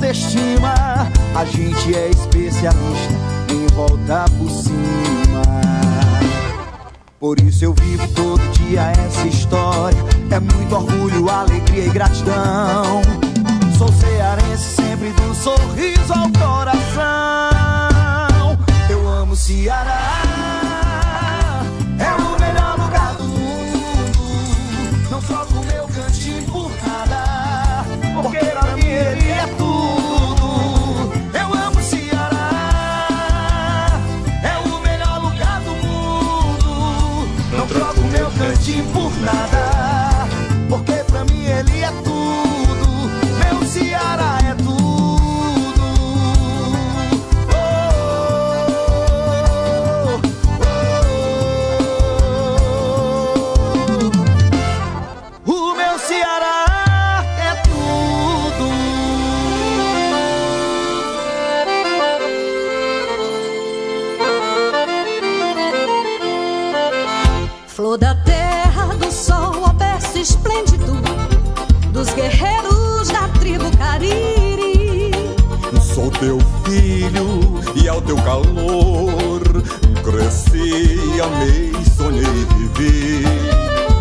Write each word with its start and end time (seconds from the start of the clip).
autoestima. 0.00 0.74
A 1.34 1.44
gente 1.44 1.94
é 1.94 2.08
especialista 2.08 3.14
em 3.50 3.66
voltar 3.74 4.28
por 4.30 4.50
cima. 4.50 5.42
Por 7.18 7.38
isso 7.40 7.66
eu 7.66 7.74
vivo 7.74 8.08
todo 8.14 8.40
dia 8.52 8.92
essa 8.92 9.26
história. 9.26 9.98
É 10.30 10.40
muito 10.40 10.74
orgulho, 10.74 11.28
alegria 11.28 11.84
e 11.84 11.90
gratidão. 11.90 13.02
Sou 13.76 13.92
cearense, 13.92 14.76
sempre 14.76 15.10
do 15.10 15.34
sorriso 15.34 16.12
ao 16.14 16.30
coração. 16.32 17.50
Eu 18.88 19.06
amo 19.06 19.36
Ceará. 19.36 20.19
Ao 78.00 78.06
teu 78.06 78.16
calor 78.16 79.40
cresci, 80.02 81.20
amei, 81.22 81.72
sonhei, 81.96 82.46
vivi. 82.56 83.24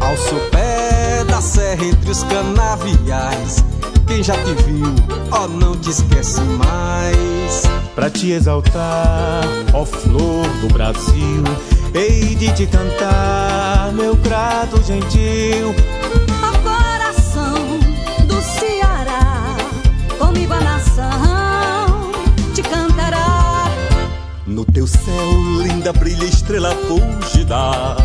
Ao 0.02 0.16
sopé 0.16 1.24
da 1.26 1.42
serra 1.42 1.86
entre 1.86 2.10
os 2.10 2.24
canaviais, 2.24 3.64
quem 4.08 4.24
já 4.24 4.36
te 4.36 4.54
viu, 4.64 4.96
ó, 5.32 5.48
não 5.48 5.76
te 5.76 5.90
esquece 5.90 6.42
mais. 6.42 7.64
Pra 7.94 8.10
te 8.10 8.32
exaltar, 8.32 9.44
ó 9.74 9.84
flor 9.84 10.48
do 10.62 10.74
Brasil, 10.74 11.44
hei 11.94 12.36
de 12.36 12.52
te 12.54 12.66
cantar, 12.66 13.92
meu 13.94 14.16
grato 14.16 14.82
gentil. 14.84 15.76
No 24.60 24.66
teu 24.66 24.86
céu, 24.86 25.32
linda 25.64 25.94
brilha 25.94 26.26
estrela 26.26 26.76
fúlgida, 26.86 27.96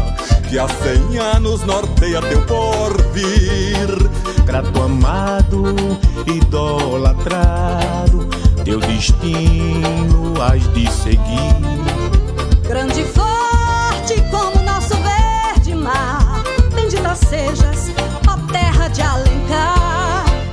que 0.49 0.57
há 0.57 0.69
cem 0.69 1.19
anos 1.19 1.65
norteia 1.65 2.23
teu 2.23 2.47
porvir. 2.47 3.89
Grato 4.47 4.81
amado, 4.81 5.75
idolatrado, 6.25 7.49
teu 8.65 8.79
destino 8.79 10.41
has 10.41 10.73
de 10.73 10.89
seguir. 10.93 11.57
Grande 12.69 13.01
e 13.01 13.05
forte 13.05 14.23
como 14.31 14.63
nosso 14.63 14.95
verde 14.95 15.75
mar. 15.75 16.45
Bendita 16.73 17.17
sejas, 17.17 17.91
ó 18.29 18.37
terra 18.53 18.87
de 18.87 19.03
Alencar. 19.03 19.84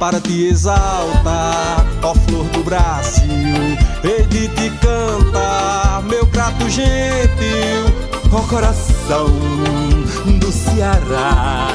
Para 0.01 0.19
te 0.19 0.47
exaltar, 0.47 1.85
ó 2.01 2.15
flor 2.15 2.45
do 2.45 2.63
Brasil, 2.63 3.77
hei 4.03 4.25
de 4.25 4.47
te 4.47 4.71
cantar, 4.79 6.01
meu 6.09 6.25
grato 6.25 6.67
gentil. 6.67 7.85
Ó 8.31 8.39
coração 8.49 9.27
do 10.39 10.51
Ceará, 10.51 11.67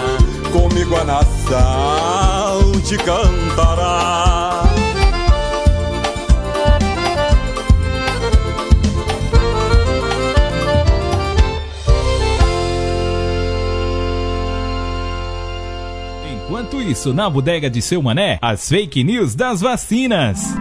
comigo 0.53 0.97
a 0.97 1.05
nação 1.05 2.73
te 2.83 2.97
cantará. 2.97 4.76
Isso, 16.81 17.13
na 17.13 17.29
bodega 17.29 17.69
de 17.69 17.83
seu 17.83 18.03
mané, 18.03 18.39
as 18.41 18.69
fake 18.69 19.03
news 19.03 19.35
das 19.35 19.61
vacinas. 19.61 20.55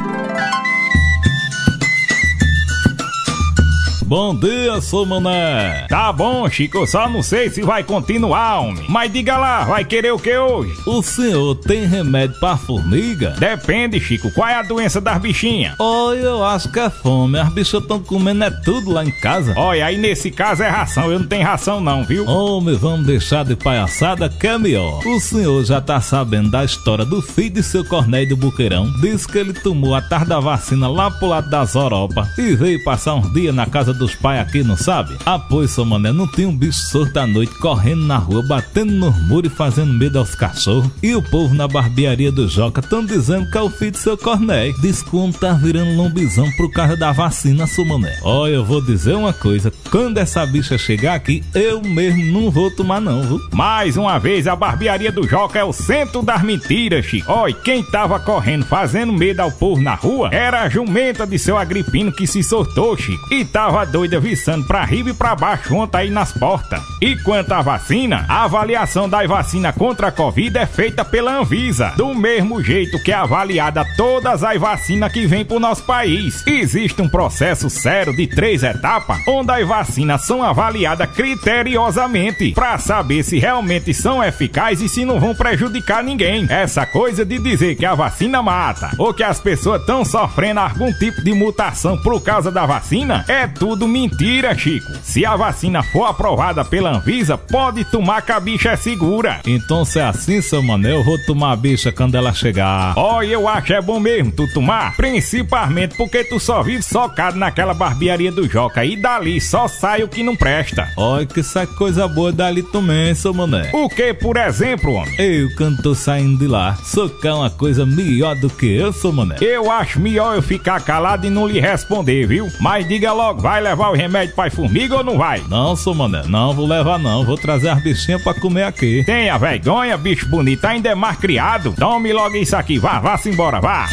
Bom 4.05 4.35
dia, 4.35 4.79
sou 4.81 5.03
mané. 5.03 5.88
Tá 5.89 6.13
bom, 6.13 6.47
Chico, 6.47 6.85
só 6.85 7.09
não 7.09 7.23
sei 7.23 7.49
se 7.49 7.63
vai 7.63 7.83
continuar, 7.83 8.59
homem. 8.59 8.85
Mas 8.88 9.11
diga 9.11 9.35
lá, 9.35 9.63
vai 9.63 9.83
querer 9.83 10.11
o 10.11 10.19
que 10.19 10.38
hoje? 10.38 10.71
O 10.85 11.01
senhor 11.01 11.55
tem 11.55 11.88
remédio 11.88 12.39
pra 12.39 12.55
formiga? 12.55 13.31
Depende, 13.39 13.99
Chico. 13.99 14.29
Qual 14.31 14.47
é 14.47 14.53
a 14.53 14.61
doença 14.61 15.01
das 15.01 15.17
bichinhas? 15.19 15.73
Olha, 15.79 16.19
eu 16.19 16.43
acho 16.43 16.71
que 16.71 16.79
é 16.79 16.88
fome. 16.88 17.39
As 17.39 17.49
bichas 17.51 17.81
estão 17.81 17.99
comendo 17.99 18.43
é 18.43 18.51
tudo 18.51 18.91
lá 18.91 19.03
em 19.03 19.09
casa. 19.09 19.55
Olha, 19.57 19.88
aí 19.88 19.97
nesse 19.97 20.29
caso 20.29 20.61
é 20.61 20.69
ração. 20.69 21.11
Eu 21.11 21.17
não 21.17 21.27
tenho 21.27 21.43
ração 21.43 21.81
não, 21.81 22.03
viu? 22.03 22.27
Homem, 22.27 22.75
vamos 22.75 23.07
deixar 23.07 23.43
de 23.43 23.55
palhaçada 23.55 24.29
que 24.29 24.45
é 24.45 24.55
melhor. 24.55 24.99
O 25.03 25.19
senhor 25.19 25.63
já 25.63 25.81
tá 25.81 25.99
sabendo 25.99 26.51
da 26.51 26.63
história 26.63 27.05
do 27.05 27.23
filho 27.23 27.55
de 27.55 27.63
seu 27.63 27.83
Cornéio 27.83 28.29
do 28.29 28.37
Buqueirão. 28.37 28.85
Diz 29.01 29.25
que 29.25 29.39
ele 29.39 29.53
tomou 29.53 29.95
a 29.95 30.01
tarde 30.01 30.29
da 30.29 30.39
vacina 30.39 30.87
lá 30.87 31.09
pro 31.09 31.27
lado 31.27 31.49
das 31.49 31.73
Europa 31.73 32.29
e 32.37 32.55
veio 32.55 32.83
passar 32.83 33.16
uns 33.16 33.33
dias 33.33 33.55
na 33.55 33.66
casa 33.66 33.95
dos 34.05 34.13
pais 34.13 34.39
aqui, 34.39 34.63
não 34.63 34.77
sabe? 34.77 35.17
Ah, 35.25 35.39
pois, 35.39 35.71
seu 35.71 35.83
mané, 35.83 36.11
não 36.11 36.27
tem 36.27 36.45
um 36.45 36.55
bicho 36.55 36.79
sorto 36.79 37.17
à 37.17 37.25
noite 37.25 37.53
correndo 37.55 38.05
na 38.05 38.17
rua, 38.17 38.45
batendo 38.47 38.93
nos 38.93 39.17
muros 39.27 39.51
e 39.51 39.55
fazendo 39.55 39.91
medo 39.91 40.19
aos 40.19 40.35
cachorros. 40.35 40.89
E 41.01 41.16
o 41.16 41.21
povo 41.21 41.55
na 41.55 41.67
barbearia 41.67 42.31
do 42.31 42.47
Joca 42.47 42.81
tão 42.81 43.03
dizendo 43.03 43.49
que 43.49 43.57
é 43.57 43.61
o 43.61 43.69
filho 43.69 43.91
de 43.91 43.97
seu 43.97 44.17
Cornéio. 44.17 44.75
Diz 44.79 45.01
que 45.01 45.16
o 45.16 45.19
homem 45.19 45.33
tá 45.33 45.53
virando 45.53 45.95
lombizão 45.95 46.49
pro 46.51 46.69
carro 46.69 46.95
da 46.95 47.11
vacina, 47.11 47.66
seu 47.66 47.83
mané. 47.83 48.19
Olha, 48.21 48.53
eu 48.53 48.66
vou 48.66 48.81
dizer 48.81 49.16
uma 49.16 49.33
coisa: 49.33 49.71
quando 49.89 50.17
essa 50.17 50.45
bicha 50.45 50.77
chegar 50.77 51.16
aqui, 51.16 51.43
eu 51.53 51.81
mesmo 51.81 52.23
não 52.25 52.51
vou 52.51 52.69
tomar, 52.69 53.01
não, 53.01 53.23
viu? 53.23 53.41
Mais 53.51 53.97
uma 53.97 54.19
vez, 54.19 54.47
a 54.47 54.55
barbearia 54.55 55.11
do 55.11 55.27
Joca 55.27 55.57
é 55.57 55.63
o 55.63 55.73
centro 55.73 56.22
das 56.22 56.43
mentiras, 56.43 57.05
Chico. 57.05 57.31
Olha, 57.31 57.53
quem 57.53 57.83
tava 57.83 58.19
correndo, 58.19 58.66
fazendo 58.66 59.11
medo 59.11 59.39
ao 59.39 59.51
povo 59.51 59.81
na 59.81 59.95
rua, 59.95 60.29
era 60.31 60.61
a 60.61 60.69
jumenta 60.69 61.25
de 61.25 61.39
seu 61.39 61.57
Agripino 61.57 62.11
que 62.11 62.27
se 62.27 62.43
soltou, 62.43 62.95
Chico. 62.97 63.33
E 63.33 63.43
tava 63.45 63.84
doida 63.85 64.19
viçando 64.19 64.66
pra 64.66 64.84
riba 64.84 65.12
e 65.12 65.13
pra 65.13 65.35
baixo 65.35 65.75
ontem 65.75 65.97
aí 65.97 66.09
nas 66.09 66.31
portas. 66.31 66.81
E 67.01 67.16
quanto 67.18 67.51
à 67.51 67.62
vacina, 67.62 68.25
a 68.28 68.44
avaliação 68.44 69.07
da 69.07 69.25
vacina 69.25 69.72
contra 69.72 70.07
a 70.07 70.12
Covid 70.12 70.57
é 70.57 70.66
feita 70.66 71.06
pela 71.06 71.40
Anvisa, 71.40 71.94
do 71.96 72.13
mesmo 72.13 72.62
jeito 72.62 73.01
que 73.03 73.12
é 73.12 73.16
avaliada 73.16 73.85
todas 73.96 74.44
as 74.44 74.59
vacinas 74.59 75.12
que 75.12 75.25
vêm 75.25 75.46
pro 75.46 75.59
nosso 75.59 75.84
país. 75.84 76.46
Existe 76.46 77.01
um 77.01 77.09
processo 77.09 77.69
sério 77.69 78.16
de 78.16 78.28
três 78.28 78.63
etapas, 78.63 79.19
onde 79.28 79.51
as 79.51 79.68
vacinas 79.68 80.25
são 80.25 80.44
avaliadas 80.44 81.09
criteriosamente 81.12 82.52
pra 82.52 82.78
saber 82.78 83.23
se 83.23 83.40
realmente 83.40 83.94
são 83.94 84.23
eficazes 84.23 84.91
e 84.91 84.94
se 84.94 85.06
não 85.06 85.19
vão 85.19 85.35
prejudicar 85.35 86.03
ninguém. 86.03 86.46
Essa 86.50 86.85
coisa 86.85 87.25
de 87.25 87.40
dizer 87.40 87.75
que 87.75 87.85
a 87.85 87.96
vacina 87.96 88.41
mata 88.41 88.91
ou 88.97 89.13
que 89.13 89.23
as 89.23 89.40
pessoas 89.40 89.81
estão 89.81 90.06
sofrendo 90.06 90.59
algum 90.59 90.91
tipo 90.93 91.23
de 91.23 91.34
mutação 91.34 91.97
por 91.97 92.22
causa 92.22 92.52
da 92.52 92.66
vacina 92.66 93.26
é 93.28 93.47
tudo 93.47 93.74
mentira, 93.87 94.55
Chico. 94.57 94.91
Se 95.03 95.25
a 95.25 95.35
vacina 95.35 95.83
for 95.83 96.05
aprovada 96.05 96.63
pela 96.63 96.95
Anvisa, 96.95 97.37
pode 97.37 97.83
tomar 97.85 98.22
que 98.22 98.31
a 98.31 98.39
bicha 98.39 98.69
é 98.72 98.75
segura. 98.75 99.41
Então 99.45 99.83
se 99.83 99.99
é 99.99 100.03
assim, 100.03 100.41
seu 100.41 100.61
mané, 100.61 100.93
eu 100.93 101.03
vou 101.03 101.17
tomar 101.25 101.51
a 101.51 101.55
bicha 101.55 101.91
quando 101.91 102.16
ela 102.16 102.33
chegar. 102.33 102.93
Ó, 102.95 103.22
eu 103.22 103.47
acho 103.47 103.73
é 103.73 103.81
bom 103.81 103.99
mesmo 103.99 104.31
tu 104.31 104.47
tomar, 104.53 104.95
principalmente 104.95 105.95
porque 105.95 106.23
tu 106.23 106.39
só 106.39 106.63
vive 106.63 106.83
socado 106.83 107.37
naquela 107.37 107.73
barbearia 107.73 108.31
do 108.31 108.47
Joca 108.47 108.85
e 108.85 108.95
dali 108.95 109.41
só 109.41 109.67
sai 109.67 110.03
o 110.03 110.07
que 110.07 110.23
não 110.23 110.35
presta. 110.35 110.89
Olha 110.97 111.25
que 111.25 111.39
essa 111.39 111.66
coisa 111.67 112.07
boa 112.07 112.31
dali 112.31 112.63
também, 112.63 113.13
seu 113.16 113.33
mané. 113.33 113.69
O 113.73 113.89
que, 113.89 114.13
por 114.13 114.37
exemplo, 114.37 114.93
homem? 114.93 115.16
Eu, 115.19 115.49
quando 115.55 115.81
tô 115.81 115.95
saindo 115.95 116.39
de 116.39 116.47
lá, 116.47 116.75
socar 116.83 117.35
uma 117.35 117.49
coisa 117.49 117.85
melhor 117.85 118.35
do 118.35 118.49
que 118.49 118.66
eu, 118.66 118.93
seu 118.93 119.11
mané. 119.11 119.35
Eu 119.41 119.72
acho 119.72 119.99
melhor 119.99 120.35
eu 120.35 120.41
ficar 120.41 120.81
calado 120.81 121.25
e 121.25 121.29
não 121.29 121.47
lhe 121.47 121.59
responder, 121.59 122.25
viu? 122.27 122.51
Mas 122.59 122.87
diga 122.87 123.11
logo, 123.13 123.41
vai 123.41 123.61
levar 123.66 123.90
o 123.90 123.96
remédio 123.96 124.35
pra 124.35 124.52
formiga 124.52 124.97
ou 124.97 125.03
não 125.03 125.17
vai? 125.17 125.44
Não, 125.50 125.76
seu 125.76 125.94
mané, 125.96 126.23
não 126.28 126.53
vou 126.53 126.67
levar 126.67 127.00
não, 127.00 127.26
vou 127.26 127.35
trazer 127.35 127.70
as 127.70 127.82
bichinhas 127.82 128.22
pra 128.22 128.34
comer 128.34 128.64
aqui. 128.64 129.03
Tenha 129.06 129.38
vergonha, 129.38 129.97
bicho 129.97 130.28
bonito, 130.29 130.64
ainda 130.66 130.90
é 130.90 130.96
mais 130.96 131.17
criado. 131.17 131.73
Tome 131.73 132.14
logo 132.14 132.35
isso 132.35 132.56
aqui, 132.56 132.78
vá, 132.78 133.00
vá-se 133.00 133.29
embora, 133.29 133.59
vá. 133.59 133.88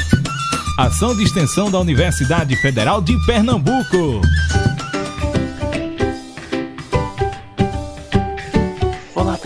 Ação 0.79 1.17
de 1.17 1.23
extensão 1.23 1.71
da 1.71 1.81
Universidade 1.81 2.55
Federal 2.57 3.01
de 3.01 3.17
Pernambuco. 3.25 4.21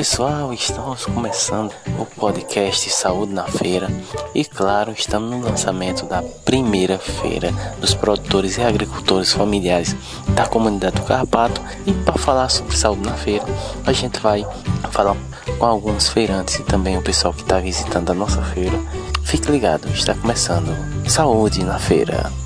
Pessoal, 0.08 0.52
estamos 0.52 1.04
começando 1.04 1.74
o 1.98 2.06
podcast 2.06 2.88
Saúde 2.90 3.32
na 3.32 3.42
Feira 3.42 3.88
e 4.32 4.44
claro, 4.44 4.92
estamos 4.92 5.28
no 5.28 5.40
lançamento 5.40 6.06
da 6.06 6.22
primeira 6.44 6.96
feira 6.96 7.50
dos 7.80 7.92
produtores 7.92 8.56
e 8.56 8.62
agricultores 8.62 9.32
familiares 9.32 9.96
da 10.28 10.46
comunidade 10.46 10.94
do 10.94 11.02
Carrapato 11.02 11.60
e 11.84 11.92
para 11.92 12.14
falar 12.14 12.48
sobre 12.50 12.76
saúde 12.76 13.02
na 13.02 13.14
feira, 13.14 13.44
a 13.84 13.92
gente 13.92 14.20
vai 14.20 14.46
falar 14.92 15.16
com 15.58 15.66
alguns 15.66 16.08
feirantes 16.08 16.54
e 16.54 16.62
também 16.62 16.96
o 16.96 17.02
pessoal 17.02 17.34
que 17.34 17.42
está 17.42 17.58
visitando 17.58 18.10
a 18.10 18.14
nossa 18.14 18.40
feira. 18.42 18.78
Fique 19.24 19.50
ligado, 19.50 19.88
está 19.88 20.14
começando 20.14 20.72
Saúde 21.08 21.64
na 21.64 21.80
Feira. 21.80 22.45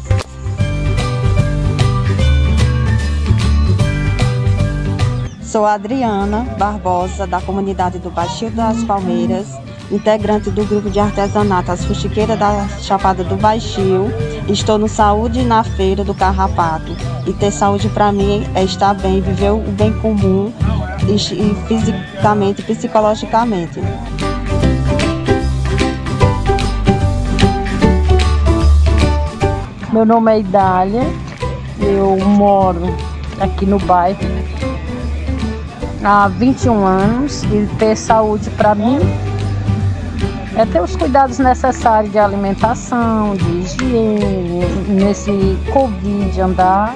Sou 5.50 5.66
Adriana 5.66 6.46
Barbosa, 6.56 7.26
da 7.26 7.40
comunidade 7.40 7.98
do 7.98 8.08
Baixio 8.08 8.52
das 8.52 8.84
Palmeiras, 8.84 9.48
integrante 9.90 10.48
do 10.48 10.64
grupo 10.64 10.88
de 10.88 11.00
artesanato 11.00 11.72
As 11.72 11.84
Fuxiqueiras 11.84 12.38
da 12.38 12.68
Chapada 12.78 13.24
do 13.24 13.34
Baixio. 13.34 14.06
Estou 14.48 14.78
no 14.78 14.86
Saúde 14.86 15.42
na 15.42 15.64
Feira 15.64 16.04
do 16.04 16.14
Carrapato. 16.14 16.92
E 17.26 17.32
ter 17.32 17.50
saúde 17.50 17.88
para 17.88 18.12
mim 18.12 18.46
é 18.54 18.62
estar 18.62 18.94
bem, 18.94 19.20
viver 19.20 19.50
o 19.50 19.58
bem 19.72 19.92
comum 19.94 20.52
e, 21.08 21.16
e 21.16 21.54
fisicamente 21.66 22.62
psicologicamente. 22.62 23.80
Meu 29.92 30.06
nome 30.06 30.32
é 30.32 30.38
Idália, 30.38 31.02
eu 31.80 32.16
moro 32.24 32.94
aqui 33.40 33.66
no 33.66 33.80
bairro 33.80 34.20
há 36.02 36.28
21 36.28 36.84
anos 36.84 37.42
e 37.44 37.68
ter 37.78 37.96
saúde 37.96 38.48
para 38.50 38.74
mim 38.74 38.98
é 40.56 40.66
ter 40.66 40.80
os 40.80 40.96
cuidados 40.96 41.38
necessários 41.38 42.12
de 42.12 42.18
alimentação, 42.18 43.36
de 43.36 43.50
higiene, 43.50 44.64
nesse 44.88 45.58
Covid 45.72 46.40
andar 46.40 46.94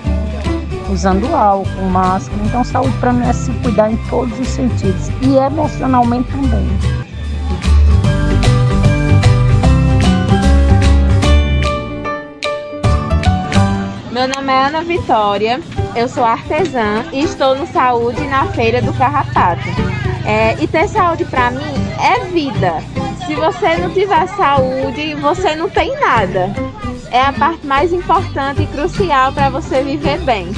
usando 0.90 1.34
álcool, 1.34 1.88
máscara. 1.90 2.42
Então 2.44 2.64
saúde 2.64 2.96
para 2.98 3.12
mim 3.12 3.26
é 3.26 3.32
se 3.32 3.50
cuidar 3.62 3.90
em 3.90 3.96
todos 4.08 4.38
os 4.38 4.48
sentidos 4.48 5.08
e 5.22 5.36
emocionalmente 5.36 6.30
também. 6.30 6.68
Meu 14.12 14.28
nome 14.28 14.52
é 14.52 14.66
Ana 14.66 14.82
Vitória, 14.82 15.60
eu 15.96 16.08
sou 16.08 16.24
artesã 16.24 17.04
e 17.12 17.22
estou 17.22 17.54
no 17.54 17.66
Saúde 17.66 18.20
na 18.26 18.46
Feira 18.52 18.82
do 18.82 18.92
Carrapato. 18.94 19.62
É, 20.26 20.56
e 20.60 20.66
ter 20.66 20.88
saúde 20.88 21.24
para 21.24 21.50
mim 21.50 21.74
é 22.02 22.24
vida. 22.26 22.82
Se 23.26 23.34
você 23.34 23.76
não 23.76 23.90
tiver 23.90 24.26
saúde, 24.28 25.14
você 25.14 25.54
não 25.54 25.68
tem 25.68 25.98
nada. 26.00 26.50
É 27.10 27.20
a 27.20 27.32
parte 27.32 27.66
mais 27.66 27.92
importante 27.92 28.62
e 28.62 28.66
crucial 28.66 29.32
para 29.32 29.50
você 29.50 29.82
viver 29.82 30.18
bem. 30.20 30.48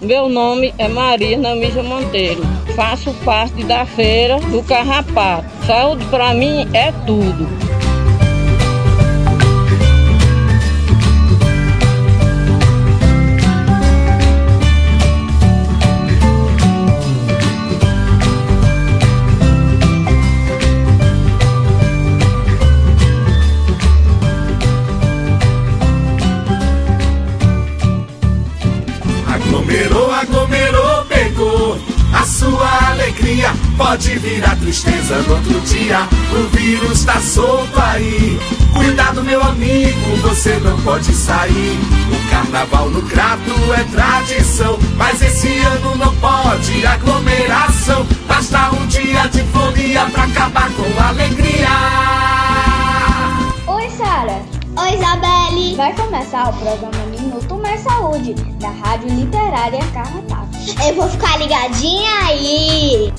Meu 0.00 0.28
nome 0.28 0.74
é 0.76 0.88
Marina 0.88 1.54
Mija 1.54 1.82
Monteiro. 1.82 2.42
Faço 2.74 3.12
parte 3.24 3.62
da 3.64 3.86
feira 3.86 4.40
do 4.40 4.62
Carrapato. 4.64 5.48
Saúde 5.66 6.04
para 6.06 6.34
mim 6.34 6.68
é 6.74 6.90
tudo. 7.06 7.69
Alegria 33.30 33.54
pode 33.76 34.18
virar 34.18 34.56
tristeza 34.56 35.22
no 35.22 35.34
outro 35.34 35.60
dia. 35.60 36.08
O 36.32 36.48
vírus 36.56 37.04
tá 37.04 37.20
solto 37.20 37.80
aí. 37.80 38.38
Cuidado, 38.74 39.22
meu 39.22 39.42
amigo, 39.42 40.16
você 40.22 40.58
não 40.58 40.78
pode 40.80 41.12
sair. 41.12 41.78
O 42.10 42.30
carnaval 42.30 42.90
no 42.90 43.02
crato 43.02 43.52
é 43.76 43.84
tradição, 43.84 44.78
mas 44.96 45.22
esse 45.22 45.58
ano 45.58 45.96
não 45.96 46.14
pode 46.16 46.84
aglomeração. 46.84 48.04
Basta 48.26 48.70
um 48.72 48.86
dia 48.86 49.28
de 49.28 49.42
folia 49.44 50.06
pra 50.06 50.24
acabar 50.24 50.70
com 50.72 51.00
a 51.00 51.08
alegria. 51.08 51.68
Oi, 53.66 53.90
Sara. 53.90 54.42
Oi, 54.76 54.94
Isabelle. 54.94 55.76
Vai 55.76 55.94
começar 55.94 56.48
o 56.48 56.52
programa 56.54 57.06
Minuto 57.10 57.56
Mais 57.56 57.80
Saúde, 57.80 58.34
da 58.58 58.70
Rádio 58.70 59.08
Literária 59.10 59.84
Carrapato. 59.92 60.39
Eu 60.86 60.94
vou 60.94 61.08
ficar 61.08 61.38
ligadinha 61.38 62.26
aí. 62.26 63.12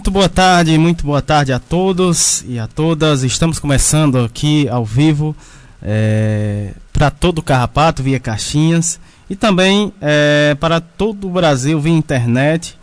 Muito 0.00 0.10
boa 0.10 0.30
tarde, 0.30 0.78
muito 0.78 1.04
boa 1.04 1.20
tarde 1.20 1.52
a 1.52 1.58
todos 1.58 2.42
e 2.48 2.58
a 2.58 2.66
todas. 2.66 3.22
Estamos 3.22 3.58
começando 3.58 4.16
aqui 4.20 4.66
ao 4.66 4.82
vivo 4.82 5.36
é, 5.82 6.72
para 6.90 7.10
todo 7.10 7.40
o 7.40 7.42
Carrapato 7.42 8.02
via 8.02 8.18
caixinhas 8.18 8.98
e 9.28 9.36
também 9.36 9.92
é, 10.00 10.56
para 10.58 10.80
todo 10.80 11.28
o 11.28 11.30
Brasil 11.30 11.78
via 11.78 11.92
internet. 11.92 12.78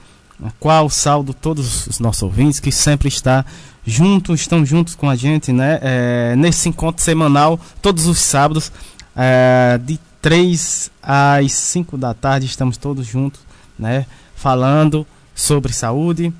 A 0.45 0.51
qual 0.59 0.91
saldo 0.91 1.33
todos 1.33 1.87
os 1.87 1.99
nossos 1.99 2.21
ouvintes 2.21 2.59
que 2.59 2.71
sempre 2.71 3.07
está 3.07 3.43
juntos, 3.83 4.41
estão 4.41 4.63
juntos 4.63 4.93
com 4.93 5.09
a 5.09 5.15
gente, 5.15 5.51
né? 5.51 5.79
É, 5.81 6.35
nesse 6.35 6.69
encontro 6.69 7.03
semanal, 7.03 7.59
todos 7.81 8.05
os 8.05 8.19
sábados, 8.19 8.71
é, 9.15 9.79
de 9.83 9.99
3 10.21 10.91
às 11.01 11.51
5 11.51 11.97
da 11.97 12.13
tarde, 12.13 12.45
estamos 12.45 12.77
todos 12.77 13.07
juntos, 13.07 13.39
né? 13.77 14.05
Falando 14.35 15.03
sobre 15.33 15.73
saúde, 15.73 16.31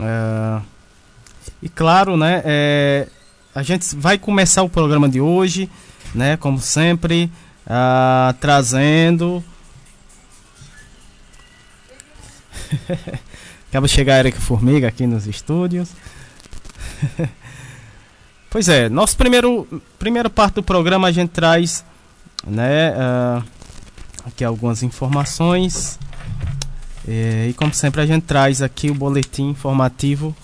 é, 0.00 0.62
e 1.62 1.68
claro, 1.68 2.16
né, 2.16 2.42
é, 2.44 3.06
a 3.54 3.62
gente 3.62 3.94
vai 3.96 4.16
começar 4.18 4.62
o 4.62 4.68
programa 4.68 5.08
de 5.08 5.20
hoje, 5.20 5.68
né, 6.14 6.36
como 6.36 6.58
sempre, 6.58 7.30
uh, 7.66 8.32
trazendo. 8.40 9.44
Acaba 13.68 13.86
de 13.86 13.92
chegar 13.92 14.16
a 14.16 14.18
Erika 14.20 14.40
Formiga 14.40 14.88
aqui 14.88 15.06
nos 15.06 15.26
estúdios. 15.26 15.90
pois 18.48 18.68
é, 18.68 18.88
nosso 18.88 19.16
primeiro 19.16 19.82
primeira 19.98 20.28
parte 20.30 20.54
do 20.54 20.62
programa 20.62 21.08
a 21.08 21.12
gente 21.12 21.30
traz, 21.30 21.84
né, 22.46 22.92
uh, 22.92 23.44
aqui 24.26 24.44
algumas 24.44 24.82
informações 24.82 25.98
É, 27.06 27.46
e 27.48 27.54
como 27.54 27.72
sempre 27.72 28.00
a 28.00 28.06
gente 28.06 28.24
traz 28.24 28.62
aqui 28.62 28.90
o 28.90 28.94
boletim 28.94 29.50
informativo 29.50 30.34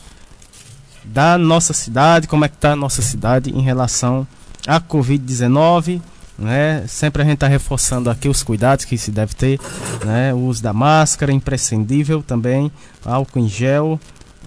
da 1.05 1.39
nossa 1.39 1.73
cidade, 1.73 2.27
como 2.27 2.45
é 2.45 2.49
que 2.49 2.57
está 2.57 2.73
a 2.73 2.77
nossa 2.77 3.01
cidade 3.01 3.51
em 3.51 3.61
relação 3.61 4.27
à 4.67 4.81
Covid-19. 4.81 6.01
Né? 6.39 6.85
Sempre 6.87 7.23
a 7.23 7.25
gente 7.25 7.35
está 7.35 7.47
reforçando 7.47 8.11
aqui 8.11 8.29
os 8.29 8.43
cuidados 8.43 8.85
que 8.85 8.99
se 8.99 9.11
deve 9.11 9.35
ter, 9.35 9.59
né? 10.05 10.35
O 10.35 10.39
uso 10.39 10.63
da 10.63 10.73
máscara, 10.73 11.33
imprescindível 11.33 12.23
também, 12.23 12.71
álcool 13.03 13.39
em 13.39 13.49
gel, 13.49 13.99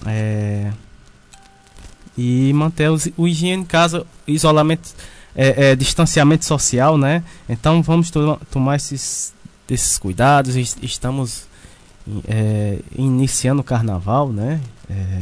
é... 0.06 0.72
e 2.16 2.54
manter 2.54 2.92
o 3.18 3.28
higiene 3.28 3.64
em 3.64 3.66
casa, 3.66 4.06
isolamento, 4.28 4.88
é, 5.36 5.72
é, 5.72 5.76
distanciamento 5.76 6.46
social, 6.46 6.96
né? 6.96 7.24
Então 7.50 7.82
vamos 7.82 8.12
to 8.12 8.40
tomar 8.52 8.76
esses, 8.76 9.34
esses 9.68 9.98
cuidados. 9.98 10.56
Estamos 10.84 11.49
é, 12.28 12.80
iniciando 12.96 13.62
o 13.62 13.64
carnaval, 13.64 14.32
né? 14.32 14.60
É, 14.90 15.22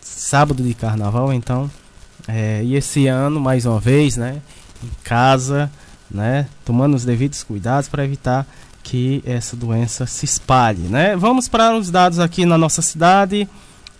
sábado 0.00 0.62
de 0.62 0.74
carnaval, 0.74 1.32
então. 1.32 1.70
É, 2.26 2.62
e 2.62 2.74
esse 2.74 3.06
ano, 3.06 3.40
mais 3.40 3.66
uma 3.66 3.80
vez, 3.80 4.16
né? 4.16 4.40
Em 4.82 4.90
casa, 5.02 5.70
né? 6.10 6.46
Tomando 6.64 6.94
os 6.94 7.04
devidos 7.04 7.42
cuidados 7.42 7.88
para 7.88 8.04
evitar 8.04 8.46
que 8.82 9.22
essa 9.26 9.56
doença 9.56 10.06
se 10.06 10.24
espalhe, 10.24 10.88
né? 10.88 11.16
Vamos 11.16 11.48
para 11.48 11.76
os 11.76 11.90
dados 11.90 12.18
aqui 12.18 12.46
na 12.46 12.56
nossa 12.56 12.80
cidade. 12.82 13.48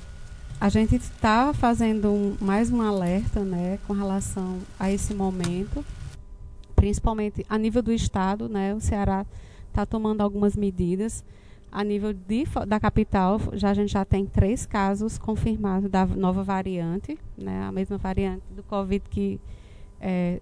a 0.60 0.68
gente 0.68 0.96
está 0.96 1.52
fazendo 1.54 2.10
um, 2.10 2.36
mais 2.40 2.70
um 2.70 2.82
alerta 2.82 3.44
né, 3.44 3.78
com 3.86 3.92
relação 3.92 4.58
a 4.78 4.90
esse 4.90 5.14
momento, 5.14 5.84
principalmente 6.74 7.46
a 7.48 7.56
nível 7.56 7.80
do 7.80 7.92
Estado. 7.92 8.48
Né, 8.48 8.74
o 8.74 8.80
Ceará 8.80 9.24
está 9.68 9.86
tomando 9.86 10.20
algumas 10.20 10.56
medidas. 10.56 11.24
A 11.70 11.84
nível 11.84 12.12
de, 12.14 12.44
da 12.66 12.80
capital, 12.80 13.38
já, 13.52 13.70
a 13.70 13.74
gente 13.74 13.92
já 13.92 14.04
tem 14.04 14.24
três 14.24 14.64
casos 14.64 15.18
confirmados 15.18 15.90
da 15.90 16.06
nova 16.06 16.42
variante, 16.42 17.18
né, 17.36 17.62
a 17.62 17.70
mesma 17.70 17.98
variante 17.98 18.42
do 18.56 18.62
Covid 18.62 19.04
que 19.08 19.38
é, 20.00 20.40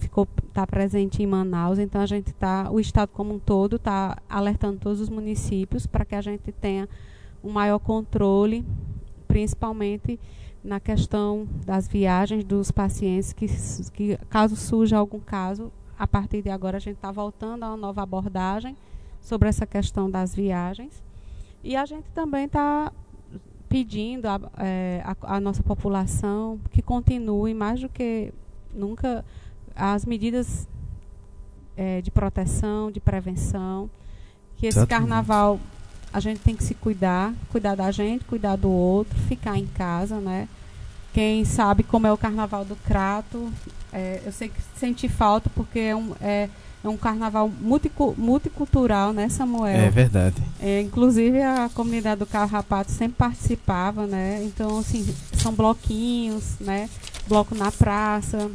ficou 0.00 0.26
está 0.48 0.66
presente 0.66 1.22
em 1.22 1.26
Manaus. 1.26 1.78
Então 1.78 2.00
a 2.00 2.06
gente 2.06 2.28
está, 2.28 2.68
o 2.70 2.80
estado 2.80 3.10
como 3.10 3.34
um 3.34 3.38
todo 3.38 3.76
está 3.76 4.18
alertando 4.28 4.80
todos 4.80 5.00
os 5.00 5.08
municípios 5.08 5.86
para 5.86 6.04
que 6.04 6.16
a 6.16 6.20
gente 6.20 6.50
tenha 6.52 6.88
um 7.42 7.50
maior 7.50 7.78
controle 7.78 8.66
principalmente 9.30 10.18
na 10.62 10.80
questão 10.80 11.46
das 11.64 11.86
viagens 11.86 12.44
dos 12.44 12.72
pacientes, 12.72 13.32
que, 13.32 13.46
que 13.92 14.18
caso 14.28 14.56
surja 14.56 14.98
algum 14.98 15.20
caso, 15.20 15.72
a 15.96 16.06
partir 16.06 16.42
de 16.42 16.50
agora 16.50 16.78
a 16.78 16.80
gente 16.80 16.96
está 16.96 17.12
voltando 17.12 17.62
a 17.62 17.68
uma 17.68 17.76
nova 17.76 18.02
abordagem 18.02 18.76
sobre 19.20 19.48
essa 19.48 19.64
questão 19.64 20.10
das 20.10 20.34
viagens. 20.34 21.00
E 21.62 21.76
a 21.76 21.86
gente 21.86 22.10
também 22.12 22.46
está 22.46 22.92
pedindo 23.68 24.26
a, 24.26 24.40
é, 24.58 25.40
nossa 25.40 25.62
população 25.62 26.58
que 26.72 26.82
continue 26.82 27.54
mais 27.54 27.80
do 27.80 27.88
que 27.88 28.34
nunca 28.74 29.24
as 29.76 30.04
medidas 30.04 30.68
é, 31.76 32.00
de 32.00 32.10
proteção, 32.10 32.90
de 32.90 32.98
prevenção, 32.98 33.88
que 34.56 34.66
esse 34.66 34.84
carnaval 34.88 35.60
a 36.12 36.20
gente 36.20 36.40
tem 36.40 36.56
que 36.56 36.64
se 36.64 36.74
cuidar, 36.74 37.32
cuidar 37.50 37.74
da 37.74 37.90
gente, 37.90 38.24
cuidar 38.24 38.56
do 38.56 38.70
outro, 38.70 39.18
ficar 39.28 39.56
em 39.56 39.66
casa, 39.66 40.20
né? 40.20 40.48
Quem 41.12 41.44
sabe 41.44 41.82
como 41.82 42.06
é 42.06 42.12
o 42.12 42.18
carnaval 42.18 42.64
do 42.64 42.76
Crato, 42.76 43.52
é, 43.92 44.20
eu 44.24 44.32
sei 44.32 44.48
que 44.48 44.60
senti 44.76 45.08
falta 45.08 45.50
porque 45.54 45.78
é 45.78 45.96
um, 45.96 46.14
é, 46.20 46.48
é 46.82 46.88
um 46.88 46.96
carnaval 46.96 47.48
multicu 47.60 48.14
multicultural, 48.16 49.12
né, 49.12 49.28
Samuel? 49.28 49.76
É 49.76 49.90
verdade. 49.90 50.42
É, 50.60 50.80
inclusive 50.80 51.42
a 51.42 51.68
comunidade 51.72 52.20
do 52.20 52.26
Carrapato 52.26 52.92
sempre 52.92 53.16
participava, 53.16 54.06
né? 54.06 54.42
Então, 54.44 54.78
assim, 54.78 55.06
são 55.34 55.52
bloquinhos, 55.52 56.58
né? 56.60 56.88
Bloco 57.26 57.54
na 57.54 57.72
praça, 57.72 58.50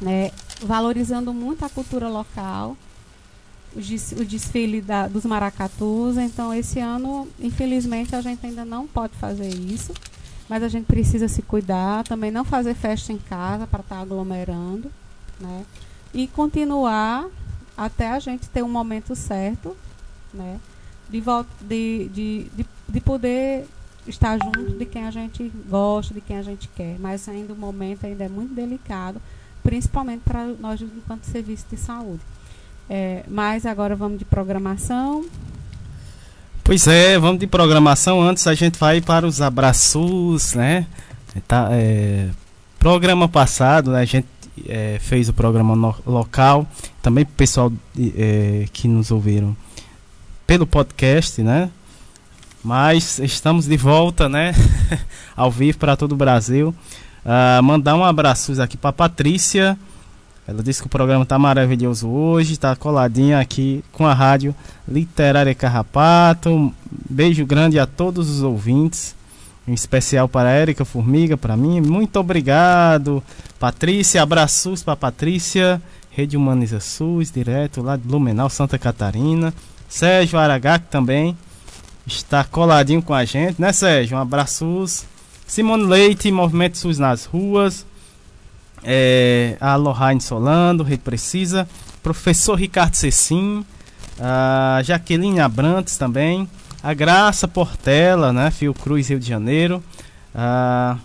né? 0.00 0.30
Valorizando 0.62 1.34
muito 1.34 1.64
a 1.64 1.68
cultura 1.68 2.08
local 2.08 2.76
o 3.76 4.24
desfile 4.24 4.80
da, 4.80 5.06
dos 5.06 5.24
maracatus. 5.24 6.16
Então, 6.16 6.52
esse 6.52 6.80
ano, 6.80 7.28
infelizmente, 7.38 8.16
a 8.16 8.20
gente 8.20 8.44
ainda 8.44 8.64
não 8.64 8.86
pode 8.86 9.14
fazer 9.16 9.48
isso. 9.48 9.92
Mas 10.48 10.62
a 10.62 10.68
gente 10.68 10.86
precisa 10.86 11.28
se 11.28 11.42
cuidar, 11.42 12.04
também 12.04 12.30
não 12.30 12.44
fazer 12.44 12.74
festa 12.74 13.12
em 13.12 13.18
casa 13.18 13.66
para 13.66 13.80
estar 13.80 13.96
tá 13.96 14.02
aglomerando, 14.02 14.90
né? 15.40 15.64
E 16.14 16.26
continuar 16.28 17.26
até 17.76 18.10
a 18.10 18.18
gente 18.20 18.48
ter 18.48 18.62
um 18.62 18.68
momento 18.68 19.14
certo, 19.16 19.76
né? 20.32 20.60
De, 21.10 21.20
de, 21.20 22.08
de, 22.08 22.50
de, 22.54 22.66
de 22.88 23.00
poder 23.00 23.66
estar 24.06 24.38
junto 24.38 24.78
de 24.78 24.86
quem 24.86 25.04
a 25.04 25.10
gente 25.10 25.52
gosta, 25.68 26.14
de 26.14 26.20
quem 26.20 26.36
a 26.36 26.42
gente 26.42 26.68
quer. 26.68 26.96
Mas 26.98 27.28
ainda 27.28 27.52
o 27.52 27.56
momento 27.56 28.06
ainda 28.06 28.24
é 28.24 28.28
muito 28.28 28.54
delicado, 28.54 29.20
principalmente 29.64 30.20
para 30.20 30.46
nós 30.46 30.80
enquanto 30.80 31.24
serviço 31.24 31.66
de 31.68 31.76
saúde. 31.76 32.22
É, 32.88 33.22
mas 33.28 33.66
agora 33.66 33.96
vamos 33.96 34.18
de 34.18 34.24
programação. 34.24 35.24
Pois 36.62 36.86
é, 36.86 37.18
vamos 37.18 37.38
de 37.38 37.46
programação. 37.46 38.20
Antes 38.20 38.46
a 38.46 38.54
gente 38.54 38.78
vai 38.78 39.00
para 39.00 39.26
os 39.26 39.40
abraços, 39.40 40.54
né? 40.54 40.86
Tá, 41.46 41.68
é, 41.70 42.28
programa 42.78 43.28
passado, 43.28 43.90
né, 43.90 44.00
a 44.00 44.04
gente 44.04 44.26
é, 44.66 44.98
fez 45.00 45.28
o 45.28 45.32
programa 45.32 45.76
no, 45.76 45.94
local. 46.06 46.66
Também 47.02 47.24
para 47.24 47.32
o 47.32 47.36
pessoal 47.36 47.72
é, 48.16 48.66
que 48.72 48.88
nos 48.88 49.10
ouviram 49.10 49.56
pelo 50.46 50.66
podcast, 50.66 51.42
né? 51.42 51.70
Mas 52.64 53.18
estamos 53.20 53.66
de 53.66 53.76
volta, 53.76 54.28
né? 54.28 54.52
Ao 55.36 55.50
vivo 55.50 55.78
para 55.78 55.96
todo 55.96 56.12
o 56.12 56.16
Brasil. 56.16 56.74
Uh, 57.24 57.62
mandar 57.62 57.94
um 57.96 58.04
abraço 58.04 58.60
aqui 58.60 58.76
para 58.76 58.92
Patrícia. 58.92 59.78
Ela 60.46 60.62
disse 60.62 60.80
que 60.80 60.86
o 60.86 60.90
programa 60.90 61.24
está 61.24 61.38
maravilhoso 61.38 62.08
hoje, 62.08 62.52
está 62.52 62.76
coladinha 62.76 63.40
aqui 63.40 63.82
com 63.90 64.06
a 64.06 64.14
rádio 64.14 64.54
Literária 64.86 65.54
Carrapato. 65.54 66.72
Beijo 67.10 67.44
grande 67.44 67.78
a 67.78 67.86
todos 67.86 68.30
os 68.30 68.42
ouvintes, 68.42 69.16
em 69.66 69.74
especial 69.74 70.28
para 70.28 70.48
a 70.48 70.52
Érica 70.52 70.84
Formiga, 70.84 71.36
para 71.36 71.56
mim. 71.56 71.80
Muito 71.80 72.16
obrigado 72.20 73.22
Patrícia, 73.58 74.22
abraços 74.22 74.82
para 74.82 74.94
Patrícia, 74.94 75.80
Rede 76.10 76.36
Humaniza 76.36 76.78
SUS, 76.78 77.32
direto 77.32 77.82
lá 77.82 77.96
de 77.96 78.02
Blumenau, 78.02 78.50
Santa 78.50 78.78
Catarina. 78.78 79.52
Sérgio 79.88 80.38
Aragá, 80.38 80.78
que 80.78 80.88
também 80.88 81.36
está 82.06 82.44
coladinho 82.44 83.02
com 83.02 83.14
a 83.14 83.24
gente, 83.24 83.60
né, 83.60 83.72
Sérgio? 83.72 84.16
Um 84.16 84.20
abraços. 84.20 85.04
Simone 85.46 85.84
Leite, 85.84 86.30
Movimento 86.30 86.76
SUS 86.76 86.98
nas 86.98 87.24
ruas. 87.24 87.86
É, 88.82 89.56
a 89.60 89.76
Lohane 89.76 90.20
Solando, 90.20 90.82
Rede 90.82 91.02
Precisa. 91.02 91.68
Professor 92.02 92.54
Ricardo 92.54 92.94
Cecim. 92.94 93.64
A 94.20 94.80
Jaqueline 94.82 95.40
Abrantes 95.40 95.96
também. 95.96 96.48
A 96.82 96.94
Graça 96.94 97.48
Portela, 97.48 98.32
né? 98.32 98.50
Fiocruz, 98.50 99.08
Rio 99.08 99.18
de 99.18 99.26
Janeiro. 99.26 99.82
A 100.34 100.98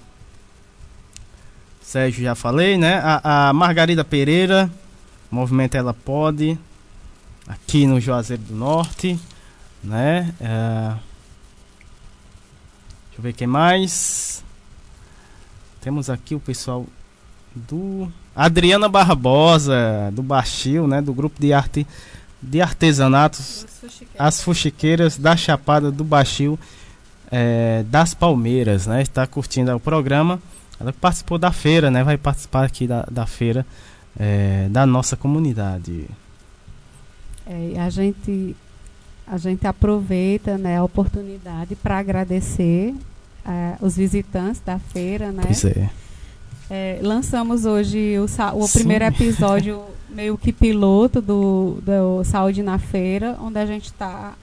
Sérgio 1.92 2.24
já 2.24 2.36
falei, 2.36 2.78
né? 2.78 3.02
A, 3.04 3.50
a 3.50 3.54
Margarida 3.54 4.06
Pereira, 4.06 4.72
Movimento 5.30 5.76
Ela 5.76 5.94
Pode, 5.94 6.58
aqui 7.46 7.86
no 7.86 8.00
Juazeiro 8.00 8.44
do 8.44 8.56
Norte, 8.56 9.20
né? 9.84 10.34
É, 10.40 10.94
deixa 13.08 13.18
eu 13.18 13.22
ver 13.24 13.34
quem 13.34 13.46
mais. 13.46 14.42
Temos 15.82 16.10
aqui 16.10 16.34
o 16.34 16.40
pessoal 16.40 16.86
do 17.56 18.12
Adriana 18.36 18.88
Barbosa, 18.88 20.12
do 20.14 20.24
Baixio, 20.24 20.88
né? 20.88 21.02
Do 21.02 21.14
grupo 21.14 21.40
de 21.40 21.54
arte 21.54 21.86
de 22.42 22.60
artesanatos, 22.60 23.68
as 24.18 24.42
fuxiqueiras 24.42 25.16
da 25.16 25.38
Chapada 25.38 25.92
do 25.92 26.04
Baixio, 26.04 26.58
é, 27.32 27.84
das 27.88 28.14
Palmeiras, 28.14 28.88
né? 28.88 29.02
Está 29.02 29.28
curtindo 29.28 29.76
o 29.76 29.80
programa. 29.80 30.42
Ela 30.80 30.92
participou 30.92 31.38
da 31.38 31.52
feira, 31.52 31.92
né? 31.92 32.04
Vai 32.04 32.18
participar 32.18 32.66
aqui 32.66 32.88
da, 32.88 33.04
da 33.12 33.28
feira 33.28 33.66
é, 34.20 34.68
da 34.70 34.86
nossa 34.86 35.16
comunidade. 35.16 36.08
É, 37.46 37.80
a 37.80 37.90
gente 37.90 38.56
a 39.28 39.38
gente 39.38 39.66
aproveita 39.66 40.58
né, 40.58 40.78
a 40.78 40.84
oportunidade 40.84 41.74
para 41.76 41.98
agradecer 41.98 42.94
é, 43.46 43.76
os 43.80 43.96
visitantes 43.96 44.62
da 44.66 44.78
feira, 44.78 45.32
né? 45.32 45.44
Pois 45.46 45.64
é. 45.64 45.90
É, 46.74 47.00
lançamos 47.02 47.66
hoje 47.66 48.16
o, 48.18 48.64
o 48.64 48.70
primeiro 48.70 49.04
episódio 49.04 49.84
meio 50.10 50.38
que 50.38 50.54
piloto 50.54 51.20
do, 51.20 51.80
do 51.82 52.24
Saúde 52.24 52.64
na 52.64 52.80
Feira, 52.80 53.38
onde 53.42 53.60
a 53.60 53.66
gente 53.66 53.88
está. 53.88 54.36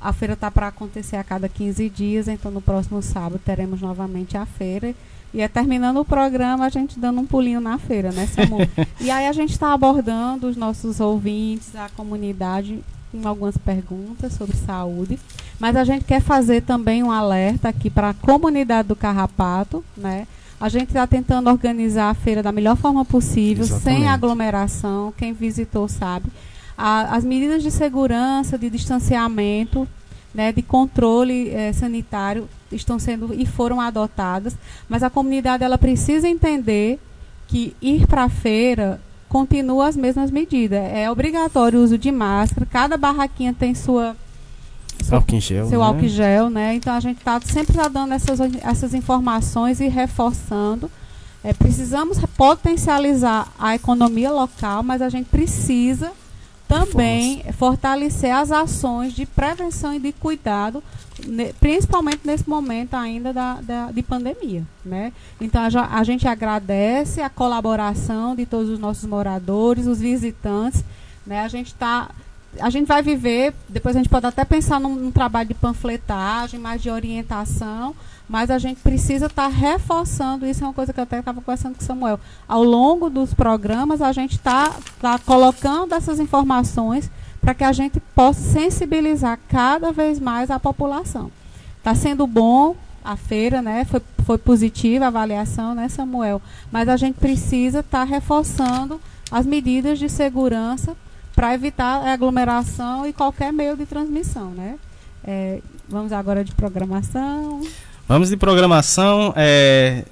A 0.00 0.10
feira 0.10 0.32
está 0.32 0.50
para 0.50 0.68
acontecer 0.68 1.16
a 1.16 1.24
cada 1.24 1.46
15 1.46 1.90
dias, 1.90 2.26
então 2.26 2.50
no 2.50 2.62
próximo 2.62 3.02
sábado 3.02 3.38
teremos 3.44 3.82
novamente 3.82 4.34
a 4.34 4.46
feira. 4.46 4.94
E 5.34 5.42
é 5.42 5.48
terminando 5.48 5.98
o 5.98 6.06
programa, 6.06 6.64
a 6.64 6.68
gente 6.70 6.98
dando 6.98 7.20
um 7.20 7.26
pulinho 7.26 7.60
na 7.60 7.76
feira, 7.76 8.10
né, 8.12 8.26
Samu? 8.28 8.58
e 8.98 9.10
aí 9.10 9.26
a 9.26 9.32
gente 9.32 9.50
está 9.50 9.74
abordando 9.74 10.46
os 10.46 10.56
nossos 10.56 11.00
ouvintes, 11.00 11.76
a 11.76 11.90
comunidade, 11.90 12.82
com 13.12 13.28
algumas 13.28 13.58
perguntas 13.58 14.32
sobre 14.32 14.56
saúde. 14.56 15.18
Mas 15.60 15.76
a 15.76 15.84
gente 15.84 16.06
quer 16.06 16.22
fazer 16.22 16.62
também 16.62 17.02
um 17.02 17.10
alerta 17.10 17.68
aqui 17.68 17.90
para 17.90 18.10
a 18.10 18.14
comunidade 18.14 18.88
do 18.88 18.96
Carrapato, 18.96 19.84
né? 19.94 20.26
A 20.64 20.68
gente 20.70 20.86
está 20.86 21.06
tentando 21.06 21.50
organizar 21.50 22.08
a 22.08 22.14
feira 22.14 22.42
da 22.42 22.50
melhor 22.50 22.74
forma 22.74 23.04
possível, 23.04 23.64
Exatamente. 23.64 24.00
sem 24.00 24.08
aglomeração. 24.08 25.12
Quem 25.14 25.30
visitou 25.34 25.86
sabe. 25.88 26.30
A, 26.74 27.14
as 27.14 27.22
medidas 27.22 27.62
de 27.62 27.70
segurança, 27.70 28.56
de 28.56 28.70
distanciamento, 28.70 29.86
né, 30.34 30.52
de 30.52 30.62
controle 30.62 31.50
eh, 31.50 31.70
sanitário 31.74 32.48
estão 32.72 32.98
sendo 32.98 33.34
e 33.34 33.44
foram 33.44 33.78
adotadas, 33.78 34.56
mas 34.88 35.02
a 35.02 35.10
comunidade 35.10 35.62
ela 35.62 35.76
precisa 35.76 36.26
entender 36.26 36.98
que 37.46 37.76
ir 37.82 38.06
para 38.06 38.24
a 38.24 38.30
feira 38.30 38.98
continua 39.28 39.88
as 39.88 39.98
mesmas 39.98 40.30
medidas. 40.30 40.82
É 40.94 41.10
obrigatório 41.10 41.78
o 41.78 41.82
uso 41.82 41.98
de 41.98 42.10
máscara, 42.10 42.64
cada 42.64 42.96
barraquinha 42.96 43.52
tem 43.52 43.74
sua 43.74 44.16
seu, 45.02 45.16
álcool 45.16 45.40
gel, 45.40 45.68
seu 45.68 45.80
né? 45.80 45.86
álcool 45.86 46.08
gel, 46.08 46.50
né? 46.50 46.74
Então 46.74 46.94
a 46.94 47.00
gente 47.00 47.18
está 47.18 47.40
sempre 47.40 47.74
tá 47.74 47.88
dando 47.88 48.14
essas, 48.14 48.40
essas 48.62 48.94
informações 48.94 49.80
e 49.80 49.88
reforçando. 49.88 50.90
É, 51.42 51.52
precisamos 51.52 52.18
potencializar 52.36 53.52
a 53.58 53.74
economia 53.74 54.30
local, 54.30 54.82
mas 54.82 55.02
a 55.02 55.10
gente 55.10 55.26
precisa 55.26 56.12
também 56.66 57.36
Força. 57.36 57.52
fortalecer 57.52 58.34
as 58.34 58.50
ações 58.50 59.12
de 59.12 59.26
prevenção 59.26 59.94
e 59.94 59.98
de 59.98 60.12
cuidado, 60.12 60.82
principalmente 61.60 62.20
nesse 62.24 62.48
momento 62.48 62.94
ainda 62.94 63.32
da, 63.32 63.60
da 63.60 63.92
de 63.92 64.02
pandemia. 64.02 64.64
Né? 64.84 65.12
Então 65.40 65.62
a, 65.62 65.98
a, 65.98 66.04
gente 66.04 66.26
agradece 66.26 67.20
a 67.20 67.28
colaboração 67.28 68.34
de 68.34 68.46
todos 68.46 68.70
os 68.70 68.78
nossos 68.78 69.04
moradores, 69.04 69.86
os 69.86 70.00
visitantes. 70.00 70.84
Né? 71.26 71.40
A 71.40 71.48
gente 71.48 71.68
está. 71.68 72.10
A 72.60 72.70
gente 72.70 72.86
vai 72.86 73.02
viver, 73.02 73.54
depois 73.68 73.96
a 73.96 73.98
gente 73.98 74.08
pode 74.08 74.26
até 74.26 74.44
pensar 74.44 74.80
num, 74.80 74.94
num 74.94 75.10
trabalho 75.10 75.48
de 75.48 75.54
panfletagem, 75.54 76.60
mais 76.60 76.82
de 76.82 76.90
orientação, 76.90 77.94
mas 78.28 78.50
a 78.50 78.58
gente 78.58 78.80
precisa 78.80 79.26
estar 79.26 79.50
tá 79.50 79.56
reforçando, 79.56 80.46
isso 80.46 80.62
é 80.64 80.66
uma 80.66 80.72
coisa 80.72 80.92
que 80.92 80.98
eu 80.98 81.04
até 81.04 81.18
estava 81.18 81.40
conversando 81.40 81.74
com 81.74 81.82
o 81.82 81.84
Samuel. 81.84 82.20
Ao 82.48 82.62
longo 82.62 83.10
dos 83.10 83.34
programas, 83.34 84.00
a 84.00 84.12
gente 84.12 84.36
está 84.36 84.74
tá 85.00 85.18
colocando 85.18 85.94
essas 85.94 86.20
informações 86.20 87.10
para 87.40 87.54
que 87.54 87.64
a 87.64 87.72
gente 87.72 88.00
possa 88.14 88.40
sensibilizar 88.40 89.38
cada 89.48 89.92
vez 89.92 90.18
mais 90.18 90.50
a 90.50 90.58
população. 90.58 91.30
Está 91.78 91.94
sendo 91.94 92.26
bom 92.26 92.74
a 93.04 93.16
feira, 93.16 93.60
né? 93.60 93.84
Foi, 93.84 94.00
foi 94.24 94.38
positiva 94.38 95.04
a 95.04 95.08
avaliação, 95.08 95.74
né, 95.74 95.88
Samuel? 95.90 96.40
Mas 96.72 96.88
a 96.88 96.96
gente 96.96 97.16
precisa 97.16 97.80
estar 97.80 97.98
tá 97.98 98.04
reforçando 98.04 98.98
as 99.30 99.44
medidas 99.44 99.98
de 99.98 100.08
segurança 100.08 100.96
para 101.34 101.54
evitar 101.54 102.06
aglomeração 102.06 103.06
e 103.06 103.12
qualquer 103.12 103.52
meio 103.52 103.76
de 103.76 103.86
transmissão, 103.86 104.50
né? 104.50 104.76
É, 105.26 105.60
vamos 105.88 106.12
agora 106.12 106.44
de 106.44 106.52
programação. 106.52 107.62
Vamos 108.06 108.28
de 108.28 108.36
programação. 108.36 109.32
É, 109.36 110.04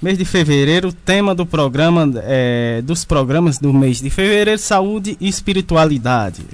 mês 0.00 0.16
de 0.16 0.24
fevereiro, 0.24 0.92
tema 0.92 1.34
do 1.34 1.44
programa, 1.44 2.10
é, 2.22 2.80
dos 2.82 3.04
programas 3.04 3.58
do 3.58 3.72
mês 3.72 4.00
de 4.00 4.10
fevereiro, 4.10 4.58
saúde 4.58 5.16
e 5.20 5.28
espiritualidade. 5.28 6.44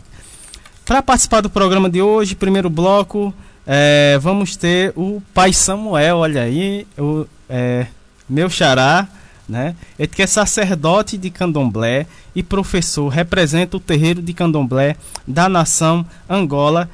Para 0.85 1.03
participar 1.03 1.41
do 1.41 1.51
programa 1.51 1.89
de 1.89 2.03
hoje, 2.03 2.35
primeiro 2.35 2.69
bloco, 2.71 3.33
é, 3.67 4.19
vamos 4.21 4.57
ter 4.57 4.93
o 4.97 5.23
Pai 5.33 5.53
Samuel, 5.53 6.19
olha 6.19 6.43
aí, 6.43 6.87
o 6.99 7.27
é, 7.49 7.87
meu 8.29 8.51
xará, 8.51 9.07
né? 9.53 9.77
Ele 9.99 10.09
que 10.09 10.23
é 10.23 10.27
sacerdote 10.27 11.19
de 11.19 11.29
candomblé 11.29 12.07
e 12.35 12.43
professor, 12.43 13.09
representa 13.09 13.77
o 13.77 13.81
terreiro 13.81 14.23
de 14.23 14.33
candomblé 14.33 14.97
da 15.29 15.47
nação 15.47 16.05
Angola, 16.29 16.89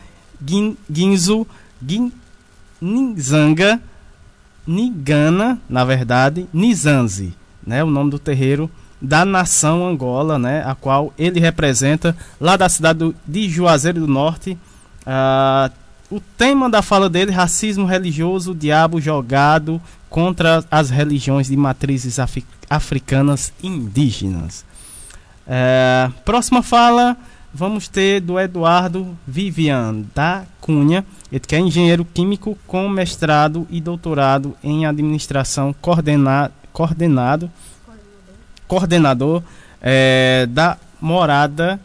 Guinzo, 0.90 1.47
Guin, 1.81 2.12
Nizanga, 2.83 3.81
Nigana, 4.66 5.59
na 5.68 5.85
verdade, 5.85 6.49
Nizanzi, 6.53 7.33
né, 7.64 7.83
o 7.83 7.87
nome 7.90 8.11
do 8.11 8.18
terreiro 8.18 8.68
da 9.01 9.25
nação 9.25 9.87
Angola, 9.87 10.37
né, 10.38 10.64
a 10.66 10.75
qual 10.75 11.14
ele 11.16 11.38
representa 11.38 12.16
lá 12.40 12.57
da 12.57 12.68
cidade 12.68 13.14
de 13.27 13.49
Juazeiro 13.49 14.01
do 14.01 14.09
Norte. 14.09 14.59
Uh, 15.07 15.73
o 16.11 16.21
tema 16.21 16.71
da 16.71 16.81
fala 16.83 17.09
dele, 17.09 17.31
racismo 17.31 17.85
religioso, 17.85 18.55
diabo 18.55 19.01
jogado 19.01 19.81
contra 20.09 20.64
as 20.71 20.90
religiões 20.90 21.49
de 21.49 21.57
matrizes 21.57 22.18
af 22.18 22.42
africanas 22.71 23.53
indígenas. 23.62 24.64
Uh, 25.47 26.12
próxima 26.25 26.62
fala, 26.62 27.16
vamos 27.53 27.88
ter 27.88 28.21
do 28.21 28.38
Eduardo 28.38 29.16
Vivian 29.27 30.05
da 30.14 30.44
Cunha, 30.61 31.05
ele 31.33 31.40
que 31.40 31.57
é 31.57 31.59
engenheiro 31.59 32.05
químico 32.05 32.59
com 32.66 32.88
mestrado 32.88 33.66
e 33.71 33.81
doutorado 33.81 34.55
em 34.62 34.85
administração 34.85 35.75
coordena, 35.81 36.51
coordenado, 36.73 37.51
coordenador 38.66 39.42
é, 39.81 40.47
da 40.51 40.77
morada 41.01 41.81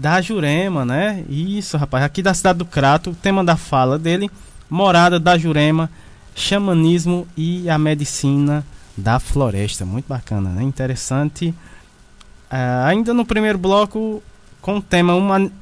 da 0.00 0.22
Jurema, 0.22 0.84
né? 0.84 1.22
Isso, 1.28 1.76
rapaz, 1.76 2.02
aqui 2.02 2.22
da 2.22 2.32
cidade 2.32 2.58
do 2.58 2.64
Crato, 2.64 3.10
o 3.10 3.14
tema 3.14 3.44
da 3.44 3.54
fala 3.54 3.98
dele, 3.98 4.30
morada 4.68 5.20
da 5.20 5.36
Jurema, 5.36 5.90
xamanismo 6.34 7.28
e 7.36 7.68
a 7.68 7.78
medicina 7.78 8.64
da 8.96 9.20
floresta. 9.20 9.84
Muito 9.84 10.06
bacana, 10.08 10.48
né? 10.48 10.62
Interessante. 10.62 11.48
Uh, 12.50 12.86
ainda 12.86 13.12
no 13.12 13.26
primeiro 13.26 13.58
bloco, 13.58 14.22
com 14.62 14.78
o 14.78 14.82
tema 14.82 15.12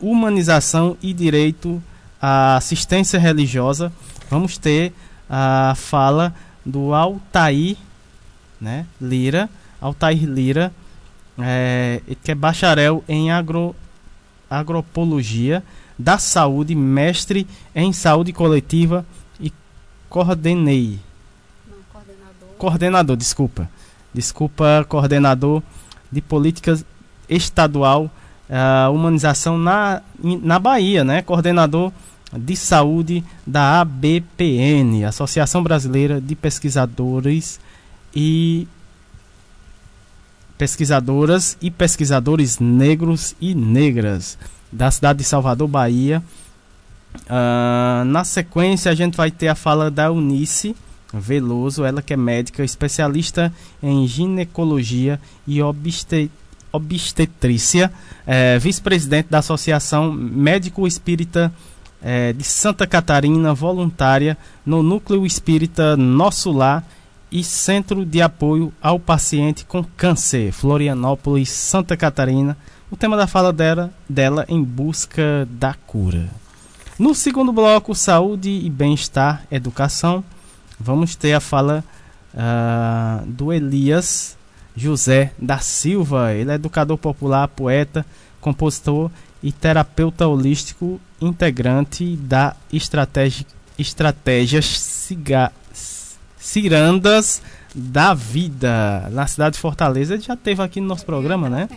humanização 0.01 0.97
e 1.03 1.13
direito 1.13 1.83
à 2.23 2.57
assistência 2.57 3.19
religiosa, 3.19 3.93
vamos 4.31 4.57
ter 4.57 4.93
a 5.29 5.75
fala 5.77 6.33
do 6.65 6.95
Altair 6.95 7.77
né, 8.61 8.87
Lira, 9.01 9.51
Altair 9.81 10.25
Lira, 10.25 10.73
é, 11.39 12.01
que 12.23 12.31
é 12.31 12.35
bacharel 12.35 13.05
em 13.09 13.31
agro, 13.31 13.75
agropologia 14.51 15.63
da 15.99 16.19
saúde, 16.19 16.75
mestre 16.75 17.47
em 17.75 17.93
saúde 17.93 18.33
coletiva 18.33 19.05
e 19.41 19.53
coordenei. 20.09 20.99
Não, 21.69 21.77
coordenador. 21.93 22.49
Coordenador, 22.57 23.17
desculpa. 23.17 23.69
desculpa, 24.15 24.87
coordenador 24.89 25.63
de 26.11 26.21
políticas 26.21 26.85
estadual, 27.29 28.11
uh, 28.49 28.93
humanização 28.93 29.59
na, 29.59 30.03
na 30.23 30.59
Bahia, 30.59 31.05
né? 31.05 31.21
Coordenador 31.23 31.93
de 32.33 32.57
saúde 32.57 33.25
da 33.47 33.81
ABPN, 33.81 35.05
Associação 35.05 35.63
Brasileira 35.63 36.21
de 36.21 36.35
Pesquisadores 36.35 37.61
e 38.15 38.67
pesquisadoras 40.59 41.57
e 41.63 41.71
pesquisadores 41.71 42.59
negros 42.59 43.35
e 43.41 43.55
negras 43.55 44.37
da 44.71 44.91
cidade 44.91 45.21
de 45.21 45.25
Salvador, 45.25 45.69
Bahia. 45.69 46.23
Uh, 47.25 48.05
na 48.05 48.25
sequência, 48.25 48.91
a 48.91 48.95
gente 48.95 49.17
vai 49.17 49.31
ter 49.31 49.49
a 49.49 49.55
fala 49.55 49.91
da 49.91 50.11
Unice 50.11 50.77
Veloso, 51.13 51.85
ela 51.85 52.03
que 52.03 52.13
é 52.13 52.17
médica, 52.17 52.63
especialista 52.63 53.51
em 53.83 54.07
ginecologia 54.07 55.19
e 55.47 55.61
obstetrícia, 56.71 57.91
é, 58.27 58.59
vice-presidente 58.59 59.29
da 59.31 59.39
Associação 59.39 60.13
Médico 60.13 60.87
Espírita 60.87 61.51
é, 62.03 62.35
de 62.35 62.45
Santa 62.45 62.87
Catarina, 62.87 63.55
voluntária 63.55 64.37
no 64.67 64.83
Núcleo 64.83 65.25
Espírita 65.25 65.97
Nosso 65.97 66.53
Lar 66.53 66.85
e 67.31 67.45
Centro 67.45 68.05
de 68.05 68.23
Apoio 68.23 68.73
ao 68.81 68.99
Paciente 68.99 69.65
com 69.65 69.85
Câncer, 69.97 70.53
Florianópolis, 70.53 71.51
Santa 71.51 71.97
Catarina. 71.97 72.57
O 72.91 72.97
tema 72.97 73.17
da 73.17 73.27
fala 73.27 73.53
dela, 73.53 73.93
dela 74.09 74.45
em 74.49 74.63
busca 74.63 75.47
da 75.51 75.75
cura. 75.75 76.29
No 76.99 77.15
segundo 77.15 77.53
bloco, 77.53 77.95
saúde 77.95 78.51
e 78.51 78.69
bem-estar, 78.69 79.45
educação, 79.51 80.25
vamos 80.81 81.15
ter 81.15 81.33
a 81.33 81.41
fala 81.41 81.85
uh, 82.35 83.27
do 83.27 83.53
Elias 83.53 84.37
José 84.75 85.33
da 85.39 85.59
Silva. 85.59 86.33
Ele 86.33 86.51
é 86.51 86.55
educador 86.55 86.97
popular, 86.97 87.47
poeta, 87.49 88.05
compositor 88.41 89.11
e 89.43 89.53
terapeuta 89.53 90.27
holístico 90.27 91.01
integrante 91.21 92.17
da 92.17 92.57
estratégia, 92.73 93.47
Estratégias 93.79 94.67
Ciga, 94.67 95.53
Cirandas 96.49 97.43
da 97.75 98.15
Vida, 98.15 99.07
na 99.13 99.27
cidade 99.27 99.57
de 99.57 99.61
Fortaleza. 99.61 100.15
Ele 100.15 100.23
já 100.23 100.35
teve 100.35 100.63
aqui 100.63 100.81
no 100.81 100.87
nosso 100.87 101.05
programa, 101.05 101.51
né? 101.51 101.69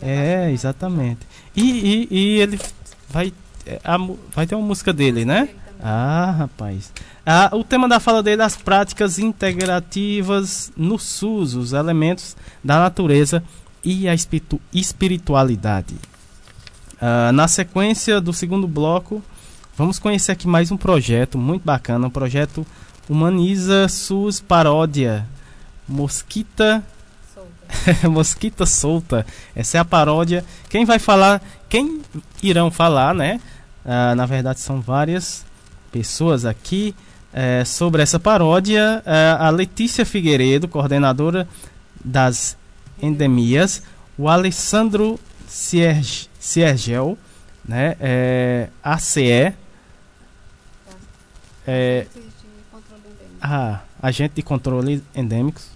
É, 0.00 0.50
exatamente. 0.50 1.20
E, 1.54 2.08
e, 2.08 2.08
e 2.10 2.40
ele 2.40 2.58
vai, 3.10 3.30
é, 3.66 3.78
a, 3.84 3.98
vai 4.34 4.46
ter 4.46 4.54
uma 4.54 4.66
música 4.66 4.90
dele, 4.90 5.26
né? 5.26 5.50
Ah, 5.82 6.34
rapaz. 6.38 6.90
Ah, 7.26 7.50
o 7.52 7.62
tema 7.62 7.86
da 7.86 8.00
fala 8.00 8.22
dele 8.22 8.40
é 8.40 8.44
as 8.44 8.56
práticas 8.56 9.18
integrativas 9.18 10.72
no 10.74 10.98
SUS, 10.98 11.54
os 11.54 11.72
elementos 11.74 12.36
da 12.64 12.78
natureza 12.78 13.42
e 13.84 14.08
a 14.08 14.14
espiritualidade. 14.72 15.94
Uh, 16.96 17.32
na 17.32 17.48
sequência 17.48 18.20
do 18.20 18.32
segundo 18.32 18.66
bloco, 18.66 19.22
vamos 19.76 19.98
conhecer 19.98 20.32
aqui 20.32 20.46
mais 20.46 20.70
um 20.70 20.76
projeto 20.76 21.38
muito 21.38 21.64
bacana, 21.64 22.06
um 22.06 22.10
projeto 22.10 22.66
Humaniza 23.10 23.88
SUS 23.88 24.38
Paródia 24.38 25.26
Mosquita 25.88 26.84
solta. 27.34 28.06
Mosquita 28.08 28.64
solta. 28.64 29.26
Essa 29.56 29.78
é 29.78 29.80
a 29.80 29.84
paródia. 29.84 30.44
Quem 30.68 30.84
vai 30.84 31.00
falar, 31.00 31.42
quem 31.68 32.02
irão 32.40 32.70
falar, 32.70 33.12
né? 33.12 33.40
Uh, 33.84 34.14
na 34.14 34.26
verdade 34.26 34.60
são 34.60 34.80
várias 34.80 35.44
pessoas 35.90 36.44
aqui 36.44 36.94
uh, 37.34 37.66
sobre 37.66 38.00
essa 38.00 38.20
paródia. 38.20 39.02
Uh, 39.04 39.42
a 39.42 39.50
Letícia 39.50 40.06
Figueiredo, 40.06 40.68
coordenadora 40.68 41.48
das 42.04 42.56
endemias, 43.02 43.82
o 44.16 44.28
Alessandro 44.28 45.18
Cierge 45.48 46.30
Ciergel, 46.38 47.18
né? 47.66 47.96
É, 48.00 48.68
ACE, 48.84 49.52
é, 51.66 52.06
ah, 53.40 53.80
agente 54.02 54.34
de 54.36 54.42
controle 54.42 55.02
endêmicos. 55.14 55.68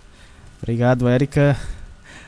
Obrigado, 0.62 1.08
Érica. 1.08 1.56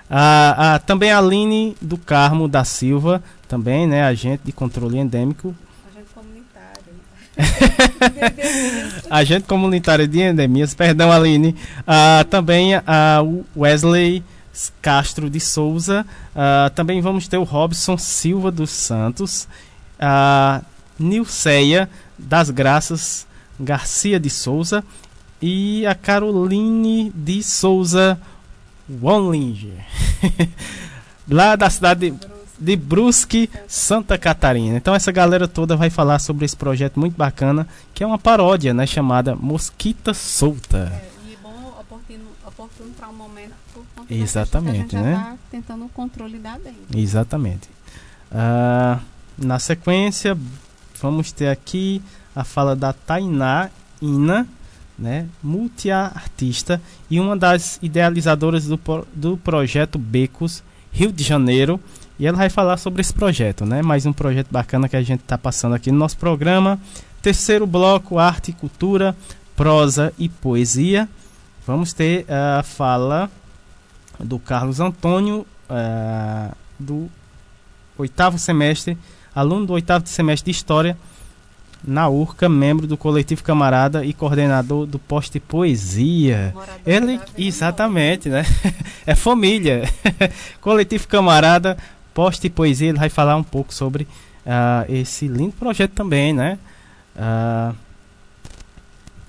Ah, 0.09 0.75
ah, 0.75 0.79
também 0.79 1.11
a 1.11 1.19
Aline 1.19 1.77
do 1.81 1.99
Carmo 1.99 2.49
da 2.49 2.65
Silva, 2.65 3.23
também, 3.49 3.87
né? 3.87 4.05
Agente 4.05 4.43
de 4.45 4.53
controle 4.53 4.99
endêmico. 4.99 5.55
Agente 5.91 6.09
comunitário. 6.15 6.93
agente 9.11 9.47
comunitário 9.47 10.07
de 10.07 10.21
endemias, 10.21 10.75
perdão, 10.75 11.11
Aline. 11.11 11.57
Ah, 11.87 12.25
também 12.31 12.75
a 12.75 13.23
Wesley 13.57 14.23
Castro 14.81 15.29
de 15.29 15.41
Souza. 15.41 16.07
Uh, 16.35 16.71
também 16.71 17.01
vamos 17.01 17.29
ter 17.29 17.37
o 17.37 17.45
Robson 17.45 17.99
Silva 17.99 18.51
dos 18.51 18.71
Santos. 18.71 19.47
A 19.99 20.63
Nilceia 20.99 21.89
das 22.19 22.51
Graças 22.51 23.27
Garcia 23.59 24.19
de 24.19 24.31
Souza. 24.31 24.85
E 25.41 25.87
a 25.87 25.95
Caroline 25.95 27.11
de 27.15 27.43
Souza 27.43 28.19
Wonlinger. 28.89 29.85
Lá 31.29 31.57
da 31.57 31.69
cidade 31.69 32.15
de, 32.59 32.77
Brusque, 32.77 33.51
Santa 33.69 34.17
Catarina. 34.17 34.77
Então 34.77 34.95
essa 34.95 35.13
galera 35.13 35.47
toda 35.47 35.77
vai 35.77 35.91
falar 35.91 36.19
sobre 36.19 36.45
esse 36.45 36.57
projeto 36.57 36.99
muito 36.99 37.17
bacana, 37.17 37.67
que 37.93 38.03
é 38.03 38.07
uma 38.07 38.19
paródia, 38.19 38.73
né, 38.73 38.87
chamada 38.87 39.35
Mosquita 39.35 40.15
Solta. 40.15 40.93
É, 40.93 41.29
e 41.29 41.35
é 41.35 41.37
bom, 41.43 41.75
oportuno, 41.81 42.25
oportuno 42.47 42.91
para 42.97 43.09
um 43.09 43.15
momento 43.15 43.67
Exatamente, 44.09 44.97
a 44.97 44.99
gente 45.01 45.11
né? 45.11 45.15
Tá 45.15 45.37
tentando 45.51 45.85
o 45.85 45.89
controle 45.89 46.39
da 46.39 46.57
dengue. 46.59 46.79
Exatamente. 46.95 47.69
Uh, 48.31 49.01
na 49.37 49.59
sequência, 49.59 50.37
vamos 51.01 51.33
ter 51.33 51.49
aqui 51.49 52.01
a 52.35 52.45
fala 52.45 52.77
da 52.77 52.93
Tainá 52.93 53.71
Ina, 54.01 54.47
né, 54.99 55.27
multiartista 55.43 56.81
e 57.11 57.21
uma 57.21 57.37
das 57.37 57.79
idealizadoras 57.83 58.67
do, 58.67 58.79
do 59.15 59.37
projeto 59.37 59.99
Becos 59.99 60.63
Rio 60.93 61.13
de 61.13 61.23
Janeiro. 61.23 61.79
E 62.19 62.27
ela 62.27 62.39
vai 62.39 62.49
falar 62.49 62.79
sobre 62.79 63.03
esse 63.03 63.13
projeto, 63.13 63.67
né? 63.67 63.83
Mais 63.83 64.07
um 64.07 64.13
projeto 64.13 64.49
bacana 64.51 64.89
que 64.89 64.97
a 64.97 65.03
gente 65.03 65.21
está 65.21 65.37
passando 65.37 65.75
aqui 65.75 65.93
no 65.93 65.99
nosso 65.99 66.17
programa. 66.17 66.81
Terceiro 67.21 67.67
bloco, 67.67 68.19
arte 68.19 68.53
e 68.53 68.55
cultura, 68.55 69.15
prosa 69.55 70.13
e 70.19 70.27
poesia. 70.27 71.07
Vamos 71.67 71.93
ter 71.93 72.25
a 72.31 72.63
fala 72.63 73.31
do 74.19 74.39
Carlos 74.39 74.81
Antônio, 74.81 75.47
uh, 75.69 76.57
do 76.79 77.11
oitavo 77.99 78.39
semestre, 78.39 78.97
aluno 79.35 79.67
do 79.67 79.73
oitavo 79.75 80.07
semestre 80.07 80.51
de 80.51 80.57
História, 80.57 80.97
na 81.87 82.09
URCA, 82.09 82.49
membro 82.49 82.87
do 82.87 82.97
coletivo 82.97 83.45
Camarada 83.45 84.05
e 84.05 84.13
coordenador 84.13 84.87
do 84.87 84.99
Poste 84.99 85.39
Poesia. 85.39 86.53
Morador 86.55 86.81
Ele, 86.85 87.21
exatamente, 87.39 88.29
né? 88.29 88.45
é 89.07 89.15
família. 89.15 89.89
coletivo 90.61 91.07
Camarada, 91.07 91.77
Poste 92.13 92.51
Poesia, 92.51 92.89
ele 92.89 92.99
vai 92.99 93.09
falar 93.09 93.37
um 93.37 93.45
pouco 93.45 93.73
sobre 93.73 94.05
uh, 94.45 94.93
esse 94.93 95.29
lindo 95.29 95.53
projeto 95.53 95.93
também, 95.93 96.33
né? 96.33 96.59
Uh, 97.15 97.75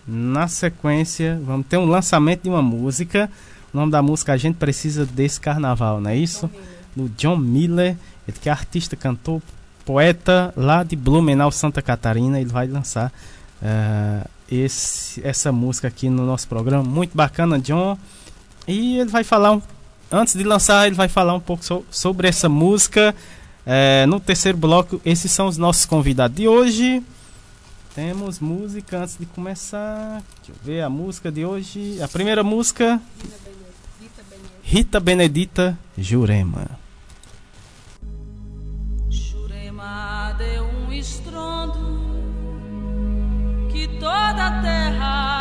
na 0.08 0.48
sequência, 0.48 1.40
vamos 1.46 1.68
ter 1.68 1.78
um 1.78 1.86
lançamento 1.86 2.44
de 2.44 2.50
uma 2.50 2.62
música 2.62 3.30
o 3.74 3.78
nome 3.78 3.92
da 3.92 4.02
música 4.02 4.34
A 4.34 4.38
Gente 4.38 4.56
Precisa 4.56 5.06
Desse 5.06 5.40
Carnaval, 5.40 6.00
não 6.00 6.10
é 6.10 6.18
isso? 6.18 6.50
Do 6.96 7.10
John 7.10 7.38
Miller, 7.38 7.98
ele 8.28 8.38
que 8.40 8.50
é 8.50 8.52
artista, 8.52 8.96
cantor, 8.96 9.42
poeta 9.88 10.54
lá 10.58 10.84
de 10.84 10.98
Blumenau, 10.98 11.50
Santa 11.50 11.82
Catarina. 11.82 12.42
Ele 12.42 12.50
vai 12.50 12.68
lançar 12.68 13.10
uh, 13.62 14.30
esse, 14.52 15.26
essa 15.26 15.50
música 15.50 15.88
aqui 15.88 16.10
no 16.10 16.26
nosso 16.26 16.46
programa. 16.46 16.84
Muito 16.84 17.16
bacana, 17.16 17.58
John. 17.58 17.98
E 18.68 19.00
ele 19.00 19.10
vai 19.10 19.24
falar, 19.24 19.54
um, 19.54 19.62
antes 20.12 20.36
de 20.36 20.44
lançar, 20.44 20.88
ele 20.88 20.96
vai 20.96 21.08
falar 21.08 21.34
um 21.34 21.40
pouco 21.40 21.64
so, 21.64 21.86
sobre 21.90 22.28
essa 22.28 22.50
música. 22.50 23.16
Uh, 23.66 24.06
no 24.08 24.20
terceiro 24.20 24.58
bloco, 24.58 25.00
esses 25.06 25.32
são 25.32 25.48
os 25.48 25.58
nossos 25.58 25.86
convidados 25.86 26.36
de 26.36 26.50
hoje. 26.50 27.02
Temos 27.96 28.42
música 28.42 29.00
antes 29.00 29.18
de 29.18 29.26
começar. 29.26 30.22
Deixa 30.38 30.52
eu 30.52 30.56
ver 30.66 30.82
a 30.82 30.90
música 30.90 31.32
de 31.32 31.46
hoje. 31.46 31.98
A 32.02 32.10
primeira 32.10 32.44
música. 32.44 33.02
Rita 34.62 35.00
Benedita 35.00 35.80
Jurema. 35.98 36.58
Jurema 36.58 36.87
toda 44.08 44.48
a 44.48 44.62
terra 44.62 45.37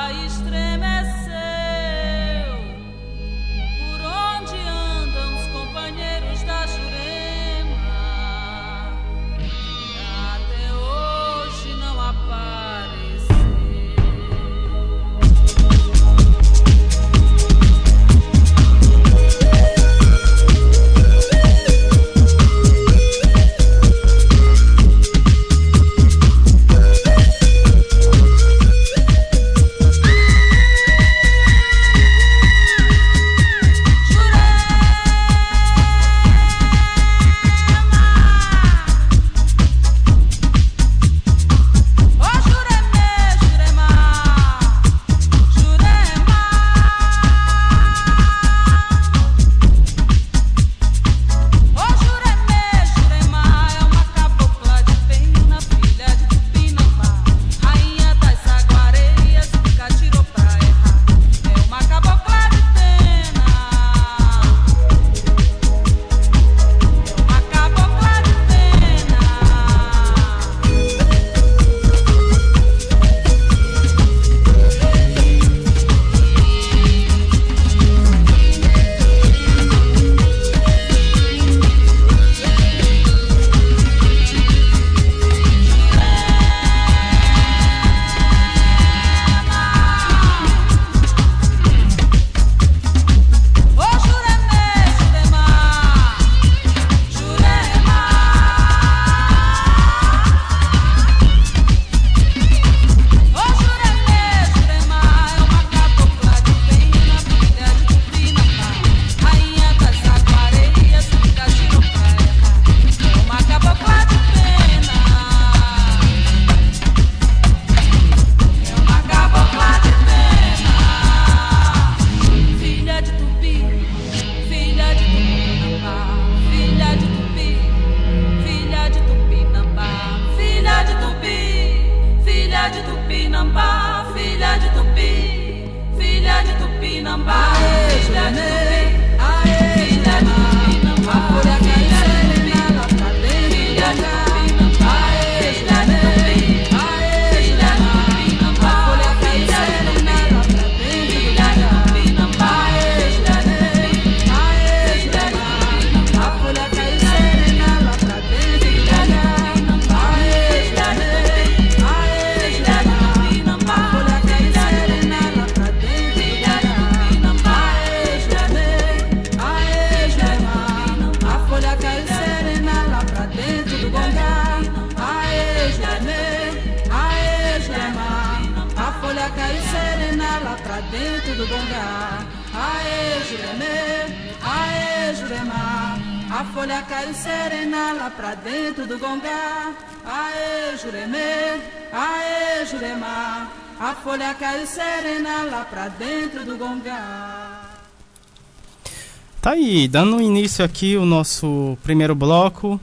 dando 199.89 200.21
início 200.21 200.65
aqui 200.65 200.97
o 200.97 201.05
nosso 201.05 201.77
primeiro 201.83 202.15
bloco. 202.15 202.81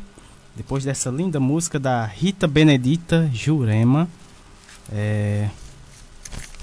Depois 0.55 0.83
dessa 0.83 1.09
linda 1.09 1.39
música 1.39 1.79
da 1.79 2.05
Rita 2.05 2.47
Benedita 2.47 3.29
Jurema. 3.33 4.07
É, 4.91 5.49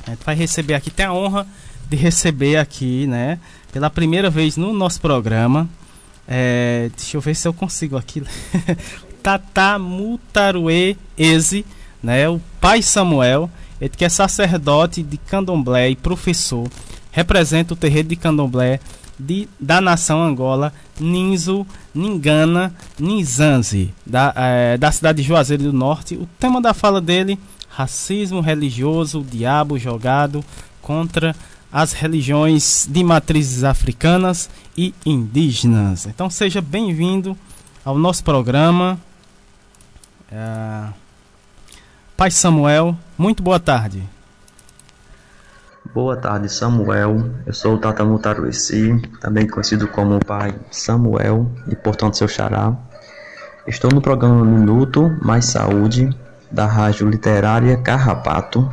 a 0.07 0.11
gente 0.11 0.25
vai 0.25 0.35
receber 0.35 0.75
aqui, 0.75 0.91
tem 0.91 1.07
a 1.07 1.13
honra 1.13 1.47
de 1.89 1.97
receber 1.97 2.57
aqui, 2.57 3.07
né? 3.07 3.39
Pela 3.73 3.91
primeira 3.91 4.31
vez 4.31 4.57
no 4.57 4.73
nosso 4.73 5.01
programa, 5.01 5.69
é, 6.29 6.91
deixa 6.97 7.17
eu 7.17 7.21
ver 7.21 7.35
se 7.35 7.49
eu 7.49 7.53
consigo 7.53 7.97
aqui. 7.97 8.23
Tata 9.23 9.79
Mutarue 9.79 10.97
Eze, 11.19 11.67
né, 12.03 12.29
o 12.29 12.41
pai 12.61 12.81
Samuel, 12.83 13.51
ele 13.81 13.91
que 13.91 14.05
é 14.05 14.09
sacerdote 14.09 15.03
de 15.03 15.17
candomblé 15.19 15.91
e 15.91 15.97
professor, 15.97 16.69
representa 17.11 17.75
o 17.75 17.77
terreiro 17.77 18.09
de 18.09 18.17
candomblé 18.17 18.81
de, 19.21 19.49
da 19.59 19.81
nação 19.81 20.23
Angola, 20.23 20.73
Ninzo, 20.99 21.67
Ningana, 21.95 22.75
Nizanzi, 22.99 23.93
da, 24.05 24.33
é, 24.37 24.77
da 24.79 24.91
cidade 24.91 25.23
de 25.23 25.29
Juazeiro 25.29 25.65
do 25.65 25.73
Norte. 25.73 26.15
O 26.15 26.29
tema 26.39 26.61
da 26.61 26.75
fala 26.75 27.01
dele, 27.01 27.39
racismo 27.69 28.41
religioso, 28.41 29.21
o 29.21 29.25
diabo 29.25 29.79
jogado 29.79 30.45
contra 30.81 31.35
as 31.73 31.93
religiões 31.93 32.89
de 32.91 33.05
matrizes 33.05 33.63
africanas 33.63 34.51
e 34.77 34.93
indígenas. 35.07 36.07
Então 36.07 36.29
seja 36.29 36.61
bem-vindo 36.61 37.37
ao 37.85 37.97
nosso 37.97 38.25
programa. 38.25 38.99
É... 40.31 40.89
Pai 42.17 42.31
Samuel, 42.31 42.97
muito 43.17 43.43
boa 43.43 43.61
tarde. 43.61 44.03
Boa 45.93 46.17
tarde, 46.17 46.49
Samuel. 46.49 47.33
Eu 47.45 47.53
sou 47.53 47.75
o 47.75 47.79
Tata 47.79 48.05
Mutarueci, 48.05 49.03
também 49.21 49.49
conhecido 49.49 49.89
como 49.89 50.25
Pai 50.25 50.55
Samuel 50.71 51.51
e, 51.67 51.75
portanto, 51.75 52.17
seu 52.17 52.29
xará. 52.29 52.77
Estou 53.67 53.91
no 53.93 54.01
programa 54.01 54.45
Minuto 54.45 55.11
Mais 55.21 55.47
Saúde, 55.47 56.09
da 56.49 56.65
Rádio 56.65 57.09
Literária 57.09 57.77
Carrapato, 57.77 58.73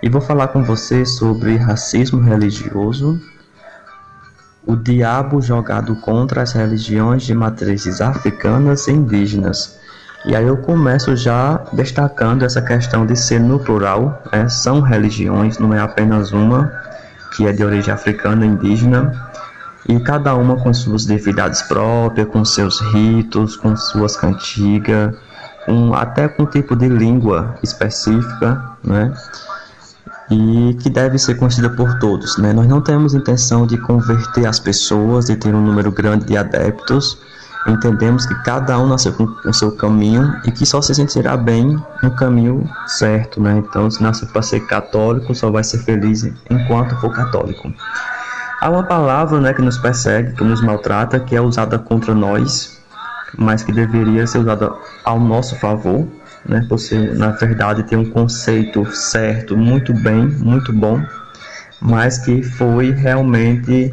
e 0.00 0.08
vou 0.08 0.20
falar 0.20 0.48
com 0.48 0.62
você 0.62 1.04
sobre 1.04 1.56
racismo 1.56 2.20
religioso, 2.20 3.20
o 4.64 4.76
diabo 4.76 5.42
jogado 5.42 5.96
contra 5.96 6.42
as 6.42 6.52
religiões 6.52 7.24
de 7.24 7.34
matrizes 7.34 8.00
africanas 8.00 8.86
e 8.86 8.92
indígenas. 8.92 9.80
E 10.24 10.36
aí 10.36 10.46
eu 10.46 10.56
começo 10.56 11.16
já 11.16 11.60
destacando 11.72 12.44
essa 12.44 12.62
questão 12.62 13.04
de 13.04 13.16
ser 13.16 13.40
no 13.40 13.58
plural, 13.58 14.22
né? 14.32 14.48
são 14.48 14.80
religiões, 14.80 15.58
não 15.58 15.74
é 15.74 15.80
apenas 15.80 16.32
uma, 16.32 16.72
que 17.36 17.46
é 17.46 17.52
de 17.52 17.64
origem 17.64 17.92
africana 17.92 18.46
indígena, 18.46 19.12
e 19.88 19.98
cada 19.98 20.34
uma 20.36 20.56
com 20.56 20.72
suas 20.72 21.06
divindades 21.06 21.62
próprias, 21.62 22.28
com 22.28 22.44
seus 22.44 22.80
ritos, 22.92 23.56
com 23.56 23.76
suas 23.76 24.16
cantigas, 24.16 25.12
até 25.94 26.28
com 26.28 26.46
tipo 26.46 26.76
de 26.76 26.88
língua 26.88 27.56
específica, 27.62 28.62
né? 28.84 29.12
e 30.30 30.74
que 30.80 30.88
deve 30.88 31.18
ser 31.18 31.34
conhecida 31.34 31.68
por 31.68 31.98
todos. 31.98 32.38
Né? 32.38 32.52
Nós 32.52 32.66
não 32.66 32.80
temos 32.80 33.14
intenção 33.14 33.66
de 33.66 33.76
converter 33.76 34.46
as 34.46 34.58
pessoas, 34.58 35.26
de 35.26 35.36
ter 35.36 35.54
um 35.54 35.60
número 35.60 35.90
grande 35.92 36.24
de 36.26 36.36
adeptos. 36.36 37.18
Entendemos 37.66 38.26
que 38.26 38.34
cada 38.42 38.78
um 38.78 38.88
nasceu 38.88 39.12
com 39.12 39.24
o 39.24 39.52
seu 39.52 39.70
caminho 39.72 40.34
e 40.44 40.50
que 40.50 40.66
só 40.66 40.82
se 40.82 40.94
sentirá 40.94 41.36
bem 41.36 41.80
no 42.02 42.10
caminho 42.16 42.68
certo. 42.86 43.40
Né? 43.40 43.58
Então, 43.58 43.90
se 43.90 44.02
nasceu 44.02 44.26
para 44.28 44.42
ser 44.42 44.66
católico, 44.66 45.34
só 45.34 45.50
vai 45.50 45.62
ser 45.62 45.78
feliz 45.78 46.24
enquanto 46.50 46.96
for 46.96 47.12
católico. 47.12 47.72
Há 48.60 48.70
uma 48.70 48.82
palavra 48.82 49.40
né, 49.40 49.52
que 49.52 49.62
nos 49.62 49.78
persegue, 49.78 50.34
que 50.34 50.44
nos 50.44 50.60
maltrata, 50.60 51.20
que 51.20 51.36
é 51.36 51.40
usada 51.40 51.78
contra 51.78 52.14
nós, 52.14 52.80
mas 53.36 53.62
que 53.62 53.72
deveria 53.72 54.26
ser 54.26 54.38
usada 54.38 54.72
ao 55.04 55.18
nosso 55.18 55.56
favor, 55.56 56.06
né? 56.46 56.64
Você, 56.68 57.12
na 57.14 57.30
verdade, 57.30 57.82
tem 57.84 57.98
um 57.98 58.10
conceito 58.10 58.84
certo, 58.94 59.56
muito 59.56 59.92
bem, 59.94 60.26
muito 60.26 60.72
bom, 60.72 61.00
mas 61.80 62.18
que 62.18 62.42
foi 62.42 62.90
realmente 62.92 63.92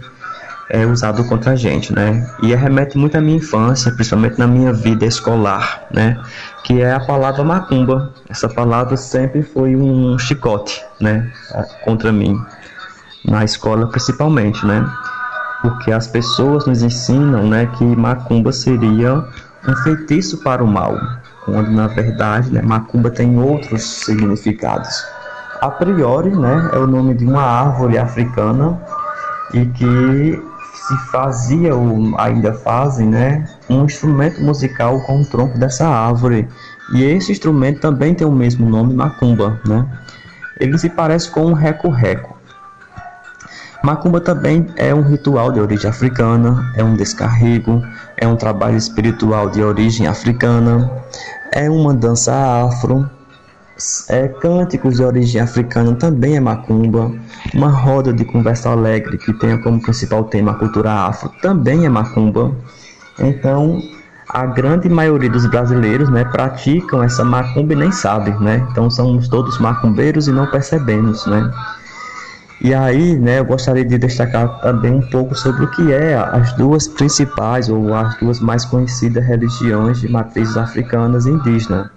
é, 0.69 0.85
usado 0.85 1.23
contra 1.25 1.51
a 1.51 1.55
gente, 1.55 1.93
né? 1.93 2.29
E 2.43 2.53
remete 2.53 2.97
muito 2.97 3.17
à 3.17 3.21
minha 3.21 3.37
infância, 3.37 3.91
principalmente 3.91 4.37
na 4.37 4.47
minha 4.47 4.71
vida 4.71 5.05
escolar, 5.05 5.83
né? 5.91 6.19
Que 6.63 6.81
é 6.81 6.93
a 6.93 6.99
palavra 6.99 7.43
macumba. 7.43 8.13
Essa 8.29 8.47
palavra 8.47 8.95
sempre 8.95 9.41
foi 9.41 9.75
um 9.75 10.17
chicote, 10.19 10.81
né? 11.01 11.31
Contra 11.83 12.11
mim, 12.11 12.39
na 13.25 13.43
escola 13.43 13.87
principalmente, 13.87 14.63
né? 14.65 14.87
Porque 15.61 15.91
as 15.91 16.07
pessoas 16.07 16.65
nos 16.65 16.83
ensinam, 16.83 17.47
né? 17.47 17.65
Que 17.77 17.83
macumba 17.83 18.51
seria 18.51 19.25
um 19.67 19.75
feitiço 19.77 20.37
para 20.37 20.63
o 20.63 20.67
mal, 20.67 20.97
quando 21.45 21.71
na 21.71 21.87
verdade 21.87 22.51
né, 22.51 22.61
macumba 22.61 23.09
tem 23.09 23.37
outros 23.37 23.83
significados. 23.83 25.03
A 25.61 25.69
priori, 25.69 26.29
né, 26.29 26.69
é 26.71 26.77
o 26.77 26.87
nome 26.87 27.13
de 27.13 27.25
uma 27.25 27.43
árvore 27.43 27.97
africana 27.97 28.79
e 29.53 29.65
que 29.65 30.41
se 30.89 30.97
fazia 31.11 31.75
ou 31.75 32.17
ainda 32.17 32.51
fazem, 32.51 33.07
né, 33.07 33.47
um 33.69 33.85
instrumento 33.85 34.41
musical 34.41 34.99
com 35.01 35.21
o 35.21 35.25
tronco 35.25 35.57
dessa 35.59 35.87
árvore. 35.87 36.47
E 36.95 37.03
esse 37.03 37.31
instrumento 37.31 37.79
também 37.79 38.15
tem 38.15 38.25
o 38.25 38.31
mesmo 38.31 38.67
nome, 38.67 38.95
macumba, 38.95 39.61
né? 39.67 39.85
Ele 40.59 40.75
se 40.79 40.89
parece 40.89 41.29
com 41.29 41.45
um 41.45 41.53
reco-reco. 41.53 42.35
Macumba 43.83 44.19
também 44.19 44.67
é 44.75 44.93
um 44.93 45.03
ritual 45.03 45.51
de 45.51 45.59
origem 45.59 45.87
africana, 45.89 46.73
é 46.75 46.83
um 46.83 46.95
descarrego, 46.95 47.83
é 48.17 48.27
um 48.27 48.35
trabalho 48.35 48.75
espiritual 48.75 49.49
de 49.49 49.63
origem 49.63 50.07
africana, 50.07 50.91
é 51.53 51.69
uma 51.69 51.93
dança 51.93 52.33
afro, 52.65 53.09
é, 54.09 54.27
cânticos 54.27 54.97
de 54.97 55.03
origem 55.03 55.41
africana 55.41 55.95
também 55.95 56.35
é 56.35 56.39
macumba, 56.39 57.11
uma 57.53 57.69
roda 57.69 58.11
de 58.13 58.25
conversa 58.25 58.69
alegre 58.69 59.17
que 59.17 59.33
tenha 59.33 59.57
como 59.57 59.81
principal 59.81 60.25
tema 60.25 60.51
a 60.51 60.55
cultura 60.55 60.91
afro 60.91 61.29
também 61.41 61.85
é 61.85 61.89
macumba. 61.89 62.53
Então, 63.19 63.81
a 64.29 64.45
grande 64.45 64.87
maioria 64.87 65.29
dos 65.29 65.45
brasileiros 65.47 66.09
né, 66.09 66.23
praticam 66.23 67.01
essa 67.01 67.23
macumba 67.23 67.73
e 67.73 67.75
nem 67.75 67.91
sabem, 67.91 68.37
né? 68.39 68.65
Então 68.71 68.89
somos 68.89 69.27
todos 69.27 69.57
macumbeiros 69.59 70.27
e 70.27 70.31
não 70.31 70.45
percebemos, 70.45 71.25
né? 71.25 71.51
E 72.61 72.73
aí, 72.73 73.17
né, 73.17 73.39
eu 73.39 73.45
gostaria 73.45 73.85
de 73.85 73.97
destacar 73.97 74.59
também 74.59 74.91
um 74.91 75.09
pouco 75.09 75.33
sobre 75.33 75.63
o 75.63 75.71
que 75.71 75.93
é 75.93 76.15
as 76.15 76.51
duas 76.53 76.89
principais 76.89 77.69
ou 77.69 77.95
as 77.95 78.17
duas 78.17 78.39
mais 78.41 78.65
conhecidas 78.65 79.25
religiões 79.25 80.01
de 80.01 80.11
matrizes 80.11 80.57
africanas 80.57 81.25
e 81.25 81.29
indígenas, 81.29 81.89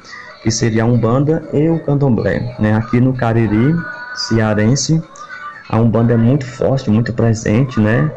que 0.43 0.51
seria 0.51 0.83
a 0.83 0.87
Umbanda 0.87 1.43
e 1.53 1.69
o 1.69 1.79
Candomblé. 1.81 2.57
Né? 2.59 2.75
Aqui 2.75 3.01
no 3.01 3.13
Cariri, 3.13 3.75
cearense, 4.15 5.03
a 5.69 5.79
Umbanda 5.79 6.15
é 6.15 6.17
muito 6.17 6.45
forte, 6.45 6.91
muito 6.91 7.13
presente, 7.13 7.81
né? 7.81 8.11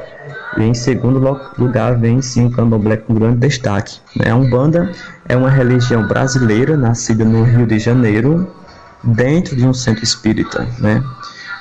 E 0.58 0.64
em 0.64 0.74
segundo 0.74 1.20
lugar 1.58 1.98
vem 1.98 2.22
sim 2.22 2.48
o 2.48 2.52
Candomblé 2.52 2.98
com 2.98 3.14
grande 3.14 3.38
destaque. 3.38 4.00
Né? 4.16 4.32
A 4.32 4.36
Umbanda 4.36 4.92
é 5.28 5.36
uma 5.36 5.50
religião 5.50 6.08
brasileira, 6.08 6.76
nascida 6.76 7.24
no 7.24 7.44
Rio 7.44 7.66
de 7.66 7.78
Janeiro, 7.80 8.52
dentro 9.04 9.56
de 9.56 9.68
um 9.68 9.74
centro 9.74 10.04
espírita, 10.04 10.68
né? 10.80 11.04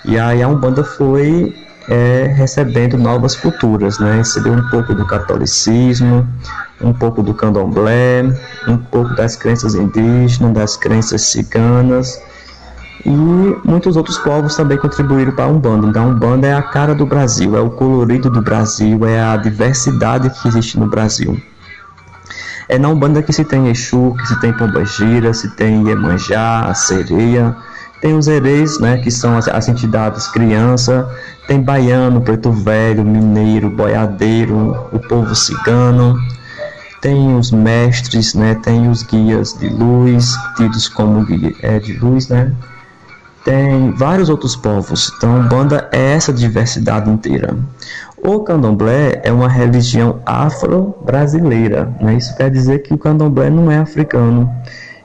E 0.04 0.18
aí 0.18 0.42
a 0.42 0.48
Umbanda 0.48 0.84
foi 0.84 1.54
é, 1.88 2.32
recebendo 2.36 2.96
novas 2.96 3.36
culturas, 3.36 3.98
né? 3.98 4.16
Recebeu 4.16 4.52
um 4.52 4.68
pouco 4.68 4.94
do 4.94 5.04
catolicismo, 5.06 6.26
um 6.80 6.92
pouco 6.92 7.22
do 7.22 7.34
candomblé, 7.34 8.22
um 8.66 8.76
pouco 8.76 9.14
das 9.14 9.36
crenças 9.36 9.74
indígenas, 9.74 10.52
das 10.52 10.76
crenças 10.76 11.22
ciganas 11.22 12.20
e 13.04 13.10
muitos 13.64 13.96
outros 13.96 14.16
povos 14.16 14.56
também 14.56 14.78
contribuíram 14.78 15.32
para 15.32 15.44
a 15.44 15.48
Umbanda. 15.48 15.86
Então, 15.86 16.04
a 16.04 16.06
Umbanda 16.06 16.46
é 16.46 16.54
a 16.54 16.62
cara 16.62 16.94
do 16.94 17.04
Brasil, 17.04 17.56
é 17.56 17.60
o 17.60 17.70
colorido 17.70 18.30
do 18.30 18.40
Brasil, 18.40 19.04
é 19.04 19.20
a 19.20 19.36
diversidade 19.36 20.30
que 20.30 20.48
existe 20.48 20.78
no 20.78 20.88
Brasil. 20.88 21.38
É 22.66 22.78
na 22.78 22.88
Umbanda 22.88 23.22
que 23.22 23.32
se 23.32 23.44
tem 23.44 23.68
Exu, 23.68 24.14
que 24.18 24.26
se 24.26 24.40
tem 24.40 24.54
Pombagira, 24.54 25.34
se 25.34 25.50
tem 25.50 25.86
Iemanjá, 25.86 26.60
a 26.62 26.72
sereia, 26.72 27.54
tem 28.04 28.14
os 28.18 28.28
hereis, 28.28 28.78
né, 28.78 28.98
que 28.98 29.10
são 29.10 29.34
as, 29.34 29.48
as 29.48 29.66
entidades 29.66 30.28
criança, 30.28 31.08
tem 31.48 31.62
baiano, 31.62 32.20
preto 32.20 32.52
velho, 32.52 33.02
mineiro, 33.02 33.70
boiadeiro, 33.70 34.76
o 34.92 34.98
povo 34.98 35.34
cigano, 35.34 36.14
tem 37.00 37.34
os 37.34 37.50
mestres, 37.50 38.34
né, 38.34 38.56
tem 38.56 38.90
os 38.90 39.02
guias 39.02 39.54
de 39.54 39.70
luz, 39.70 40.36
tidos 40.54 40.86
como 40.86 41.24
guia 41.24 41.54
é, 41.62 41.78
de 41.78 41.94
luz, 41.94 42.28
né, 42.28 42.52
tem 43.42 43.90
vários 43.92 44.28
outros 44.28 44.54
povos. 44.54 45.10
Então, 45.16 45.38
Umbanda 45.38 45.88
é 45.90 46.12
essa 46.12 46.30
diversidade 46.30 47.08
inteira. 47.08 47.56
O 48.18 48.40
candomblé 48.40 49.22
é 49.24 49.32
uma 49.32 49.48
religião 49.48 50.20
afro-brasileira. 50.26 51.90
Né? 52.00 52.16
Isso 52.16 52.36
quer 52.36 52.50
dizer 52.50 52.80
que 52.80 52.92
o 52.92 52.98
candomblé 52.98 53.48
não 53.48 53.70
é 53.70 53.78
africano 53.78 54.50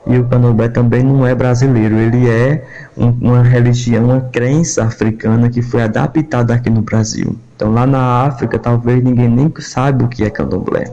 e 0.06 0.18
o 0.18 0.24
candomblé 0.24 0.68
também 0.68 1.02
não 1.02 1.26
é 1.26 1.34
brasileiro. 1.34 1.96
Ele 1.96 2.28
é 2.28 2.64
um, 2.96 3.08
uma 3.20 3.42
religião, 3.42 4.06
uma 4.06 4.20
crença 4.20 4.84
africana 4.84 5.48
que 5.50 5.62
foi 5.62 5.82
adaptada 5.82 6.54
aqui 6.54 6.70
no 6.70 6.82
Brasil. 6.82 7.36
Então, 7.54 7.72
lá 7.72 7.86
na 7.86 8.24
África, 8.24 8.58
talvez 8.58 9.02
ninguém 9.04 9.28
nem 9.28 9.52
saiba 9.58 10.04
o 10.04 10.08
que 10.08 10.24
é 10.24 10.30
candomblé. 10.30 10.92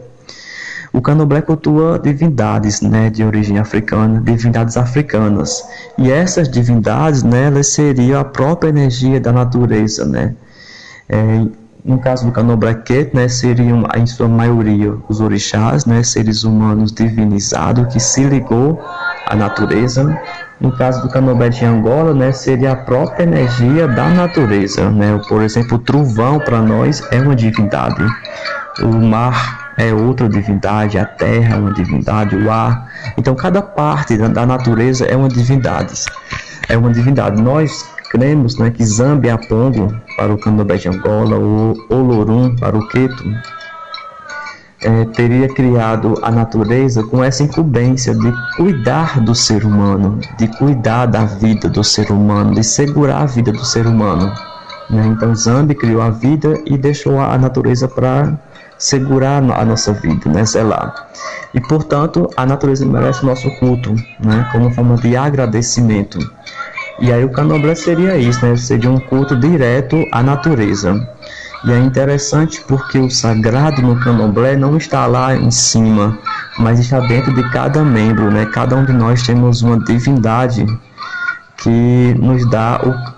O 0.91 1.02
candomblé 1.02 1.41
cultua 1.41 2.00
divindades 2.00 2.82
né, 2.82 3.10
de 3.10 3.24
origem 3.24 3.60
africana, 3.60 4.22
divindades 4.22 4.78
africanas. 4.78 5.63
E 5.98 6.12
essas 6.12 6.50
divindades, 6.50 7.24
né, 7.24 7.46
elas 7.46 7.67
seriam 7.67 8.20
a 8.20 8.24
própria 8.24 8.70
energia 8.70 9.20
da 9.20 9.32
natureza. 9.32 10.06
Né? 10.06 10.36
É, 11.08 11.46
no 11.88 11.97
caso 12.00 12.26
do 12.26 12.34
candomblé 12.34 12.84
né, 13.13 13.30
seriam 13.30 13.84
em 13.95 14.06
sua 14.06 14.28
maioria 14.28 14.93
os 15.08 15.21
orixás, 15.21 15.86
né, 15.86 16.04
seres 16.04 16.43
humanos 16.43 16.91
divinizados 16.91 17.91
que 17.93 18.00
se 18.00 18.26
ligou 18.26 18.84
à 19.26 19.34
natureza. 19.34 20.19
No 20.60 20.76
caso 20.76 21.02
do 21.02 21.08
candomblé 21.08 21.47
de 21.47 21.63
Angola, 21.63 22.13
né, 22.13 22.34
seria 22.34 22.73
a 22.73 22.76
própria 22.76 23.23
energia 23.23 23.88
da 23.88 24.10
natureza. 24.10 24.91
Né? 24.91 25.17
Por 25.30 25.41
exemplo, 25.41 25.78
o 25.78 25.80
trovão 25.80 26.39
para 26.39 26.62
nós 26.62 27.02
é 27.10 27.21
uma 27.21 27.36
divindade. 27.36 28.06
O 28.82 28.93
mar 28.93 29.73
é 29.78 29.93
outra 29.93 30.28
divindade, 30.28 30.97
a 30.97 31.06
terra 31.06 31.56
é 31.56 31.58
uma 31.60 31.73
divindade, 31.73 32.36
o 32.36 32.52
ar. 32.52 32.86
Então, 33.15 33.34
cada 33.34 33.62
parte 33.62 34.17
da 34.17 34.45
natureza 34.45 35.06
é 35.06 35.15
uma 35.15 35.30
divindade. 35.30 36.04
É 36.67 36.78
uma 36.78 36.91
divindade. 36.91 37.41
Nós 37.41 37.86
cremos 38.10 38.58
né, 38.58 38.72
que 38.72 38.86
Zambia 38.86 39.36
Apongo 39.36 39.93
para 40.15 40.34
o 40.34 40.38
candomblé 40.38 40.78
de 40.78 40.89
Angola, 40.89 41.38
o 41.38 41.78
Olorum 41.89 42.56
para 42.56 42.78
o 42.78 42.88
Queto, 42.88 43.24
é, 44.82 45.06
teria 45.06 45.48
criado 45.48 46.20
a 46.22 46.32
natureza 46.32 47.04
com 47.04 47.24
essa 47.24 47.43
incumbência 47.43 48.13
de 48.13 48.32
cuidar 48.56 49.20
do 49.20 49.34
ser 49.34 49.63
humano, 49.65 50.20
de 50.38 50.48
cuidar 50.58 51.08
da 51.08 51.26
vida 51.26 51.67
do 51.67 51.84
ser 51.84 52.12
humano, 52.12 52.54
de 52.54 52.63
segurar 52.63 53.22
a 53.22 53.26
vida 53.26 53.52
do 53.52 53.65
ser 53.65 53.88
humano. 53.88 54.32
Né? 54.89 55.06
Então 55.08 55.36
Zambi 55.36 55.76
criou 55.76 56.02
a 56.02 56.10
vida 56.10 56.62
e 56.65 56.78
deixou 56.78 57.20
a 57.20 57.38
natureza 57.38 57.88
para 57.88 58.39
segurar 58.78 59.38
a 59.38 59.65
nossa 59.65 59.91
vida, 59.91 60.30
né, 60.30 60.46
zelar. 60.46 60.93
E 61.54 61.60
portanto, 61.60 62.30
a 62.38 62.46
natureza 62.46 62.86
merece 62.86 63.24
o 63.24 63.26
nosso 63.26 63.50
culto, 63.60 63.93
né, 64.24 64.48
como 64.52 64.72
forma 64.72 64.96
de 64.98 65.17
agradecimento. 65.17 66.20
E 67.00 67.12
aí 67.12 67.24
o 67.24 67.30
candomblé 67.30 67.76
seria 67.76 68.18
isso, 68.18 68.44
né, 68.46 68.56
seria 68.56 68.90
um 68.90 69.00
culto 69.00 69.36
direto 69.36 70.04
à 70.12 70.24
natureza. 70.24 71.08
E 71.66 71.72
é 71.72 71.80
interessante 71.80 72.64
porque 72.68 73.00
o 73.00 73.10
sagrado 73.10 73.82
no 73.82 74.00
candomblé 74.00 74.56
não 74.56 74.78
está 74.78 75.06
lá 75.06 75.36
em 75.36 75.50
cima, 75.50 76.18
mas 76.60 76.80
está 76.80 77.00
dentro 77.00 77.34
de 77.34 77.43
cada 77.52 77.84
membro, 77.84 78.32
né? 78.32 78.45
Cada 78.45 78.76
um 78.76 78.86
de 78.86 78.93
nós 78.93 79.24
temos 79.24 79.64
uma 79.64 79.80
divindade 79.84 80.66
que 81.58 82.16
nos 82.20 82.48
dá 82.50 82.80
o 82.84 83.18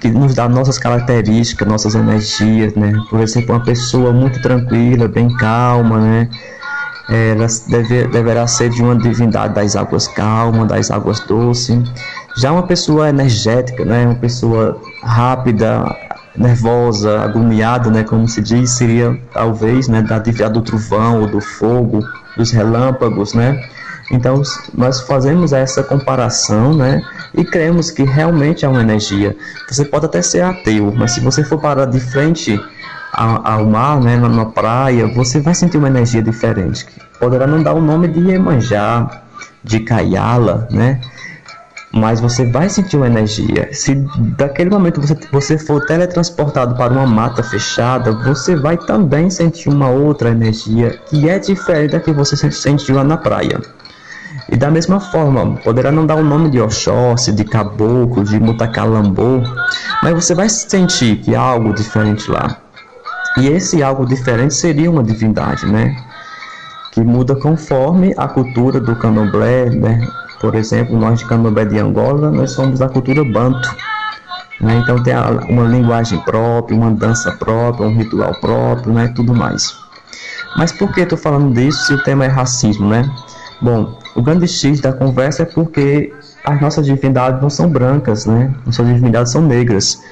que 0.00 0.10
nos 0.10 0.34
dá 0.34 0.48
nossas 0.48 0.78
características, 0.78 1.66
nossas 1.66 1.94
energias, 1.94 2.74
né? 2.74 2.92
Por 3.08 3.20
exemplo, 3.20 3.54
uma 3.54 3.64
pessoa 3.64 4.12
muito 4.12 4.40
tranquila, 4.40 5.08
bem 5.08 5.28
calma, 5.36 5.98
né? 5.98 6.28
Ela 7.08 7.46
deve, 7.68 8.06
deverá 8.06 8.46
ser 8.46 8.70
de 8.70 8.80
uma 8.80 8.94
divindade 8.94 9.54
das 9.54 9.74
águas 9.74 10.06
calmas, 10.06 10.68
das 10.68 10.90
águas 10.90 11.18
doces. 11.20 11.90
Já 12.40 12.52
uma 12.52 12.62
pessoa 12.62 13.10
energética, 13.10 13.84
né? 13.84 14.06
Uma 14.06 14.14
pessoa 14.14 14.80
rápida, 15.02 15.84
nervosa, 16.34 17.20
agoniada, 17.20 17.90
né? 17.90 18.02
Como 18.02 18.26
se 18.26 18.40
diz, 18.40 18.70
seria 18.70 19.14
talvez, 19.30 19.88
né? 19.88 20.00
Da 20.00 20.18
divindade 20.18 20.54
do 20.54 20.62
trovão 20.62 21.20
ou 21.20 21.26
do 21.26 21.38
fogo, 21.38 22.00
dos 22.38 22.50
relâmpagos, 22.50 23.34
né? 23.34 23.62
Então, 24.10 24.40
nós 24.72 25.02
fazemos 25.02 25.52
essa 25.52 25.82
comparação, 25.82 26.72
né? 26.72 27.02
E 27.34 27.44
cremos 27.44 27.90
que 27.90 28.04
realmente 28.04 28.64
é 28.64 28.68
uma 28.70 28.80
energia. 28.80 29.36
Você 29.68 29.84
pode 29.84 30.06
até 30.06 30.22
ser 30.22 30.40
ateu, 30.40 30.94
mas 30.96 31.12
se 31.12 31.20
você 31.20 31.44
for 31.44 31.60
parar 31.60 31.84
de 31.84 32.00
frente 32.00 32.58
ao, 33.12 33.66
mar, 33.66 34.00
né, 34.00 34.16
na, 34.16 34.46
praia, 34.46 35.06
você 35.08 35.40
vai 35.40 35.54
sentir 35.54 35.76
uma 35.76 35.88
energia 35.88 36.22
diferente. 36.22 36.86
Poderá 37.18 37.46
não 37.46 37.62
dar 37.62 37.74
o 37.74 37.82
nome 37.82 38.08
de 38.08 38.18
Iemanjá, 38.18 39.24
de 39.62 39.80
Kayala, 39.80 40.66
né? 40.70 41.02
Mas 41.92 42.20
você 42.20 42.46
vai 42.46 42.68
sentir 42.68 42.96
uma 42.96 43.08
energia. 43.08 43.68
Se 43.72 43.94
daquele 44.36 44.70
momento 44.70 45.00
você, 45.00 45.16
você 45.32 45.58
for 45.58 45.84
teletransportado 45.84 46.76
para 46.76 46.92
uma 46.92 47.06
mata 47.06 47.42
fechada, 47.42 48.12
você 48.12 48.54
vai 48.54 48.76
também 48.76 49.28
sentir 49.28 49.68
uma 49.68 49.88
outra 49.88 50.30
energia 50.30 50.90
que 51.08 51.28
é 51.28 51.38
diferente 51.38 51.92
da 51.92 52.00
que 52.00 52.12
você 52.12 52.36
sentiu 52.50 52.94
lá 52.94 53.02
na 53.02 53.16
praia. 53.16 53.60
E 54.48 54.56
da 54.56 54.70
mesma 54.70 55.00
forma, 55.00 55.56
poderá 55.58 55.92
não 55.92 56.06
dar 56.06 56.16
o 56.16 56.24
nome 56.24 56.50
de 56.50 56.60
Oxóssi, 56.60 57.32
de 57.32 57.44
Caboclo, 57.44 58.24
de 58.24 58.38
Mutacalambô, 58.40 59.42
mas 60.02 60.12
você 60.14 60.34
vai 60.34 60.48
sentir 60.48 61.16
que 61.16 61.34
há 61.34 61.40
algo 61.40 61.72
diferente 61.72 62.30
lá. 62.30 62.56
E 63.36 63.46
esse 63.48 63.80
algo 63.82 64.04
diferente 64.04 64.54
seria 64.54 64.90
uma 64.90 65.04
divindade, 65.04 65.66
né? 65.66 65.96
Que 66.92 67.00
muda 67.00 67.36
conforme 67.36 68.12
a 68.16 68.26
cultura 68.26 68.80
do 68.80 68.96
candomblé, 68.96 69.70
né? 69.70 70.04
Por 70.40 70.54
exemplo, 70.54 70.98
nós 70.98 71.18
de 71.18 71.26
candomblé 71.26 71.66
de 71.66 71.78
Angola, 71.78 72.30
nós 72.30 72.52
somos 72.52 72.78
da 72.78 72.88
cultura 72.88 73.22
banto. 73.22 73.68
Né? 74.60 74.78
Então 74.82 75.02
tem 75.02 75.14
uma 75.48 75.64
linguagem 75.64 76.18
própria, 76.20 76.76
uma 76.76 76.90
dança 76.90 77.30
própria, 77.32 77.86
um 77.86 77.96
ritual 77.96 78.34
próprio, 78.40 78.92
né? 78.92 79.12
Tudo 79.14 79.34
mais. 79.34 79.74
Mas 80.56 80.72
por 80.72 80.92
que 80.92 81.00
estou 81.00 81.18
falando 81.18 81.54
disso 81.54 81.84
se 81.84 81.94
o 81.94 82.02
tema 82.02 82.24
é 82.24 82.28
racismo, 82.28 82.88
né? 82.88 83.08
Bom, 83.60 83.98
o 84.16 84.22
grande 84.22 84.48
X 84.48 84.80
da 84.80 84.92
conversa 84.92 85.42
é 85.42 85.46
porque 85.46 86.12
as 86.44 86.60
nossas 86.60 86.86
divindades 86.86 87.40
não 87.42 87.50
são 87.50 87.68
brancas, 87.68 88.24
né? 88.24 88.52
Nossas 88.64 88.86
divindades 88.86 89.32
são 89.32 89.42
negras. 89.42 90.02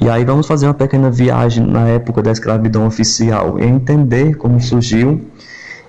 E 0.00 0.08
aí 0.08 0.24
vamos 0.24 0.46
fazer 0.46 0.66
uma 0.66 0.74
pequena 0.74 1.10
viagem 1.10 1.64
na 1.64 1.86
época 1.88 2.22
da 2.22 2.32
escravidão 2.32 2.86
oficial 2.86 3.58
e 3.58 3.64
entender 3.64 4.34
como 4.34 4.60
surgiu 4.60 5.24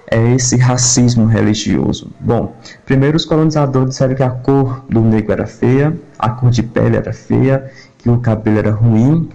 é, 0.10 0.34
esse 0.34 0.58
racismo 0.58 1.26
religioso. 1.26 2.12
Bom, 2.20 2.56
primeiro 2.86 3.18
os 3.18 3.26
colonizadores 3.26 3.90
disseram 3.90 4.16
que 4.16 4.24
a 4.24 4.30
cor 4.30 4.84
do 4.90 5.02
negro 5.02 5.34
era 5.34 5.46
feia, 5.46 5.94
a 6.18 6.30
cor 6.30 6.50
de 6.50 6.64
pele 6.64 6.96
era 6.98 7.12
feia, 7.12 7.70
que 7.98 8.10
o 8.10 8.18
cabelo 8.20 8.60
era 8.60 8.72
ruim, 8.72 9.30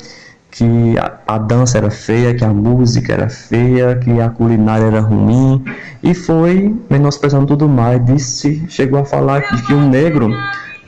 que 0.50 0.98
a, 0.98 1.34
a, 1.34 1.38
dança 1.38 1.78
era 1.78 1.90
feia, 1.90 2.34
que 2.34 2.44
a 2.44 2.52
música 2.52 3.12
era 3.12 3.28
feia, 3.28 3.96
que 3.96 4.20
a 4.20 4.30
culinária 4.30 4.84
era 4.84 5.00
ruim, 5.00 5.62
e 6.02 6.14
foi 6.14 6.74
menosprezando 6.90 7.46
tudo 7.46 7.68
mais, 7.68 8.04
disse, 8.04 8.64
chegou 8.68 9.00
a 9.00 9.04
falar 9.04 9.40
de 9.40 9.62
que 9.62 9.72
o 9.72 9.80
negro 9.80 10.30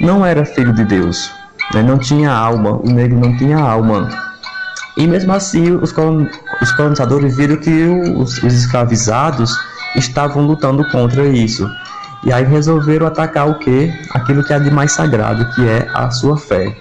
não 0.01 0.25
era 0.25 0.45
filho 0.45 0.73
de 0.75 0.85
Deus, 0.85 1.31
né? 1.73 1.83
não 1.83 1.99
tinha 1.99 2.31
alma, 2.31 2.79
o 2.83 2.91
negro 2.91 3.19
não 3.19 3.37
tinha 3.37 3.59
alma. 3.59 4.09
E 4.97 5.07
mesmo 5.07 5.33
assim, 5.33 5.73
os, 5.73 5.93
os 6.63 6.73
colonizadores 6.73 7.37
viram 7.37 7.57
que 7.57 7.85
os, 8.17 8.43
os 8.43 8.55
escravizados 8.55 9.53
estavam 9.97 10.47
lutando 10.47 10.85
contra 10.91 11.27
isso. 11.27 11.69
E 12.25 12.33
aí 12.33 12.45
resolveram 12.45 13.07
atacar 13.07 13.49
o 13.49 13.59
que? 13.59 13.93
Aquilo 14.11 14.43
que 14.43 14.53
é 14.53 14.59
de 14.59 14.71
mais 14.71 14.93
sagrado, 14.93 15.45
que 15.55 15.69
é 15.69 15.89
a 15.95 16.11
sua 16.11 16.37
fé. 16.37 16.75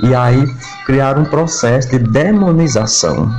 E 0.00 0.14
aí 0.14 0.46
criaram 0.84 1.22
um 1.22 1.24
processo 1.24 1.90
de 1.90 1.98
demonização. 1.98 3.30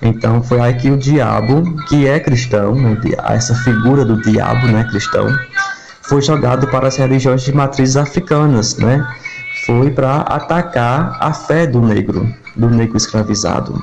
Então 0.00 0.42
foi 0.42 0.60
aí 0.60 0.74
que 0.74 0.90
o 0.90 0.96
diabo, 0.96 1.62
que 1.86 2.06
é 2.06 2.18
cristão, 2.20 2.74
né, 2.74 2.98
essa 3.28 3.54
figura 3.54 4.04
do 4.04 4.20
diabo, 4.20 4.66
né, 4.66 4.84
cristão, 4.84 5.26
foi 6.02 6.20
jogado 6.22 6.66
para 6.68 6.88
as 6.88 6.96
religiões 6.96 7.42
de 7.42 7.54
matrizes 7.54 7.96
africanas, 7.96 8.76
né? 8.76 9.06
foi 9.64 9.90
para 9.90 10.16
atacar 10.16 11.16
a 11.20 11.32
fé 11.32 11.66
do 11.66 11.80
negro, 11.80 12.28
do 12.54 12.68
negro 12.68 12.96
escravizado. 12.96 13.82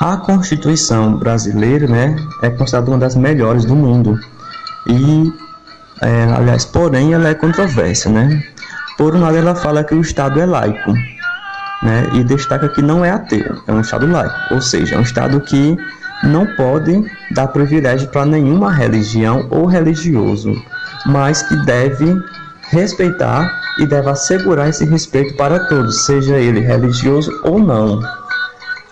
A 0.00 0.16
Constituição 0.16 1.18
brasileira 1.18 1.86
né, 1.86 2.16
é 2.42 2.48
considerada 2.48 2.90
uma 2.90 2.98
das 2.98 3.14
melhores 3.14 3.66
do 3.66 3.76
mundo. 3.76 4.18
E, 4.86 5.30
é, 6.00 6.24
aliás, 6.34 6.64
porém, 6.64 7.12
ela 7.12 7.28
é 7.28 7.34
controversa. 7.34 8.08
Né? 8.08 8.42
Por 8.96 9.14
um 9.14 9.20
lado, 9.20 9.36
ela 9.36 9.54
fala 9.54 9.84
que 9.84 9.94
o 9.94 10.00
Estado 10.00 10.40
é 10.40 10.46
laico 10.46 10.92
né, 11.82 12.08
e 12.14 12.24
destaca 12.24 12.68
que 12.68 12.80
não 12.80 13.04
é 13.04 13.10
ateu, 13.10 13.62
é 13.66 13.72
um 13.72 13.80
Estado 13.80 14.06
laico, 14.06 14.54
ou 14.54 14.60
seja, 14.60 14.94
é 14.94 14.98
um 14.98 15.02
Estado 15.02 15.40
que 15.40 15.76
não 16.22 16.46
pode 16.56 17.04
dar 17.32 17.48
privilégio 17.48 18.08
para 18.08 18.26
nenhuma 18.26 18.70
religião 18.70 19.46
ou 19.50 19.66
religioso, 19.66 20.54
mas 21.06 21.42
que 21.42 21.56
deve 21.64 22.14
respeitar 22.70 23.50
e 23.78 23.86
deve 23.86 24.10
assegurar 24.10 24.68
esse 24.68 24.84
respeito 24.84 25.34
para 25.36 25.58
todos, 25.68 26.04
seja 26.04 26.36
ele 26.36 26.60
religioso 26.60 27.30
ou 27.44 27.58
não. 27.58 28.00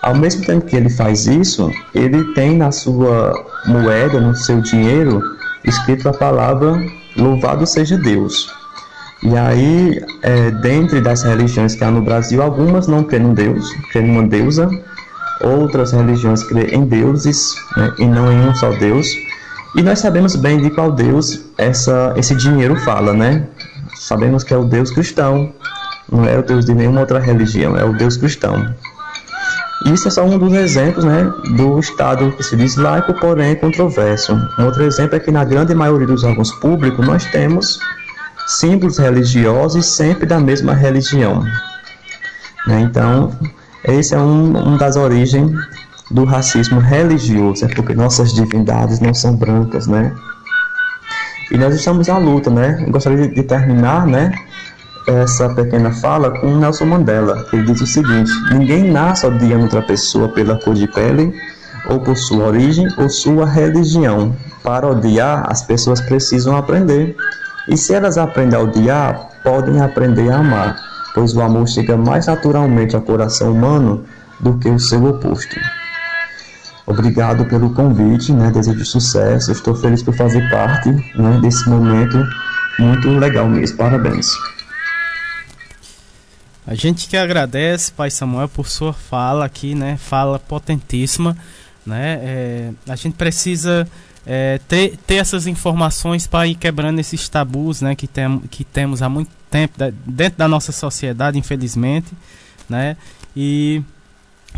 Ao 0.02 0.14
mesmo 0.14 0.44
tempo 0.44 0.66
que 0.66 0.76
ele 0.76 0.88
faz 0.88 1.26
isso, 1.26 1.70
ele 1.94 2.32
tem 2.34 2.56
na 2.56 2.70
sua 2.70 3.32
moeda, 3.66 4.20
no 4.20 4.34
seu 4.34 4.60
dinheiro, 4.60 5.22
escrito 5.64 6.08
a 6.08 6.12
palavra 6.12 6.80
Louvado 7.16 7.66
seja 7.66 7.98
Deus. 7.98 8.48
E 9.22 9.36
aí, 9.36 10.00
é, 10.22 10.50
dentre 10.52 11.00
das 11.00 11.24
religiões 11.24 11.74
que 11.74 11.82
há 11.82 11.90
no 11.90 12.00
Brasil, 12.00 12.40
algumas 12.40 12.86
não 12.86 13.02
creem 13.02 13.26
em 13.26 13.34
Deus, 13.34 13.68
creem 13.90 14.10
uma 14.10 14.22
deusa, 14.22 14.70
outras 15.40 15.90
religiões 15.90 16.44
creem 16.44 16.74
em 16.74 16.86
deuses 16.86 17.56
né, 17.76 17.92
e 17.98 18.06
não 18.06 18.30
em 18.30 18.48
um 18.48 18.54
só 18.54 18.70
Deus. 18.70 19.08
E 19.74 19.82
nós 19.82 19.98
sabemos 19.98 20.36
bem 20.36 20.60
de 20.60 20.70
qual 20.70 20.92
Deus 20.92 21.40
essa, 21.58 22.14
esse 22.16 22.36
dinheiro 22.36 22.76
fala, 22.76 23.12
né? 23.12 23.48
Sabemos 23.96 24.44
que 24.44 24.54
é 24.54 24.56
o 24.56 24.64
Deus 24.64 24.92
cristão, 24.92 25.52
não 26.10 26.24
é 26.24 26.38
o 26.38 26.42
Deus 26.42 26.64
de 26.64 26.72
nenhuma 26.72 27.00
outra 27.00 27.18
religião, 27.18 27.76
é 27.76 27.84
o 27.84 27.92
Deus 27.92 28.16
cristão. 28.16 28.72
Isso 29.86 30.08
é 30.08 30.10
só 30.10 30.24
um 30.24 30.38
dos 30.38 30.52
exemplos 30.52 31.04
né, 31.04 31.32
do 31.56 31.78
Estado 31.78 32.32
que 32.32 32.42
se 32.42 32.56
diz 32.56 32.76
laico, 32.76 33.14
porém 33.14 33.54
controverso. 33.54 34.34
Um 34.58 34.64
outro 34.64 34.82
exemplo 34.82 35.16
é 35.16 35.20
que 35.20 35.30
na 35.30 35.44
grande 35.44 35.74
maioria 35.74 36.06
dos 36.06 36.24
órgãos 36.24 36.50
públicos 36.52 37.06
nós 37.06 37.24
temos 37.26 37.78
símbolos 38.46 38.98
religiosos 38.98 39.86
sempre 39.86 40.26
da 40.26 40.40
mesma 40.40 40.74
religião. 40.74 41.44
Né? 42.66 42.80
Então, 42.80 43.32
esse 43.84 44.14
é 44.14 44.18
um, 44.18 44.72
um 44.72 44.76
das 44.76 44.96
origens 44.96 45.52
do 46.10 46.24
racismo 46.24 46.80
religioso, 46.80 47.64
é 47.64 47.68
porque 47.68 47.94
nossas 47.94 48.32
divindades 48.32 48.98
não 49.00 49.12
são 49.12 49.36
brancas, 49.36 49.86
né? 49.86 50.14
E 51.50 51.56
nós 51.56 51.74
estamos 51.74 52.08
à 52.08 52.18
luta, 52.18 52.50
né? 52.50 52.82
Eu 52.86 52.92
gostaria 52.92 53.28
de, 53.28 53.42
terminar, 53.42 54.06
né? 54.06 54.32
Essa 55.08 55.48
pequena 55.48 55.90
fala 55.90 56.30
com 56.38 56.56
Nelson 56.56 56.84
Mandela. 56.84 57.46
Ele 57.52 57.62
diz 57.62 57.80
o 57.80 57.86
seguinte: 57.86 58.30
Ninguém 58.52 58.90
nasce 58.90 59.26
odiando 59.26 59.64
outra 59.64 59.82
pessoa 59.82 60.28
pela 60.28 60.56
cor 60.60 60.74
de 60.74 60.86
pele, 60.86 61.34
ou 61.88 62.00
por 62.00 62.16
sua 62.16 62.46
origem, 62.46 62.86
ou 62.98 63.08
sua 63.08 63.46
religião. 63.46 64.36
Para 64.62 64.86
odiar, 64.86 65.46
as 65.48 65.62
pessoas 65.62 66.00
precisam 66.00 66.56
aprender. 66.56 67.16
E 67.66 67.76
se 67.76 67.94
elas 67.94 68.18
aprendem 68.18 68.58
a 68.58 68.62
odiar, 68.62 69.28
podem 69.42 69.80
aprender 69.80 70.30
a 70.30 70.38
amar, 70.38 70.76
pois 71.14 71.34
o 71.34 71.40
amor 71.40 71.66
chega 71.66 71.96
mais 71.96 72.26
naturalmente 72.26 72.94
ao 72.94 73.02
coração 73.02 73.52
humano 73.52 74.04
do 74.40 74.58
que 74.58 74.68
o 74.68 74.78
seu 74.78 75.04
oposto. 75.04 75.56
Obrigado 76.86 77.44
pelo 77.46 77.70
convite, 77.74 78.32
né? 78.32 78.50
desejo 78.50 78.84
sucesso, 78.84 79.52
estou 79.52 79.74
feliz 79.74 80.02
por 80.02 80.14
fazer 80.14 80.48
parte 80.50 80.90
né, 80.90 81.38
desse 81.42 81.68
momento 81.68 82.18
muito 82.78 83.08
legal 83.10 83.46
mesmo. 83.46 83.76
Parabéns. 83.76 84.30
A 86.68 86.74
gente 86.74 87.08
que 87.08 87.16
agradece, 87.16 87.90
Pai 87.90 88.10
Samuel, 88.10 88.46
por 88.46 88.68
sua 88.68 88.92
fala 88.92 89.46
aqui, 89.46 89.74
né? 89.74 89.96
Fala 89.96 90.38
potentíssima, 90.38 91.34
né? 91.86 92.20
É, 92.22 92.70
a 92.86 92.94
gente 92.94 93.14
precisa 93.14 93.88
é, 94.26 94.60
ter, 94.68 94.98
ter 95.06 95.14
essas 95.14 95.46
informações 95.46 96.26
para 96.26 96.46
ir 96.46 96.56
quebrando 96.56 96.98
esses 96.98 97.26
tabus, 97.26 97.80
né? 97.80 97.96
Que, 97.96 98.06
tem, 98.06 98.38
que 98.50 98.64
temos 98.64 99.00
há 99.00 99.08
muito 99.08 99.30
tempo 99.50 99.78
dentro 100.04 100.38
da 100.38 100.46
nossa 100.46 100.70
sociedade, 100.70 101.38
infelizmente, 101.38 102.08
né? 102.68 102.98
E 103.34 103.82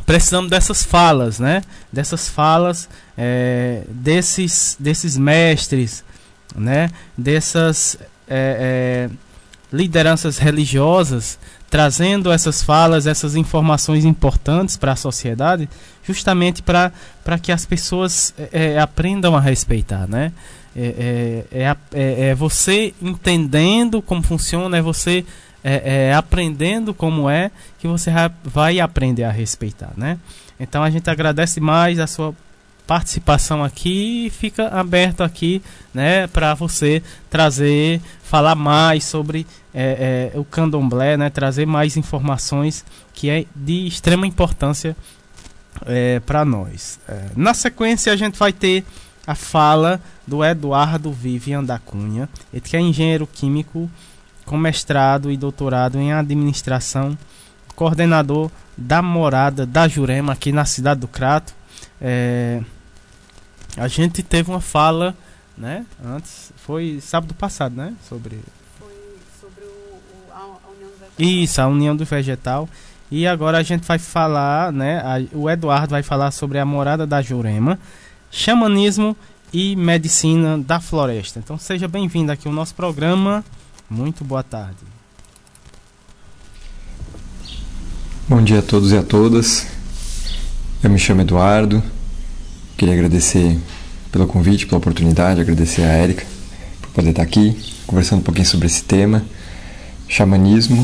precisamos 0.04 0.50
dessas 0.50 0.82
falas, 0.82 1.38
né? 1.38 1.62
Dessas 1.92 2.28
falas, 2.28 2.88
é, 3.16 3.84
desses, 3.88 4.76
desses 4.80 5.16
mestres, 5.16 6.02
né? 6.56 6.90
Dessas 7.16 7.96
é, 8.26 9.08
é, 9.08 9.11
lideranças 9.72 10.38
religiosas 10.38 11.38
trazendo 11.70 12.32
essas 12.32 12.62
falas, 12.62 13.06
essas 13.06 13.36
informações 13.36 14.04
importantes 14.04 14.76
para 14.76 14.92
a 14.92 14.96
sociedade, 14.96 15.68
justamente 16.02 16.62
para 16.62 16.92
que 17.40 17.52
as 17.52 17.64
pessoas 17.64 18.34
é, 18.52 18.78
aprendam 18.78 19.36
a 19.36 19.40
respeitar, 19.40 20.08
né? 20.08 20.32
É, 20.74 21.44
é, 21.52 21.60
é, 21.60 21.76
é, 21.92 22.28
é 22.28 22.34
você 22.34 22.92
entendendo 23.00 24.02
como 24.02 24.22
funciona, 24.22 24.76
é 24.78 24.82
você 24.82 25.24
é, 25.62 26.12
aprendendo 26.14 26.92
como 26.92 27.30
é 27.30 27.50
que 27.78 27.86
você 27.86 28.10
vai 28.44 28.80
aprender 28.80 29.24
a 29.24 29.30
respeitar, 29.30 29.92
né? 29.96 30.18
Então 30.58 30.82
a 30.82 30.90
gente 30.90 31.08
agradece 31.08 31.60
mais 31.60 31.98
a 31.98 32.06
sua 32.06 32.34
participação 32.91 33.62
aqui 33.62 34.32
fica 34.36 34.66
aberto 34.66 35.20
aqui, 35.20 35.62
né, 35.95 36.26
para 36.26 36.55
você 36.55 37.01
trazer, 37.30 38.01
falar 38.20 38.57
mais 38.57 39.05
sobre 39.05 39.47
é, 39.72 40.32
é, 40.34 40.36
o 40.36 40.45
candomblé, 40.45 41.16
né, 41.16 41.30
trazer 41.30 41.66
mais 41.66 41.97
informações 41.97 42.84
que 43.14 43.30
é 43.30 43.45
de 43.55 43.86
extrema 43.86 44.26
importância 44.26 44.97
é, 45.86 46.18
para 46.18 46.45
nós. 46.45 46.99
É, 47.09 47.26
na 47.36 47.55
sequência 47.55 48.12
a 48.12 48.16
gente 48.16 48.36
vai 48.36 48.53
ter 48.53 48.84
a 49.24 49.36
fala 49.36 50.01
do 50.26 50.45
Eduardo 50.45 51.12
Vivian 51.12 51.62
da 51.62 51.78
Cunha, 51.78 52.28
ele 52.53 52.61
que 52.61 52.76
é 52.76 52.80
engenheiro 52.80 53.24
químico 53.24 53.88
com 54.45 54.59
mestrado 54.59 55.30
e 55.30 55.36
doutorado 55.36 55.97
em 55.97 56.12
administração, 56.12 57.16
coordenador 57.76 58.51
da 58.76 59.01
morada 59.01 59.64
da 59.64 59.86
Jurema 59.86 60.32
aqui 60.32 60.51
na 60.51 60.64
cidade 60.64 60.99
do 60.99 61.07
Crato. 61.07 61.55
É, 62.01 62.61
a 63.76 63.88
gente 63.88 64.22
teve 64.22 64.50
uma 64.50 64.60
fala, 64.60 65.14
né? 65.56 65.84
Antes, 66.04 66.52
foi 66.56 66.98
sábado 67.00 67.34
passado, 67.34 67.74
né? 67.74 67.94
Sobre. 68.08 68.40
Foi 68.78 68.88
sobre 69.40 69.64
o, 69.64 69.68
o 69.68 70.32
a, 70.32 70.38
a 70.38 70.70
União 70.70 70.88
do 70.90 70.98
Vegetal. 70.98 71.26
Isso, 71.26 71.60
a 71.60 71.66
União 71.66 71.96
do 71.96 72.04
Vegetal. 72.04 72.68
E 73.10 73.26
agora 73.26 73.58
a 73.58 73.62
gente 73.62 73.86
vai 73.86 73.98
falar, 73.98 74.72
né? 74.72 74.98
A, 74.98 75.36
o 75.36 75.50
Eduardo 75.50 75.90
vai 75.90 76.02
falar 76.02 76.30
sobre 76.30 76.58
a 76.58 76.64
morada 76.64 77.06
da 77.06 77.20
Jurema, 77.20 77.78
xamanismo 78.30 79.16
e 79.52 79.74
medicina 79.74 80.56
da 80.58 80.80
floresta. 80.80 81.38
Então 81.38 81.58
seja 81.58 81.88
bem-vindo 81.88 82.30
aqui 82.30 82.46
ao 82.46 82.54
nosso 82.54 82.74
programa. 82.74 83.44
Muito 83.88 84.24
boa 84.24 84.42
tarde. 84.42 84.78
Bom 88.28 88.42
dia 88.42 88.60
a 88.60 88.62
todos 88.62 88.92
e 88.92 88.96
a 88.96 89.02
todas. 89.02 89.66
Eu 90.82 90.88
me 90.88 90.98
chamo 90.98 91.22
Eduardo. 91.22 91.82
Queria 92.81 92.95
agradecer 92.95 93.59
pelo 94.11 94.26
convite, 94.26 94.64
pela 94.64 94.78
oportunidade, 94.78 95.39
agradecer 95.39 95.83
a 95.83 95.93
Érica 95.93 96.24
por 96.81 96.89
poder 96.93 97.11
estar 97.11 97.22
aqui 97.22 97.55
conversando 97.87 98.20
um 98.20 98.22
pouquinho 98.22 98.47
sobre 98.47 98.68
esse 98.68 98.83
tema, 98.83 99.22
xamanismo, 100.09 100.83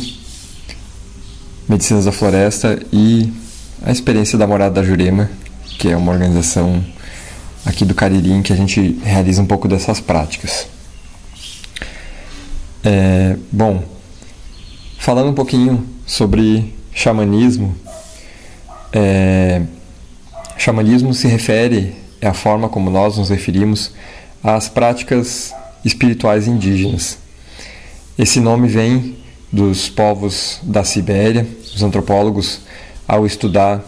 medicinas 1.66 2.04
da 2.04 2.12
floresta 2.12 2.78
e 2.92 3.32
a 3.82 3.90
experiência 3.90 4.36
da 4.36 4.46
Morada 4.46 4.74
da 4.74 4.86
Jurema, 4.86 5.30
que 5.78 5.88
é 5.88 5.96
uma 5.96 6.12
organização 6.12 6.84
aqui 7.64 7.82
do 7.82 7.94
Cariri 7.94 8.30
em 8.30 8.42
que 8.42 8.52
a 8.52 8.56
gente 8.56 9.00
realiza 9.02 9.40
um 9.40 9.46
pouco 9.46 9.66
dessas 9.66 9.98
práticas. 9.98 10.66
É, 12.84 13.38
bom, 13.50 13.82
falando 14.98 15.30
um 15.30 15.34
pouquinho 15.34 15.82
sobre 16.04 16.74
xamanismo, 16.92 17.74
é, 18.92 19.62
Xamanismo 20.58 21.14
se 21.14 21.28
refere 21.28 21.94
é 22.20 22.26
a 22.26 22.34
forma 22.34 22.68
como 22.68 22.90
nós 22.90 23.16
nos 23.18 23.28
referimos 23.28 23.92
às 24.42 24.68
práticas 24.68 25.54
espirituais 25.84 26.46
indígenas. 26.46 27.18
Esse 28.18 28.40
nome 28.40 28.66
vem 28.66 29.16
dos 29.52 29.88
povos 29.88 30.58
da 30.62 30.82
Sibéria, 30.82 31.46
os 31.74 31.82
antropólogos, 31.82 32.60
ao 33.06 33.26
estudar 33.26 33.84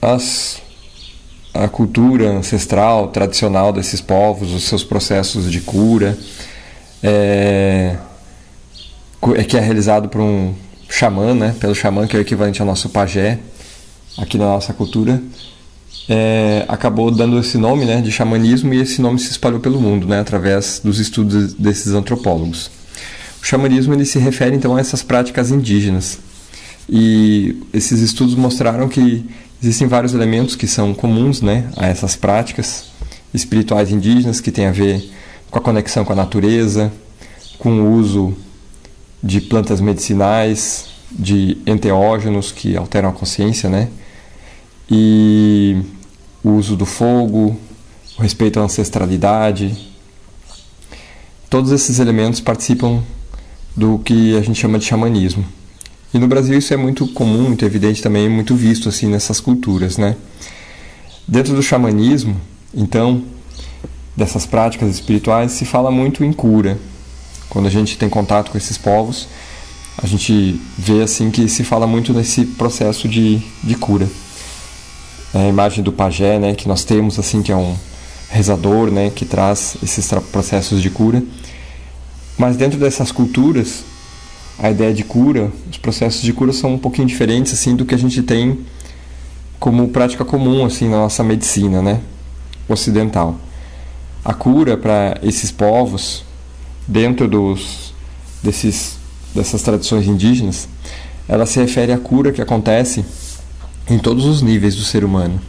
as, 0.00 0.62
a 1.52 1.68
cultura 1.68 2.30
ancestral, 2.30 3.08
tradicional 3.08 3.72
desses 3.72 4.00
povos, 4.00 4.52
os 4.52 4.64
seus 4.64 4.84
processos 4.84 5.50
de 5.50 5.60
cura, 5.60 6.16
é, 7.02 7.96
é 9.36 9.44
que 9.44 9.56
é 9.56 9.60
realizado 9.60 10.08
por 10.08 10.20
um 10.20 10.54
xamã, 10.88 11.34
né, 11.34 11.54
pelo 11.58 11.74
xamã 11.74 12.06
que 12.06 12.16
é 12.16 12.18
o 12.18 12.22
equivalente 12.22 12.60
ao 12.60 12.66
nosso 12.66 12.88
pajé, 12.90 13.38
aqui 14.18 14.36
na 14.38 14.46
nossa 14.46 14.72
cultura, 14.72 15.22
é, 16.08 16.64
acabou 16.68 17.10
dando 17.10 17.38
esse 17.38 17.56
nome 17.56 17.84
né, 17.84 18.00
de 18.00 18.10
xamanismo 18.10 18.74
e 18.74 18.80
esse 18.80 19.00
nome 19.00 19.18
se 19.18 19.30
espalhou 19.30 19.60
pelo 19.60 19.80
mundo 19.80 20.06
né, 20.08 20.20
através 20.20 20.80
dos 20.82 20.98
estudos 20.98 21.54
desses 21.54 21.92
antropólogos. 21.92 22.70
O 23.40 23.46
xamanismo 23.46 23.94
ele 23.94 24.04
se 24.04 24.18
refere 24.18 24.56
então 24.56 24.76
a 24.76 24.80
essas 24.80 25.02
práticas 25.02 25.50
indígenas. 25.50 26.18
E 26.88 27.62
esses 27.72 28.00
estudos 28.00 28.34
mostraram 28.34 28.88
que 28.88 29.24
existem 29.62 29.86
vários 29.86 30.12
elementos 30.12 30.56
que 30.56 30.66
são 30.66 30.92
comuns 30.92 31.40
né, 31.40 31.70
a 31.76 31.86
essas 31.86 32.16
práticas 32.16 32.86
espirituais 33.32 33.92
indígenas, 33.92 34.40
que 34.40 34.50
têm 34.50 34.66
a 34.66 34.72
ver 34.72 35.08
com 35.50 35.58
a 35.58 35.62
conexão 35.62 36.04
com 36.04 36.12
a 36.12 36.16
natureza, 36.16 36.92
com 37.58 37.80
o 37.80 37.92
uso 37.94 38.34
de 39.22 39.40
plantas 39.40 39.80
medicinais, 39.80 40.86
de 41.10 41.58
enteógenos 41.66 42.52
que 42.52 42.76
alteram 42.76 43.10
a 43.10 43.12
consciência, 43.12 43.68
né? 43.68 43.88
E 44.90 45.76
o 46.42 46.50
uso 46.50 46.76
do 46.76 46.86
fogo, 46.86 47.56
o 48.18 48.22
respeito 48.22 48.60
à 48.60 48.62
ancestralidade. 48.62 49.76
Todos 51.48 51.72
esses 51.72 51.98
elementos 51.98 52.40
participam 52.40 53.02
do 53.76 53.98
que 53.98 54.36
a 54.36 54.40
gente 54.40 54.60
chama 54.60 54.78
de 54.78 54.84
xamanismo. 54.84 55.44
E 56.12 56.18
no 56.18 56.26
Brasil 56.26 56.58
isso 56.58 56.74
é 56.74 56.76
muito 56.76 57.06
comum, 57.08 57.44
muito 57.48 57.64
evidente 57.64 58.02
também, 58.02 58.28
muito 58.28 58.54
visto 58.54 58.88
assim 58.88 59.06
nessas 59.06 59.40
culturas, 59.40 59.96
né? 59.96 60.16
Dentro 61.26 61.54
do 61.54 61.62
xamanismo, 61.62 62.36
então, 62.74 63.22
dessas 64.16 64.44
práticas 64.44 64.90
espirituais, 64.90 65.52
se 65.52 65.64
fala 65.64 65.90
muito 65.90 66.24
em 66.24 66.32
cura. 66.32 66.78
Quando 67.48 67.66
a 67.66 67.70
gente 67.70 67.96
tem 67.96 68.08
contato 68.08 68.50
com 68.50 68.58
esses 68.58 68.76
povos, 68.76 69.28
a 69.98 70.06
gente 70.06 70.60
vê 70.78 71.02
assim 71.02 71.30
que 71.30 71.48
se 71.48 71.64
fala 71.64 71.86
muito 71.86 72.12
nesse 72.12 72.44
processo 72.44 73.08
de, 73.08 73.40
de 73.62 73.74
cura. 73.74 74.08
É 75.34 75.46
a 75.46 75.48
imagem 75.48 75.84
do 75.84 75.92
pajé, 75.92 76.38
né, 76.38 76.54
que 76.54 76.66
nós 76.66 76.84
temos 76.84 77.18
assim 77.18 77.42
que 77.42 77.52
é 77.52 77.56
um 77.56 77.76
rezador, 78.30 78.90
né, 78.90 79.10
que 79.10 79.24
traz 79.24 79.76
esses 79.82 80.10
processos 80.32 80.80
de 80.80 80.90
cura. 80.90 81.22
Mas 82.38 82.56
dentro 82.56 82.78
dessas 82.78 83.12
culturas, 83.12 83.84
a 84.58 84.70
ideia 84.70 84.94
de 84.94 85.04
cura, 85.04 85.52
os 85.70 85.78
processos 85.78 86.22
de 86.22 86.32
cura 86.32 86.52
são 86.52 86.74
um 86.74 86.78
pouquinho 86.78 87.06
diferentes 87.06 87.52
assim 87.52 87.76
do 87.76 87.84
que 87.84 87.94
a 87.94 87.98
gente 87.98 88.22
tem 88.22 88.60
como 89.58 89.88
prática 89.88 90.24
comum 90.24 90.64
assim 90.64 90.88
na 90.88 90.96
nossa 90.96 91.22
medicina, 91.22 91.82
né, 91.82 92.00
ocidental. 92.68 93.36
A 94.24 94.32
cura 94.32 94.76
para 94.76 95.18
esses 95.22 95.50
povos 95.50 96.24
dentro 96.86 97.28
dos 97.28 97.94
desses 98.42 98.99
dessas 99.34 99.62
tradições 99.62 100.06
indígenas, 100.06 100.68
ela 101.28 101.46
se 101.46 101.60
refere 101.60 101.92
à 101.92 101.98
cura 101.98 102.32
que 102.32 102.42
acontece 102.42 103.04
em 103.88 103.98
todos 103.98 104.24
os 104.24 104.42
níveis 104.42 104.76
do 104.76 104.82
ser 104.82 105.04
humano. 105.04 105.40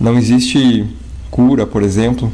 Não 0.00 0.18
existe 0.18 0.86
cura, 1.30 1.66
por 1.66 1.82
exemplo, 1.82 2.30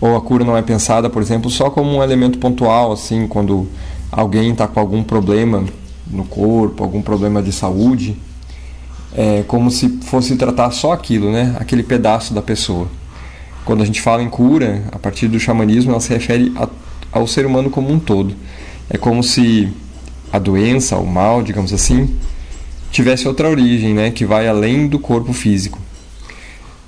ou 0.00 0.16
a 0.16 0.20
cura 0.20 0.44
não 0.44 0.56
é 0.56 0.62
pensada, 0.62 1.08
por 1.08 1.22
exemplo, 1.22 1.50
só 1.50 1.70
como 1.70 1.96
um 1.96 2.02
elemento 2.02 2.38
pontual, 2.38 2.92
assim, 2.92 3.28
quando 3.28 3.68
alguém 4.10 4.50
está 4.50 4.66
com 4.66 4.80
algum 4.80 5.02
problema 5.02 5.64
no 6.10 6.24
corpo, 6.24 6.82
algum 6.82 7.00
problema 7.00 7.42
de 7.42 7.52
saúde, 7.52 8.16
é 9.14 9.44
como 9.46 9.70
se 9.70 9.88
fosse 10.02 10.36
tratar 10.36 10.70
só 10.70 10.92
aquilo, 10.92 11.30
né? 11.30 11.54
Aquele 11.60 11.82
pedaço 11.82 12.34
da 12.34 12.42
pessoa. 12.42 12.88
Quando 13.64 13.82
a 13.82 13.86
gente 13.86 14.00
fala 14.00 14.22
em 14.22 14.28
cura, 14.28 14.82
a 14.90 14.98
partir 14.98 15.28
do 15.28 15.38
xamanismo, 15.38 15.92
ela 15.92 16.00
se 16.00 16.12
refere 16.12 16.52
a, 16.56 16.68
ao 17.12 17.26
ser 17.26 17.46
humano 17.46 17.70
como 17.70 17.92
um 17.92 17.98
todo. 17.98 18.34
É 18.94 18.98
como 18.98 19.22
se 19.22 19.72
a 20.30 20.38
doença, 20.38 20.98
o 20.98 21.06
mal, 21.06 21.42
digamos 21.42 21.72
assim, 21.72 22.14
tivesse 22.90 23.26
outra 23.26 23.48
origem, 23.48 23.94
né, 23.94 24.10
que 24.10 24.26
vai 24.26 24.46
além 24.46 24.86
do 24.86 24.98
corpo 24.98 25.32
físico. 25.32 25.78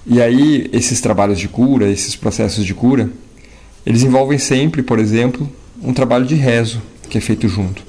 E 0.07 0.21
aí 0.21 0.69
esses 0.71 1.01
trabalhos 1.01 1.39
de 1.39 1.49
cura, 1.49 1.91
esses 1.91 2.15
processos 2.15 2.67
de 2.67 2.75
cura, 2.75 3.09
eles 3.87 4.03
envolvem 4.03 4.39
sempre, 4.39 4.83
por 4.83 4.99
exemplo, 4.99 5.51
um 5.83 5.95
trabalho 5.95 6.27
de 6.27 6.35
rezo 6.35 6.83
que 7.09 7.17
é 7.17 7.21
feito 7.23 7.49
junto. 7.49 7.83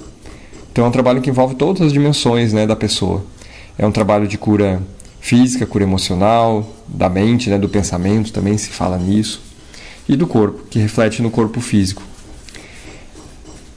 Então 0.72 0.86
é 0.86 0.88
um 0.88 0.92
trabalho 0.92 1.22
que 1.22 1.30
envolve 1.30 1.56
todas 1.56 1.82
as 1.82 1.92
dimensões, 1.92 2.54
né, 2.54 2.66
da 2.66 2.76
pessoa. 2.76 3.22
É 3.78 3.86
um 3.86 3.92
trabalho 3.92 4.30
de 4.30 4.38
cura 4.38 4.82
física, 5.20 5.66
cura 5.66 5.84
emocional, 5.84 6.74
da 6.88 7.10
mente, 7.10 7.50
né, 7.50 7.58
do 7.58 7.68
pensamento, 7.68 8.32
também 8.32 8.58
se 8.58 8.70
fala 8.70 8.98
nisso, 8.98 9.42
e 10.08 10.16
do 10.16 10.26
corpo, 10.26 10.64
que 10.70 10.80
reflete 10.80 11.22
no 11.22 11.30
corpo 11.30 11.60
físico 11.60 12.02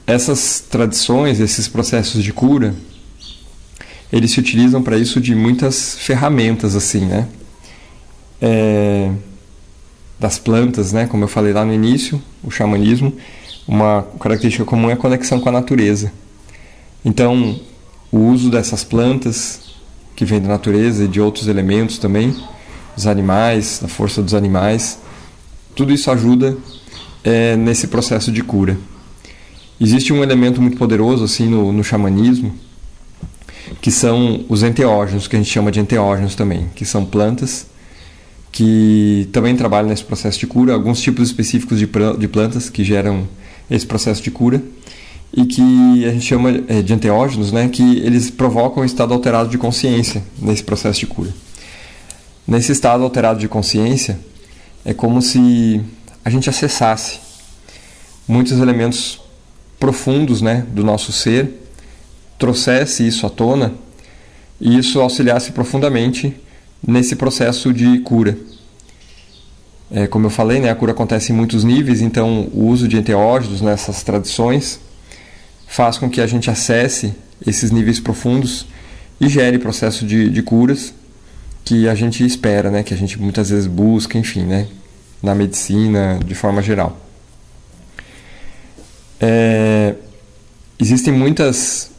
essas 0.09 0.59
tradições, 0.59 1.39
esses 1.39 1.67
processos 1.67 2.23
de 2.23 2.33
cura, 2.33 2.73
eles 4.11 4.31
se 4.31 4.39
utilizam 4.39 4.81
para 4.81 4.97
isso 4.97 5.21
de 5.21 5.35
muitas 5.35 5.99
ferramentas, 5.99 6.75
assim, 6.75 7.05
né? 7.05 7.27
É, 8.41 9.11
das 10.19 10.39
plantas, 10.39 10.91
né? 10.91 11.05
Como 11.05 11.23
eu 11.23 11.27
falei 11.27 11.53
lá 11.53 11.63
no 11.63 11.71
início, 11.71 12.19
o 12.43 12.49
xamanismo, 12.49 13.13
uma 13.67 14.01
característica 14.19 14.65
comum 14.65 14.89
é 14.89 14.93
a 14.93 14.97
conexão 14.97 15.39
com 15.39 15.49
a 15.49 15.51
natureza. 15.51 16.11
Então, 17.05 17.59
o 18.11 18.17
uso 18.17 18.49
dessas 18.49 18.83
plantas 18.83 19.61
que 20.15 20.25
vem 20.25 20.41
da 20.41 20.47
natureza 20.47 21.03
e 21.03 21.07
de 21.07 21.21
outros 21.21 21.47
elementos 21.47 21.99
também, 21.99 22.35
dos 22.95 23.05
animais, 23.05 23.77
da 23.79 23.87
força 23.87 24.23
dos 24.23 24.33
animais, 24.33 24.97
tudo 25.75 25.93
isso 25.93 26.09
ajuda 26.09 26.57
é, 27.23 27.55
nesse 27.55 27.87
processo 27.87 28.31
de 28.31 28.41
cura. 28.41 28.75
Existe 29.79 30.11
um 30.11 30.21
elemento 30.21 30.61
muito 30.61 30.77
poderoso 30.77 31.23
assim 31.23 31.47
no, 31.47 31.71
no 31.71 31.83
xamanismo, 31.83 32.53
que 33.81 33.91
são 33.91 34.43
os 34.49 34.63
enteógenos, 34.63 35.27
que 35.27 35.35
a 35.35 35.39
gente 35.39 35.51
chama 35.51 35.71
de 35.71 35.79
enteógenos 35.79 36.35
também, 36.35 36.67
que 36.75 36.85
são 36.85 37.05
plantas 37.05 37.67
que 38.51 39.29
também 39.31 39.55
trabalham 39.55 39.89
nesse 39.89 40.03
processo 40.03 40.39
de 40.39 40.47
cura, 40.47 40.73
alguns 40.73 40.99
tipos 40.99 41.29
específicos 41.29 41.77
de, 41.77 41.87
de 42.17 42.27
plantas 42.27 42.69
que 42.69 42.83
geram 42.83 43.27
esse 43.69 43.85
processo 43.85 44.21
de 44.21 44.31
cura 44.31 44.61
e 45.31 45.45
que 45.45 46.05
a 46.05 46.11
gente 46.11 46.25
chama 46.25 46.63
é, 46.67 46.81
de 46.81 46.91
enteógenos, 46.91 47.51
né, 47.51 47.69
que 47.69 47.99
eles 47.99 48.31
provocam 48.31 48.81
um 48.81 48.85
estado 48.85 49.13
alterado 49.13 49.49
de 49.49 49.57
consciência 49.57 50.23
nesse 50.41 50.63
processo 50.63 50.99
de 50.99 51.07
cura. 51.07 51.33
Nesse 52.47 52.71
estado 52.71 53.03
alterado 53.03 53.39
de 53.39 53.47
consciência, 53.47 54.19
é 54.83 54.93
como 54.93 55.21
se 55.21 55.81
a 56.25 56.29
gente 56.31 56.49
acessasse 56.49 57.19
muitos 58.27 58.59
elementos 58.59 59.21
profundos 59.79 60.41
né, 60.41 60.65
do 60.71 60.83
nosso 60.83 61.11
ser, 61.11 61.49
trouxesse 62.37 63.07
isso 63.07 63.25
à 63.25 63.29
tona 63.29 63.73
e 64.59 64.77
isso 64.77 64.99
auxiliasse 64.99 65.51
profundamente 65.51 66.35
nesse 66.85 67.15
processo 67.15 67.73
de 67.73 67.99
cura. 67.99 68.37
É, 69.91 70.05
como 70.05 70.27
eu 70.27 70.29
falei, 70.29 70.59
né, 70.59 70.69
a 70.69 70.75
cura 70.75 70.91
acontece 70.91 71.31
em 71.31 71.35
muitos 71.35 71.63
níveis, 71.63 72.01
então 72.01 72.49
o 72.53 72.67
uso 72.67 72.87
de 72.87 72.97
enteógenos 72.97 73.61
nessas 73.61 74.03
tradições 74.03 74.79
faz 75.67 75.97
com 75.97 76.09
que 76.09 76.21
a 76.21 76.27
gente 76.27 76.49
acesse 76.49 77.13
esses 77.45 77.71
níveis 77.71 77.99
profundos 77.99 78.65
e 79.19 79.27
gere 79.27 79.57
processo 79.57 80.05
de, 80.05 80.29
de 80.29 80.41
curas 80.41 80.93
que 81.65 81.87
a 81.87 81.95
gente 81.95 82.25
espera, 82.25 82.69
né, 82.69 82.83
que 82.83 82.93
a 82.93 82.97
gente 82.97 83.19
muitas 83.19 83.49
vezes 83.49 83.67
busca, 83.67 84.17
enfim, 84.17 84.43
né, 84.43 84.67
na 85.21 85.33
medicina 85.33 86.19
de 86.25 86.35
forma 86.35 86.61
geral. 86.61 87.08
É, 89.19 89.95
existem 90.79 91.13
muitas 91.13 91.91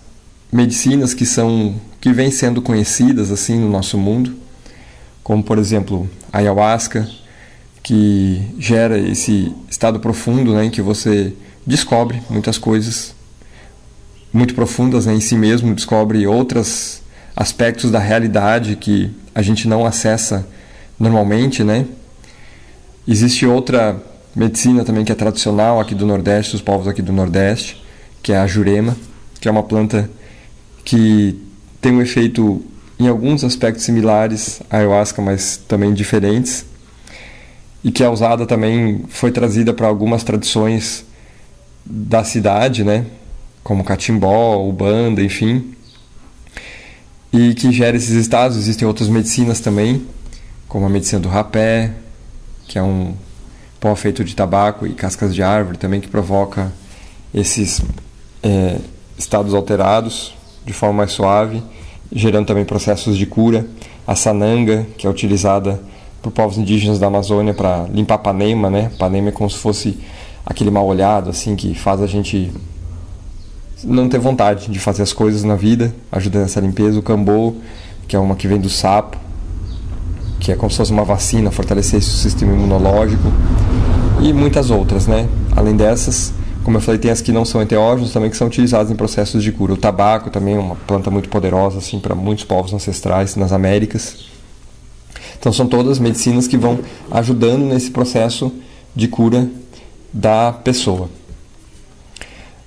medicinas 0.52 1.14
que 1.14 1.26
são 1.26 1.74
que 2.00 2.12
vêm 2.12 2.30
sendo 2.30 2.62
conhecidas 2.62 3.30
assim 3.30 3.58
no 3.58 3.68
nosso 3.68 3.98
mundo, 3.98 4.34
como 5.22 5.42
por 5.42 5.58
exemplo 5.58 6.08
a 6.32 6.38
ayahuasca, 6.38 7.08
que 7.82 8.42
gera 8.58 8.98
esse 8.98 9.54
estado 9.68 10.00
profundo, 10.00 10.54
né, 10.54 10.64
em 10.64 10.70
que 10.70 10.80
você 10.80 11.34
descobre 11.66 12.22
muitas 12.30 12.56
coisas 12.56 13.14
muito 14.32 14.54
profundas 14.54 15.06
né, 15.06 15.14
em 15.14 15.20
si 15.20 15.36
mesmo, 15.36 15.74
descobre 15.74 16.26
outros 16.26 17.02
aspectos 17.36 17.90
da 17.90 17.98
realidade 17.98 18.76
que 18.76 19.10
a 19.34 19.42
gente 19.42 19.68
não 19.68 19.84
acessa 19.84 20.46
normalmente, 20.98 21.64
né? 21.64 21.86
Existe 23.06 23.46
outra 23.46 24.00
medicina 24.34 24.84
também 24.84 25.04
que 25.04 25.12
é 25.12 25.14
tradicional 25.14 25.80
aqui 25.80 25.94
do 25.94 26.06
Nordeste, 26.06 26.52
dos 26.52 26.62
povos 26.62 26.86
aqui 26.86 27.02
do 27.02 27.12
Nordeste, 27.12 27.82
que 28.22 28.32
é 28.32 28.38
a 28.38 28.46
jurema, 28.46 28.96
que 29.40 29.48
é 29.48 29.50
uma 29.50 29.62
planta 29.62 30.10
que 30.84 31.40
tem 31.80 31.92
um 31.92 32.02
efeito 32.02 32.62
em 32.98 33.08
alguns 33.08 33.42
aspectos 33.44 33.84
similares 33.84 34.60
à 34.70 34.78
ayahuasca, 34.78 35.22
mas 35.22 35.56
também 35.56 35.94
diferentes, 35.94 36.66
e 37.82 37.90
que 37.90 38.04
é 38.04 38.08
usada 38.08 38.46
também, 38.46 39.04
foi 39.08 39.32
trazida 39.32 39.72
para 39.72 39.86
algumas 39.86 40.22
tradições 40.22 41.04
da 41.84 42.22
cidade, 42.22 42.84
né, 42.84 43.06
como 43.64 43.82
catimbó, 43.82 44.62
ubanda, 44.62 45.22
enfim, 45.22 45.74
e 47.32 47.54
que 47.54 47.72
gera 47.72 47.96
esses 47.96 48.10
estados. 48.10 48.58
Existem 48.58 48.86
outras 48.86 49.08
medicinas 49.08 49.60
também, 49.60 50.06
como 50.68 50.84
a 50.84 50.90
medicina 50.90 51.20
do 51.20 51.28
rapé, 51.28 51.92
que 52.68 52.78
é 52.78 52.82
um 52.82 53.14
pó 53.80 53.96
feito 53.96 54.22
de 54.22 54.36
tabaco 54.36 54.86
e 54.86 54.92
cascas 54.92 55.34
de 55.34 55.42
árvore 55.42 55.78
também 55.78 56.00
que 56.00 56.08
provoca 56.08 56.70
esses 57.32 57.80
é, 58.42 58.76
estados 59.16 59.54
alterados 59.54 60.34
de 60.64 60.72
forma 60.72 60.98
mais 60.98 61.12
suave, 61.12 61.62
gerando 62.12 62.46
também 62.46 62.64
processos 62.64 63.16
de 63.16 63.24
cura. 63.24 63.66
A 64.06 64.14
sananga, 64.14 64.86
que 64.98 65.06
é 65.06 65.10
utilizada 65.10 65.80
por 66.20 66.30
povos 66.32 66.58
indígenas 66.58 66.98
da 66.98 67.06
Amazônia 67.06 67.54
para 67.54 67.86
limpar 67.92 68.18
panema, 68.18 68.68
né? 68.68 68.90
Panema 68.98 69.28
é 69.28 69.32
como 69.32 69.48
se 69.48 69.56
fosse 69.56 69.98
aquele 70.44 70.70
mal 70.70 70.86
olhado 70.86 71.30
assim 71.30 71.54
que 71.56 71.74
faz 71.74 72.02
a 72.02 72.06
gente 72.06 72.52
não 73.84 74.08
ter 74.08 74.18
vontade 74.18 74.70
de 74.70 74.78
fazer 74.78 75.02
as 75.02 75.12
coisas 75.12 75.44
na 75.44 75.54
vida, 75.54 75.94
ajuda 76.10 76.40
nessa 76.40 76.60
limpeza. 76.60 76.98
O 76.98 77.02
cambô, 77.02 77.54
que 78.06 78.16
é 78.16 78.18
uma 78.18 78.34
que 78.34 78.48
vem 78.48 78.60
do 78.60 78.68
sapo, 78.68 79.16
que 80.40 80.52
é 80.52 80.56
como 80.56 80.70
se 80.70 80.76
fosse 80.76 80.92
uma 80.92 81.04
vacina, 81.04 81.50
fortalecer 81.50 82.00
o 82.00 82.02
sistema 82.02 82.52
imunológico 82.52 83.32
e 84.22 84.32
muitas 84.32 84.70
outras, 84.70 85.06
né? 85.06 85.28
Além 85.56 85.74
dessas, 85.76 86.32
como 86.62 86.76
eu 86.76 86.80
falei, 86.80 87.00
tem 87.00 87.10
as 87.10 87.20
que 87.20 87.32
não 87.32 87.44
são 87.44 87.62
enteógenos 87.62 88.12
também 88.12 88.30
que 88.30 88.36
são 88.36 88.46
utilizadas 88.46 88.90
em 88.90 88.96
processos 88.96 89.42
de 89.42 89.50
cura. 89.50 89.72
O 89.72 89.76
tabaco 89.76 90.30
também 90.30 90.54
é 90.54 90.58
uma 90.58 90.76
planta 90.76 91.10
muito 91.10 91.28
poderosa 91.28 91.78
assim 91.78 91.98
para 91.98 92.14
muitos 92.14 92.44
povos 92.44 92.72
ancestrais 92.72 93.34
nas 93.36 93.52
Américas. 93.52 94.26
Então 95.38 95.52
são 95.52 95.66
todas 95.66 95.98
medicinas 95.98 96.46
que 96.46 96.56
vão 96.56 96.80
ajudando 97.10 97.64
nesse 97.64 97.90
processo 97.90 98.52
de 98.94 99.08
cura 99.08 99.48
da 100.12 100.52
pessoa. 100.52 101.08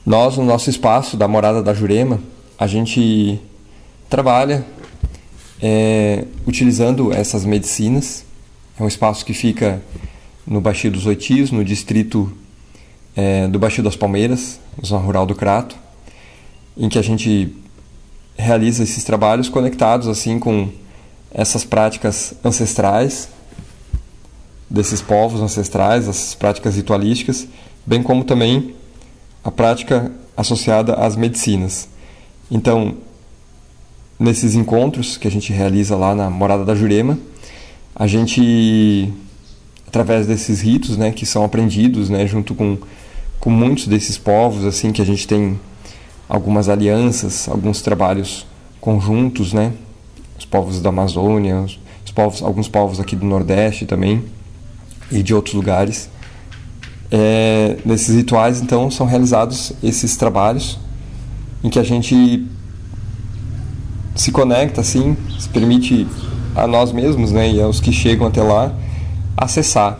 Nós, 0.05 0.37
no 0.37 0.43
nosso 0.43 0.69
espaço 0.69 1.15
da 1.15 1.27
Morada 1.27 1.61
da 1.61 1.73
Jurema, 1.73 2.19
a 2.57 2.67
gente 2.67 3.39
trabalha 4.09 4.65
é, 5.61 6.25
utilizando 6.45 7.13
essas 7.13 7.45
medicinas. 7.45 8.25
É 8.77 8.83
um 8.83 8.87
espaço 8.87 9.23
que 9.23 9.33
fica 9.33 9.81
no 10.45 10.61
Baixio 10.61 10.91
dos 10.91 11.05
Oitis, 11.05 11.51
no 11.51 11.63
distrito 11.63 12.31
é, 13.15 13.47
do 13.47 13.59
Baixio 13.59 13.83
das 13.83 13.95
Palmeiras, 13.95 14.59
zona 14.83 15.03
rural 15.03 15.25
do 15.25 15.35
Crato, 15.35 15.75
em 16.77 16.89
que 16.89 16.97
a 16.97 17.01
gente 17.01 17.55
realiza 18.35 18.83
esses 18.83 19.03
trabalhos 19.03 19.49
conectados 19.49 20.07
assim 20.07 20.39
com 20.39 20.69
essas 21.31 21.63
práticas 21.63 22.33
ancestrais 22.43 23.29
desses 24.73 25.01
povos 25.01 25.39
ancestrais, 25.39 26.07
essas 26.07 26.33
práticas 26.33 26.75
ritualísticas, 26.75 27.47
bem 27.85 28.01
como 28.01 28.23
também 28.23 28.73
a 29.43 29.51
prática 29.51 30.11
associada 30.35 30.95
às 30.95 31.15
medicinas. 31.15 31.87
Então, 32.49 32.95
nesses 34.19 34.55
encontros 34.55 35.15
que 35.15 35.27
a 35.27 35.31
gente 35.31 35.53
realiza 35.53 35.95
lá 35.95 36.15
na 36.15 36.27
Morada 36.27 36.65
da 36.65 36.73
Jurema, 36.73 37.19
a 37.95 38.07
gente 38.07 39.13
através 39.93 40.25
desses 40.25 40.59
ritos, 40.59 40.97
né, 40.97 41.11
que 41.11 41.23
são 41.23 41.43
aprendidos, 41.43 42.09
né, 42.09 42.25
junto 42.25 42.55
com 42.55 42.79
com 43.39 43.49
muitos 43.49 43.87
desses 43.87 44.17
povos, 44.17 44.63
assim, 44.63 44.93
que 44.93 45.01
a 45.01 45.05
gente 45.05 45.27
tem 45.27 45.59
algumas 46.29 46.69
alianças, 46.69 47.47
alguns 47.49 47.81
trabalhos 47.81 48.47
conjuntos, 48.79 49.51
né, 49.51 49.73
os 50.39 50.45
povos 50.45 50.81
da 50.81 50.89
Amazônia, 50.89 51.59
os 51.59 52.11
povos, 52.11 52.41
alguns 52.41 52.69
povos 52.69 52.99
aqui 53.01 53.17
do 53.17 53.25
Nordeste 53.25 53.85
também 53.85 54.23
e 55.11 55.21
de 55.21 55.33
outros 55.33 55.53
lugares. 55.53 56.09
É, 57.11 57.77
nesses 57.85 58.15
rituais, 58.15 58.61
então, 58.61 58.89
são 58.89 59.05
realizados 59.05 59.73
esses 59.83 60.15
trabalhos 60.15 60.79
em 61.61 61.69
que 61.69 61.77
a 61.77 61.83
gente 61.83 62.47
se 64.15 64.31
conecta, 64.31 64.79
assim, 64.81 65.17
se 65.37 65.49
permite 65.49 66.07
a 66.55 66.65
nós 66.65 66.93
mesmos, 66.93 67.31
né, 67.31 67.51
e 67.51 67.61
aos 67.61 67.81
que 67.81 67.91
chegam 67.91 68.25
até 68.25 68.41
lá, 68.41 68.73
acessar 69.35 69.99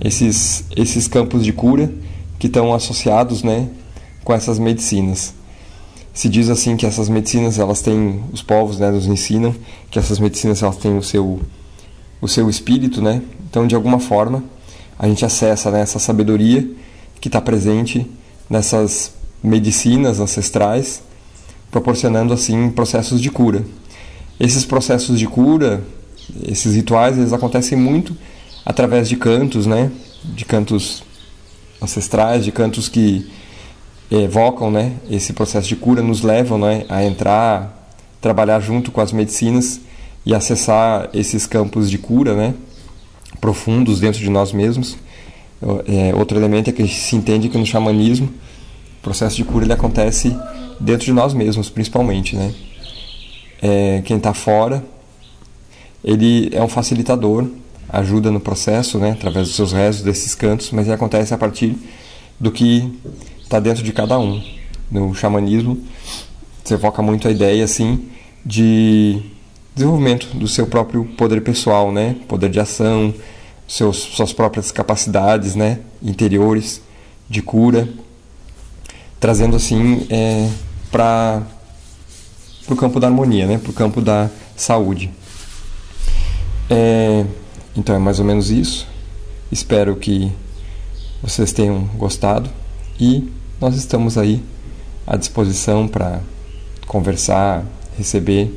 esses, 0.00 0.64
esses 0.76 1.08
campos 1.08 1.44
de 1.44 1.52
cura 1.52 1.90
que 2.38 2.46
estão 2.46 2.72
associados 2.72 3.42
né, 3.42 3.68
com 4.24 4.32
essas 4.32 4.58
medicinas. 4.58 5.34
Se 6.14 6.28
diz 6.28 6.48
assim 6.48 6.76
que 6.76 6.86
essas 6.86 7.08
medicinas, 7.08 7.58
elas 7.58 7.80
têm, 7.80 8.22
os 8.32 8.42
povos 8.42 8.78
né, 8.78 8.90
nos 8.90 9.06
ensinam 9.06 9.54
que 9.90 9.98
essas 9.98 10.18
medicinas 10.18 10.62
elas 10.62 10.76
têm 10.76 10.96
o 10.96 11.02
seu, 11.02 11.40
o 12.20 12.28
seu 12.28 12.50
espírito, 12.50 13.00
né? 13.00 13.22
Então, 13.48 13.66
de 13.66 13.74
alguma 13.74 14.00
forma, 14.00 14.42
a 14.98 15.06
gente 15.06 15.24
acessa 15.24 15.70
né, 15.70 15.80
essa 15.80 15.98
sabedoria 15.98 16.68
que 17.20 17.28
está 17.28 17.40
presente 17.40 18.04
nessas 18.50 19.12
medicinas 19.42 20.18
ancestrais, 20.18 21.02
proporcionando 21.70 22.34
assim 22.34 22.70
processos 22.70 23.20
de 23.20 23.30
cura. 23.30 23.64
Esses 24.40 24.64
processos 24.64 25.18
de 25.18 25.26
cura, 25.26 25.82
esses 26.46 26.74
rituais, 26.74 27.16
eles 27.16 27.32
acontecem 27.32 27.78
muito 27.78 28.16
através 28.68 29.08
de 29.08 29.16
cantos, 29.16 29.64
né? 29.64 29.90
De 30.22 30.44
cantos 30.44 31.02
ancestrais, 31.80 32.44
de 32.44 32.52
cantos 32.52 32.86
que 32.86 33.26
evocam 34.10 34.70
né, 34.70 34.92
esse 35.10 35.32
processo 35.32 35.68
de 35.68 35.76
cura, 35.76 36.02
nos 36.02 36.20
levam 36.20 36.58
né, 36.58 36.84
a 36.88 37.02
entrar, 37.02 37.90
trabalhar 38.20 38.60
junto 38.60 38.90
com 38.90 39.00
as 39.00 39.10
medicinas 39.10 39.80
e 40.24 40.34
acessar 40.34 41.08
esses 41.14 41.46
campos 41.46 41.90
de 41.90 41.96
cura 41.96 42.34
né, 42.34 42.54
profundos 43.40 44.00
dentro 44.00 44.20
de 44.20 44.28
nós 44.28 44.52
mesmos. 44.52 44.98
É, 45.86 46.14
outro 46.14 46.38
elemento 46.38 46.68
é 46.68 46.72
que 46.72 46.86
se 46.86 47.16
entende 47.16 47.48
que 47.48 47.56
no 47.56 47.64
xamanismo 47.64 48.26
o 48.26 49.02
processo 49.02 49.36
de 49.36 49.44
cura 49.44 49.64
ele 49.64 49.72
acontece 49.72 50.36
dentro 50.78 51.06
de 51.06 51.12
nós 51.12 51.32
mesmos, 51.32 51.70
principalmente. 51.70 52.36
Né? 52.36 52.54
É, 53.62 54.02
quem 54.04 54.18
está 54.18 54.34
fora, 54.34 54.84
ele 56.04 56.50
é 56.52 56.62
um 56.62 56.68
facilitador 56.68 57.46
ajuda 57.88 58.30
no 58.30 58.40
processo, 58.40 58.98
né, 58.98 59.12
através 59.12 59.48
dos 59.48 59.56
seus 59.56 59.72
rezos, 59.72 60.02
desses 60.02 60.34
cantos, 60.34 60.70
mas 60.70 60.88
acontece 60.90 61.32
a 61.32 61.38
partir 61.38 61.76
do 62.38 62.50
que 62.50 62.92
está 63.42 63.58
dentro 63.58 63.82
de 63.82 63.92
cada 63.92 64.18
um. 64.18 64.42
No 64.90 65.14
xamanismo, 65.14 65.78
você 66.62 66.74
evoca 66.74 67.02
muito 67.02 67.28
a 67.28 67.30
ideia 67.30 67.64
assim 67.64 68.08
de 68.44 69.20
desenvolvimento 69.74 70.36
do 70.36 70.48
seu 70.48 70.66
próprio 70.66 71.04
poder 71.16 71.40
pessoal, 71.42 71.92
né, 71.92 72.16
poder 72.26 72.50
de 72.50 72.60
ação, 72.60 73.14
seus, 73.66 73.96
suas 73.96 74.32
próprias 74.32 74.72
capacidades, 74.72 75.54
né, 75.54 75.80
interiores 76.02 76.82
de 77.28 77.42
cura, 77.42 77.88
trazendo 79.20 79.56
assim 79.56 80.06
é, 80.10 80.48
para 80.90 81.42
o 82.68 82.76
campo 82.76 82.98
da 82.98 83.06
harmonia, 83.06 83.46
né, 83.46 83.58
para 83.58 83.70
o 83.70 83.74
campo 83.74 84.00
da 84.00 84.30
saúde. 84.56 85.10
É, 86.70 87.24
então 87.78 87.94
é 87.94 87.98
mais 87.98 88.18
ou 88.18 88.24
menos 88.24 88.50
isso. 88.50 88.88
Espero 89.52 89.94
que 89.94 90.32
vocês 91.22 91.52
tenham 91.52 91.84
gostado 91.96 92.50
e 92.98 93.32
nós 93.60 93.76
estamos 93.76 94.18
aí 94.18 94.42
à 95.06 95.16
disposição 95.16 95.86
para 95.86 96.20
conversar, 96.86 97.64
receber 97.96 98.52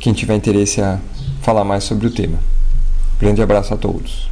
quem 0.00 0.14
tiver 0.14 0.34
interesse 0.34 0.80
a 0.80 0.98
falar 1.42 1.64
mais 1.64 1.84
sobre 1.84 2.06
o 2.06 2.10
tema. 2.10 2.38
Grande 3.20 3.42
abraço 3.42 3.74
a 3.74 3.76
todos. 3.76 4.30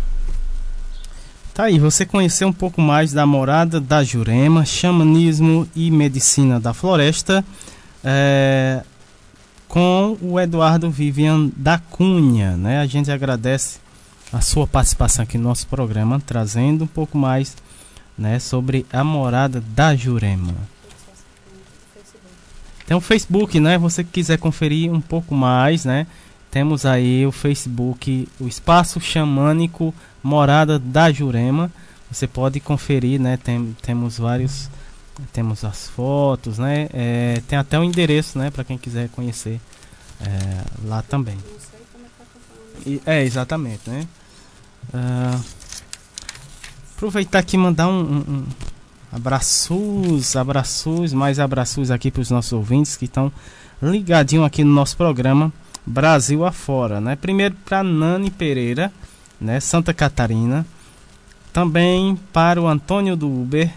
Tá 1.53 1.65
aí, 1.65 1.79
você 1.79 2.07
conheceu 2.07 2.49
um 2.49 2.53
pouco 2.53 2.81
mais 2.81 3.13
da 3.13 3.27
morada 3.27 3.79
da 3.79 4.03
Jurema, 4.03 4.65
xamanismo 4.65 5.69
e 5.77 5.91
medicina 5.91 6.59
da 6.59 6.73
floresta, 6.73 7.45
é, 8.03 8.83
com 9.69 10.17
o 10.23 10.41
Eduardo 10.41 10.91
Vivian 10.91 11.51
da 11.55 11.79
Cunha, 11.79 12.57
né? 12.57 12.79
A 12.79 12.87
gente 12.87 13.11
agradece 13.11 13.81
a 14.33 14.41
sua 14.41 14.67
participação 14.67 15.23
aqui 15.23 15.39
no 15.39 15.45
nosso 15.45 15.67
programa, 15.67 16.21
trazendo 16.25 16.85
um 16.85 16.89
pouco 16.89 17.17
mais 17.17 17.57
né, 18.17 18.39
sobre 18.39 18.85
a 18.93 19.03
morada 19.03 19.61
da 19.61 19.95
Jurema. 19.95 20.55
Tem 22.87 22.97
o 22.97 23.01
Facebook, 23.01 23.61
né? 23.61 23.77
Você 23.77 24.03
quiser 24.03 24.39
conferir 24.39 24.91
um 24.91 25.01
pouco 25.01 25.35
mais, 25.35 25.85
né? 25.85 26.07
Temos 26.51 26.87
aí 26.87 27.27
o 27.27 27.31
Facebook, 27.31 28.27
o 28.41 28.49
Espaço 28.49 28.99
Xamânico 28.99 29.95
Morada 30.23 30.79
da 30.79 31.13
Jurema. 31.13 31.71
Você 32.11 32.27
pode 32.27 32.61
conferir, 32.61 33.21
né? 33.21 33.37
Tem, 33.37 33.77
temos 33.83 34.17
vários, 34.17 34.71
temos 35.35 35.65
as 35.65 35.87
fotos, 35.89 36.57
né? 36.57 36.89
É, 36.95 37.43
tem 37.47 37.59
até 37.59 37.79
o 37.79 37.85
endereço, 37.85 38.39
né? 38.39 38.51
Para 38.51 38.65
quem 38.65 38.79
quiser 38.79 39.11
conhecer 39.11 39.61
é, 40.23 40.65
lá 40.85 41.03
também. 41.03 41.37
E, 42.87 43.03
é, 43.05 43.23
exatamente, 43.23 43.91
né? 43.91 44.07
Uh, 44.93 45.41
aproveitar 46.97 47.39
aqui 47.41 47.57
e 47.57 47.59
mandar 47.59 47.89
um, 47.89 48.01
um, 48.01 48.17
um 48.17 48.47
abraços, 49.13 50.37
abraços, 50.37 51.13
mais 51.13 51.39
abraços 51.39 51.91
aqui 51.91 52.11
para 52.11 52.23
os 52.23 52.31
nossos 52.31 52.53
ouvintes 52.53 52.97
que 52.97 53.05
estão 53.05 53.33
ligadinho 53.83 54.45
aqui 54.45 54.65
no 54.65 54.73
nosso 54.73 54.97
programa 54.97 55.53
Brasil 55.89 56.45
afora, 56.45 57.01
né? 57.01 57.17
Primeiro 57.17 57.57
para 57.65 57.83
Nani 57.83 58.31
Pereira, 58.31 58.93
né? 59.41 59.59
Santa 59.59 59.95
Catarina. 59.95 60.67
Também 61.51 62.15
para 62.31 62.61
o 62.61 62.69
Antônio 62.69 63.17
do 63.17 63.27
Uber, 63.27 63.73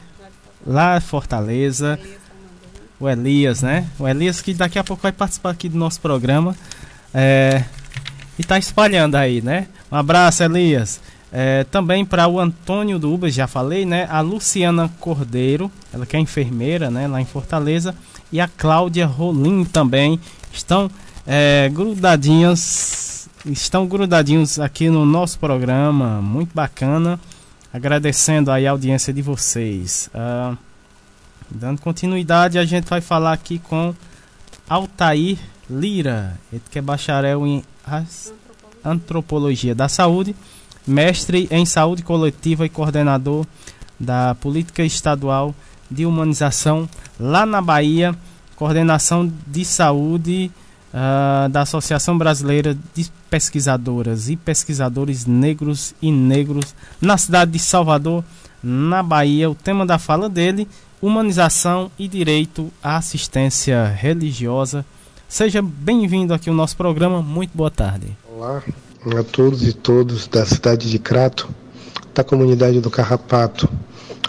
lá 0.67 0.97
em 0.97 1.01
Fortaleza. 1.01 1.97
O 2.99 3.09
Elias, 3.09 3.63
né? 3.63 3.87
O 3.97 4.07
Elias 4.07 4.41
que 4.41 4.53
daqui 4.53 4.77
a 4.77 4.83
pouco 4.83 5.03
vai 5.03 5.11
participar 5.11 5.51
aqui 5.51 5.69
do 5.69 5.77
nosso 5.77 6.01
programa. 6.01 6.55
É, 7.13 7.63
e 8.37 8.43
tá 8.43 8.57
espalhando 8.57 9.15
aí, 9.15 9.41
né? 9.41 9.67
Um 9.91 9.95
abraço, 9.95 10.43
Elias. 10.43 10.99
É, 11.31 11.63
também 11.65 12.03
para 12.03 12.27
o 12.27 12.39
Antônio 12.39 12.99
do 12.99 13.13
Uber, 13.13 13.31
já 13.31 13.47
falei, 13.47 13.85
né? 13.85 14.07
A 14.09 14.21
Luciana 14.21 14.89
Cordeiro, 14.99 15.71
ela 15.93 16.05
que 16.05 16.17
é 16.17 16.19
enfermeira, 16.19 16.89
né? 16.89 17.07
Lá 17.07 17.21
em 17.21 17.25
Fortaleza. 17.25 17.95
E 18.31 18.39
a 18.39 18.47
Cláudia 18.47 19.05
Rolim 19.05 19.63
também 19.63 20.19
estão 20.51 20.89
é, 21.25 21.69
grudadinhas, 21.71 23.29
estão 23.45 23.87
grudadinhos 23.87 24.59
aqui 24.59 24.89
no 24.89 25.05
nosso 25.05 25.39
programa, 25.39 26.21
muito 26.21 26.53
bacana. 26.53 27.19
Agradecendo 27.73 28.51
aí 28.51 28.67
a 28.67 28.71
audiência 28.71 29.13
de 29.13 29.21
vocês. 29.21 30.09
Uh, 30.13 30.57
Dando 31.53 31.81
continuidade, 31.81 32.57
a 32.57 32.63
gente 32.63 32.85
vai 32.89 33.01
falar 33.01 33.33
aqui 33.33 33.59
com 33.59 33.93
Altair 34.69 35.37
Lira, 35.69 36.39
ele 36.51 36.61
que 36.71 36.79
é 36.79 36.81
bacharel 36.81 37.45
em 37.45 37.61
Antropologia 38.83 39.75
da 39.75 39.87
Saúde, 39.87 40.35
mestre 40.87 41.47
em 41.51 41.65
Saúde 41.65 42.03
Coletiva 42.03 42.65
e 42.65 42.69
coordenador 42.69 43.45
da 43.99 44.35
Política 44.35 44.83
Estadual 44.83 45.53
de 45.89 46.05
Humanização 46.05 46.89
lá 47.19 47.45
na 47.45 47.61
Bahia, 47.61 48.15
coordenação 48.55 49.31
de 49.45 49.65
saúde 49.65 50.51
uh, 50.93 51.49
da 51.49 51.61
Associação 51.61 52.17
Brasileira 52.17 52.77
de 52.95 53.11
Pesquisadoras 53.29 54.29
e 54.29 54.35
Pesquisadores 54.35 55.25
Negros 55.25 55.93
e 56.01 56.11
Negros 56.11 56.73
na 56.99 57.17
cidade 57.17 57.51
de 57.51 57.59
Salvador, 57.59 58.23
na 58.63 59.03
Bahia. 59.03 59.49
O 59.49 59.55
tema 59.55 59.85
da 59.85 59.99
fala 59.99 60.29
dele 60.29 60.67
humanização 61.01 61.91
e 61.97 62.07
direito 62.07 62.71
à 62.83 62.97
assistência 62.97 63.87
religiosa. 63.87 64.85
Seja 65.31 65.61
bem-vindo 65.61 66.33
aqui 66.33 66.49
ao 66.49 66.55
nosso 66.55 66.75
programa. 66.75 67.21
Muito 67.21 67.51
boa 67.55 67.71
tarde. 67.71 68.17
Olá 68.35 68.61
a 69.17 69.23
todos 69.23 69.65
e 69.65 69.71
todas 69.71 70.27
da 70.27 70.45
cidade 70.45 70.91
de 70.91 70.99
Crato, 70.99 71.47
da 72.13 72.21
comunidade 72.21 72.81
do 72.81 72.91
Carrapato. 72.91 73.69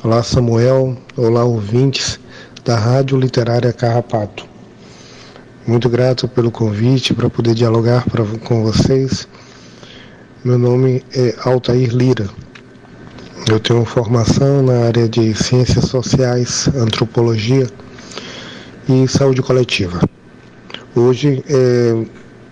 Olá 0.05 0.23
Samuel, 0.23 0.97
olá 1.17 1.43
ouvintes 1.43 2.21
da 2.65 2.79
Rádio 2.79 3.19
Literária 3.19 3.73
Carrapato. 3.73 4.47
Muito 5.67 5.89
grato 5.89 6.29
pelo 6.29 6.53
convite 6.53 7.13
para 7.13 7.29
poder 7.29 7.55
dialogar 7.55 8.09
pra, 8.09 8.25
com 8.45 8.63
vocês. 8.63 9.27
Meu 10.45 10.57
nome 10.57 11.03
é 11.13 11.35
Altair 11.45 11.93
Lira. 11.93 12.31
Eu 13.51 13.59
tenho 13.59 13.85
formação 13.85 14.63
na 14.63 14.87
área 14.87 15.09
de 15.09 15.35
ciências 15.35 15.87
sociais, 15.87 16.69
antropologia 16.69 17.69
e 18.89 19.09
saúde 19.09 19.43
coletiva. 19.43 20.01
Hoje 20.95 21.43
é, 21.49 22.05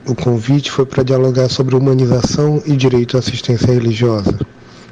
o 0.07 0.15
convite 0.15 0.71
foi 0.71 0.87
para 0.87 1.03
dialogar 1.03 1.51
sobre 1.51 1.77
humanização 1.77 2.63
e 2.65 2.75
direito 2.75 3.19
à 3.19 3.21
assistência 3.21 3.67
religiosa. 3.67 4.39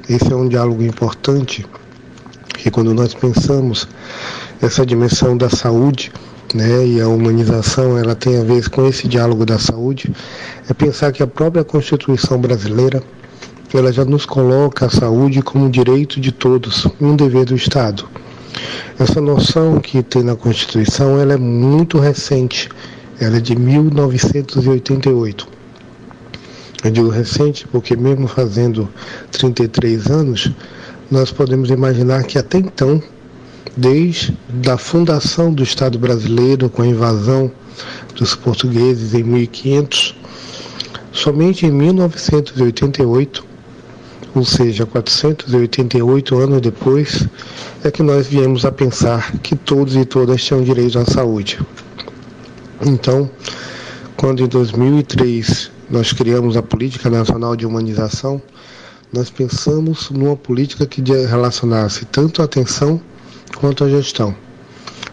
Esse 0.07 0.31
é 0.31 0.35
um 0.35 0.47
diálogo 0.47 0.83
importante 0.83 1.65
que 2.53 2.69
quando 2.69 2.93
nós 2.93 3.15
pensamos 3.15 3.87
essa 4.61 4.85
dimensão 4.85 5.35
da 5.35 5.49
saúde, 5.49 6.11
né, 6.53 6.85
e 6.85 7.01
a 7.01 7.07
humanização 7.07 7.97
ela 7.97 8.13
tem 8.13 8.37
a 8.37 8.43
ver 8.43 8.69
com 8.69 8.85
esse 8.87 9.07
diálogo 9.07 9.47
da 9.47 9.57
saúde, 9.57 10.13
é 10.69 10.73
pensar 10.73 11.11
que 11.11 11.23
a 11.23 11.27
própria 11.27 11.63
Constituição 11.63 12.39
brasileira 12.39 13.01
ela 13.73 13.91
já 13.91 14.05
nos 14.05 14.27
coloca 14.27 14.85
a 14.85 14.89
saúde 14.91 15.41
como 15.41 15.65
um 15.65 15.69
direito 15.71 16.19
de 16.21 16.31
todos, 16.31 16.87
um 17.01 17.15
dever 17.15 17.45
do 17.45 17.55
Estado. 17.55 18.07
Essa 18.99 19.19
noção 19.19 19.79
que 19.79 20.03
tem 20.03 20.21
na 20.21 20.35
Constituição 20.35 21.19
ela 21.19 21.33
é 21.33 21.37
muito 21.37 21.97
recente, 21.97 22.69
ela 23.19 23.37
é 23.37 23.39
de 23.39 23.55
1988. 23.55 25.47
Eu 26.83 26.91
digo 26.91 27.09
recente 27.09 27.67
porque 27.67 27.95
mesmo 27.95 28.27
fazendo 28.27 28.87
33 29.31 30.07
anos, 30.07 30.51
nós 31.11 31.31
podemos 31.31 31.69
imaginar 31.69 32.23
que 32.23 32.37
até 32.37 32.57
então, 32.59 33.03
desde 33.75 34.33
a 34.71 34.77
fundação 34.77 35.53
do 35.53 35.63
Estado 35.63 35.99
brasileiro 35.99 36.69
com 36.69 36.81
a 36.81 36.87
invasão 36.87 37.51
dos 38.15 38.35
portugueses 38.35 39.13
em 39.13 39.23
1500, 39.23 40.15
somente 41.11 41.65
em 41.65 41.71
1988 41.71 43.49
ou 44.35 44.45
seja, 44.45 44.85
488 44.85 46.37
anos 46.37 46.61
depois, 46.61 47.27
é 47.83 47.89
que 47.89 48.03
nós 48.03 48.27
viemos 48.27 48.63
a 48.63 48.71
pensar 48.71 49.37
que 49.39 49.55
todos 49.55 49.95
e 49.95 50.05
todas 50.05 50.43
tinham 50.43 50.63
direito 50.63 50.99
à 50.99 51.05
saúde. 51.05 51.59
Então, 52.85 53.29
quando 54.15 54.43
em 54.43 54.47
2003 54.47 55.71
nós 55.89 56.13
criamos 56.13 56.55
a 56.55 56.61
Política 56.61 57.09
Nacional 57.09 57.55
de 57.55 57.65
Humanização, 57.65 58.41
nós 59.11 59.29
pensamos 59.29 60.09
numa 60.09 60.35
política 60.35 60.85
que 60.85 61.01
relacionasse 61.01 62.05
tanto 62.05 62.41
a 62.41 62.45
atenção 62.45 63.01
quanto 63.57 63.83
a 63.83 63.89
gestão. 63.89 64.35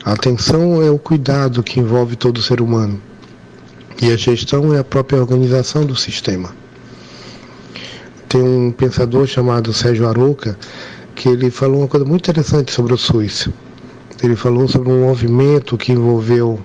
A 0.04 0.12
atenção 0.12 0.82
é 0.82 0.90
o 0.90 0.98
cuidado 0.98 1.62
que 1.62 1.80
envolve 1.80 2.14
todo 2.16 2.42
ser 2.42 2.60
humano, 2.60 3.00
e 4.00 4.12
a 4.12 4.16
gestão 4.16 4.74
é 4.74 4.78
a 4.78 4.84
própria 4.84 5.18
organização 5.18 5.84
do 5.84 5.96
sistema 5.96 6.54
tem 8.28 8.42
um 8.42 8.70
pensador 8.70 9.26
chamado 9.26 9.72
Sérgio 9.72 10.06
Arouca 10.06 10.58
que 11.14 11.28
ele 11.28 11.50
falou 11.50 11.78
uma 11.78 11.88
coisa 11.88 12.04
muito 12.04 12.28
interessante 12.28 12.70
sobre 12.70 12.92
o 12.92 12.98
SUS. 12.98 13.48
Ele 14.22 14.36
falou 14.36 14.68
sobre 14.68 14.90
um 14.90 15.06
movimento 15.06 15.78
que 15.78 15.92
envolveu 15.92 16.60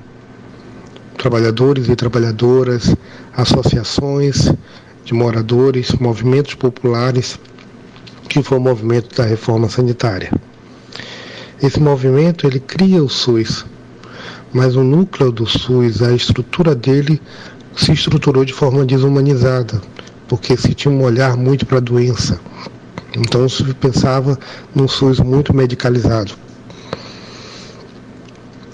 trabalhadores 1.22 1.88
e 1.88 1.96
trabalhadoras, 1.96 2.96
associações 3.38 4.52
de 5.06 5.14
moradores, 5.14 5.92
movimentos 6.00 6.56
populares, 6.56 7.40
que 8.28 8.42
foi 8.42 8.58
o 8.58 8.62
movimento 8.62 9.16
da 9.16 9.24
reforma 9.24 9.70
sanitária. 9.70 10.32
Esse 11.62 11.80
movimento 11.80 12.48
ele 12.48 12.60
cria 12.60 13.04
o 13.04 13.08
SUS, 13.08 13.64
mas 14.52 14.76
o 14.76 14.84
núcleo 14.84 15.32
do 15.32 15.46
SUS, 15.46 16.02
a 16.02 16.12
estrutura 16.12 16.74
dele 16.74 17.22
se 17.76 17.92
estruturou 17.92 18.44
de 18.44 18.54
forma 18.54 18.84
desumanizada, 18.84 19.80
porque 20.28 20.58
se 20.58 20.74
tinha 20.74 20.92
um 20.92 21.04
olhar 21.04 21.38
muito 21.38 21.68
para 21.68 21.78
a 21.78 21.82
doença. 21.82 22.40
Então 23.16 23.48
se 23.48 23.64
pensava 23.76 24.40
num 24.74 24.88
SUS 24.88 25.20
muito 25.20 25.56
medicalizado. 25.56 26.34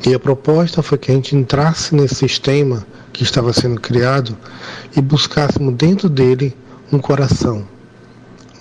E 0.07 0.13
a 0.13 0.19
proposta 0.19 0.81
foi 0.81 0.97
que 0.97 1.11
a 1.11 1.13
gente 1.13 1.35
entrasse 1.35 1.93
nesse 1.93 2.15
sistema 2.15 2.87
que 3.11 3.23
estava 3.23 3.51
sendo 3.51 3.77
criado 3.81 4.37
e 4.95 5.01
buscássemos 5.01 5.73
dentro 5.73 6.07
dele 6.07 6.55
um 6.93 6.97
coração, 6.97 7.67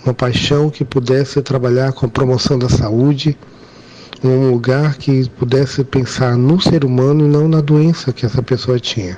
uma 0.05 0.13
paixão 0.13 0.69
que 0.69 0.85
pudesse 0.85 1.41
trabalhar 1.41 1.93
com 1.93 2.05
a 2.05 2.09
promoção 2.09 2.59
da 2.59 2.69
saúde, 2.69 3.39
um 4.25 4.51
lugar 4.51 4.97
que 4.97 5.29
pudesse 5.39 5.85
pensar 5.85 6.37
no 6.37 6.61
ser 6.61 6.85
humano 6.85 7.25
e 7.25 7.29
não 7.29 7.47
na 7.47 7.61
doença 7.61 8.13
que 8.13 8.27
essa 8.27 8.43
pessoa 8.43 8.81
tinha. 8.81 9.17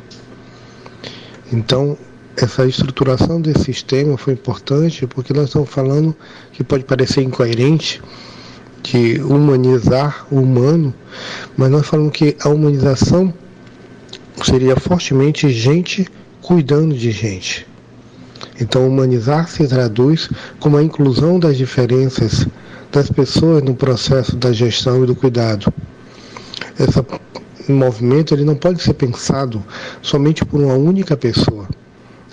Então, 1.50 1.96
essa 2.36 2.66
estruturação 2.66 3.40
desse 3.40 3.64
sistema 3.64 4.18
foi 4.18 4.34
importante 4.34 5.06
porque 5.06 5.32
nós 5.32 5.46
estamos 5.46 5.70
falando 5.70 6.14
que 6.52 6.62
pode 6.62 6.84
parecer 6.84 7.22
incoerente 7.22 8.02
de 8.82 9.20
humanizar 9.20 10.26
o 10.30 10.36
humano, 10.36 10.94
mas 11.56 11.70
nós 11.70 11.86
falamos 11.86 12.12
que 12.12 12.36
a 12.40 12.48
humanização 12.48 13.32
seria 14.42 14.76
fortemente 14.76 15.50
gente 15.50 16.06
cuidando 16.40 16.94
de 16.94 17.10
gente. 17.10 17.66
Então, 18.60 18.86
humanizar 18.86 19.48
se 19.48 19.66
traduz 19.66 20.30
como 20.58 20.76
a 20.76 20.82
inclusão 20.82 21.38
das 21.38 21.56
diferenças 21.56 22.46
das 22.90 23.10
pessoas 23.10 23.62
no 23.62 23.74
processo 23.74 24.36
da 24.36 24.52
gestão 24.52 25.04
e 25.04 25.06
do 25.06 25.14
cuidado. 25.14 25.72
Esse 26.78 27.72
movimento 27.72 28.34
ele 28.34 28.44
não 28.44 28.54
pode 28.54 28.82
ser 28.82 28.94
pensado 28.94 29.62
somente 30.00 30.44
por 30.44 30.60
uma 30.60 30.74
única 30.74 31.16
pessoa 31.16 31.68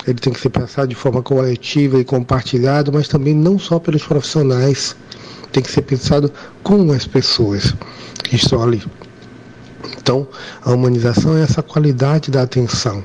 ele 0.06 0.20
tem 0.20 0.32
que 0.32 0.40
ser 0.40 0.50
pensado 0.50 0.86
de 0.86 0.94
forma 0.94 1.20
coletiva 1.20 1.98
e 1.98 2.04
compartilhado, 2.04 2.92
mas 2.92 3.08
também 3.08 3.34
não 3.34 3.58
só 3.58 3.78
pelos 3.78 4.04
profissionais, 4.04 4.96
tem 5.56 5.62
que 5.62 5.72
ser 5.72 5.82
pensado 5.82 6.30
com 6.62 6.92
as 6.92 7.06
pessoas 7.06 7.74
que 8.22 8.36
estão 8.36 8.62
ali. 8.62 8.82
Então, 9.96 10.28
a 10.62 10.70
humanização 10.70 11.34
é 11.34 11.42
essa 11.42 11.62
qualidade 11.62 12.30
da 12.30 12.42
atenção, 12.42 13.02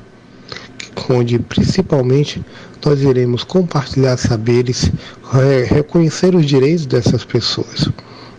onde 1.08 1.38
principalmente 1.38 2.44
nós 2.84 3.00
iremos 3.00 3.42
compartilhar 3.42 4.18
saberes, 4.18 4.92
reconhecer 5.66 6.34
os 6.34 6.44
direitos 6.44 6.84
dessas 6.84 7.24
pessoas. 7.24 7.88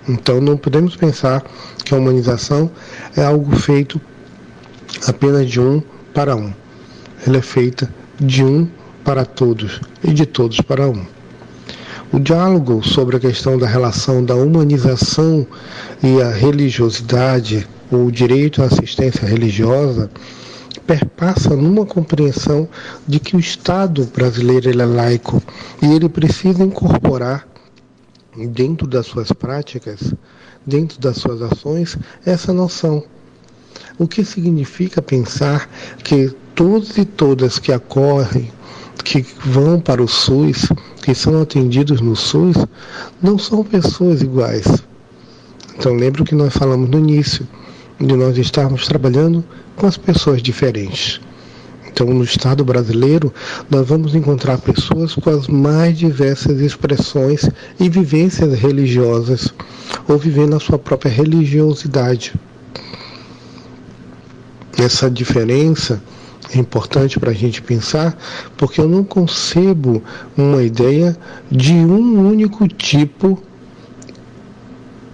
Então, 0.08 0.40
não 0.40 0.58
podemos 0.58 0.96
pensar 0.96 1.44
que 1.84 1.96
a 1.96 1.98
humanização 1.98 2.70
é 3.18 3.26
algo 3.26 3.56
feito 3.56 4.00
apenas 5.08 5.50
de 5.50 5.60
um 5.60 5.82
para 6.14 6.36
um. 6.36 6.54
Ela 7.26 7.38
é 7.38 7.42
feita 7.42 7.92
de 8.20 8.44
um 8.44 8.68
para 9.04 9.26
todos 9.26 9.82
e 10.04 10.14
de 10.14 10.28
todos 10.28 10.62
para 10.62 10.88
um. 10.88 11.04
O 12.14 12.20
diálogo 12.20 12.84
sobre 12.84 13.18
a 13.18 13.20
questão 13.20 13.58
da 13.58 13.66
relação 13.66 14.24
da 14.24 14.36
humanização 14.36 15.48
e 16.04 16.22
a 16.22 16.30
religiosidade, 16.30 17.68
o 17.92 18.12
direito 18.12 18.62
à 18.62 18.66
assistência 18.66 19.28
religiosa, 19.28 20.12
perpassa 20.86 21.56
numa 21.56 21.88
compreensão 21.88 22.70
de 23.08 23.20
que 23.20 23.36
o 23.36 23.40
Estado 23.40 24.06
brasileiro 24.16 24.70
é 24.70 24.86
laico 24.86 25.42
e 25.82 25.88
ele 25.88 26.08
precisa 26.08 26.64
incorporar 26.64 27.48
dentro 28.48 28.86
das 28.86 29.08
suas 29.08 29.32
práticas, 29.32 30.14
dentro 30.64 31.00
das 31.00 31.18
suas 31.18 31.42
ações, 31.42 31.98
essa 32.24 32.54
noção. 32.54 33.04
O 33.98 34.08
que 34.08 34.24
significa 34.24 35.02
pensar 35.02 35.68
que 36.04 36.32
todos 36.54 36.96
e 36.96 37.06
todas 37.06 37.58
que 37.58 37.72
acorrem, 37.72 38.52
que 39.04 39.26
vão 39.44 39.80
para 39.80 40.02
o 40.02 40.08
SUS, 40.08 40.70
que 41.04 41.14
são 41.14 41.42
atendidos 41.42 42.00
no 42.00 42.16
SUS, 42.16 42.56
não 43.22 43.38
são 43.38 43.64
pessoas 43.64 44.22
iguais. 44.22 44.66
Então 45.78 45.94
lembro 45.94 46.24
que 46.24 46.34
nós 46.34 46.54
falamos 46.54 46.90
no 46.90 46.98
início 46.98 47.48
de 48.00 48.16
nós 48.16 48.38
estarmos 48.38 48.88
trabalhando 48.88 49.44
com 49.76 49.86
as 49.86 49.98
pessoas 49.98 50.42
diferentes. 50.42 51.20
Então, 51.88 52.08
no 52.08 52.24
Estado 52.24 52.66
brasileiro, 52.66 53.32
nós 53.70 53.88
vamos 53.88 54.16
encontrar 54.16 54.58
pessoas 54.58 55.14
com 55.14 55.30
as 55.30 55.48
mais 55.48 55.96
diversas 55.96 56.60
expressões 56.60 57.48
e 57.80 57.88
vivências 57.88 58.58
religiosas, 58.58 59.54
ou 60.08 60.18
vivendo 60.18 60.56
a 60.56 60.60
sua 60.60 60.80
própria 60.80 61.12
religiosidade. 61.12 62.34
Essa 64.76 65.12
diferença 65.12 66.02
é 66.52 66.58
importante 66.58 67.20
para 67.20 67.32
a 67.32 67.34
gente 67.34 67.62
pensar, 67.62 68.18
porque 68.58 68.82
eu 68.82 68.88
não 68.88 69.04
concebo 69.04 70.04
uma 70.36 70.64
ideia 70.64 71.18
de 71.50 71.74
um 71.74 72.28
único 72.28 72.68
tipo 72.68 73.42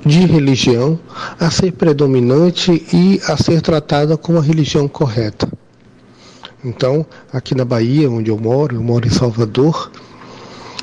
de 0.05 0.25
religião 0.25 0.99
a 1.39 1.51
ser 1.51 1.73
predominante 1.73 2.85
e 2.93 3.19
a 3.27 3.37
ser 3.37 3.61
tratada 3.61 4.17
como 4.17 4.39
a 4.39 4.41
religião 4.41 4.87
correta. 4.87 5.47
Então, 6.63 7.05
aqui 7.31 7.55
na 7.55 7.63
Bahia, 7.63 8.09
onde 8.09 8.29
eu 8.29 8.37
moro, 8.37 8.75
eu 8.75 8.83
moro 8.83 9.07
em 9.07 9.11
Salvador, 9.11 9.91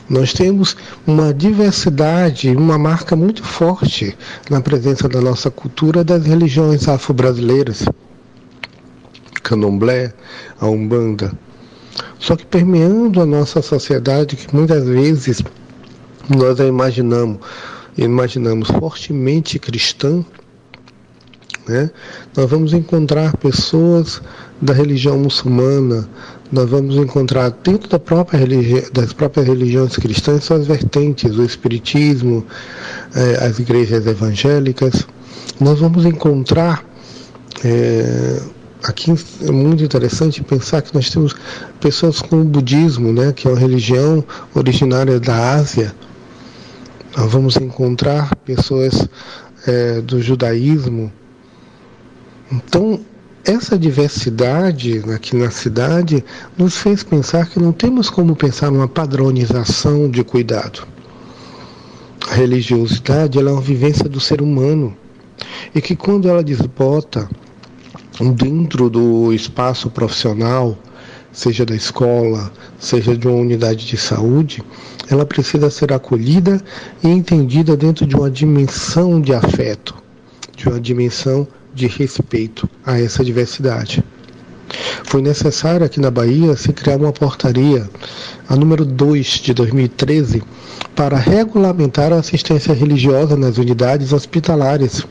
nós 0.09 0.33
temos 0.33 0.77
uma 1.07 1.35
diversidade, 1.35 2.55
uma 2.55 2.79
marca 2.79 3.17
muito 3.17 3.43
forte 3.43 4.17
na 4.49 4.61
presença 4.61 5.09
da 5.09 5.21
nossa 5.21 5.51
cultura 5.51 6.05
das 6.05 6.25
religiões 6.25 6.89
afro-brasileiras. 6.89 7.85
Candomblé, 9.47 10.13
a 10.61 10.67
Umbanda. 10.67 11.33
Só 12.19 12.35
que 12.35 12.45
permeando 12.45 13.21
a 13.21 13.27
nossa 13.27 13.63
sociedade, 13.63 14.37
que 14.37 14.55
muitas 14.55 14.85
vezes 14.85 15.43
nós 16.29 16.61
a 16.61 16.67
imaginamos, 16.67 17.39
imaginamos 17.97 18.69
fortemente 18.69 19.59
cristã, 19.59 20.25
né? 21.69 21.91
nós 22.37 22.51
vamos 22.51 22.73
encontrar 22.73 23.37
pessoas 23.37 24.21
da 24.61 24.73
religião 24.73 25.19
muçulmana, 25.19 26.09
nós 26.51 26.69
vamos 26.71 26.97
encontrar 26.97 27.51
dentro 27.63 27.89
da 27.89 27.99
própria 27.99 28.41
das 28.93 29.13
próprias 29.13 29.47
religiões 29.47 29.97
cristãs 29.97 30.45
suas 30.45 30.67
vertentes, 30.67 31.37
o 31.37 31.45
espiritismo, 31.45 32.45
eh, 33.15 33.45
as 33.45 33.59
igrejas 33.59 34.07
evangélicas. 34.07 35.07
Nós 35.61 35.81
vamos 35.81 36.05
encontrar 36.05 36.85
eh, 37.65 38.41
aqui 38.83 39.13
é 39.43 39.51
muito 39.51 39.83
interessante 39.83 40.43
pensar 40.43 40.83
que 40.83 40.95
nós 40.95 41.11
temos 41.11 41.35
pessoas 41.81 42.21
com 42.21 42.41
o 42.41 42.45
budismo, 42.45 43.13
né, 43.13 43.33
que 43.33 43.47
é 43.47 43.51
uma 43.51 43.59
religião 43.59 44.25
originária 44.55 45.19
da 45.19 45.55
Ásia. 45.55 45.95
Nós 47.17 47.33
vamos 47.33 47.57
encontrar 47.57 48.35
pessoas 48.37 49.09
é, 49.67 50.01
do 50.01 50.21
judaísmo. 50.21 51.11
Então, 52.53 53.01
essa 53.45 53.79
diversidade 53.79 55.03
aqui 55.15 55.37
na 55.37 55.51
cidade 55.51 56.25
nos 56.59 56.77
fez 56.77 57.03
pensar 57.03 57.47
que 57.47 57.59
não 57.59 57.73
temos 57.73 58.11
como 58.11 58.37
pensar 58.37 58.71
numa 58.71 58.89
padronização 58.89 60.11
de 60.11 60.23
cuidado. 60.23 60.87
A 62.29 62.35
religiosidade 62.35 63.39
é 63.39 63.43
uma 63.43 63.61
vivência 63.61 64.09
do 64.09 64.19
ser 64.21 64.43
humano 64.43 64.97
e 65.75 65.81
que 65.81 65.95
quando 65.95 66.29
ela 66.29 66.43
desbota 66.43 67.29
dentro 68.35 68.89
do 68.89 69.33
espaço 69.33 69.91
profissional, 69.91 70.77
seja 71.33 71.67
da 71.67 71.75
escola, 71.75 72.51
seja 72.79 73.17
de 73.17 73.29
uma 73.29 73.37
unidade 73.37 73.87
de 73.87 73.97
saúde, 73.97 74.63
ela 75.11 75.27
precisa 75.27 75.71
ser 75.71 75.93
acolhida 75.93 76.61
e 77.03 77.09
entendida 77.09 77.77
dentro 77.77 78.07
de 78.07 78.17
uma 78.17 78.31
dimensão 78.31 79.21
de 79.21 79.35
afeto, 79.35 79.95
de 80.57 80.69
uma 80.69 80.81
dimensão 80.81 81.47
de 81.75 81.87
respeito 81.87 82.69
a 82.85 82.99
essa 82.99 83.23
diversidade. 83.23 84.03
Foi 85.05 85.23
necessário 85.23 85.87
aqui 85.87 86.01
na 86.01 86.11
Bahia 86.11 86.57
se 86.57 86.73
criar 86.73 86.97
uma 86.97 87.13
portaria, 87.13 87.89
a 88.49 88.57
número 88.57 88.85
2 88.85 89.27
de 89.27 89.55
2013, 89.55 90.43
para 90.95 91.17
regulamentar 91.17 92.13
a 92.13 92.17
assistência 92.17 92.75
religiosa 92.75 93.37
nas 93.37 93.59
unidades 93.59 94.13
hospitalares. 94.13 95.07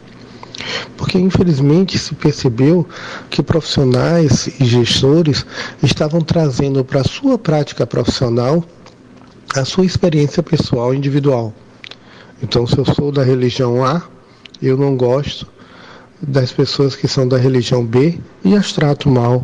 Porque 0.98 1.18
infelizmente 1.18 1.98
se 1.98 2.16
percebeu 2.16 2.88
que 3.30 3.44
profissionais 3.44 4.48
e 4.60 4.66
gestores 4.66 5.46
estavam 5.84 6.22
trazendo 6.22 6.84
para 6.84 7.02
a 7.02 7.06
sua 7.06 7.38
prática 7.38 7.86
profissional 7.86 8.64
a 9.54 9.64
sua 9.64 9.86
experiência 9.86 10.44
pessoal 10.44 10.94
individual. 10.94 11.54
Então, 12.44 12.68
se 12.68 12.78
eu 12.78 12.86
sou 12.86 13.12
da 13.12 13.24
religião 13.24 13.86
A, 13.86 14.04
eu 14.62 14.78
não 14.78 14.98
gosto 14.98 15.48
das 16.22 16.52
pessoas 16.52 16.96
que 16.96 17.08
são 17.08 17.28
da 17.28 17.38
religião 17.38 17.86
B 17.86 18.20
e 18.44 18.56
as 18.56 18.74
trato 18.74 19.10
mal, 19.10 19.44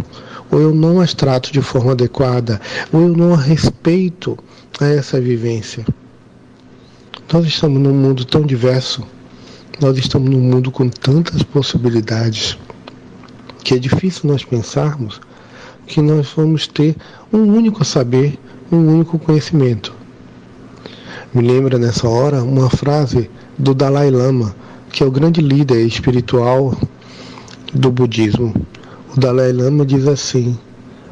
ou 0.51 0.59
eu 0.59 0.73
não 0.73 0.99
as 0.99 1.13
trato 1.13 1.51
de 1.51 1.61
forma 1.61 1.91
adequada, 1.91 2.59
ou 2.91 3.01
eu 3.03 3.09
não 3.09 3.35
respeito 3.35 4.37
a 4.79 4.85
essa 4.87 5.19
vivência. 5.19 5.85
Nós 7.31 7.45
estamos 7.45 7.81
num 7.81 7.93
mundo 7.93 8.25
tão 8.25 8.41
diverso, 8.41 9.05
nós 9.79 9.97
estamos 9.97 10.29
num 10.29 10.39
mundo 10.39 10.71
com 10.71 10.89
tantas 10.89 11.43
possibilidades 11.43 12.57
que 13.63 13.75
é 13.75 13.77
difícil 13.79 14.29
nós 14.29 14.43
pensarmos 14.43 15.21
que 15.87 16.01
nós 16.01 16.31
vamos 16.35 16.67
ter 16.67 16.95
um 17.31 17.39
único 17.39 17.83
saber, 17.83 18.37
um 18.71 18.77
único 18.77 19.19
conhecimento. 19.19 19.93
Me 21.33 21.41
lembra 21.41 21.77
nessa 21.77 22.07
hora 22.07 22.43
uma 22.43 22.69
frase 22.69 23.29
do 23.57 23.73
Dalai 23.73 24.11
Lama, 24.11 24.55
que 24.91 25.03
é 25.03 25.05
o 25.05 25.11
grande 25.11 25.41
líder 25.41 25.85
espiritual 25.85 26.75
do 27.73 27.91
budismo. 27.91 28.53
O 29.15 29.19
Dalai 29.19 29.51
Lama 29.51 29.85
diz 29.85 30.07
assim: 30.07 30.57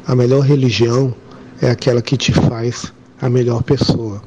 a 0.06 0.14
melhor 0.14 0.40
religião 0.40 1.14
é 1.60 1.70
aquela 1.70 2.02
que 2.02 2.16
te 2.16 2.32
faz 2.32 2.92
a 3.20 3.28
melhor 3.28 3.62
pessoa. 3.62 4.22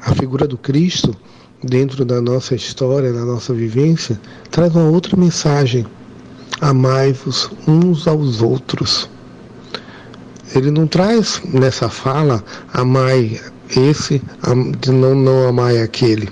A 0.00 0.14
figura 0.14 0.46
do 0.46 0.56
Cristo, 0.56 1.14
dentro 1.62 2.04
da 2.04 2.20
nossa 2.20 2.54
história, 2.54 3.12
da 3.12 3.24
nossa 3.24 3.52
vivência, 3.52 4.20
traz 4.50 4.74
uma 4.74 4.88
outra 4.88 5.16
mensagem: 5.16 5.86
amai-vos 6.60 7.50
uns 7.66 8.06
aos 8.06 8.42
outros. 8.42 9.08
Ele 10.54 10.70
não 10.70 10.86
traz 10.86 11.40
nessa 11.44 11.88
fala 11.88 12.42
amai 12.72 13.40
esse, 13.76 14.20
não, 14.88 15.14
não 15.14 15.48
amai 15.48 15.80
aquele 15.80 16.28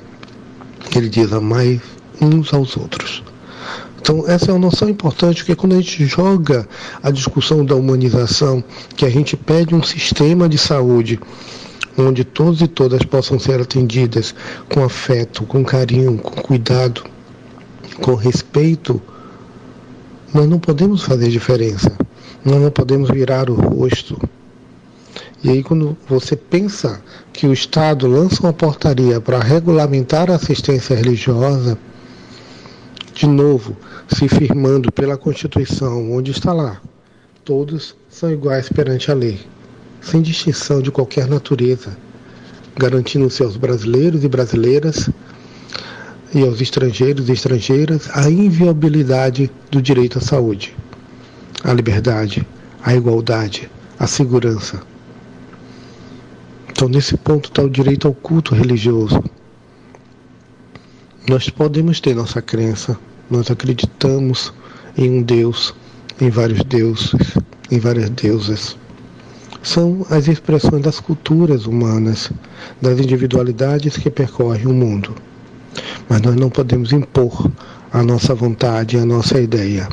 ele 0.96 1.08
diz 1.08 1.32
amai 1.32 1.80
uns 2.20 2.52
aos 2.52 2.76
outros. 2.76 3.22
Então, 4.00 4.24
essa 4.26 4.50
é 4.50 4.54
uma 4.54 4.60
noção 4.60 4.88
importante, 4.88 5.38
porque 5.38 5.54
quando 5.54 5.74
a 5.74 5.76
gente 5.76 6.06
joga 6.06 6.66
a 7.02 7.10
discussão 7.10 7.64
da 7.64 7.74
humanização, 7.74 8.64
que 8.96 9.04
a 9.04 9.10
gente 9.10 9.36
pede 9.36 9.74
um 9.74 9.82
sistema 9.82 10.48
de 10.48 10.56
saúde 10.56 11.20
onde 11.98 12.24
todos 12.24 12.60
e 12.60 12.68
todas 12.68 13.02
possam 13.02 13.38
ser 13.38 13.60
atendidas 13.60 14.34
com 14.72 14.84
afeto, 14.84 15.44
com 15.44 15.64
carinho, 15.64 16.16
com 16.18 16.42
cuidado, 16.42 17.04
com 18.00 18.14
respeito, 18.14 19.02
nós 20.32 20.48
não 20.48 20.58
podemos 20.58 21.02
fazer 21.02 21.28
diferença. 21.28 21.96
Nós 22.44 22.60
não 22.60 22.70
podemos 22.70 23.10
virar 23.10 23.50
o 23.50 23.54
rosto. 23.54 24.18
E 25.42 25.50
aí, 25.50 25.62
quando 25.62 25.96
você 26.08 26.36
pensa 26.36 27.02
que 27.32 27.46
o 27.46 27.52
Estado 27.52 28.06
lança 28.06 28.42
uma 28.42 28.52
portaria 28.52 29.20
para 29.20 29.38
regulamentar 29.38 30.30
a 30.30 30.34
assistência 30.34 30.96
religiosa, 30.96 31.78
de 33.14 33.26
novo, 33.26 33.76
se 34.08 34.28
firmando 34.28 34.92
pela 34.92 35.16
Constituição, 35.16 36.12
onde 36.12 36.30
está 36.30 36.52
lá, 36.52 36.80
todos 37.44 37.96
são 38.08 38.30
iguais 38.30 38.68
perante 38.68 39.10
a 39.10 39.14
lei, 39.14 39.40
sem 40.00 40.22
distinção 40.22 40.80
de 40.80 40.90
qualquer 40.90 41.26
natureza, 41.26 41.96
garantindo 42.76 43.28
seus 43.30 43.56
brasileiros 43.56 44.24
e 44.24 44.28
brasileiras 44.28 45.10
e 46.34 46.42
aos 46.42 46.60
estrangeiros 46.60 47.28
e 47.28 47.32
estrangeiras 47.32 48.08
a 48.14 48.30
inviolabilidade 48.30 49.50
do 49.70 49.80
direito 49.80 50.18
à 50.18 50.20
saúde, 50.20 50.76
à 51.64 51.72
liberdade, 51.72 52.46
à 52.82 52.94
igualdade, 52.94 53.70
à 53.98 54.06
segurança. 54.06 54.80
Então, 56.70 56.88
nesse 56.88 57.16
ponto 57.16 57.48
está 57.48 57.62
o 57.62 57.70
direito 57.70 58.06
ao 58.06 58.14
culto 58.14 58.54
religioso. 58.54 59.22
Nós 61.28 61.50
podemos 61.50 62.00
ter 62.00 62.14
nossa 62.14 62.40
crença, 62.40 62.96
nós 63.28 63.50
acreditamos 63.50 64.52
em 64.96 65.10
um 65.10 65.22
Deus, 65.22 65.74
em 66.20 66.30
vários 66.30 66.62
deuses, 66.64 67.12
em 67.70 67.78
várias 67.78 68.08
deusas. 68.10 68.76
São 69.68 70.06
as 70.08 70.28
expressões 70.28 70.80
das 70.80 70.98
culturas 70.98 71.66
humanas, 71.66 72.32
das 72.80 72.98
individualidades 72.98 73.98
que 73.98 74.08
percorrem 74.08 74.66
o 74.66 74.72
mundo. 74.72 75.14
Mas 76.08 76.22
nós 76.22 76.36
não 76.36 76.48
podemos 76.48 76.90
impor 76.90 77.50
a 77.92 78.02
nossa 78.02 78.34
vontade, 78.34 78.96
a 78.96 79.04
nossa 79.04 79.38
ideia. 79.38 79.86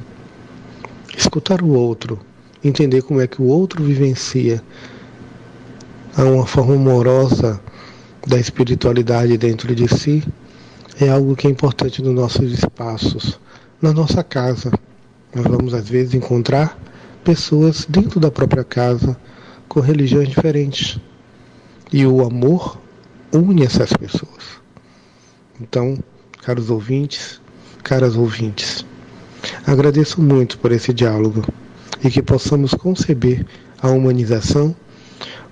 Escutar 1.17 1.61
o 1.61 1.71
outro, 1.71 2.17
entender 2.63 3.01
como 3.01 3.19
é 3.19 3.27
que 3.27 3.41
o 3.41 3.47
outro 3.47 3.83
vivencia 3.83 4.63
uma 6.17 6.45
forma 6.45 6.75
amorosa 6.75 7.59
da 8.25 8.39
espiritualidade 8.39 9.37
dentro 9.37 9.75
de 9.75 9.89
si, 9.89 10.23
é 11.01 11.09
algo 11.09 11.35
que 11.35 11.47
é 11.47 11.49
importante 11.49 12.01
nos 12.01 12.15
nossos 12.15 12.49
espaços, 12.53 13.37
na 13.81 13.91
nossa 13.91 14.23
casa. 14.23 14.71
Nós 15.35 15.45
vamos 15.45 15.73
às 15.73 15.89
vezes 15.89 16.13
encontrar 16.13 16.79
pessoas 17.25 17.85
dentro 17.89 18.21
da 18.21 18.31
própria 18.31 18.63
casa 18.63 19.17
com 19.75 19.81
religiões 19.81 20.29
diferentes. 20.29 20.97
E 21.91 22.05
o 22.05 22.25
amor 22.25 22.79
une 23.33 23.63
essas 23.63 23.91
pessoas. 23.91 24.61
Então, 25.59 25.97
caros 26.41 26.69
ouvintes, 26.69 27.41
caras 27.83 28.15
ouvintes, 28.15 28.85
agradeço 29.67 30.21
muito 30.21 30.57
por 30.59 30.71
esse 30.71 30.93
diálogo 30.93 31.43
e 32.01 32.09
que 32.09 32.21
possamos 32.21 32.73
conceber 32.73 33.45
a 33.81 33.89
humanização 33.89 34.73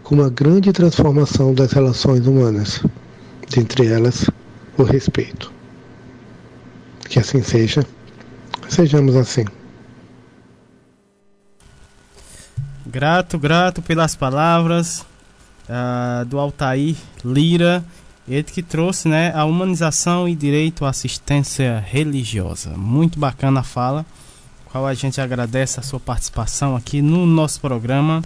como 0.04 0.22
uma 0.22 0.30
grande 0.30 0.72
transformação 0.72 1.54
das 1.54 1.74
relações 1.74 2.26
humanas, 2.26 2.82
dentre 3.50 3.88
elas 3.88 4.30
o 4.78 4.84
respeito. 4.84 5.52
Que 7.10 7.20
assim 7.20 7.44
seja, 7.44 7.86
sejamos 8.70 9.18
assim. 9.18 9.44
Grato, 12.86 13.40
grato 13.40 13.82
pelas 13.82 14.14
palavras 14.14 15.06
uh, 15.70 16.26
do 16.26 16.38
Altair 16.38 16.96
Lira, 17.24 17.84
ele 18.28 18.44
que 18.44 18.62
trouxe 18.62 19.08
né, 19.08 19.32
a 19.34 19.46
humanização 19.46 20.28
e 20.28 20.36
direito 20.36 20.84
à 20.84 20.90
assistência 20.90 21.82
religiosa. 21.88 22.72
Muito 22.72 23.18
bacana 23.18 23.62
a 23.62 23.64
fala, 23.64 24.06
qual 24.66 24.86
a 24.86 24.94
gente 24.94 25.22
agradece 25.22 25.80
a 25.80 25.84
sua 25.84 26.00
participação 26.00 26.76
aqui 26.76 27.02
no 27.02 27.26
nosso 27.26 27.62
programa. 27.62 28.22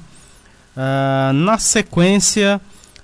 Uh, 0.75 1.33
na 1.33 1.59
sequência, 1.59 2.59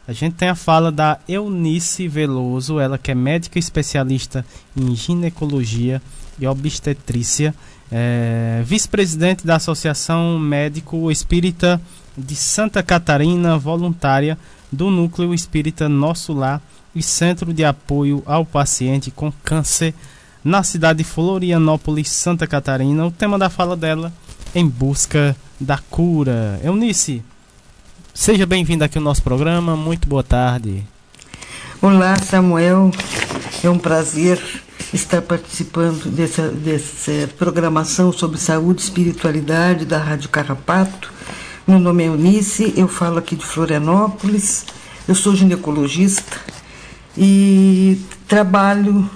a 0.07 0.13
gente 0.13 0.33
tem 0.33 0.49
a 0.49 0.55
fala 0.55 0.91
da 0.91 1.19
Eunice 1.27 2.07
Veloso, 2.07 2.79
ela 2.79 2.97
que 2.97 3.11
é 3.11 3.15
médica 3.15 3.59
especialista 3.59 4.43
em 4.75 4.95
ginecologia 4.95 6.01
e 6.39 6.47
obstetrícia 6.47 7.53
é, 7.95 8.63
vice-presidente 8.65 9.45
da 9.45 9.57
Associação 9.57 10.39
Médico 10.39 11.11
Espírita 11.11 11.79
de 12.17 12.35
Santa 12.35 12.81
Catarina, 12.81 13.55
voluntária 13.55 14.35
do 14.71 14.89
Núcleo 14.89 15.31
Espírita 15.31 15.87
Nosso 15.87 16.33
Lar 16.33 16.59
e 16.95 17.03
Centro 17.03 17.53
de 17.53 17.63
Apoio 17.63 18.23
ao 18.25 18.43
Paciente 18.43 19.11
com 19.11 19.31
Câncer 19.43 19.93
na 20.43 20.63
cidade 20.63 20.97
de 20.97 21.03
Florianópolis, 21.03 22.09
Santa 22.09 22.47
Catarina. 22.47 23.05
O 23.05 23.11
tema 23.11 23.37
da 23.37 23.47
fala 23.47 23.77
dela, 23.77 24.11
Em 24.55 24.67
Busca 24.67 25.35
da 25.59 25.77
Cura. 25.77 26.59
Eunice, 26.63 27.23
seja 28.11 28.47
bem-vinda 28.47 28.85
aqui 28.85 28.97
ao 28.97 29.03
nosso 29.03 29.21
programa. 29.21 29.75
Muito 29.75 30.09
boa 30.09 30.23
tarde. 30.23 30.83
Olá, 31.79 32.15
Samuel. 32.17 32.91
É 33.63 33.69
um 33.69 33.79
prazer 33.79 34.43
estar 34.93 35.21
participando 35.21 36.11
dessa, 36.11 36.49
dessa 36.49 37.29
programação 37.37 38.11
sobre 38.11 38.37
saúde 38.37 38.81
e 38.81 38.83
espiritualidade 38.83 39.85
da 39.85 39.97
Rádio 39.97 40.27
Carrapato. 40.27 41.09
Meu 41.65 41.79
nome 41.79 42.03
é 42.03 42.07
Eunice, 42.07 42.73
eu 42.75 42.89
falo 42.89 43.19
aqui 43.19 43.37
de 43.37 43.45
Florianópolis, 43.45 44.65
eu 45.07 45.15
sou 45.15 45.33
ginecologista 45.33 46.41
e 47.17 48.01
trabalho 48.27 49.09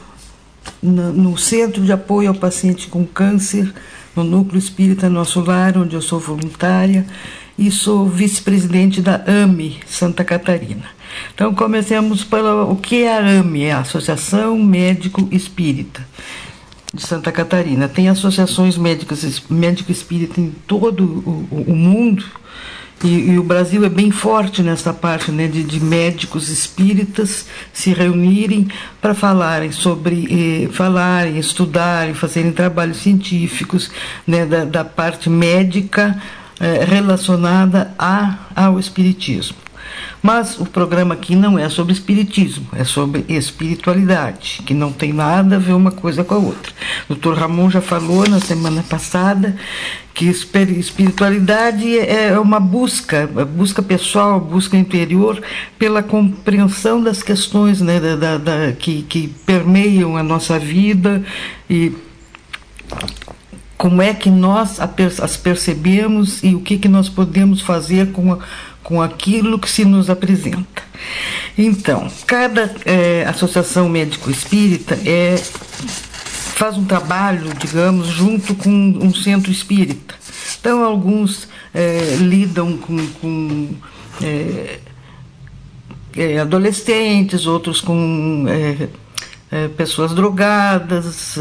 no, 0.81 1.37
Centro 1.37 1.83
de 1.83 1.91
Apoio 1.91 2.29
ao 2.29 2.35
Paciente 2.35 2.87
com 2.87 3.05
Câncer, 3.05 3.73
no 4.15 4.23
Núcleo 4.23 4.57
Espírita 4.59 5.09
Nosso 5.09 5.41
Lar, 5.41 5.77
onde 5.77 5.93
eu 5.93 6.01
sou 6.01 6.21
voluntária 6.21 7.05
e 7.59 7.69
sou 7.69 8.07
vice-presidente 8.07 9.01
da 9.01 9.25
AME 9.27 9.81
Santa 9.85 10.23
Catarina. 10.23 10.96
Então, 11.33 11.53
comecemos 11.53 12.23
pelo 12.23 12.71
o 12.71 12.75
que 12.75 13.03
é 13.03 13.17
a 13.17 13.39
AME, 13.39 13.63
é 13.63 13.71
a 13.71 13.79
Associação 13.79 14.57
Médico 14.57 15.27
Espírita 15.31 16.05
de 16.93 17.05
Santa 17.05 17.31
Catarina. 17.31 17.87
Tem 17.87 18.09
associações 18.09 18.77
médicas 18.77 19.43
médico 19.49 19.91
espírita 19.91 20.39
em 20.39 20.51
todo 20.65 21.03
o, 21.03 21.63
o 21.71 21.75
mundo. 21.75 22.25
E, 23.03 23.31
e, 23.31 23.37
o 23.37 23.43
Brasil 23.43 23.85
é 23.85 23.89
bem 23.89 24.09
forte 24.09 24.63
nessa 24.63 24.91
parte 24.91 25.31
né, 25.31 25.47
de, 25.47 25.63
de 25.63 25.79
médicos 25.79 26.49
espíritas 26.49 27.45
se 27.71 27.93
reunirem 27.93 28.67
para 28.99 29.13
falarem 29.13 29.71
sobre, 29.71 30.65
eh, 30.65 30.69
falarem, 30.71 31.37
estudarem, 31.37 32.15
fazerem 32.15 32.51
trabalhos 32.51 32.97
científicos 32.97 33.91
né, 34.25 34.47
da, 34.47 34.65
da 34.65 34.83
parte 34.83 35.29
médica 35.29 36.19
eh, 36.59 36.85
relacionada 36.89 37.93
a, 37.99 38.39
ao 38.55 38.79
espiritismo. 38.79 39.66
Mas 40.21 40.59
o 40.59 40.65
programa 40.65 41.13
aqui 41.13 41.35
não 41.35 41.57
é 41.57 41.69
sobre 41.69 41.93
espiritismo, 41.93 42.67
é 42.73 42.83
sobre 42.83 43.25
espiritualidade, 43.29 44.61
que 44.65 44.73
não 44.73 44.91
tem 44.91 45.13
nada 45.13 45.55
a 45.55 45.59
ver 45.59 45.73
uma 45.73 45.91
coisa 45.91 46.23
com 46.23 46.35
a 46.35 46.37
outra. 46.37 46.71
O 47.05 47.13
doutor 47.13 47.37
Ramon 47.37 47.69
já 47.69 47.81
falou 47.81 48.27
na 48.27 48.39
semana 48.39 48.83
passada 48.83 49.55
que 50.13 50.25
espiritualidade 50.25 51.99
é 51.99 52.39
uma 52.39 52.59
busca, 52.59 53.27
busca 53.27 53.83
pessoal, 53.83 54.39
busca 54.39 54.75
interior 54.75 55.39
pela 55.77 56.01
compreensão 56.01 57.03
das 57.03 57.21
questões 57.21 57.81
né, 57.81 57.99
da, 57.99 58.15
da, 58.15 58.37
da 58.37 58.71
que, 58.71 59.03
que 59.03 59.27
permeiam 59.45 60.17
a 60.17 60.23
nossa 60.23 60.57
vida 60.57 61.23
e 61.69 61.93
como 63.77 64.01
é 64.01 64.11
que 64.13 64.29
nós 64.31 64.79
as 64.79 65.37
percebemos 65.37 66.43
e 66.43 66.55
o 66.55 66.61
que, 66.61 66.79
que 66.79 66.87
nós 66.87 67.07
podemos 67.07 67.61
fazer 67.61 68.11
com 68.11 68.39
com 68.87 69.01
aquilo 69.01 69.59
que 69.59 69.69
se 69.69 69.83
nos 69.83 70.09
apresenta. 70.09 70.81
Então, 71.57 72.09
cada 72.25 72.73
é, 72.85 73.25
associação 73.27 73.89
médico-espírita 73.89 74.97
é, 75.05 75.35
faz 76.55 76.77
um 76.77 76.85
trabalho, 76.85 77.53
digamos, 77.59 78.07
junto 78.07 78.55
com 78.55 78.69
um 78.69 79.13
centro 79.13 79.51
espírita. 79.51 80.15
Então, 80.57 80.85
alguns 80.85 81.49
é, 81.73 82.15
lidam 82.21 82.77
com, 82.77 83.05
com 83.19 83.69
adolescentes, 86.41 87.45
outros 87.45 87.81
com 87.81 88.45
pessoas 89.75 90.13
drogadas, 90.13 91.35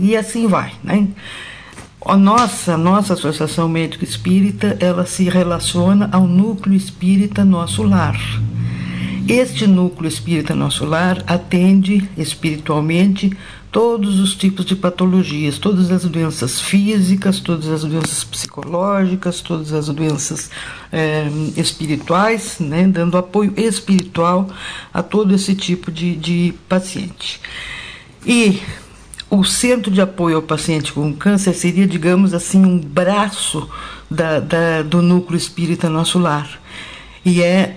e 0.00 0.16
assim 0.16 0.46
vai. 0.46 0.72
Né? 0.84 1.08
A 2.06 2.18
nossa, 2.18 2.76
nossa 2.76 3.14
Associação 3.14 3.66
Médico 3.66 4.04
Espírita, 4.04 4.76
ela 4.78 5.06
se 5.06 5.24
relaciona 5.24 6.10
ao 6.12 6.26
núcleo 6.26 6.76
espírita 6.76 7.46
Nosso 7.46 7.82
Lar. 7.82 8.20
Este 9.26 9.66
núcleo 9.66 10.06
espírita 10.06 10.54
Nosso 10.54 10.84
Lar 10.84 11.24
atende 11.26 12.06
espiritualmente 12.18 13.34
todos 13.72 14.20
os 14.20 14.34
tipos 14.34 14.66
de 14.66 14.76
patologias, 14.76 15.56
todas 15.56 15.90
as 15.90 16.04
doenças 16.04 16.60
físicas, 16.60 17.40
todas 17.40 17.68
as 17.68 17.84
doenças 17.84 18.22
psicológicas, 18.22 19.40
todas 19.40 19.72
as 19.72 19.88
doenças 19.88 20.50
é, 20.92 21.26
espirituais, 21.56 22.58
né, 22.60 22.86
dando 22.86 23.16
apoio 23.16 23.54
espiritual 23.56 24.46
a 24.92 25.02
todo 25.02 25.34
esse 25.34 25.54
tipo 25.54 25.90
de, 25.90 26.14
de 26.16 26.54
paciente. 26.68 27.40
E 28.26 28.60
o 29.38 29.44
centro 29.44 29.90
de 29.90 30.00
apoio 30.00 30.36
ao 30.36 30.42
paciente 30.42 30.92
com 30.92 31.12
câncer 31.12 31.54
seria, 31.54 31.86
digamos 31.86 32.32
assim, 32.32 32.64
um 32.64 32.78
braço 32.78 33.68
da, 34.10 34.38
da, 34.38 34.82
do 34.82 35.02
núcleo 35.02 35.36
espírita 35.36 35.88
Nosso 35.90 36.18
Lar. 36.18 36.48
E 37.24 37.42
é 37.42 37.76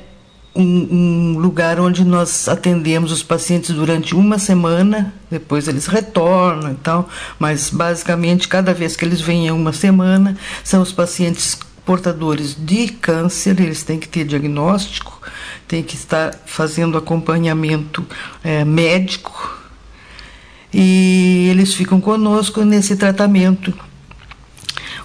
um, 0.55 0.63
um, 0.63 1.37
lugar 1.39 1.79
onde 1.79 2.03
nós 2.03 2.47
atendemos 2.47 3.11
os 3.11 3.23
pacientes 3.23 3.73
durante 3.73 4.15
uma 4.15 4.39
semana, 4.39 5.13
depois 5.29 5.67
eles 5.67 5.85
retornam 5.87 6.71
e 6.71 6.75
tal, 6.75 7.09
mas 7.39 7.69
basicamente 7.69 8.47
cada 8.47 8.73
vez 8.73 8.95
que 8.95 9.05
eles 9.05 9.21
vêm 9.21 9.47
em 9.47 9.51
uma 9.51 9.71
semana, 9.71 10.35
são 10.63 10.81
os 10.81 10.91
pacientes 10.91 11.57
portadores 11.85 12.55
de 12.59 12.87
câncer, 12.89 13.59
eles 13.61 13.83
têm 13.83 13.99
que 13.99 14.07
ter 14.07 14.25
diagnóstico, 14.25 15.21
têm 15.67 15.81
que 15.81 15.95
estar 15.95 16.35
fazendo 16.45 16.97
acompanhamento 16.97 18.05
é, 18.43 18.65
médico 18.65 19.57
e 20.73 21.47
eles 21.49 21.73
ficam 21.73 21.99
conosco 22.01 22.63
nesse 22.63 22.95
tratamento, 22.95 23.73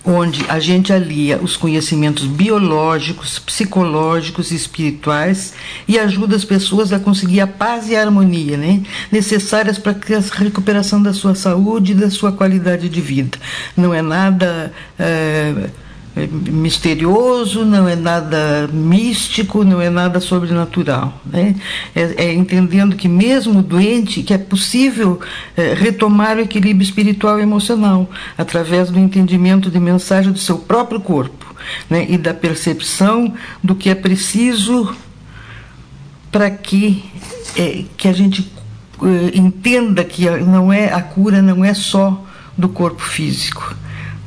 onde 0.04 0.44
a 0.48 0.58
gente 0.58 0.92
alia 0.92 1.38
os 1.38 1.56
conhecimentos 1.56 2.24
biológicos, 2.24 3.38
psicológicos 3.38 4.50
e 4.50 4.56
espirituais 4.56 5.54
e 5.86 5.98
ajuda 5.98 6.34
as 6.34 6.44
pessoas 6.44 6.92
a 6.92 6.98
conseguir 6.98 7.40
a 7.40 7.46
paz 7.46 7.88
e 7.88 7.94
a 7.94 8.00
harmonia 8.00 8.56
né, 8.56 8.82
necessárias 9.12 9.78
para 9.78 9.92
a 9.92 10.38
recuperação 10.42 11.00
da 11.00 11.12
sua 11.12 11.34
saúde 11.34 11.92
e 11.92 11.94
da 11.94 12.10
sua 12.10 12.32
qualidade 12.32 12.88
de 12.88 13.00
vida. 13.00 13.38
Não 13.76 13.94
é 13.94 14.02
nada. 14.02 14.72
É, 14.98 15.70
misterioso, 16.14 17.64
não 17.64 17.88
é 17.88 17.96
nada 17.96 18.68
místico, 18.72 19.64
não 19.64 19.80
é 19.80 19.88
nada 19.88 20.20
sobrenatural. 20.20 21.20
Né? 21.24 21.56
É, 21.94 22.26
é 22.26 22.34
entendendo 22.34 22.96
que 22.96 23.08
mesmo 23.08 23.62
doente, 23.62 24.22
que 24.22 24.34
é 24.34 24.38
possível 24.38 25.20
é, 25.56 25.72
retomar 25.72 26.36
o 26.36 26.40
equilíbrio 26.40 26.84
espiritual 26.84 27.38
e 27.38 27.42
emocional 27.42 28.10
através 28.36 28.90
do 28.90 28.98
entendimento 28.98 29.70
de 29.70 29.80
mensagem 29.80 30.32
do 30.32 30.38
seu 30.38 30.58
próprio 30.58 31.00
corpo 31.00 31.54
né? 31.88 32.06
e 32.08 32.18
da 32.18 32.34
percepção 32.34 33.32
do 33.62 33.74
que 33.74 33.88
é 33.88 33.94
preciso 33.94 34.94
para 36.30 36.50
que, 36.50 37.04
é, 37.56 37.84
que 37.96 38.08
a 38.08 38.12
gente 38.12 38.50
eh, 39.02 39.32
entenda 39.34 40.04
que 40.04 40.28
não 40.30 40.72
é 40.72 40.92
a 40.92 41.02
cura 41.02 41.42
não 41.42 41.64
é 41.64 41.74
só 41.74 42.24
do 42.56 42.68
corpo 42.68 43.02
físico. 43.02 43.74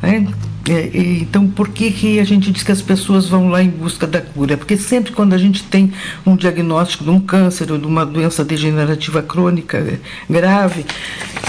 Né? 0.01 0.27
É, 0.67 0.89
então, 1.21 1.47
por 1.47 1.69
que, 1.69 1.91
que 1.91 2.19
a 2.19 2.23
gente 2.23 2.51
diz 2.51 2.63
que 2.63 2.71
as 2.71 2.81
pessoas 2.81 3.27
vão 3.29 3.49
lá 3.49 3.61
em 3.61 3.69
busca 3.69 4.07
da 4.07 4.19
cura? 4.19 4.57
Porque 4.57 4.75
sempre 4.75 5.11
quando 5.11 5.33
a 5.33 5.37
gente 5.37 5.63
tem 5.63 5.93
um 6.25 6.35
diagnóstico 6.35 7.03
de 7.03 7.09
um 7.11 7.19
câncer 7.19 7.71
ou 7.71 7.77
de 7.77 7.85
uma 7.85 8.03
doença 8.03 8.43
degenerativa 8.43 9.21
crônica 9.21 9.77
eh, 9.77 9.99
grave, 10.27 10.83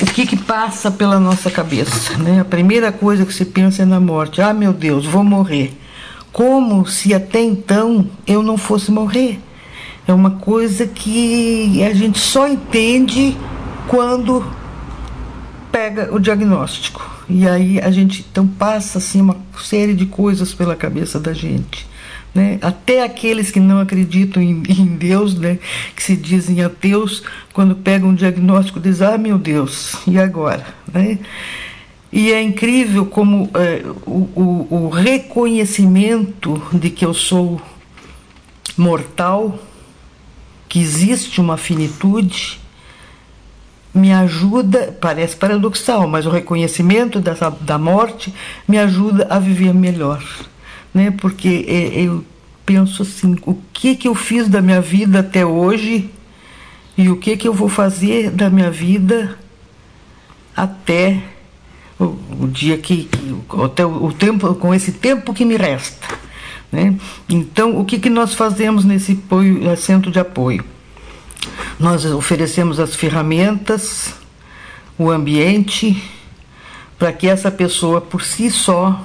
o 0.02 0.06
que, 0.06 0.26
que 0.26 0.36
passa 0.36 0.90
pela 0.90 1.18
nossa 1.18 1.50
cabeça? 1.50 2.18
Né? 2.18 2.40
A 2.40 2.44
primeira 2.44 2.92
coisa 2.92 3.24
que 3.24 3.32
se 3.32 3.46
pensa 3.46 3.82
é 3.82 3.86
na 3.86 3.98
morte. 3.98 4.42
Ah, 4.42 4.52
meu 4.52 4.74
Deus, 4.74 5.06
vou 5.06 5.24
morrer. 5.24 5.72
Como 6.30 6.86
se 6.86 7.14
até 7.14 7.40
então 7.40 8.06
eu 8.26 8.42
não 8.42 8.58
fosse 8.58 8.90
morrer. 8.90 9.40
É 10.06 10.12
uma 10.12 10.32
coisa 10.32 10.86
que 10.86 11.82
a 11.82 11.94
gente 11.94 12.18
só 12.18 12.46
entende 12.46 13.34
quando 13.88 14.44
pega 15.72 16.14
o 16.14 16.20
diagnóstico. 16.20 17.15
E 17.28 17.46
aí 17.46 17.80
a 17.80 17.90
gente 17.90 18.24
então 18.30 18.46
passa 18.46 18.98
assim 18.98 19.20
uma 19.20 19.36
série 19.58 19.94
de 19.94 20.06
coisas 20.06 20.54
pela 20.54 20.76
cabeça 20.76 21.18
da 21.18 21.32
gente. 21.32 21.86
Né? 22.34 22.58
Até 22.60 23.02
aqueles 23.02 23.50
que 23.50 23.58
não 23.58 23.80
acreditam 23.80 24.42
em, 24.42 24.62
em, 24.68 24.96
Deus, 24.96 25.34
né? 25.34 25.58
que 25.94 26.02
se 26.02 26.16
dizem 26.16 26.62
ateus, 26.62 27.22
quando 27.52 27.74
pegam 27.74 28.10
um 28.10 28.14
diagnóstico, 28.14 28.78
dizem: 28.78 29.06
Ah, 29.06 29.18
meu 29.18 29.38
Deus, 29.38 29.96
e 30.06 30.18
agora? 30.18 30.66
Né? 30.92 31.18
E 32.12 32.32
é 32.32 32.40
incrível 32.40 33.06
como 33.06 33.50
é, 33.54 33.82
o, 34.06 34.28
o, 34.34 34.68
o 34.70 34.88
reconhecimento 34.88 36.62
de 36.72 36.90
que 36.90 37.04
eu 37.04 37.12
sou 37.12 37.60
mortal, 38.76 39.58
que 40.68 40.78
existe 40.78 41.40
uma 41.40 41.56
finitude, 41.56 42.60
me 43.96 44.12
ajuda, 44.12 44.96
parece 45.00 45.34
paradoxal, 45.34 46.06
mas 46.06 46.26
o 46.26 46.30
reconhecimento 46.30 47.20
dessa, 47.20 47.50
da 47.50 47.78
morte 47.78 48.32
me 48.68 48.78
ajuda 48.78 49.26
a 49.30 49.38
viver 49.38 49.74
melhor. 49.74 50.22
Né? 50.92 51.10
Porque 51.10 51.64
é, 51.66 52.02
eu 52.02 52.24
penso 52.64 53.02
assim, 53.02 53.36
o 53.46 53.54
que, 53.72 53.96
que 53.96 54.08
eu 54.08 54.14
fiz 54.14 54.48
da 54.48 54.60
minha 54.60 54.80
vida 54.80 55.20
até 55.20 55.46
hoje 55.46 56.10
e 56.98 57.08
o 57.08 57.16
que, 57.16 57.36
que 57.36 57.48
eu 57.48 57.54
vou 57.54 57.68
fazer 57.68 58.30
da 58.30 58.50
minha 58.50 58.70
vida 58.70 59.38
até 60.56 61.22
o, 61.98 62.16
o 62.40 62.48
dia 62.48 62.76
que, 62.76 63.08
até 63.64 63.84
o, 63.84 64.06
o, 64.06 64.12
tempo 64.12 64.54
com 64.54 64.74
esse 64.74 64.92
tempo 64.92 65.32
que 65.32 65.44
me 65.44 65.56
resta 65.56 66.06
né? 66.72 66.94
então 67.28 67.78
o 67.78 67.84
que, 67.84 67.98
que 67.98 68.10
nós 68.10 68.34
fazemos 68.34 68.84
nesse 68.84 69.12
apoio, 69.12 69.76
centro 69.76 70.10
de 70.10 70.18
apoio 70.18 70.64
nós 71.78 72.04
oferecemos 72.04 72.80
as 72.80 72.94
ferramentas, 72.94 74.14
o 74.98 75.10
ambiente, 75.10 76.02
para 76.98 77.12
que 77.12 77.28
essa 77.28 77.50
pessoa 77.50 78.00
por 78.00 78.22
si 78.22 78.50
só 78.50 79.00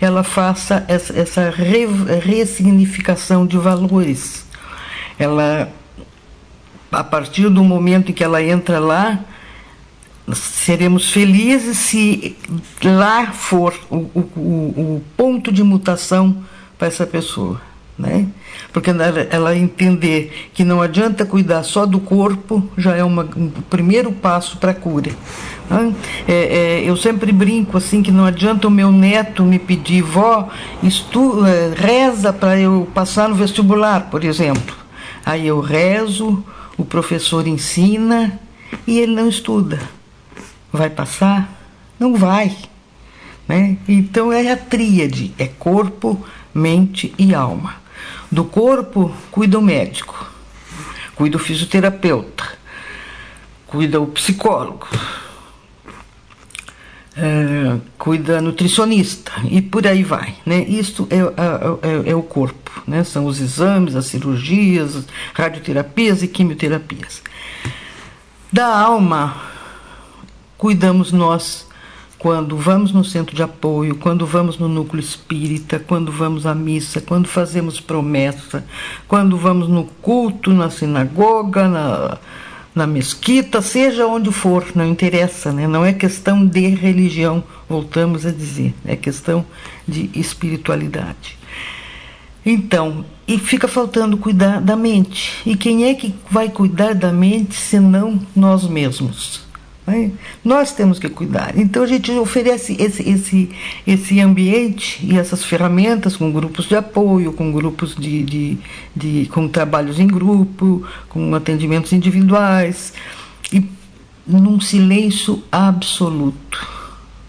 ela 0.00 0.22
faça 0.22 0.84
essa, 0.88 1.18
essa 1.18 1.50
re, 1.50 1.86
ressignificação 2.22 3.46
de 3.46 3.58
valores. 3.58 4.46
Ela, 5.18 5.70
a 6.90 7.04
partir 7.04 7.50
do 7.50 7.62
momento 7.62 8.10
em 8.10 8.14
que 8.14 8.24
ela 8.24 8.42
entra 8.42 8.78
lá, 8.78 9.20
seremos 10.32 11.10
felizes 11.10 11.76
se 11.76 12.36
lá 12.82 13.32
for 13.32 13.74
o, 13.90 13.96
o, 13.96 14.20
o 14.36 15.04
ponto 15.16 15.52
de 15.52 15.62
mutação 15.62 16.42
para 16.78 16.88
essa 16.88 17.06
pessoa 17.06 17.60
né? 18.00 18.26
Porque 18.72 18.90
ela, 19.30 19.56
entender 19.56 20.50
que 20.54 20.64
não 20.64 20.80
adianta 20.80 21.26
cuidar 21.26 21.62
só 21.62 21.84
do 21.84 22.00
corpo 22.00 22.66
já 22.76 22.96
é 22.96 23.04
uma, 23.04 23.28
um 23.36 23.50
primeiro 23.68 24.10
passo 24.12 24.56
para 24.56 24.70
a 24.70 24.74
cura. 24.74 25.10
Né? 25.68 25.94
É, 26.26 26.34
é, 26.34 26.82
eu 26.84 26.96
sempre 26.96 27.32
brinco 27.32 27.76
assim 27.76 28.02
que 28.02 28.10
não 28.10 28.24
adianta 28.24 28.68
o 28.68 28.70
meu 28.70 28.90
neto 28.90 29.44
me 29.44 29.58
pedir, 29.58 30.02
vó, 30.02 30.48
estu, 30.82 31.44
é, 31.44 31.72
reza 31.76 32.32
para 32.32 32.58
eu 32.58 32.88
passar 32.94 33.28
no 33.28 33.34
vestibular, 33.34 34.08
por 34.10 34.24
exemplo. 34.24 34.76
Aí 35.24 35.46
eu 35.46 35.60
rezo, 35.60 36.42
o 36.78 36.84
professor 36.84 37.46
ensina 37.46 38.40
e 38.86 38.98
ele 38.98 39.14
não 39.14 39.28
estuda. 39.28 39.78
Vai 40.72 40.88
passar? 40.88 41.50
Não 41.98 42.14
vai. 42.14 42.56
Né? 43.46 43.76
Então 43.88 44.32
é 44.32 44.52
a 44.52 44.56
tríade, 44.56 45.34
é 45.36 45.46
corpo, 45.46 46.24
mente 46.54 47.12
e 47.18 47.34
alma. 47.34 47.80
Do 48.30 48.44
corpo, 48.44 49.12
cuida 49.30 49.58
o 49.58 49.62
médico, 49.62 50.30
cuida 51.16 51.36
o 51.36 51.40
fisioterapeuta, 51.40 52.44
cuida 53.66 54.00
o 54.00 54.06
psicólogo, 54.06 54.86
é, 57.16 57.78
cuida 57.98 58.38
a 58.38 58.40
nutricionista 58.40 59.32
e 59.50 59.60
por 59.60 59.86
aí 59.86 60.04
vai. 60.04 60.36
Né? 60.46 60.62
Isso 60.62 61.08
é, 61.10 61.16
é, 61.16 62.06
é, 62.06 62.10
é 62.10 62.14
o 62.14 62.22
corpo, 62.22 62.70
né? 62.86 63.02
são 63.02 63.26
os 63.26 63.40
exames, 63.40 63.96
as 63.96 64.06
cirurgias, 64.06 65.04
radioterapias 65.34 66.22
e 66.22 66.28
quimioterapias. 66.28 67.22
Da 68.52 68.66
alma, 68.66 69.42
cuidamos 70.56 71.12
nós 71.12 71.66
quando 72.20 72.54
vamos 72.54 72.92
no 72.92 73.02
centro 73.02 73.34
de 73.34 73.42
apoio, 73.42 73.96
quando 73.96 74.26
vamos 74.26 74.58
no 74.58 74.68
núcleo 74.68 75.00
espírita, 75.00 75.78
quando 75.78 76.12
vamos 76.12 76.44
à 76.44 76.54
missa, 76.54 77.00
quando 77.00 77.26
fazemos 77.26 77.80
promessa, 77.80 78.62
quando 79.08 79.38
vamos 79.38 79.70
no 79.70 79.84
culto, 80.02 80.52
na 80.52 80.68
sinagoga, 80.68 81.66
na, 81.66 82.18
na 82.74 82.86
mesquita, 82.86 83.62
seja 83.62 84.06
onde 84.06 84.30
for, 84.30 84.66
não 84.74 84.86
interessa, 84.86 85.50
né? 85.50 85.66
não 85.66 85.82
é 85.82 85.94
questão 85.94 86.46
de 86.46 86.68
religião, 86.68 87.42
voltamos 87.66 88.26
a 88.26 88.30
dizer, 88.30 88.74
é 88.84 88.94
questão 88.96 89.46
de 89.88 90.10
espiritualidade. 90.14 91.38
Então, 92.44 93.02
e 93.26 93.38
fica 93.38 93.66
faltando 93.66 94.18
cuidar 94.18 94.60
da 94.60 94.76
mente. 94.76 95.40
E 95.46 95.56
quem 95.56 95.84
é 95.86 95.94
que 95.94 96.14
vai 96.30 96.50
cuidar 96.50 96.94
da 96.94 97.10
mente 97.10 97.54
senão 97.54 98.20
nós 98.36 98.68
mesmos? 98.68 99.48
Né? 99.90 100.12
Nós 100.44 100.72
temos 100.72 100.98
que 100.98 101.08
cuidar. 101.08 101.58
Então 101.58 101.82
a 101.82 101.86
gente 101.86 102.12
oferece 102.12 102.76
esse, 102.78 103.08
esse, 103.08 103.50
esse 103.84 104.20
ambiente 104.20 105.04
e 105.04 105.18
essas 105.18 105.44
ferramentas 105.44 106.16
com 106.16 106.30
grupos 106.30 106.66
de 106.66 106.76
apoio, 106.76 107.32
com 107.32 107.50
grupos 107.50 107.96
de, 107.96 108.22
de, 108.22 108.58
de 108.94 109.28
com 109.32 109.48
trabalhos 109.48 109.98
em 109.98 110.06
grupo, 110.06 110.86
com 111.08 111.34
atendimentos 111.34 111.92
individuais 111.92 112.92
e 113.52 113.64
num 114.26 114.60
silêncio 114.60 115.42
absoluto. 115.50 116.66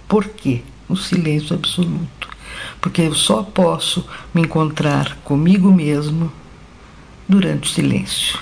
Por 0.08 0.28
quê? 0.28 0.62
O 0.88 0.96
silêncio 0.96 1.56
absoluto. 1.56 2.30
Porque 2.80 3.02
eu 3.02 3.16
só 3.16 3.42
posso 3.42 4.06
me 4.34 4.42
encontrar 4.42 5.18
comigo 5.24 5.72
mesmo 5.72 6.32
durante 7.28 7.70
o 7.70 7.74
silêncio. 7.74 8.38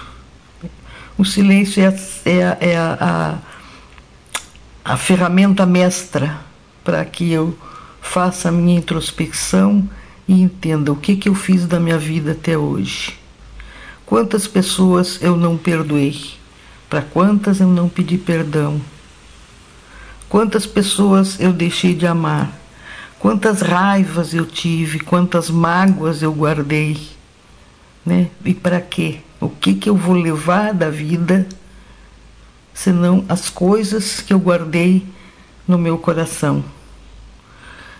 O 1.18 1.24
silêncio 1.24 1.84
é 1.84 1.96
é 2.26 2.44
a, 2.46 2.58
é 2.60 2.78
a, 2.78 3.38
a 4.84 4.98
ferramenta 4.98 5.66
mestra 5.66 6.40
para 6.84 7.04
que 7.06 7.32
eu 7.32 7.58
faça 8.02 8.50
a 8.50 8.52
minha 8.52 8.78
introspecção 8.78 9.88
e 10.28 10.42
entenda 10.42 10.92
o 10.92 10.96
que, 10.96 11.16
que 11.16 11.30
eu 11.30 11.36
fiz 11.36 11.66
da 11.66 11.80
minha 11.80 11.98
vida 11.98 12.32
até 12.32 12.58
hoje. 12.58 13.18
Quantas 14.06 14.48
pessoas 14.48 15.22
eu 15.22 15.36
não 15.36 15.58
perdoei? 15.58 16.16
Para 16.90 17.02
quantas 17.02 17.60
eu 17.60 17.68
não 17.68 17.88
pedi 17.88 18.18
perdão? 18.18 18.82
Quantas 20.28 20.66
pessoas 20.66 21.40
eu 21.40 21.54
deixei 21.54 21.94
de 21.94 22.08
amar? 22.08 22.52
Quantas 23.20 23.62
raivas 23.62 24.34
eu 24.34 24.46
tive? 24.46 25.00
Quantas 25.00 25.50
mágoas 25.50 26.22
eu 26.22 26.32
guardei? 26.32 26.98
Né? 28.06 28.30
E 28.46 28.54
para 28.54 28.80
quê? 28.80 29.20
O 29.40 29.50
que, 29.50 29.74
que 29.74 29.90
eu 29.90 29.96
vou 29.96 30.16
levar 30.16 30.74
da 30.74 30.90
vida 30.90 31.48
senão 32.74 33.26
as 33.28 33.50
coisas 33.50 34.22
que 34.22 34.34
eu 34.34 34.40
guardei 34.40 35.06
no 35.68 35.78
meu 35.78 35.98
coração. 35.98 36.64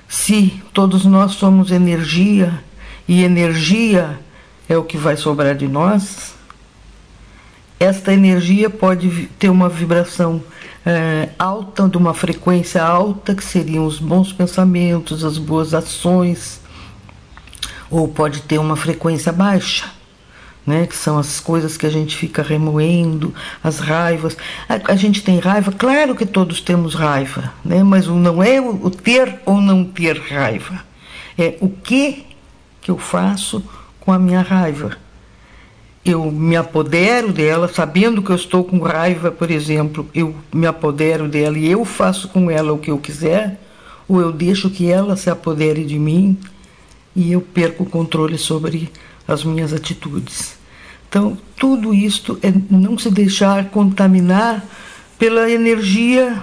Se 0.08 0.62
todos 0.74 1.06
nós 1.06 1.34
somos 1.34 1.72
energia 1.72 2.64
e 3.08 3.24
energia 3.24 4.20
é 4.68 4.78
o 4.78 4.84
que 4.84 4.98
vai 4.98 5.16
sobrar 5.16 5.56
de 5.56 5.68
nós, 5.68 6.34
esta 7.80 8.14
energia 8.14 8.70
pode 8.70 9.28
ter 9.38 9.50
uma 9.50 9.70
vibração 9.70 10.44
é, 10.86 11.30
alta, 11.38 11.88
de 11.88 11.98
uma 11.98 12.14
frequência 12.14 12.84
alta, 12.84 13.36
que 13.36 13.44
seriam 13.44 13.86
os 13.86 14.00
bons 14.00 14.34
pensamentos, 14.34 15.24
as 15.24 15.38
boas 15.38 15.74
ações, 15.74 16.60
ou 17.90 18.08
pode 18.08 18.42
ter 18.42 18.58
uma 18.58 18.76
frequência 18.76 19.32
baixa 19.32 19.99
né, 20.70 20.86
que 20.86 20.96
são 20.96 21.18
as 21.18 21.40
coisas 21.40 21.76
que 21.76 21.88
a 21.88 21.90
gente 21.90 22.16
fica 22.16 22.44
remoendo, 22.44 23.34
as 23.64 23.80
raivas. 23.80 24.38
A, 24.70 24.94
a, 24.94 24.96
gente 24.96 25.24
tem 25.24 25.40
raiva, 25.40 25.72
claro 25.72 26.16
que 26.16 26.28
todos 26.28 26.62
temos 26.62 26.94
raiva, 26.94 27.52
né, 27.66 27.82
mas 27.84 28.06
não 28.06 28.44
é 28.44 28.62
o, 28.62 28.86
o 28.86 28.92
ter 28.92 29.40
ou 29.48 29.60
não 29.60 29.84
ter 29.84 30.20
raiva, 30.20 30.86
é 31.36 31.58
o 31.60 31.70
que 31.70 32.28
que 32.80 32.92
eu 32.92 33.00
faço 33.00 33.64
com 34.00 34.12
a 34.12 34.20
minha 34.20 34.42
raiva. 34.42 34.96
eu 36.06 36.32
me 36.32 36.56
apodero 36.56 37.34
dela, 37.34 37.68
sabendo 37.68 38.22
que 38.22 38.30
eu 38.30 38.36
estou 38.36 38.64
com 38.64 38.78
raiva, 38.78 39.32
por 39.32 39.50
exemplo, 39.50 40.08
eu 40.14 40.36
me 40.54 40.68
apodero 40.68 41.28
dela 41.28 41.58
e 41.58 41.68
eu 41.68 41.84
faço 41.84 42.28
com 42.28 42.52
ela 42.52 42.72
o 42.74 42.78
que 42.78 42.92
eu 42.92 43.00
quiser, 43.00 43.60
ou 44.08 44.22
eu 44.22 44.32
deixo 44.32 44.70
que 44.70 44.92
ela 44.92 45.16
se 45.16 45.32
apodere 45.32 45.84
de 45.84 45.98
mim 45.98 46.38
e 47.16 47.32
eu 47.32 47.42
perco 47.42 47.84
o 47.84 47.90
controle 47.90 48.38
sobre 48.38 48.92
as 49.28 49.44
minhas 49.44 49.74
atitudes. 49.74 50.59
Então, 51.10 51.36
tudo 51.58 51.92
isto 51.92 52.38
é 52.44 52.54
não 52.70 52.96
se 52.98 53.10
deixar 53.10 53.66
contaminar 53.66 54.64
pela 55.18 55.50
energia 55.50 56.40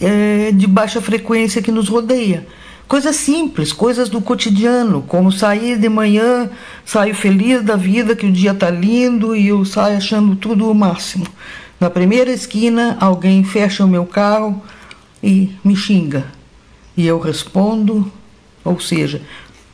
é, 0.00 0.50
de 0.50 0.66
baixa 0.66 1.00
frequência 1.00 1.60
que 1.60 1.70
nos 1.70 1.88
rodeia. 1.88 2.46
Coisas 2.88 3.16
simples, 3.16 3.70
coisas 3.70 4.08
do 4.08 4.18
cotidiano, 4.22 5.02
como 5.02 5.30
sair 5.30 5.78
de 5.78 5.90
manhã, 5.90 6.48
saio 6.86 7.14
feliz 7.14 7.62
da 7.62 7.76
vida, 7.76 8.16
que 8.16 8.24
o 8.24 8.32
dia 8.32 8.52
está 8.52 8.70
lindo 8.70 9.36
e 9.36 9.48
eu 9.48 9.62
saio 9.62 9.98
achando 9.98 10.34
tudo 10.34 10.70
o 10.70 10.74
máximo. 10.74 11.26
Na 11.78 11.90
primeira 11.90 12.30
esquina, 12.30 12.96
alguém 12.98 13.44
fecha 13.44 13.84
o 13.84 13.88
meu 13.88 14.06
carro 14.06 14.62
e 15.22 15.52
me 15.62 15.76
xinga. 15.76 16.24
E 16.96 17.06
eu 17.06 17.20
respondo, 17.20 18.10
ou 18.64 18.80
seja, 18.80 19.20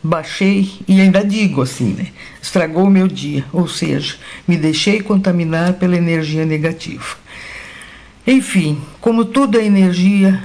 baixei 0.04 0.70
e 0.86 1.00
ainda 1.00 1.24
digo 1.24 1.62
assim, 1.62 1.94
né? 1.94 2.08
Estragou 2.42 2.90
meu 2.90 3.08
dia, 3.08 3.44
ou 3.50 3.66
seja, 3.66 4.16
me 4.46 4.58
deixei 4.58 5.00
contaminar 5.00 5.72
pela 5.74 5.96
energia 5.96 6.44
negativa. 6.44 7.16
Enfim, 8.26 8.78
como 9.00 9.24
é 9.58 9.64
energia, 9.64 10.44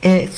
é 0.00 0.28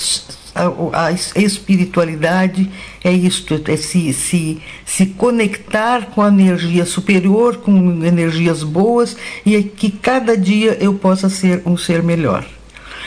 a, 0.55 1.07
a 1.07 1.13
espiritualidade 1.13 2.69
é 3.05 3.13
isto, 3.13 3.63
é 3.69 3.77
se, 3.77 4.13
se, 4.13 4.61
se 4.85 5.07
conectar 5.07 6.07
com 6.07 6.23
a 6.23 6.29
energia 6.29 6.85
superior, 6.85 7.59
com 7.59 8.05
energias 8.05 8.63
boas, 8.63 9.17
e 9.45 9.55
é 9.55 9.63
que 9.63 9.91
cada 9.91 10.37
dia 10.37 10.77
eu 10.81 10.95
possa 10.95 11.29
ser 11.29 11.63
um 11.65 11.77
ser 11.77 12.03
melhor. 12.03 12.45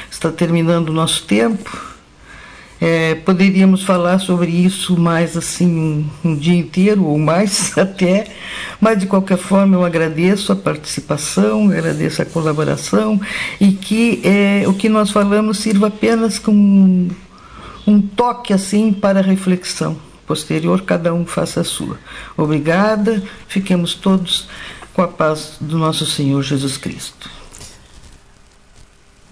Está 0.09 0.31
terminando 0.31 0.89
o 0.89 0.93
nosso 0.93 1.25
tempo. 1.25 1.90
É, 2.83 3.13
poderíamos 3.13 3.83
falar 3.83 4.17
sobre 4.17 4.49
isso 4.49 4.99
mais 4.99 5.37
assim 5.37 5.67
um, 5.67 6.29
um, 6.31 6.35
dia 6.35 6.55
inteiro 6.55 7.05
ou 7.05 7.19
mais 7.19 7.71
até, 7.77 8.25
mas 8.79 8.97
de 8.97 9.05
qualquer 9.05 9.37
forma 9.37 9.75
eu 9.75 9.85
agradeço 9.85 10.51
a 10.51 10.55
participação, 10.55 11.69
agradeço 11.69 12.23
a 12.23 12.25
colaboração 12.25 13.21
e 13.59 13.71
que 13.71 14.19
é, 14.23 14.67
o 14.67 14.73
que 14.73 14.89
nós 14.89 15.11
falamos 15.11 15.59
sirva 15.59 15.87
apenas 15.87 16.39
como 16.39 17.07
um 17.85 18.01
toque 18.01 18.51
assim 18.51 18.91
para 18.91 19.21
reflexão. 19.21 19.95
Posterior, 20.25 20.81
cada 20.81 21.13
um 21.13 21.25
faça 21.25 21.61
a 21.61 21.63
sua. 21.63 21.99
Obrigada, 22.35 23.21
fiquemos 23.47 23.93
todos 23.93 24.47
com 24.93 25.03
a 25.03 25.07
paz 25.07 25.57
do 25.61 25.77
nosso 25.77 26.05
Senhor 26.05 26.41
Jesus 26.41 26.77
Cristo. 26.77 27.40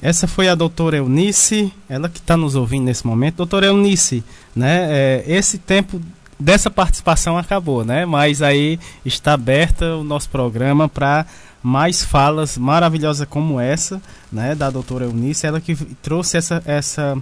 Essa 0.01 0.27
foi 0.27 0.47
a 0.47 0.55
doutora 0.55 0.97
Eunice, 0.97 1.73
ela 1.89 2.07
que 2.07 2.19
está 2.19 2.37
nos 2.37 2.55
ouvindo 2.55 2.85
nesse 2.85 3.05
momento. 3.05 3.37
Doutora 3.37 3.67
Eunice, 3.67 4.23
né, 4.55 4.87
é, 4.89 5.23
esse 5.27 5.57
tempo 5.57 6.01
dessa 6.39 6.71
participação 6.71 7.37
acabou, 7.37 7.83
né? 7.83 8.05
Mas 8.05 8.41
aí 8.41 8.79
está 9.03 9.33
aberta 9.33 9.97
o 9.97 10.03
nosso 10.03 10.29
programa 10.29 10.87
para 10.87 11.25
mais 11.61 12.03
falas 12.03 12.57
maravilhosas 12.57 13.27
como 13.27 13.59
essa, 13.59 14.01
né, 14.31 14.55
da 14.55 14.69
doutora 14.69 15.03
Eunice, 15.03 15.45
ela 15.45 15.59
que 15.59 15.75
trouxe 16.01 16.37
essa, 16.37 16.63
essa 16.65 17.21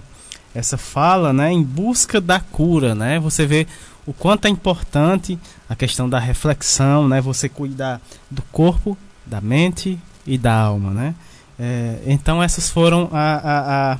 essa 0.54 0.78
fala, 0.78 1.32
né, 1.32 1.52
em 1.52 1.62
busca 1.62 2.20
da 2.20 2.40
cura, 2.40 2.94
né? 2.94 3.20
Você 3.20 3.46
vê 3.46 3.66
o 4.06 4.12
quanto 4.12 4.46
é 4.46 4.48
importante 4.48 5.38
a 5.68 5.76
questão 5.76 6.08
da 6.08 6.18
reflexão, 6.18 7.06
né? 7.06 7.20
Você 7.20 7.48
cuidar 7.48 8.00
do 8.30 8.42
corpo, 8.50 8.96
da 9.26 9.40
mente 9.40 9.98
e 10.26 10.38
da 10.38 10.54
alma, 10.54 10.90
né? 10.90 11.14
É, 11.58 11.98
então 12.06 12.42
essas 12.42 12.70
foram 12.70 13.08
a, 13.12 13.34
a, 13.34 13.92
a, 13.92 13.98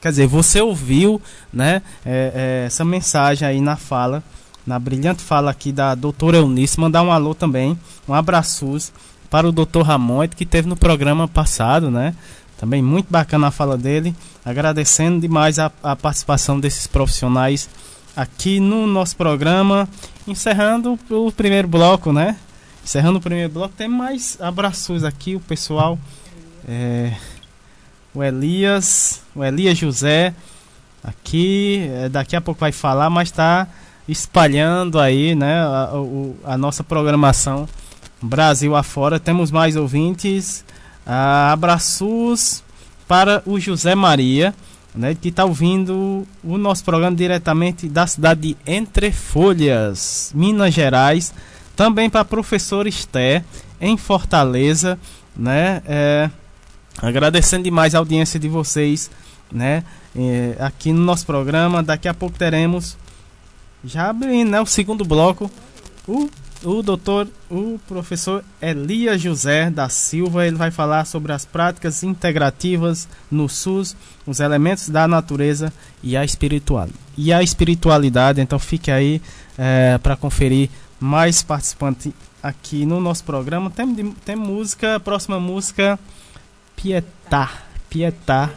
quer 0.00 0.10
dizer, 0.10 0.26
você 0.26 0.60
ouviu, 0.60 1.20
né? 1.52 1.82
É, 2.04 2.32
é, 2.62 2.66
essa 2.66 2.84
mensagem 2.84 3.46
aí 3.46 3.60
na 3.60 3.76
fala, 3.76 4.22
na 4.66 4.78
brilhante 4.78 5.22
fala 5.22 5.50
aqui 5.50 5.70
da 5.70 5.94
doutora 5.94 6.38
Eunice, 6.38 6.80
mandar 6.80 7.02
um 7.02 7.12
alô 7.12 7.34
também, 7.34 7.78
um 8.08 8.14
abraços 8.14 8.92
para 9.28 9.48
o 9.48 9.52
doutor 9.52 9.82
Ramon, 9.82 10.28
que 10.28 10.44
teve 10.44 10.68
no 10.68 10.76
programa 10.76 11.26
passado, 11.26 11.90
né? 11.90 12.14
Também 12.62 12.80
muito 12.80 13.10
bacana 13.10 13.48
a 13.48 13.50
fala 13.50 13.76
dele. 13.76 14.14
Agradecendo 14.44 15.20
demais 15.20 15.58
a, 15.58 15.72
a 15.82 15.96
participação 15.96 16.60
desses 16.60 16.86
profissionais 16.86 17.68
aqui 18.14 18.60
no 18.60 18.86
nosso 18.86 19.16
programa. 19.16 19.88
Encerrando 20.28 20.96
o 21.10 21.32
primeiro 21.32 21.66
bloco, 21.66 22.12
né? 22.12 22.36
Encerrando 22.84 23.18
o 23.18 23.20
primeiro 23.20 23.52
bloco, 23.52 23.74
tem 23.76 23.88
mais 23.88 24.38
abraços 24.40 25.02
aqui, 25.02 25.34
o 25.34 25.40
pessoal. 25.40 25.98
É, 26.68 27.12
o 28.14 28.22
Elias, 28.22 29.22
o 29.34 29.42
Elias 29.44 29.78
José, 29.78 30.34
aqui, 31.02 31.88
é, 31.92 32.08
daqui 32.08 32.36
a 32.36 32.40
pouco 32.40 32.60
vai 32.60 32.72
falar, 32.72 33.10
mas 33.10 33.28
está 33.28 33.66
espalhando 34.08 34.98
aí, 34.98 35.34
né, 35.34 35.60
a, 35.60 35.90
a, 36.46 36.54
a, 36.54 36.58
nossa 36.58 36.84
programação 36.84 37.68
Brasil 38.20 38.76
afora. 38.76 39.18
Temos 39.18 39.50
mais 39.50 39.76
ouvintes. 39.76 40.64
Ah, 41.04 41.52
abraços 41.52 42.62
para 43.08 43.42
o 43.44 43.58
José 43.58 43.94
Maria, 43.94 44.54
né, 44.94 45.16
que 45.20 45.28
está 45.28 45.44
ouvindo 45.44 46.26
o 46.44 46.56
nosso 46.56 46.84
programa 46.84 47.16
diretamente 47.16 47.88
da 47.88 48.06
cidade 48.06 48.40
de 48.40 48.56
Entre 48.66 49.10
Folhas, 49.10 50.30
Minas 50.34 50.72
Gerais. 50.72 51.34
Também 51.74 52.08
para 52.08 52.20
a 52.20 52.24
professora 52.24 52.88
Esté, 52.88 53.42
em 53.80 53.96
Fortaleza, 53.96 54.98
né? 55.34 55.82
É, 55.86 56.30
agradecendo 56.98 57.64
demais 57.64 57.94
a 57.94 57.98
audiência 57.98 58.38
de 58.38 58.48
vocês, 58.48 59.10
né? 59.50 59.84
É, 60.14 60.56
aqui 60.60 60.92
no 60.92 61.00
nosso 61.00 61.24
programa. 61.26 61.82
Daqui 61.82 62.08
a 62.08 62.14
pouco 62.14 62.38
teremos, 62.38 62.96
já 63.84 64.10
abrindo 64.10 64.50
né, 64.50 64.60
o 64.60 64.66
segundo 64.66 65.04
bloco, 65.04 65.50
o 66.06 66.28
o 66.64 66.82
doutor, 66.82 67.28
o 67.50 67.78
professor 67.88 68.44
Elias 68.60 69.20
José 69.20 69.68
da 69.68 69.88
Silva, 69.88 70.46
ele 70.46 70.56
vai 70.56 70.70
falar 70.70 71.04
sobre 71.04 71.32
as 71.32 71.44
práticas 71.44 72.02
integrativas 72.02 73.08
no 73.30 73.48
SUS, 73.48 73.96
os 74.26 74.38
elementos 74.38 74.88
da 74.88 75.08
natureza 75.08 75.72
e 76.02 76.16
a, 76.16 76.24
espiritual, 76.24 76.88
e 77.16 77.32
a 77.32 77.42
espiritualidade. 77.42 78.40
Então 78.40 78.58
fique 78.58 78.90
aí 78.90 79.20
é, 79.58 79.98
para 79.98 80.16
conferir 80.16 80.70
mais 81.00 81.42
participantes 81.42 82.12
aqui 82.40 82.86
no 82.86 83.00
nosso 83.00 83.24
programa. 83.24 83.70
Tem, 83.70 84.12
tem 84.24 84.36
música, 84.36 85.00
próxima 85.00 85.40
música, 85.40 85.98
Pietá, 86.76 87.62
Pietá, 87.88 88.50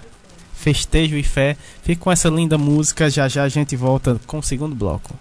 Festejo 0.54 1.18
e 1.18 1.24
Fé. 1.24 1.58
Fique 1.84 2.02
com 2.02 2.12
essa 2.12 2.30
linda 2.30 2.58
música, 2.58 3.10
já 3.10 3.28
já 3.28 3.44
a 3.44 3.50
gente 3.50 3.76
volta 3.76 4.20
com 4.26 4.40
o 4.40 4.44
segundo 4.44 4.76
bloco. 4.76 5.14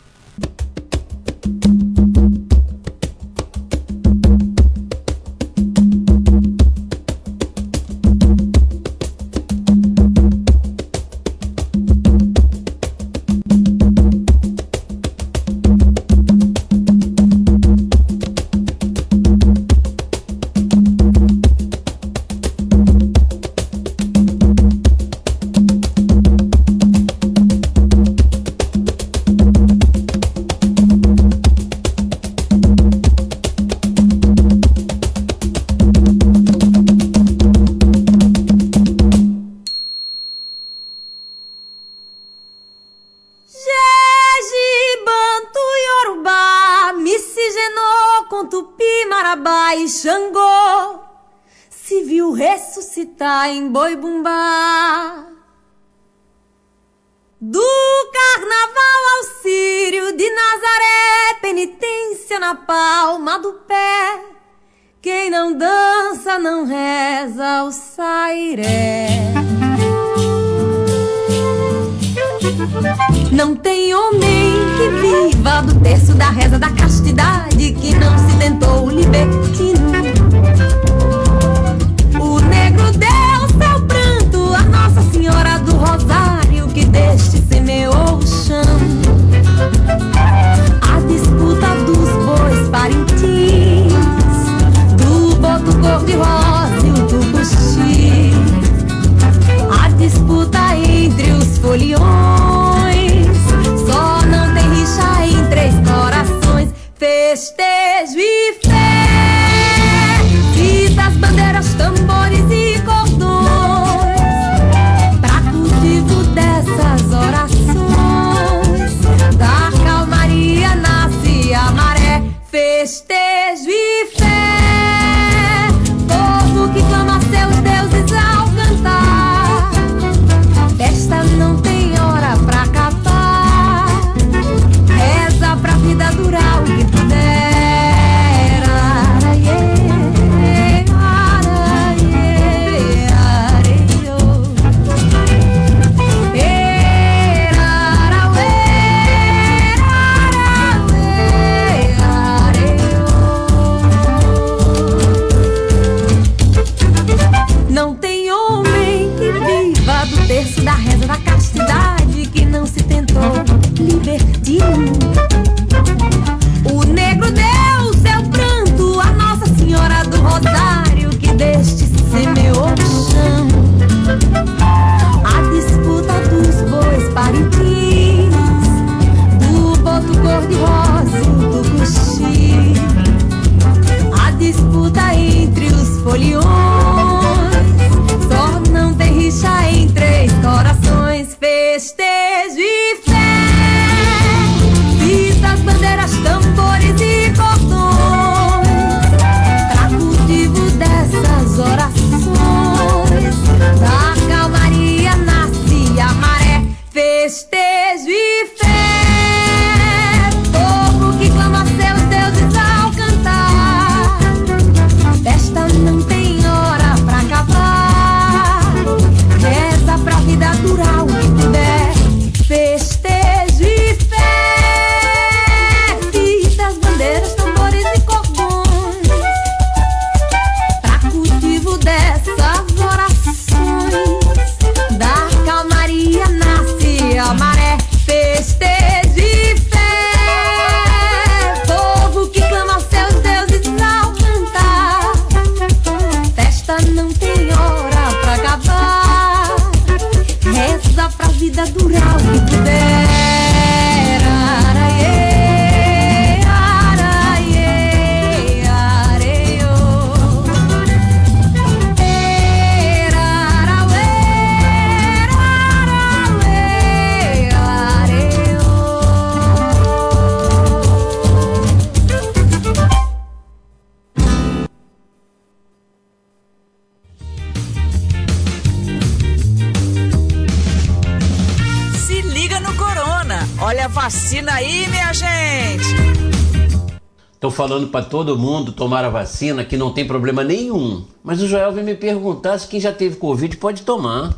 Falando 287.85 287.91
pra 287.91 288.03
todo 288.03 288.39
mundo 288.39 288.73
tomar 288.73 289.05
a 289.05 289.11
vacina 289.11 289.65
que 289.65 289.77
não 289.77 289.93
tem 289.93 290.07
problema 290.07 290.43
nenhum. 290.43 291.05
Mas 291.23 291.43
o 291.43 291.47
Joel 291.47 291.73
veio 291.73 291.87
me 291.87 291.95
perguntar 291.95 292.59
se 292.59 292.69
quem 292.69 292.81
já 292.81 292.93
teve 292.93 293.17
Covid 293.17 293.57
pode 293.57 293.83
tomar. 293.83 294.35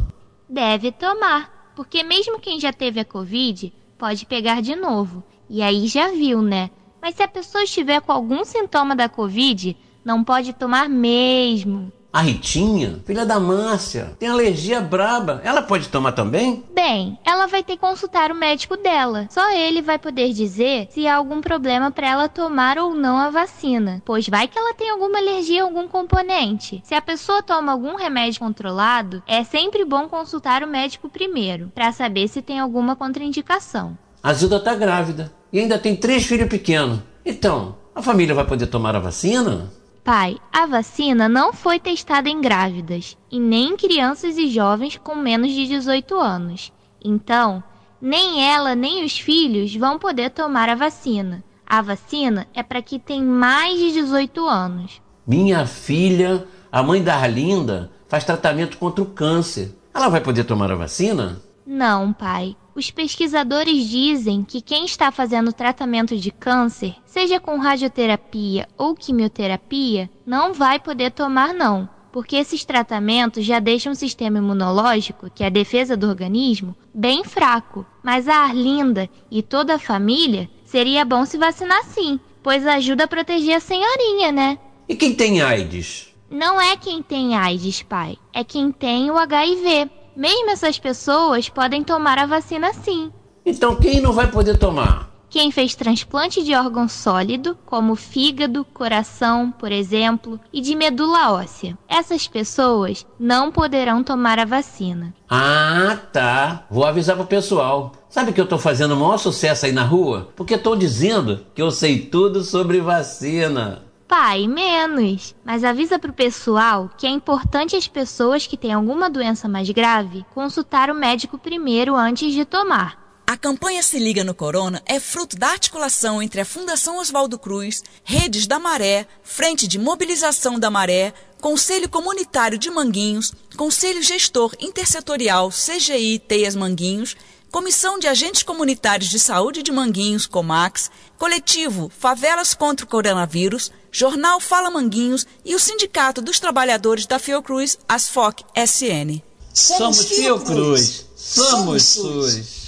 Deve 0.49 0.93
tomar, 0.93 1.73
porque 1.75 2.03
mesmo 2.03 2.39
quem 2.39 2.59
já 2.59 2.73
teve 2.73 3.01
a 3.01 3.05
Covid 3.05 3.73
pode 3.99 4.27
pegar 4.27 4.61
de 4.61 4.75
novo. 4.75 5.23
E 5.49 5.63
aí 5.63 5.87
já 5.87 6.09
viu, 6.09 6.43
né? 6.43 6.71
Mas 7.01 7.15
se 7.15 7.23
a 7.23 7.29
pessoa 7.29 7.65
estiver 7.65 8.01
com 8.01 8.13
algum 8.13 8.45
sintoma 8.45 8.97
da 8.97 9.09
Covid, 9.09 9.77
não 10.05 10.25
pode 10.25 10.53
tomar 10.53 10.89
mesmo. 10.89 11.93
A 12.13 12.21
Ritinha, 12.23 13.01
filha 13.05 13.27
da 13.27 13.39
Márcia, 13.39 14.17
tem 14.19 14.29
alergia 14.29 14.81
braba. 14.81 15.41
Ela 15.45 15.61
pode 15.61 15.89
tomar 15.89 16.13
também? 16.13 16.65
Bem, 16.75 17.19
ela 17.25 17.47
vai 17.47 17.63
ter 17.63 17.75
que 17.75 17.81
consultar 17.81 18.33
o 18.33 18.35
médico 18.35 18.77
dela. 18.77 19.27
Só 19.31 19.53
ele 19.53 19.83
vai 19.83 19.99
poder 19.99 20.33
dizer 20.33 20.89
se 20.91 21.07
há 21.07 21.17
algum 21.17 21.41
problema 21.41 21.91
para 21.91 22.09
ela 22.09 22.29
tomar 22.29 22.79
ou 22.79 22.95
não 22.95 23.19
a 23.19 23.29
vacina, 23.29 24.03
pois 24.05 24.29
vai 24.29 24.49
que 24.49 24.59
ela 24.59 24.73
tem 24.75 24.89
alguma 24.89 25.19
alergia 25.19 25.63
a 25.63 25.65
algum 25.65 25.87
componente. 25.87 26.81
Se 26.85 26.95
a 26.95 27.03
pessoa 27.03 27.43
toma 27.43 27.73
algum 27.73 27.97
remédio 27.97 28.41
controlado, 28.41 29.23
é 29.27 29.45
sempre 29.45 29.85
bom 29.85 30.09
consultar 30.09 30.63
o 30.63 30.69
médico 30.69 31.09
primeiro, 31.09 31.71
para 31.75 31.93
saber 31.93 32.29
se 32.29 32.41
tem 32.41 32.59
alguma 32.59 32.97
contraindicação. 32.97 33.97
A 34.23 34.33
Zilda 34.33 34.59
tá 34.59 34.75
grávida 34.75 35.33
e 35.53 35.61
ainda 35.61 35.79
tem 35.79 35.95
três 35.95 36.25
filhos 36.25 36.49
pequenos. 36.49 37.01
Então, 37.25 37.77
a 37.95 38.03
família 38.03 38.35
vai 38.35 38.47
poder 38.47 38.67
tomar 38.67 38.97
a 38.97 39.01
vacina? 39.01 39.71
Pai, 40.07 40.37
a 40.53 40.67
vacina 40.67 41.29
não 41.29 41.53
foi 41.53 41.81
testada 41.81 42.29
em 42.29 42.41
grávidas 42.41 43.19
e 43.29 43.41
nem 43.41 43.71
em 43.71 43.77
crianças 43.77 44.39
e 44.39 44.47
jovens 44.47 44.97
com 44.97 45.17
menos 45.17 45.51
de 45.51 45.67
18 45.67 46.15
anos. 46.15 46.73
Então, 47.05 47.61
nem 48.01 48.49
ela 48.49 48.77
nem 48.77 49.05
os 49.05 49.19
filhos 49.19 49.75
vão 49.75 49.99
poder 49.99 50.31
tomar 50.31 50.69
a 50.69 50.77
vacina. 50.77 51.43
A 51.67 51.83
vacina 51.83 52.47
é 52.55 52.63
para 52.63 52.81
quem 52.81 53.01
tem 53.01 53.21
mais 53.21 53.81
de 53.81 53.95
18 53.95 54.47
anos. 54.47 55.03
Minha 55.27 55.67
filha, 55.67 56.47
a 56.71 56.85
mãe 56.85 57.03
da 57.03 57.17
Arlinda, 57.17 57.91
faz 58.07 58.23
tratamento 58.23 58.79
contra 58.79 59.03
o 59.03 59.07
câncer. 59.07 59.77
Ela 59.93 60.09
vai 60.09 60.21
poder 60.21 60.45
tomar 60.45 60.71
a 60.71 60.77
vacina? 60.77 61.43
Não, 61.67 62.13
pai. 62.13 62.57
Os 62.77 62.91
pesquisadores 62.91 63.89
dizem 63.89 64.45
que 64.45 64.61
quem 64.61 64.85
está 64.85 65.11
fazendo 65.11 65.53
tratamento 65.53 66.17
de 66.17 66.31
câncer, 66.31 66.95
seja 67.05 67.41
com 67.41 67.59
radioterapia 67.59 68.69
ou 68.77 68.95
quimioterapia, 68.95 70.09
não 70.25 70.53
vai 70.53 70.79
poder 70.79 71.11
tomar 71.11 71.55
não, 71.55 71.89
porque 72.13 72.37
esses 72.37 72.65
tratamentos 72.65 73.45
já 73.45 73.59
deixam 73.59 73.93
o 73.93 73.97
sistema 73.97 74.39
imunológico, 74.39 75.31
que 75.35 75.43
é 75.43 75.47
a 75.47 75.51
defesa 75.51 75.97
do 75.97 76.07
organismo, 76.07 76.77
bem 76.95 77.25
fraco. 77.25 77.85
Mas 78.03 78.29
a 78.29 78.37
Arlinda 78.37 79.09
e 79.31 79.43
toda 79.43 79.75
a 79.75 79.79
família 79.79 80.49
seria 80.65 81.05
bom 81.05 81.25
se 81.25 81.39
vacinar 81.39 81.83
sim, 81.85 82.21
pois 82.43 82.67
ajuda 82.67 83.05
a 83.05 83.09
proteger 83.09 83.57
a 83.57 83.61
senhorinha, 83.61 84.31
né? 84.31 84.59
E 84.89 84.95
quem 84.95 85.15
tem 85.15 85.41
AIDS? 85.41 86.15
Não 86.31 86.61
é 86.61 86.77
quem 86.77 87.03
tem 87.03 87.37
AIDS, 87.37 87.83
pai, 87.83 88.19
é 88.33 88.45
quem 88.45 88.71
tem 88.71 89.11
o 89.11 89.17
HIV. 89.17 89.91
Mesmo 90.17 90.51
essas 90.51 90.79
pessoas 90.79 91.49
podem 91.49 91.85
tomar 91.85 92.19
a 92.19 92.25
vacina 92.27 92.73
sim. 92.73 93.13
Então 93.45 93.77
quem 93.77 94.01
não 94.01 94.13
vai 94.13 94.31
poder 94.31 94.57
tomar? 94.57 95.15
Quem 95.29 95.51
fez 95.51 95.75
transplante 95.75 96.43
de 96.43 96.55
órgão 96.55 96.89
sólido, 96.89 97.59
como 97.67 97.95
fígado, 97.95 98.65
coração, 98.73 99.51
por 99.51 99.71
exemplo, 99.71 100.41
e 100.53 100.61
de 100.61 100.75
medula 100.75 101.33
óssea. 101.33 101.77
Essas 101.89 102.27
pessoas 102.27 103.05
não 103.19 103.51
poderão 103.51 104.03
tomar 104.03 104.39
a 104.39 104.45
vacina. 104.45 105.13
Ah, 105.29 105.99
tá. 106.13 106.65
Vou 106.71 106.87
avisar 106.87 107.17
pro 107.17 107.27
pessoal. 107.27 107.93
Sabe 108.09 108.33
que 108.33 108.41
eu 108.41 108.47
tô 108.47 108.57
fazendo 108.57 108.95
o 108.95 108.97
maior 108.97 109.19
sucesso 109.19 109.67
aí 109.67 109.73
na 109.73 109.85
rua? 109.85 110.31
Porque 110.37 110.57
tô 110.57 110.75
dizendo 110.75 111.45
que 111.55 111.61
eu 111.61 111.71
sei 111.71 111.99
tudo 111.99 112.43
sobre 112.43 112.81
vacina. 112.81 113.83
Pai, 114.09 114.47
menos. 114.47 115.35
Mas 115.45 115.65
avisa 115.65 115.99
pro 115.99 116.13
pessoal 116.13 116.89
que 116.97 117.07
é 117.07 117.11
importante 117.11 117.75
as 117.75 117.89
pessoas 117.89 118.47
que 118.47 118.57
têm 118.57 118.73
alguma 118.73 119.11
doença 119.11 119.49
mais 119.49 119.69
grave 119.71 120.25
consultar 120.33 120.91
o 120.91 120.95
médico 120.95 121.37
primeiro 121.37 121.97
antes 121.97 122.33
de 122.33 122.45
tomar. 122.45 123.05
A 123.27 123.37
campanha 123.37 123.83
Se 123.83 123.99
Liga 123.99 124.23
no 124.23 124.33
Corona 124.33 124.81
é 124.87 125.01
fruto 125.01 125.37
da 125.37 125.49
articulação 125.49 126.23
entre 126.23 126.41
a 126.41 126.45
Fundação 126.45 126.99
Oswaldo 126.99 127.37
Cruz, 127.37 127.83
Redes 128.05 128.47
da 128.47 128.61
Maré, 128.61 129.09
Frente 129.25 129.67
de 129.67 129.81
Mobilização 129.81 130.61
da 130.61 130.71
Maré, 130.71 131.13
Conselho 131.41 131.89
Comunitário 131.89 132.57
de 132.57 132.71
Manguinhos, 132.71 133.35
Conselho 133.57 134.01
Gestor 134.01 134.55
Intersetorial 134.61 135.51
CGI 135.51 136.21
Teias 136.21 136.55
Manguinhos, 136.55 137.17
Comissão 137.51 137.99
de 137.99 138.07
Agentes 138.07 138.45
Comunitários 138.45 139.11
de 139.11 139.19
Saúde 139.19 139.63
de 139.63 139.73
Manguinhos, 139.73 140.27
Comax, 140.27 140.91
Coletivo 141.19 141.89
Favelas 141.89 142.55
contra 142.55 142.87
o 142.87 142.89
Coronavírus, 142.89 143.73
Jornal 143.99 144.41
Fala 144.41 144.71
Manguinhos 144.71 145.27
e 145.43 145.55
o 145.55 145.59
Sindicato 145.59 146.21
dos 146.21 146.39
Trabalhadores 146.39 147.07
da 147.07 147.19
Fiocruz, 147.19 147.79
Asfoc 147.89 148.43
SN. 148.55 149.23
Somos 149.55 150.05
Fiocruz, 150.05 151.07
somos 151.17 151.83
SUS. 151.83 152.67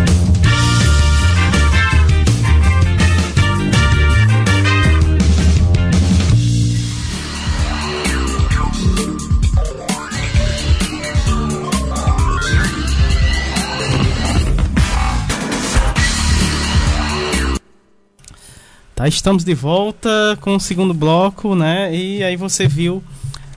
Tá, 18.98 19.06
estamos 19.06 19.44
de 19.44 19.54
volta 19.54 20.36
com 20.40 20.56
o 20.56 20.60
segundo 20.60 20.92
bloco, 20.92 21.54
né? 21.54 21.94
E 21.94 22.20
aí 22.24 22.34
você 22.34 22.66
viu 22.66 23.00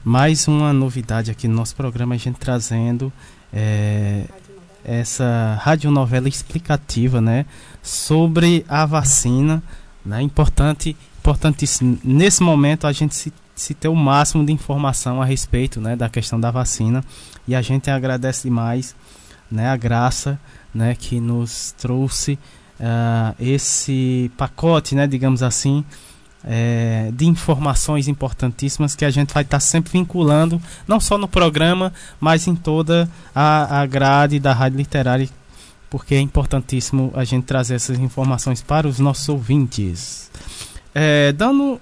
mais 0.04 0.48
uma 0.48 0.72
novidade 0.72 1.32
aqui 1.32 1.48
no 1.48 1.56
nosso 1.56 1.76
programa, 1.76 2.14
a 2.14 2.18
gente 2.20 2.36
trazendo 2.36 3.12
é, 3.52 4.26
essa 4.86 5.60
radionovela 5.60 6.30
explicativa, 6.30 7.20
né? 7.20 7.48
Sobre 7.82 8.64
a 8.70 8.86
vacina, 8.86 9.64
né? 10.06 10.22
Importante, 10.22 10.96
importantíssimo. 11.18 11.98
Nesse 12.04 12.44
momento 12.44 12.86
a 12.86 12.92
gente 12.92 13.16
se, 13.16 13.34
se 13.56 13.74
ter 13.74 13.88
o 13.88 13.96
máximo 13.96 14.46
de 14.46 14.54
informação 14.54 15.24
a 15.24 15.26
respeito, 15.26 15.82
né? 15.82 15.96
Da 15.96 16.08
questão 16.08 16.40
da 16.40 16.52
vacina 16.52 17.04
e 17.48 17.56
a 17.56 17.64
gente 17.64 17.90
agradece 17.90 18.44
demais, 18.44 18.96
né? 19.50 19.70
A 19.70 19.76
graça, 19.76 20.40
né? 20.72 20.94
Que 20.94 21.20
nos 21.20 21.74
trouxe 21.80 22.38
uh, 22.82 23.36
esse 23.40 24.32
pacote, 24.36 24.96
né, 24.96 25.06
digamos 25.06 25.44
assim, 25.44 25.86
é, 26.44 27.12
de 27.14 27.28
informações 27.28 28.08
importantíssimas 28.08 28.96
que 28.96 29.06
a 29.06 29.12
gente 29.12 29.34
vai 29.34 29.44
estar 29.44 29.58
tá 29.58 29.60
sempre 29.60 29.92
vinculando, 29.94 30.62
não 30.88 31.00
só 31.00 31.18
no 31.18 31.28
programa, 31.28 31.94
mas 32.20 32.48
em 32.48 32.56
toda 32.56 33.10
a, 33.34 33.82
a 33.82 33.86
grade 33.86 34.40
da 34.40 34.54
Rádio 34.54 34.78
Literária, 34.78 35.30
porque 35.90 36.16
é 36.16 36.20
importantíssimo 36.20 37.12
a 37.16 37.24
gente 37.24 37.46
trazer 37.46 37.76
essas 37.76 38.00
informações 38.00 38.62
para 38.62 38.88
os 38.88 39.00
nossos 39.00 39.28
ouvintes. 39.30 40.32
É, 40.94 41.32
dando 41.32 41.80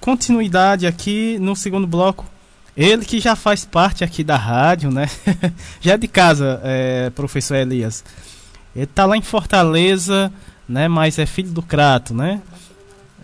continuidade 0.00 0.86
aqui 0.86 1.38
no 1.40 1.54
segundo 1.54 1.86
bloco, 1.86 2.24
ele 2.76 3.04
que 3.04 3.18
já 3.18 3.34
faz 3.34 3.64
parte 3.64 4.04
aqui 4.04 4.22
da 4.22 4.36
rádio, 4.36 4.90
né? 4.90 5.10
já 5.82 5.94
é 5.94 5.98
de 5.98 6.06
casa, 6.06 6.60
é, 6.62 7.10
professor 7.10 7.56
Elias. 7.56 8.04
Ele 8.78 8.86
tá 8.86 9.04
lá 9.04 9.16
em 9.16 9.22
Fortaleza, 9.22 10.32
né? 10.68 10.86
Mas 10.86 11.18
é 11.18 11.26
filho 11.26 11.50
do 11.50 11.60
Crato, 11.60 12.14
né? 12.14 12.40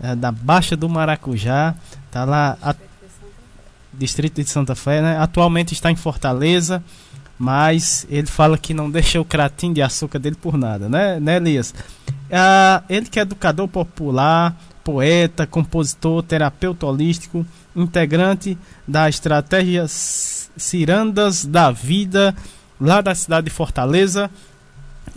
É 0.03 0.17
da 0.17 0.33
Baixa 0.33 0.77
do 0.77 0.89
Maracujá, 0.89 1.77
tá 2.11 2.25
lá 2.25 2.59
a, 2.61 2.75
distrito 3.93 4.43
de 4.43 4.51
Santa 4.51 4.75
Fé, 4.75 5.01
né? 5.01 5.17
Atualmente 5.17 5.73
está 5.73 5.93
em 5.93 5.95
Fortaleza, 5.95 6.83
mas 7.39 8.05
ele 8.11 8.27
fala 8.27 8.59
que 8.59 8.75
não 8.75 8.91
deixa 8.91 9.21
o 9.21 9.25
cratinho 9.25 9.75
de 9.75 9.81
açúcar 9.81 10.19
dele 10.19 10.35
por 10.35 10.57
nada, 10.57 10.89
né, 10.89 11.21
né 11.21 11.37
Elias? 11.37 11.73
Ah, 12.33 12.83
ele 12.89 13.07
que 13.07 13.21
é 13.21 13.23
educador 13.23 13.69
popular, 13.69 14.57
poeta, 14.83 15.47
compositor, 15.47 16.21
terapeuta 16.25 16.85
holístico, 16.85 17.47
integrante 17.77 18.59
da 18.89 19.09
estratégia 19.09 19.87
Cirandas 19.89 21.45
da 21.45 21.71
Vida, 21.71 22.35
lá 22.81 23.01
da 23.01 23.15
cidade 23.15 23.45
de 23.45 23.51
Fortaleza, 23.51 24.29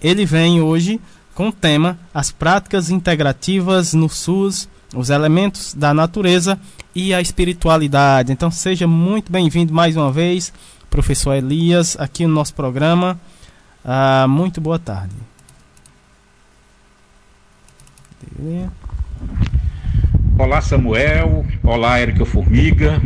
ele 0.02 0.26
vem 0.26 0.62
hoje 0.62 1.00
com 1.34 1.50
o 1.50 1.52
tema 1.52 2.00
As 2.14 2.32
práticas 2.32 2.90
integrativas 2.90 3.94
no 3.94 4.10
SUS, 4.10 4.68
os 4.96 5.10
elementos 5.10 5.74
da 5.74 5.94
natureza 5.94 6.60
e 6.96 7.14
a 7.14 7.22
espiritualidade. 7.22 8.32
Então 8.32 8.50
seja 8.50 8.88
muito 8.88 9.32
bem-vindo 9.32 9.74
mais 9.74 9.96
uma 9.96 10.12
vez, 10.12 10.52
professor 10.90 11.34
Elias, 11.34 11.96
aqui 12.00 12.26
no 12.26 12.34
nosso 12.34 12.54
programa. 12.54 13.20
Ah, 13.86 14.26
muito 14.28 14.60
boa 14.60 14.80
tarde. 14.80 15.16
Olá 20.38 20.62
Samuel, 20.62 21.46
olá 21.64 22.00
Érica 22.00 22.26
Formiga. 22.26 23.02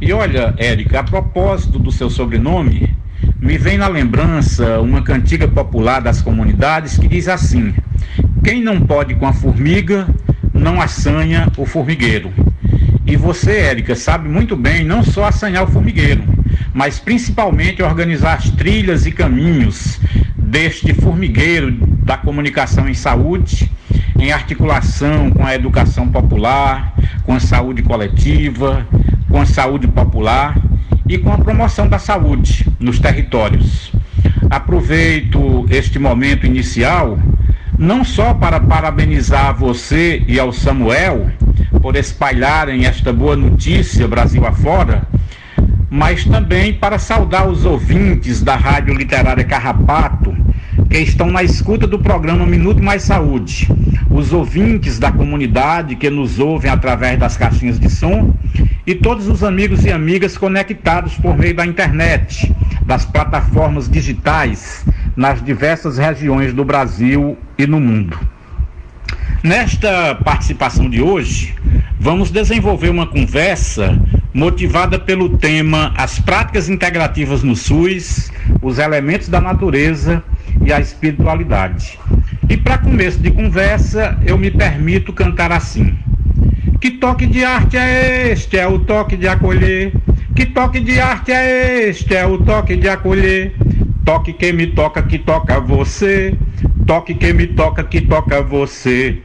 E 0.00 0.12
olha, 0.12 0.54
Érica, 0.56 1.00
a 1.00 1.04
propósito 1.04 1.78
do 1.78 1.90
seu 1.90 2.10
sobrenome, 2.10 2.94
me 3.44 3.58
vem 3.58 3.76
na 3.76 3.88
lembrança 3.88 4.80
uma 4.80 5.02
cantiga 5.02 5.46
popular 5.46 6.00
das 6.00 6.22
comunidades 6.22 6.96
que 6.96 7.06
diz 7.06 7.28
assim: 7.28 7.74
Quem 8.42 8.62
não 8.62 8.80
pode 8.80 9.14
com 9.16 9.26
a 9.26 9.34
formiga, 9.34 10.08
não 10.54 10.80
assanha 10.80 11.46
o 11.58 11.66
formigueiro. 11.66 12.32
E 13.06 13.16
você, 13.16 13.50
Érica, 13.50 13.94
sabe 13.94 14.30
muito 14.30 14.56
bem 14.56 14.82
não 14.82 15.04
só 15.04 15.26
assanhar 15.26 15.62
o 15.62 15.66
formigueiro, 15.66 16.24
mas 16.72 16.98
principalmente 16.98 17.82
organizar 17.82 18.38
as 18.38 18.48
trilhas 18.48 19.04
e 19.04 19.12
caminhos 19.12 20.00
deste 20.38 20.94
formigueiro 20.94 21.70
da 22.02 22.16
comunicação 22.16 22.88
em 22.88 22.94
saúde, 22.94 23.70
em 24.18 24.32
articulação 24.32 25.30
com 25.30 25.44
a 25.44 25.54
educação 25.54 26.08
popular, 26.08 26.94
com 27.24 27.34
a 27.34 27.40
saúde 27.40 27.82
coletiva, 27.82 28.86
com 29.28 29.38
a 29.38 29.44
saúde 29.44 29.86
popular 29.86 30.56
e 31.08 31.18
com 31.18 31.32
a 31.32 31.38
promoção 31.38 31.88
da 31.88 31.98
saúde 31.98 32.66
nos 32.78 32.98
territórios. 32.98 33.92
Aproveito 34.50 35.66
este 35.70 35.98
momento 35.98 36.46
inicial 36.46 37.18
não 37.78 38.04
só 38.04 38.32
para 38.34 38.60
parabenizar 38.60 39.54
você 39.54 40.22
e 40.26 40.38
ao 40.38 40.52
Samuel 40.52 41.30
por 41.82 41.96
espalharem 41.96 42.86
esta 42.86 43.12
boa 43.12 43.36
notícia 43.36 44.08
Brasil 44.08 44.46
afora, 44.46 45.06
mas 45.90 46.24
também 46.24 46.72
para 46.72 46.98
saudar 46.98 47.48
os 47.48 47.64
ouvintes 47.64 48.42
da 48.42 48.56
Rádio 48.56 48.94
Literária 48.94 49.44
Carrapato 49.44 50.33
que 50.94 51.00
estão 51.00 51.28
na 51.28 51.42
escuta 51.42 51.88
do 51.88 51.98
programa 51.98 52.46
Minuto 52.46 52.80
Mais 52.80 53.02
Saúde, 53.02 53.66
os 54.08 54.32
ouvintes 54.32 54.96
da 54.96 55.10
comunidade 55.10 55.96
que 55.96 56.08
nos 56.08 56.38
ouvem 56.38 56.70
através 56.70 57.18
das 57.18 57.36
caixinhas 57.36 57.80
de 57.80 57.90
som 57.90 58.32
e 58.86 58.94
todos 58.94 59.26
os 59.26 59.42
amigos 59.42 59.84
e 59.84 59.90
amigas 59.90 60.38
conectados 60.38 61.14
por 61.14 61.36
meio 61.36 61.52
da 61.52 61.66
internet, 61.66 62.54
das 62.86 63.04
plataformas 63.04 63.90
digitais 63.90 64.84
nas 65.16 65.44
diversas 65.44 65.98
regiões 65.98 66.52
do 66.52 66.64
Brasil 66.64 67.36
e 67.58 67.66
no 67.66 67.80
mundo. 67.80 68.16
Nesta 69.42 70.14
participação 70.14 70.88
de 70.88 71.02
hoje, 71.02 71.56
vamos 71.98 72.30
desenvolver 72.30 72.90
uma 72.90 73.08
conversa 73.08 74.00
motivada 74.32 74.96
pelo 74.96 75.38
tema 75.38 75.92
As 75.96 76.20
práticas 76.20 76.68
integrativas 76.68 77.42
no 77.42 77.56
SUS, 77.56 78.30
os 78.62 78.78
elementos 78.78 79.28
da 79.28 79.40
natureza 79.40 80.22
e 80.64 80.72
a 80.72 80.80
espiritualidade. 80.80 81.98
E 82.48 82.56
para 82.56 82.78
começo 82.78 83.18
de 83.18 83.30
conversa, 83.30 84.18
eu 84.24 84.36
me 84.36 84.50
permito 84.50 85.12
cantar 85.12 85.52
assim: 85.52 85.96
Que 86.80 86.90
toque 86.92 87.26
de 87.26 87.44
arte 87.44 87.76
é 87.76 88.30
este? 88.32 88.58
É 88.58 88.66
o 88.66 88.78
toque 88.78 89.16
de 89.16 89.26
acolher, 89.26 89.92
Que 90.34 90.46
toque 90.46 90.80
de 90.80 91.00
arte 91.00 91.32
é 91.32 91.88
este? 91.88 92.14
É 92.14 92.26
o 92.26 92.38
toque 92.38 92.76
de 92.76 92.88
acolher. 92.88 93.54
Toque 94.04 94.32
que 94.32 94.52
me 94.52 94.66
toca, 94.66 95.02
que 95.02 95.18
toca 95.18 95.58
você. 95.60 96.34
Toque 96.86 97.14
que 97.14 97.32
me 97.32 97.46
toca, 97.46 97.82
que 97.82 98.00
toca 98.02 98.42
você. 98.42 99.18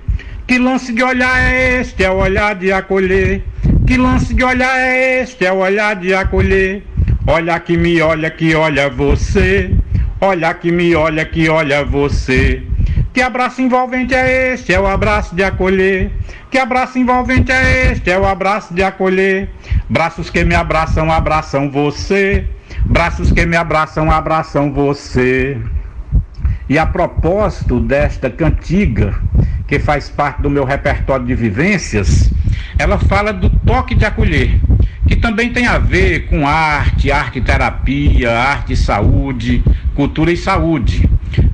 Que 0.48 0.58
lance 0.58 0.94
de 0.94 1.04
olhar 1.04 1.38
é 1.38 1.82
este? 1.82 2.04
É 2.04 2.10
o 2.10 2.16
olhar 2.16 2.56
de 2.56 2.72
acolher. 2.72 3.44
Que 3.86 3.98
lance 3.98 4.34
de 4.34 4.44
olhar 4.44 4.80
é 4.80 5.22
este? 5.22 5.46
É 5.46 5.52
o 5.52 5.58
olhar 5.58 5.96
de 5.96 6.14
acolher. 6.14 6.84
Olha 7.28 7.60
que 7.60 7.78
me 7.78 8.02
olha, 8.02 8.32
que 8.32 8.56
olha 8.56 8.90
você. 8.90 9.72
Olha 10.22 10.54
que 10.54 10.72
me 10.72 10.94
olha, 10.96 11.26
que 11.26 11.48
olha 11.48 11.86
você. 11.86 12.62
Que 13.14 13.22
abraço 13.22 13.62
envolvente 13.62 14.14
é 14.14 14.54
este? 14.54 14.74
É 14.74 14.80
o 14.80 14.86
abraço 14.86 15.34
de 15.34 15.44
acolher. 15.44 16.12
Que 16.52 16.58
abraço 16.58 17.00
envolvente 17.00 17.52
é 17.52 17.91
este? 17.91 18.12
É 18.12 18.20
o 18.20 18.26
abraço 18.26 18.74
de 18.74 18.84
acolher. 18.84 19.50
Braços 19.90 20.30
que 20.30 20.44
me 20.44 20.56
abraçam, 20.56 21.12
abraçam 21.12 21.72
você. 21.72 22.46
Braços 22.86 23.32
que 23.32 23.46
me 23.46 23.56
abraçam, 23.56 24.12
abraçam 24.12 24.74
você. 24.74 25.58
E 26.68 26.78
a 26.78 26.86
propósito 26.86 27.80
desta 27.80 28.30
cantiga, 28.30 29.16
que 29.68 29.80
faz 29.80 30.10
parte 30.10 30.41
do 30.41 30.50
meu 30.50 30.66
repertório 30.66 31.26
de 31.26 31.34
vivências, 31.34 32.30
ela 32.78 33.00
fala 33.00 33.32
do 33.32 33.50
toque 33.50 33.96
de 33.96 34.06
acolher, 34.06 34.60
que 35.10 35.15
também 35.15 35.52
tem 35.52 35.65
a 35.65 35.80
ver 35.80 36.27
com 36.27 36.48
arte, 36.48 37.11
arte 37.11 37.41
terapia, 37.41 38.31
arte 38.31 38.76
saúde, 38.76 39.64
cultura 39.95 40.31
e 40.31 40.38
saúde. 40.38 41.10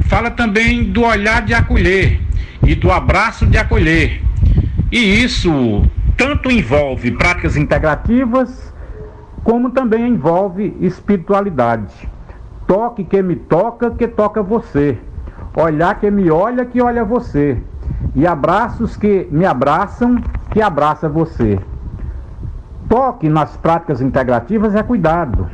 Fala 0.10 0.30
também 0.30 0.84
do 0.84 1.04
olhar 1.04 1.42
de 1.42 1.54
acolher 1.54 2.20
e 2.68 2.76
do 2.76 2.92
abraço 2.92 3.46
de 3.46 3.58
acolher. 3.58 4.22
E 4.92 5.24
isso 5.24 5.84
tanto 6.18 6.52
envolve 6.52 7.12
práticas 7.12 7.56
integrativas, 7.56 8.74
como 9.42 9.70
também 9.70 10.06
envolve 10.06 10.76
espiritualidade. 10.82 11.94
Toque 12.68 13.06
que 13.06 13.22
me 13.22 13.38
toca, 13.38 13.90
que 13.92 14.06
toca 14.06 14.44
você. 14.44 14.98
Olhar 15.56 15.98
que 15.98 16.12
me 16.12 16.30
olha, 16.30 16.66
que 16.66 16.82
olha 16.82 17.06
você. 17.06 17.58
E 18.14 18.28
abraços 18.28 18.98
que 18.98 19.30
me 19.32 19.46
abraçam, 19.46 20.22
que 20.52 20.62
abraça 20.62 21.08
você. 21.08 21.58
Toque 22.88 23.30
nas 23.30 23.58
práticas 23.58 24.02
integrativas 24.02 24.76
é 24.76 24.84
cuidado. 24.84 25.50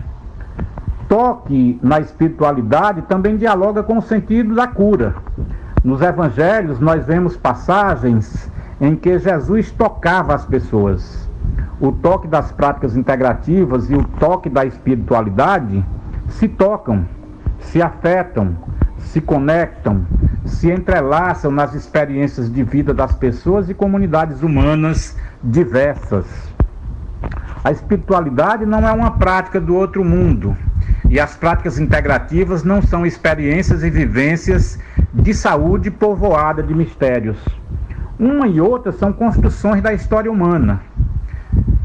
Toque 1.07 1.79
na 1.81 1.99
espiritualidade 1.99 3.01
também 3.03 3.37
dialoga 3.37 3.83
com 3.83 3.97
o 3.97 4.01
sentido 4.01 4.55
da 4.55 4.67
cura. 4.67 5.15
Nos 5.83 6.01
evangelhos 6.01 6.79
nós 6.79 7.05
vemos 7.05 7.35
passagens 7.35 8.51
em 8.79 8.95
que 8.95 9.17
Jesus 9.17 9.71
tocava 9.71 10.33
as 10.33 10.45
pessoas. 10.45 11.29
O 11.79 11.91
toque 11.91 12.27
das 12.27 12.51
práticas 12.51 12.95
integrativas 12.95 13.89
e 13.89 13.95
o 13.95 14.03
toque 14.03 14.49
da 14.49 14.65
espiritualidade 14.65 15.83
se 16.27 16.47
tocam, 16.47 17.05
se 17.59 17.81
afetam, 17.81 18.55
se 18.97 19.19
conectam, 19.19 20.05
se 20.45 20.71
entrelaçam 20.71 21.51
nas 21.51 21.73
experiências 21.73 22.51
de 22.51 22.63
vida 22.63 22.93
das 22.93 23.13
pessoas 23.15 23.69
e 23.69 23.73
comunidades 23.73 24.43
humanas 24.43 25.17
diversas. 25.43 26.50
A 27.63 27.71
espiritualidade 27.71 28.65
não 28.65 28.87
é 28.87 28.91
uma 28.91 29.11
prática 29.11 29.61
do 29.61 29.75
outro 29.75 30.03
mundo, 30.03 30.57
e 31.07 31.19
as 31.19 31.35
práticas 31.35 31.77
integrativas 31.77 32.63
não 32.63 32.81
são 32.81 33.05
experiências 33.05 33.83
e 33.83 33.89
vivências 33.89 34.79
de 35.13 35.31
saúde 35.33 35.91
povoada 35.91 36.63
de 36.63 36.73
mistérios. 36.73 37.37
Uma 38.17 38.47
e 38.47 38.59
outra 38.59 38.91
são 38.91 39.13
construções 39.13 39.81
da 39.81 39.93
história 39.93 40.31
humana. 40.31 40.81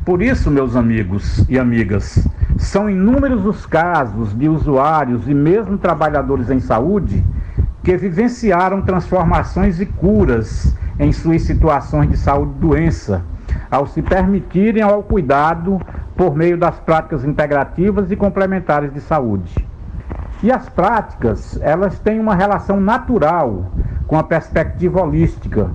Por 0.05 0.23
isso, 0.23 0.51
meus 0.51 0.77
amigos 0.77 1.45
e 1.49 1.59
amigas, 1.59 2.27
são 2.57 2.89
inúmeros 2.89 3.45
os 3.45 3.67
casos 3.67 4.33
de 4.33 4.49
usuários 4.49 5.29
e 5.29 5.35
mesmo 5.35 5.77
trabalhadores 5.77 6.49
em 6.49 6.61
saúde 6.61 7.23
que 7.83 7.97
vivenciaram 7.97 8.81
transformações 8.81 9.79
e 9.79 9.85
curas 9.85 10.75
em 10.99 11.13
suas 11.13 11.43
situações 11.43 12.09
de 12.09 12.17
saúde 12.17 12.53
e 12.57 12.61
doença, 12.61 13.23
ao 13.71 13.87
se 13.87 14.03
permitirem 14.03 14.83
ao 14.83 15.03
cuidado 15.03 15.81
por 16.17 16.35
meio 16.35 16.57
das 16.57 16.79
práticas 16.81 17.25
integrativas 17.25 18.11
e 18.11 18.17
complementares 18.17 18.93
de 18.93 19.01
saúde. 19.01 19.67
E 20.43 20.53
as 20.53 20.69
práticas, 20.69 21.59
elas 21.63 21.99
têm 21.99 22.21
uma 22.21 22.35
relação 22.35 22.81
natural 22.81 23.71
com 24.07 24.19
a 24.19 24.23
perspectiva 24.23 25.03
holística, 25.03 25.71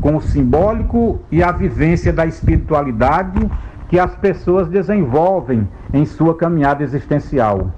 com 0.00 0.16
o 0.16 0.20
simbólico 0.20 1.20
e 1.30 1.42
a 1.42 1.52
vivência 1.52 2.12
da 2.12 2.26
espiritualidade 2.26 3.50
que 3.88 3.98
as 3.98 4.14
pessoas 4.16 4.68
desenvolvem 4.68 5.68
em 5.92 6.04
sua 6.04 6.36
caminhada 6.36 6.82
existencial. 6.82 7.70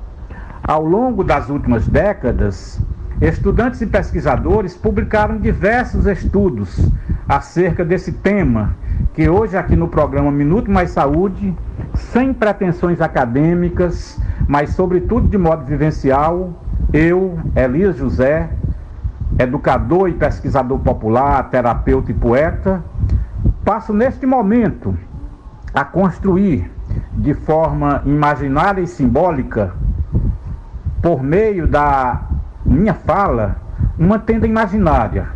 Ao 0.62 0.85
longo 0.85 1.22
das 1.22 1.51
últimas 1.51 1.86
décadas, 1.86 2.81
estudantes 3.28 3.80
e 3.80 3.86
pesquisadores 3.86 4.76
publicaram 4.76 5.38
diversos 5.38 6.06
estudos 6.06 6.90
acerca 7.26 7.82
desse 7.82 8.12
tema, 8.12 8.76
que 9.14 9.28
hoje 9.30 9.56
aqui 9.56 9.74
no 9.74 9.88
programa 9.88 10.30
Minuto 10.30 10.70
Mais 10.70 10.90
Saúde, 10.90 11.56
sem 11.94 12.34
pretensões 12.34 13.01
acadêmicas, 13.01 14.20
mas 14.46 14.70
sobretudo 14.70 15.26
de 15.26 15.38
modo 15.38 15.64
vivencial, 15.64 16.52
eu, 16.92 17.38
Elias 17.56 17.96
José, 17.96 18.51
educador 19.38 20.10
e 20.10 20.12
pesquisador 20.12 20.78
popular, 20.80 21.48
terapeuta 21.48 22.10
e 22.10 22.14
poeta, 22.14 22.84
passo 23.64 23.94
neste 23.94 24.26
momento 24.26 24.94
a 25.72 25.82
construir 25.82 26.70
de 27.14 27.32
forma 27.32 28.02
imaginária 28.05 28.82
e 28.82 28.86
simbólica, 28.86 29.72
por 31.01 31.22
meio 31.22 31.66
da 31.66 32.20
minha 32.64 32.94
fala, 32.94 33.56
uma 33.98 34.18
tenda 34.18 34.46
imaginária, 34.46 35.28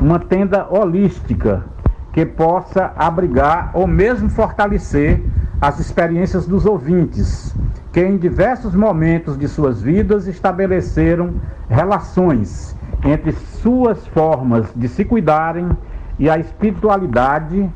uma 0.00 0.18
tenda 0.18 0.66
holística 0.68 1.64
que 2.12 2.24
possa 2.24 2.92
abrigar 2.96 3.70
ou 3.74 3.86
mesmo 3.86 4.28
fortalecer 4.28 5.22
as 5.60 5.80
experiências 5.80 6.46
dos 6.46 6.66
ouvintes, 6.66 7.54
que 7.92 8.00
em 8.00 8.16
diversos 8.16 8.74
momentos 8.74 9.38
de 9.38 9.48
suas 9.48 9.80
vidas 9.80 10.26
estabeleceram 10.26 11.34
relações 11.68 12.76
entre 13.04 13.32
suas 13.32 14.06
formas 14.08 14.70
de 14.76 14.88
se 14.88 15.04
cuidarem 15.04 15.70
e 16.18 16.28
a 16.28 16.38
espiritualidade 16.38 17.70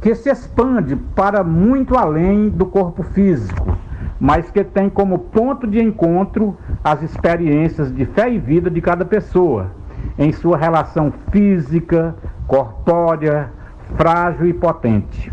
que 0.00 0.14
se 0.14 0.30
expande 0.30 0.96
para 0.96 1.42
muito 1.42 1.96
além 1.96 2.48
do 2.48 2.66
corpo 2.66 3.02
físico, 3.02 3.77
mas 4.20 4.50
que 4.50 4.64
tem 4.64 4.90
como 4.90 5.18
ponto 5.18 5.66
de 5.66 5.80
encontro 5.80 6.56
as 6.82 7.02
experiências 7.02 7.94
de 7.94 8.04
fé 8.04 8.30
e 8.30 8.38
vida 8.38 8.70
de 8.70 8.80
cada 8.80 9.04
pessoa, 9.04 9.70
em 10.18 10.32
sua 10.32 10.56
relação 10.56 11.12
física, 11.30 12.14
corpórea, 12.46 13.50
frágil 13.96 14.46
e 14.46 14.52
potente. 14.52 15.32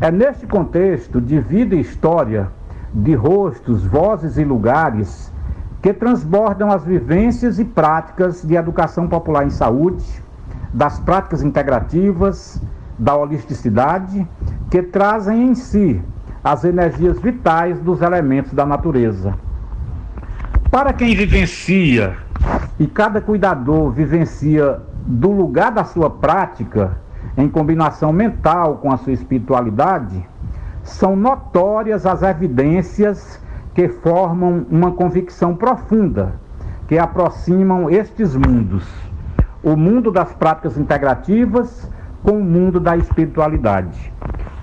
É 0.00 0.10
neste 0.10 0.46
contexto 0.46 1.20
de 1.20 1.40
vida 1.40 1.74
e 1.74 1.80
história, 1.80 2.48
de 2.92 3.14
rostos, 3.14 3.84
vozes 3.84 4.38
e 4.38 4.44
lugares, 4.44 5.32
que 5.82 5.92
transbordam 5.92 6.70
as 6.70 6.84
vivências 6.84 7.58
e 7.58 7.64
práticas 7.64 8.42
de 8.42 8.54
educação 8.54 9.08
popular 9.08 9.44
em 9.44 9.50
saúde, 9.50 10.04
das 10.72 11.00
práticas 11.00 11.42
integrativas, 11.42 12.62
da 12.98 13.14
holisticidade, 13.14 14.26
que 14.70 14.82
trazem 14.82 15.48
em 15.48 15.54
si 15.54 16.02
as 16.46 16.62
energias 16.62 17.18
vitais 17.18 17.80
dos 17.80 18.00
elementos 18.00 18.52
da 18.52 18.64
natureza. 18.64 19.34
Para 20.70 20.92
quem 20.92 21.12
vivencia, 21.12 22.16
e 22.78 22.86
cada 22.86 23.20
cuidador 23.20 23.90
vivencia 23.90 24.80
do 25.04 25.32
lugar 25.32 25.72
da 25.72 25.82
sua 25.82 26.08
prática, 26.08 26.98
em 27.36 27.48
combinação 27.48 28.12
mental 28.12 28.76
com 28.76 28.92
a 28.92 28.96
sua 28.96 29.12
espiritualidade, 29.12 30.24
são 30.84 31.16
notórias 31.16 32.06
as 32.06 32.22
evidências 32.22 33.42
que 33.74 33.88
formam 33.88 34.66
uma 34.70 34.92
convicção 34.92 35.56
profunda, 35.56 36.34
que 36.86 36.96
aproximam 36.96 37.90
estes 37.90 38.36
mundos, 38.36 38.86
o 39.64 39.74
mundo 39.74 40.12
das 40.12 40.32
práticas 40.32 40.78
integrativas 40.78 41.90
com 42.22 42.38
o 42.38 42.44
mundo 42.44 42.78
da 42.78 42.96
espiritualidade. 42.96 44.12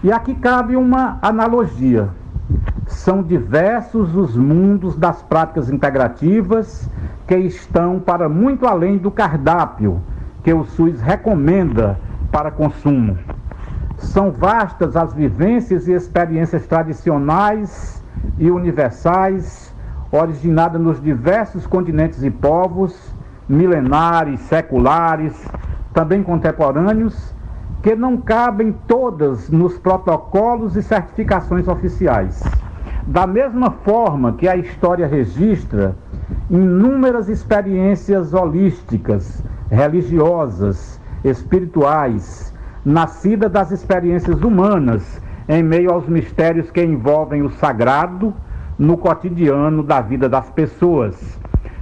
E 0.03 0.11
aqui 0.11 0.35
cabe 0.35 0.75
uma 0.75 1.17
analogia. 1.21 2.09
São 2.87 3.23
diversos 3.23 4.13
os 4.13 4.35
mundos 4.35 4.97
das 4.97 5.23
práticas 5.23 5.69
integrativas 5.69 6.89
que 7.25 7.37
estão 7.37 8.01
para 8.01 8.27
muito 8.27 8.67
além 8.67 8.97
do 8.97 9.09
cardápio 9.09 10.01
que 10.43 10.53
o 10.53 10.65
SUS 10.65 10.99
recomenda 10.99 11.97
para 12.33 12.51
consumo. 12.51 13.17
São 13.97 14.29
vastas 14.29 14.97
as 14.97 15.13
vivências 15.13 15.87
e 15.87 15.93
experiências 15.93 16.67
tradicionais 16.67 18.03
e 18.37 18.51
universais, 18.51 19.73
originadas 20.11 20.81
nos 20.81 21.01
diversos 21.01 21.65
continentes 21.65 22.23
e 22.23 22.29
povos, 22.29 23.15
milenares, 23.47 24.41
seculares, 24.41 25.33
também 25.93 26.21
contemporâneos, 26.21 27.33
que 27.83 27.95
não 27.97 28.15
cabem 28.15 28.73
todas 28.87 29.49
nos 29.49 29.77
protocolos 29.77 30.77
e 30.77 30.81
certificações 30.81 31.67
oficiais, 31.67 32.41
Da 33.05 33.27
mesma 33.27 33.69
forma 33.69 34.31
que 34.31 34.47
a 34.47 34.55
história 34.55 35.05
registra 35.05 35.93
inúmeras 36.49 37.27
experiências 37.27 38.33
holísticas, 38.33 39.43
religiosas, 39.69 41.01
espirituais, 41.25 42.53
nascidas 42.85 43.51
das 43.51 43.71
experiências 43.71 44.41
humanas 44.41 45.21
em 45.49 45.61
meio 45.61 45.91
aos 45.91 46.07
mistérios 46.07 46.71
que 46.71 46.81
envolvem 46.81 47.41
o 47.41 47.49
sagrado 47.49 48.33
no 48.79 48.95
cotidiano 48.95 49.83
da 49.83 49.99
vida 49.99 50.29
das 50.29 50.49
pessoas, 50.49 51.37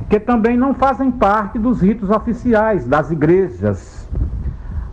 que 0.09 0.19
também 0.19 0.57
não 0.57 0.73
fazem 0.73 1.11
parte 1.11 1.59
dos 1.59 1.81
ritos 1.81 2.09
oficiais 2.09 2.87
das 2.87 3.11
igrejas. 3.11 4.00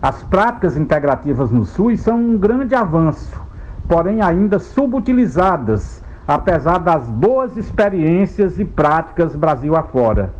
As 0.01 0.23
práticas 0.23 0.77
integrativas 0.77 1.51
no 1.51 1.65
SUS 1.65 2.01
são 2.01 2.17
um 2.17 2.39
grande 2.39 2.73
avanço, 2.73 3.43
porém 3.89 4.23
ainda 4.23 4.61
subutilizadas, 4.61 6.05
apesar 6.27 6.79
das 6.79 7.03
boas 7.09 7.57
experiências 7.57 8.61
e 8.61 8.65
práticas 8.65 9.35
Brasil 9.35 9.75
afora. 9.75 10.33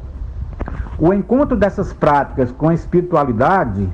O 0.97 1.13
encontro 1.13 1.57
dessas 1.57 1.93
práticas 1.93 2.53
com 2.53 2.69
a 2.69 2.75
espiritualidade, 2.75 3.89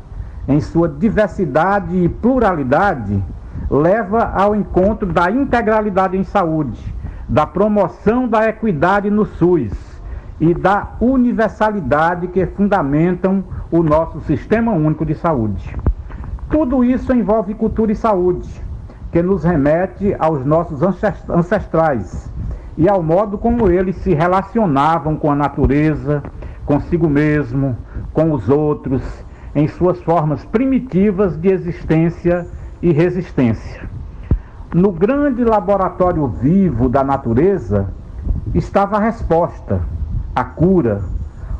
em 0.47 0.61
sua 0.61 0.87
diversidade 0.87 1.97
e 1.97 2.11
pluralidade, 2.11 3.23
leva 3.71 4.33
ao 4.35 4.55
encontro 4.55 5.11
da 5.11 5.31
integralidade 5.31 6.15
em 6.15 6.25
saúde, 6.25 6.95
da 7.27 7.47
promoção 7.47 8.29
da 8.29 8.47
equidade 8.47 9.09
no 9.09 9.25
SUS 9.25 9.73
e 10.39 10.53
da 10.53 10.89
universalidade 11.01 12.29
que 12.29 12.45
fundamentam 12.45 13.43
o 13.75 13.83
nosso 13.83 14.21
Sistema 14.21 14.71
Único 14.71 15.05
de 15.05 15.17
Saúde. 15.17 15.77
Tudo 16.49 16.85
isso 16.85 17.13
envolve 17.13 17.55
cultura 17.55 17.91
e 17.91 17.97
saúde, 17.97 18.49
que 19.11 19.21
nos 19.21 19.43
remete 19.43 20.15
aos 20.17 20.47
nossos 20.47 20.81
ancestrais 21.29 22.31
e 22.79 22.89
ao 22.89 23.03
modo 23.03 23.37
como 23.37 23.69
eles 23.69 23.97
se 23.97 24.15
relacionavam 24.15 25.17
com 25.17 25.29
a 25.29 25.35
natureza, 25.35 26.23
consigo 26.65 27.09
mesmo, 27.09 27.77
com 28.13 28.31
os 28.31 28.49
outros, 28.49 29.03
em 29.57 29.67
suas 29.67 30.01
formas 30.03 30.45
primitivas 30.45 31.37
de 31.37 31.49
existência 31.49 32.47
e 32.81 32.93
resistência. 32.93 33.89
No 34.73 34.93
grande 34.93 35.43
laboratório 35.43 36.29
vivo 36.29 36.89
da 36.89 37.03
natureza 37.03 37.89
estava 38.55 38.99
a 38.99 39.01
resposta, 39.01 39.81
a 40.33 40.45
cura, 40.45 41.03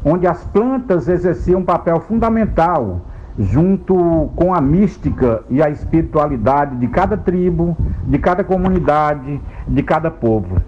onde 0.05 0.27
as 0.27 0.45
plantas 0.45 1.09
exerciam 1.09 1.61
um 1.61 1.65
papel 1.65 1.99
fundamental 2.01 3.01
junto 3.39 4.31
com 4.37 4.55
a 4.55 4.61
mística 4.61 5.43
e 5.49 5.63
a 5.63 5.69
espiritualidade 5.69 6.77
de 6.77 6.87
cada 6.87 7.17
tribo, 7.17 7.77
de 8.05 8.19
cada 8.19 8.45
comunidade, 8.45 9.41
de 9.67 9.83
cada 9.83 10.11
povo. 10.11 10.63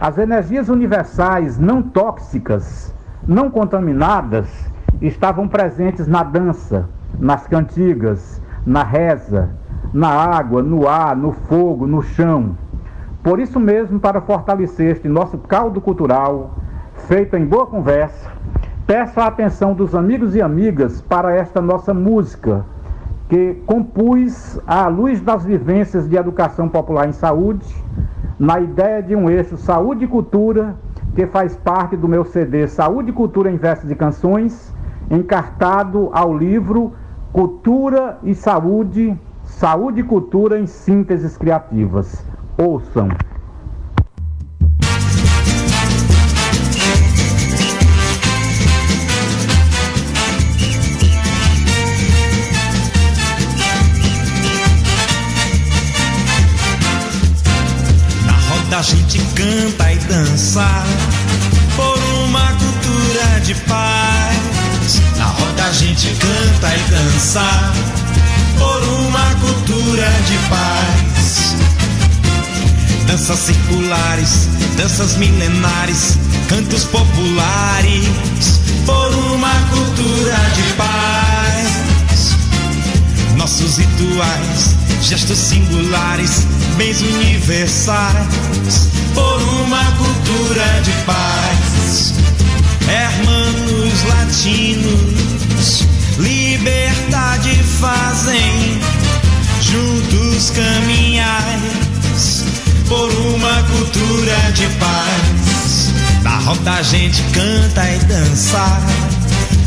As 0.00 0.18
energias 0.18 0.68
universais 0.68 1.58
não 1.58 1.82
tóxicas, 1.82 2.94
não 3.26 3.50
contaminadas, 3.50 4.48
estavam 5.00 5.46
presentes 5.46 6.08
na 6.08 6.22
dança, 6.22 6.88
nas 7.18 7.46
cantigas, 7.46 8.40
na 8.66 8.82
reza, 8.82 9.50
na 9.92 10.08
água, 10.08 10.62
no 10.62 10.88
ar, 10.88 11.16
no 11.16 11.32
fogo, 11.32 11.86
no 11.86 12.02
chão. 12.02 12.56
Por 13.22 13.38
isso 13.38 13.60
mesmo, 13.60 14.00
para 14.00 14.20
fortalecer 14.20 14.90
este 14.90 15.08
nosso 15.08 15.38
caldo 15.38 15.80
cultural, 15.80 16.54
feito 17.06 17.36
em 17.36 17.44
boa 17.44 17.66
conversa, 17.66 18.30
peço 18.86 19.20
a 19.20 19.26
atenção 19.26 19.74
dos 19.74 19.94
amigos 19.94 20.34
e 20.34 20.42
amigas 20.42 21.00
para 21.00 21.34
esta 21.34 21.60
nossa 21.60 21.94
música, 21.94 22.64
que 23.28 23.54
compus 23.66 24.60
à 24.66 24.88
luz 24.88 25.20
das 25.20 25.44
vivências 25.44 26.08
de 26.08 26.16
educação 26.16 26.68
popular 26.68 27.08
em 27.08 27.12
saúde, 27.12 27.66
na 28.38 28.60
ideia 28.60 29.02
de 29.02 29.14
um 29.14 29.30
eixo 29.30 29.56
saúde 29.56 30.04
e 30.04 30.08
cultura, 30.08 30.76
que 31.14 31.26
faz 31.26 31.54
parte 31.56 31.96
do 31.96 32.08
meu 32.08 32.24
CD 32.24 32.66
Saúde 32.66 33.10
e 33.10 33.12
Cultura 33.12 33.50
em 33.50 33.56
Versos 33.56 33.90
e 33.90 33.94
Canções, 33.94 34.74
encartado 35.10 36.10
ao 36.12 36.36
livro 36.36 36.92
Cultura 37.32 38.18
e 38.22 38.34
Saúde 38.34 39.18
Saúde 39.44 40.00
e 40.00 40.04
cultura 40.04 40.58
em 40.58 40.66
sínteses 40.66 41.36
criativas. 41.36 42.24
Ouçam. 42.56 43.08
A 58.82 58.84
gente 58.84 59.18
canta 59.36 59.92
e 59.92 59.96
dança 60.08 60.66
por 61.76 61.96
uma 62.24 62.48
cultura 62.48 63.40
de 63.44 63.54
paz. 63.54 65.00
Na 65.16 65.26
roda 65.26 65.66
a 65.66 65.72
gente 65.72 66.08
canta 66.08 66.74
e 66.74 66.90
dança 66.90 67.72
por 68.58 68.82
uma 68.82 69.34
cultura 69.36 70.10
de 70.26 70.36
paz. 70.48 71.54
Danças 73.06 73.38
circulares, 73.38 74.48
danças 74.76 75.14
milenares, 75.16 76.18
cantos 76.48 76.82
populares, 76.86 78.08
por 78.84 79.14
uma 79.14 79.54
cultura 79.70 80.36
de 80.56 80.62
paz. 80.72 81.21
Nossos 83.72 83.78
rituais, 83.78 84.76
gestos 85.00 85.38
singulares, 85.38 86.46
bens 86.76 87.00
universais, 87.00 88.90
por 89.14 89.42
uma 89.64 89.82
cultura 89.92 90.80
de 90.82 90.92
paz. 91.06 92.12
Hermanos 92.86 94.02
latinos, 94.08 95.86
liberdade 96.18 97.62
fazem, 97.80 98.78
juntos 99.62 100.50
caminhais 100.50 102.44
por 102.88 103.10
uma 103.10 103.62
cultura 103.62 104.52
de 104.52 104.66
paz. 104.78 105.92
Na 106.22 106.38
roda 106.40 106.72
a 106.74 106.82
gente 106.82 107.22
canta 107.32 107.90
e 107.90 107.98
dança 108.00 108.80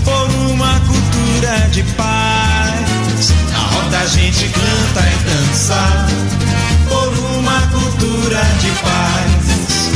por 0.04 0.30
uma 0.52 0.80
cultura 0.82 1.70
de 1.72 1.82
paz. 1.94 2.55
A 4.06 4.08
gente 4.08 4.48
canta 4.50 5.02
e 5.02 5.16
dança 5.24 6.06
por 6.88 7.08
uma 7.38 7.60
cultura 7.72 8.40
de 8.60 8.70
paz. 8.84 9.90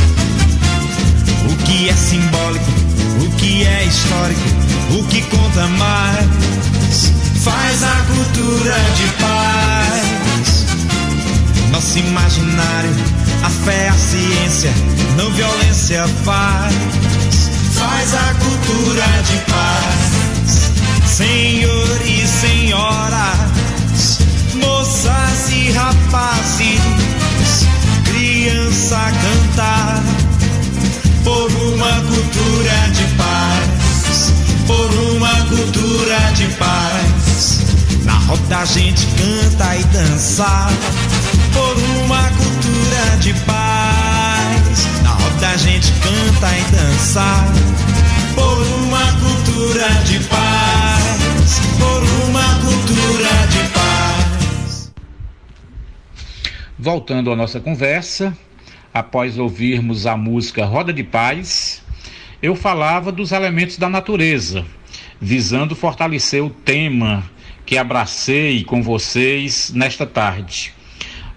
O 1.48 1.56
que 1.64 1.88
é 1.88 1.94
simbólico, 1.94 2.72
o 3.24 3.30
que 3.36 3.64
é 3.64 3.84
histórico, 3.84 4.48
o 4.98 5.04
que 5.04 5.22
conta 5.22 5.64
mais 5.68 7.12
faz 7.36 7.84
a 7.84 8.02
cultura 8.08 8.74
de 8.96 9.06
paz. 9.22 10.66
Nosso 11.70 12.00
imaginário, 12.00 12.90
a 13.44 13.48
fé, 13.64 13.90
a 13.90 13.92
ciência, 13.92 14.72
não 15.16 15.30
violência 15.30 16.04
faz. 16.24 16.74
Faz 17.78 18.14
a 18.16 18.34
cultura 18.34 19.06
de 19.22 19.38
paz. 19.52 20.10
Senhor 21.06 22.00
e 22.04 22.26
senhoras, 22.26 23.49
moças 25.00 25.50
e 25.50 25.70
rapazes, 25.72 26.80
criança 28.04 28.98
cantar 29.22 30.02
por 31.24 31.50
uma 31.50 31.92
cultura 32.02 32.90
de 32.92 33.04
paz, 33.16 34.32
por 34.66 34.94
uma 35.12 35.34
cultura 35.46 36.18
de 36.34 36.46
paz. 36.56 37.60
Na 38.04 38.12
roda 38.12 38.58
a 38.58 38.64
gente 38.64 39.06
canta 39.06 39.76
e 39.76 39.84
dança 39.84 40.68
por 41.52 41.76
uma 42.04 42.22
cultura 42.30 43.16
de 43.20 43.32
paz. 43.44 44.86
Na 45.02 45.10
roda 45.10 45.48
a 45.48 45.56
gente 45.56 45.92
canta 45.92 46.48
e 46.58 46.62
dança 46.72 47.44
por 48.34 48.58
uma 48.58 49.12
cultura 49.20 49.88
de 50.04 50.18
paz, 50.20 51.60
por 51.78 52.02
uma 52.28 52.54
cultura 52.60 53.19
Voltando 56.82 57.30
à 57.30 57.36
nossa 57.36 57.60
conversa, 57.60 58.34
após 58.94 59.36
ouvirmos 59.36 60.06
a 60.06 60.16
música 60.16 60.64
Roda 60.64 60.94
de 60.94 61.04
Paz, 61.04 61.82
eu 62.42 62.56
falava 62.56 63.12
dos 63.12 63.32
elementos 63.32 63.76
da 63.76 63.86
natureza, 63.86 64.64
visando 65.20 65.76
fortalecer 65.76 66.42
o 66.42 66.48
tema 66.48 67.22
que 67.66 67.76
abracei 67.76 68.64
com 68.64 68.82
vocês 68.82 69.70
nesta 69.74 70.06
tarde. 70.06 70.72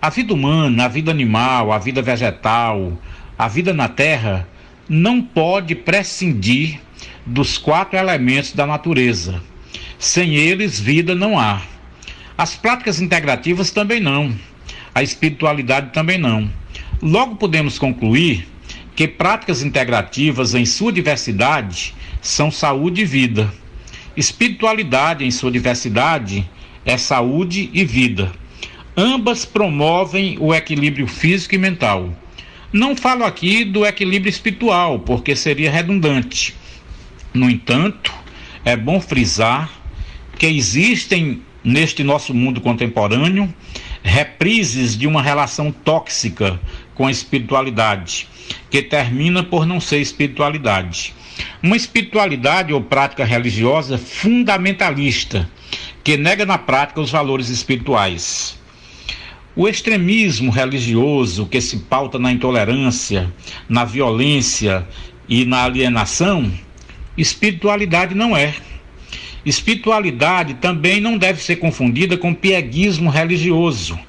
A 0.02 0.10
vida 0.10 0.34
humana, 0.34 0.86
a 0.86 0.88
vida 0.88 1.12
animal, 1.12 1.74
a 1.74 1.78
vida 1.78 2.02
vegetal, 2.02 2.98
a 3.38 3.50
vida 3.50 3.74
na 3.74 3.90
terra 3.90 4.48
não 4.88 5.22
pode 5.22 5.76
prescindir 5.76 6.80
dos 7.26 7.58
quatro 7.58 8.00
elementos 8.00 8.54
da 8.54 8.66
natureza. 8.66 9.44
Sem 10.00 10.36
eles, 10.36 10.80
vida 10.80 11.14
não 11.14 11.38
há. 11.38 11.62
As 12.38 12.56
práticas 12.56 13.02
integrativas 13.02 13.72
também 13.72 14.00
não. 14.00 14.34
A 14.96 15.02
espiritualidade 15.02 15.92
também 15.92 16.18
não. 16.18 16.50
Logo 17.02 17.36
podemos 17.36 17.80
concluir 17.80 18.48
que 18.96 19.08
práticas 19.08 19.64
integrativas 19.64 20.54
em 20.54 20.66
sua 20.66 20.92
diversidade 20.92 21.96
são 22.22 22.52
saúde 22.52 23.02
e 23.02 23.06
vida. 23.06 23.52
Espiritualidade 24.16 25.26
em 25.26 25.32
sua 25.32 25.52
diversidade 25.52 26.48
é 26.86 26.98
saúde 26.98 27.70
e 27.74 27.84
vida. 27.84 28.32
Ambas 28.96 29.44
promovem 29.44 30.38
o 30.40 30.54
equilíbrio 30.54 31.08
físico 31.08 31.56
e 31.56 31.58
mental. 31.58 32.14
Não 32.72 32.96
falo 32.96 33.24
aqui 33.24 33.66
do 33.66 33.86
equilíbrio 33.86 34.30
espiritual, 34.30 35.00
porque 35.00 35.36
seria 35.36 35.72
redundante. 35.72 36.56
No 37.34 37.50
entanto, 37.50 38.14
é 38.64 38.76
bom 38.76 39.02
frisar 39.02 39.72
que 40.38 40.46
existem 40.46 41.42
neste 41.64 42.04
nosso 42.04 42.34
mundo 42.34 42.62
contemporâneo 42.62 43.52
reprises 44.04 44.98
de 44.98 45.08
uma 45.08 45.22
relação 45.22 45.72
tóxica 45.72 46.60
com 46.94 47.08
a 47.08 47.12
espiritualidade, 47.12 48.28
que 48.70 48.82
termina 48.82 49.42
por 49.42 49.66
não 49.66 49.80
ser 49.80 50.00
espiritualidade. 50.00 51.16
Uma 51.64 51.78
espiritualidade 51.78 52.74
ou 52.74 52.82
prática 52.82 53.24
religiosa 53.24 53.98
fundamentalista, 53.98 55.50
que 56.04 56.18
nega 56.18 56.46
na 56.46 56.58
prática 56.58 57.02
os 57.02 57.10
valores 57.10 57.50
espirituais. 57.50 58.60
O 59.56 59.68
extremismo 59.68 60.52
religioso 60.52 61.46
que 61.46 61.62
se 61.62 61.78
pauta 61.78 62.20
na 62.20 62.32
intolerância, 62.32 63.32
na 63.70 63.86
violência 63.86 64.88
e 65.30 65.46
na 65.46 65.64
alienação, 65.64 66.52
espiritualidade 67.18 68.14
não 68.14 68.36
é. 68.36 68.54
Espiritualidade 69.46 70.54
também 70.56 71.02
não 71.02 71.18
deve 71.18 71.44
ser 71.44 71.58
confundida 71.58 72.18
com 72.18 72.34
pieguismo 72.34 73.10
religioso, 73.10 74.00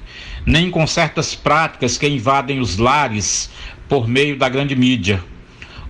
nem 0.45 0.71
com 0.71 0.87
certas 0.87 1.35
práticas 1.35 1.97
que 1.97 2.07
invadem 2.07 2.59
os 2.59 2.77
lares 2.77 3.49
por 3.89 4.07
meio 4.07 4.37
da 4.37 4.47
grande 4.47 4.75
mídia. 4.75 5.21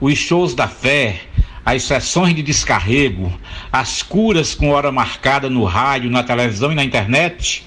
Os 0.02 0.18
shows 0.18 0.56
da 0.56 0.68
fé, 0.68 1.22
as 1.64 1.84
sessões 1.84 2.36
de 2.36 2.42
descarrego, 2.42 3.32
as 3.72 4.02
curas 4.02 4.56
com 4.56 4.70
hora 4.70 4.92
marcada 4.92 5.50
no 5.50 5.64
rádio, 5.64 6.10
na 6.10 6.24
televisão 6.24 6.72
e 6.72 6.76
na 6.76 6.84
internet, 6.84 7.64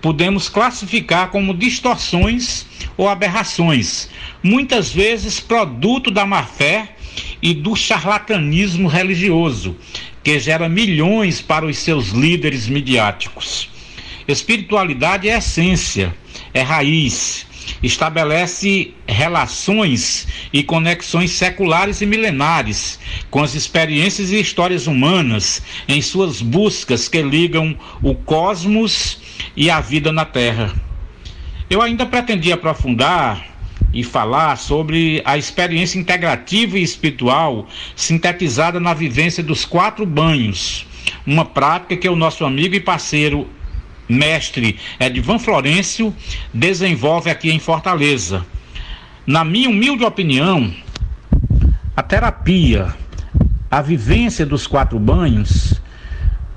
podemos 0.00 0.48
classificar 0.48 1.30
como 1.30 1.52
distorções 1.52 2.66
ou 2.96 3.08
aberrações, 3.08 4.08
muitas 4.42 4.92
vezes 4.92 5.40
produto 5.40 6.10
da 6.10 6.24
má 6.24 6.44
fé 6.44 6.94
e 7.42 7.52
do 7.52 7.74
charlatanismo 7.74 8.88
religioso, 8.88 9.76
que 10.26 10.40
gera 10.40 10.68
milhões 10.68 11.40
para 11.40 11.64
os 11.64 11.78
seus 11.78 12.08
líderes 12.08 12.66
midiáticos. 12.66 13.70
Espiritualidade 14.26 15.28
é 15.28 15.38
essência, 15.38 16.12
é 16.52 16.62
raiz, 16.62 17.46
estabelece 17.80 18.92
relações 19.06 20.26
e 20.52 20.64
conexões 20.64 21.30
seculares 21.30 22.00
e 22.00 22.06
milenares 22.06 22.98
com 23.30 23.40
as 23.40 23.54
experiências 23.54 24.32
e 24.32 24.40
histórias 24.40 24.88
humanas 24.88 25.62
em 25.86 26.02
suas 26.02 26.42
buscas 26.42 27.06
que 27.06 27.22
ligam 27.22 27.78
o 28.02 28.12
cosmos 28.12 29.20
e 29.56 29.70
a 29.70 29.80
vida 29.80 30.10
na 30.10 30.24
Terra. 30.24 30.74
Eu 31.70 31.80
ainda 31.80 32.04
pretendia 32.04 32.54
aprofundar 32.54 33.55
e 33.96 34.04
falar 34.04 34.58
sobre 34.58 35.22
a 35.24 35.38
experiência 35.38 35.98
integrativa 35.98 36.78
e 36.78 36.82
espiritual 36.82 37.66
sintetizada 37.96 38.78
na 38.78 38.92
vivência 38.92 39.42
dos 39.42 39.64
quatro 39.64 40.04
banhos, 40.04 40.86
uma 41.26 41.46
prática 41.46 41.96
que 41.96 42.06
o 42.06 42.14
nosso 42.14 42.44
amigo 42.44 42.74
e 42.74 42.80
parceiro 42.80 43.48
mestre 44.06 44.78
Edvan 45.00 45.38
Florencio 45.38 46.14
desenvolve 46.52 47.30
aqui 47.30 47.50
em 47.50 47.58
Fortaleza. 47.58 48.44
Na 49.26 49.42
minha 49.42 49.70
humilde 49.70 50.04
opinião, 50.04 50.70
a 51.96 52.02
terapia, 52.02 52.94
a 53.70 53.80
vivência 53.80 54.44
dos 54.44 54.66
quatro 54.66 54.98
banhos, 54.98 55.80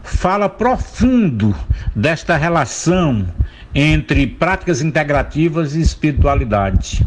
fala 0.03 0.49
profundo 0.49 1.55
desta 1.95 2.35
relação 2.35 3.25
entre 3.73 4.25
práticas 4.25 4.81
integrativas 4.81 5.75
e 5.75 5.81
espiritualidade. 5.81 7.05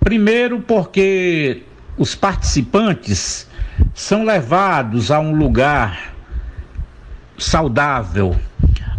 Primeiro, 0.00 0.60
porque 0.60 1.62
os 1.98 2.14
participantes 2.14 3.48
são 3.94 4.24
levados 4.24 5.10
a 5.10 5.18
um 5.18 5.34
lugar 5.34 6.14
saudável, 7.38 8.36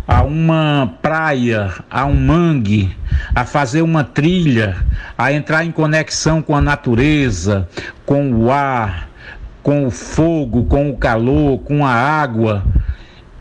a 0.07 0.23
uma 0.23 0.97
praia, 1.01 1.73
a 1.89 2.05
um 2.05 2.15
mangue, 2.15 2.95
a 3.33 3.45
fazer 3.45 3.81
uma 3.81 4.03
trilha, 4.03 4.75
a 5.17 5.31
entrar 5.31 5.65
em 5.65 5.71
conexão 5.71 6.41
com 6.41 6.55
a 6.55 6.61
natureza, 6.61 7.67
com 8.05 8.31
o 8.31 8.51
ar, 8.51 9.09
com 9.63 9.85
o 9.85 9.91
fogo, 9.91 10.65
com 10.65 10.89
o 10.89 10.97
calor, 10.97 11.59
com 11.59 11.85
a 11.85 11.91
água 11.91 12.63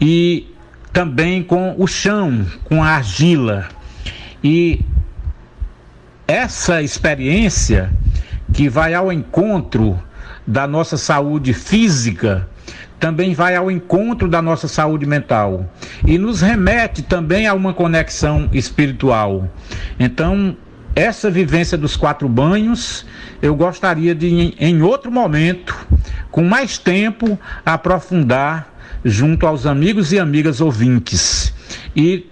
e 0.00 0.52
também 0.96 1.42
com 1.42 1.74
o 1.76 1.86
chão, 1.86 2.46
com 2.64 2.82
a 2.82 2.92
argila. 2.92 3.68
E 4.42 4.80
essa 6.26 6.80
experiência 6.80 7.92
que 8.50 8.66
vai 8.66 8.94
ao 8.94 9.12
encontro 9.12 10.02
da 10.46 10.66
nossa 10.66 10.96
saúde 10.96 11.52
física, 11.52 12.48
também 12.98 13.34
vai 13.34 13.54
ao 13.54 13.70
encontro 13.70 14.26
da 14.26 14.40
nossa 14.40 14.68
saúde 14.68 15.04
mental 15.04 15.70
e 16.06 16.16
nos 16.16 16.40
remete 16.40 17.02
também 17.02 17.46
a 17.46 17.52
uma 17.52 17.74
conexão 17.74 18.48
espiritual. 18.50 19.50
Então, 20.00 20.56
essa 20.94 21.30
vivência 21.30 21.76
dos 21.76 21.94
quatro 21.94 22.26
banhos, 22.26 23.04
eu 23.42 23.54
gostaria 23.54 24.14
de, 24.14 24.54
em 24.58 24.80
outro 24.80 25.12
momento, 25.12 25.76
com 26.30 26.42
mais 26.42 26.78
tempo, 26.78 27.38
aprofundar 27.66 28.75
junto 29.06 29.46
aos 29.46 29.66
amigos 29.66 30.12
e 30.12 30.18
amigas 30.18 30.60
ouvintes 30.60 31.54
e 31.94 32.26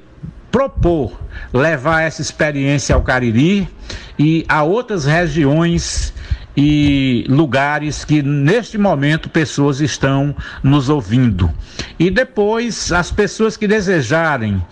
propor 0.50 1.20
levar 1.52 2.02
essa 2.02 2.20
experiência 2.20 2.94
ao 2.94 3.02
Cariri 3.02 3.68
e 4.18 4.44
a 4.48 4.64
outras 4.64 5.04
regiões 5.04 6.12
e 6.56 7.24
lugares 7.28 8.04
que 8.04 8.22
neste 8.22 8.76
momento 8.76 9.28
pessoas 9.28 9.80
estão 9.80 10.34
nos 10.62 10.88
ouvindo. 10.88 11.50
E 11.98 12.10
depois 12.10 12.92
as 12.92 13.10
pessoas 13.10 13.56
que 13.56 13.66
desejarem 13.66 14.62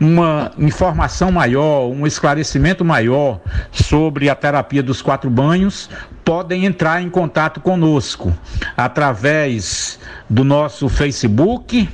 uma 0.00 0.52
informação 0.58 1.32
maior, 1.32 1.88
um 1.88 2.06
esclarecimento 2.06 2.84
maior 2.84 3.40
sobre 3.72 4.28
a 4.28 4.34
terapia 4.34 4.82
dos 4.82 5.02
quatro 5.02 5.28
banhos, 5.28 5.90
podem 6.24 6.64
entrar 6.64 7.02
em 7.02 7.10
contato 7.10 7.60
conosco 7.60 8.32
através 8.76 9.98
do 10.28 10.44
nosso 10.44 10.88
Facebook, 10.88 11.88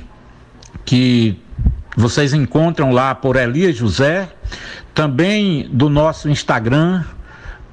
que 0.85 1.41
vocês 1.97 2.33
encontram 2.33 2.91
lá 2.91 3.15
por 3.15 3.35
Elias 3.35 3.75
José, 3.75 4.29
também 4.93 5.67
do 5.71 5.89
nosso 5.89 6.29
Instagram, 6.29 7.03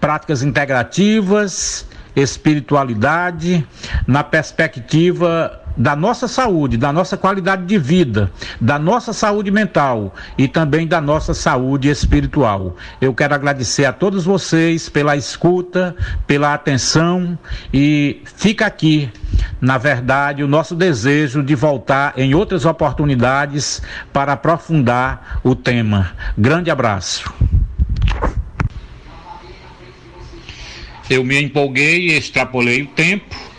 práticas 0.00 0.42
integrativas, 0.42 1.86
espiritualidade, 2.16 3.66
na 4.06 4.24
perspectiva 4.24 5.61
da 5.76 5.96
nossa 5.96 6.28
saúde, 6.28 6.76
da 6.76 6.92
nossa 6.92 7.16
qualidade 7.16 7.64
de 7.64 7.78
vida, 7.78 8.30
da 8.60 8.78
nossa 8.78 9.12
saúde 9.12 9.50
mental 9.50 10.14
e 10.36 10.46
também 10.48 10.86
da 10.86 11.00
nossa 11.00 11.34
saúde 11.34 11.88
espiritual. 11.88 12.76
Eu 13.00 13.14
quero 13.14 13.34
agradecer 13.34 13.84
a 13.84 13.92
todos 13.92 14.24
vocês 14.24 14.88
pela 14.88 15.16
escuta, 15.16 15.94
pela 16.26 16.54
atenção 16.54 17.38
e 17.72 18.22
fica 18.36 18.66
aqui, 18.66 19.10
na 19.60 19.78
verdade, 19.78 20.42
o 20.42 20.48
nosso 20.48 20.74
desejo 20.74 21.42
de 21.42 21.54
voltar 21.54 22.14
em 22.16 22.34
outras 22.34 22.64
oportunidades 22.64 23.82
para 24.12 24.32
aprofundar 24.32 25.40
o 25.42 25.54
tema. 25.54 26.12
Grande 26.36 26.70
abraço. 26.70 27.32
Eu 31.10 31.24
me 31.24 31.42
empolguei 31.42 32.08
e 32.08 32.16
extrapolei 32.16 32.82
o 32.82 32.86
tempo 32.86 33.51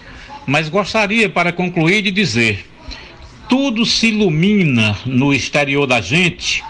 mas 0.45 0.69
gostaria, 0.69 1.29
para 1.29 1.51
concluir, 1.51 2.01
de 2.01 2.11
dizer: 2.11 2.65
tudo 3.47 3.85
se 3.85 4.07
ilumina 4.07 4.97
no 5.05 5.33
exterior 5.33 5.85
da 5.85 6.01
gente 6.01 6.63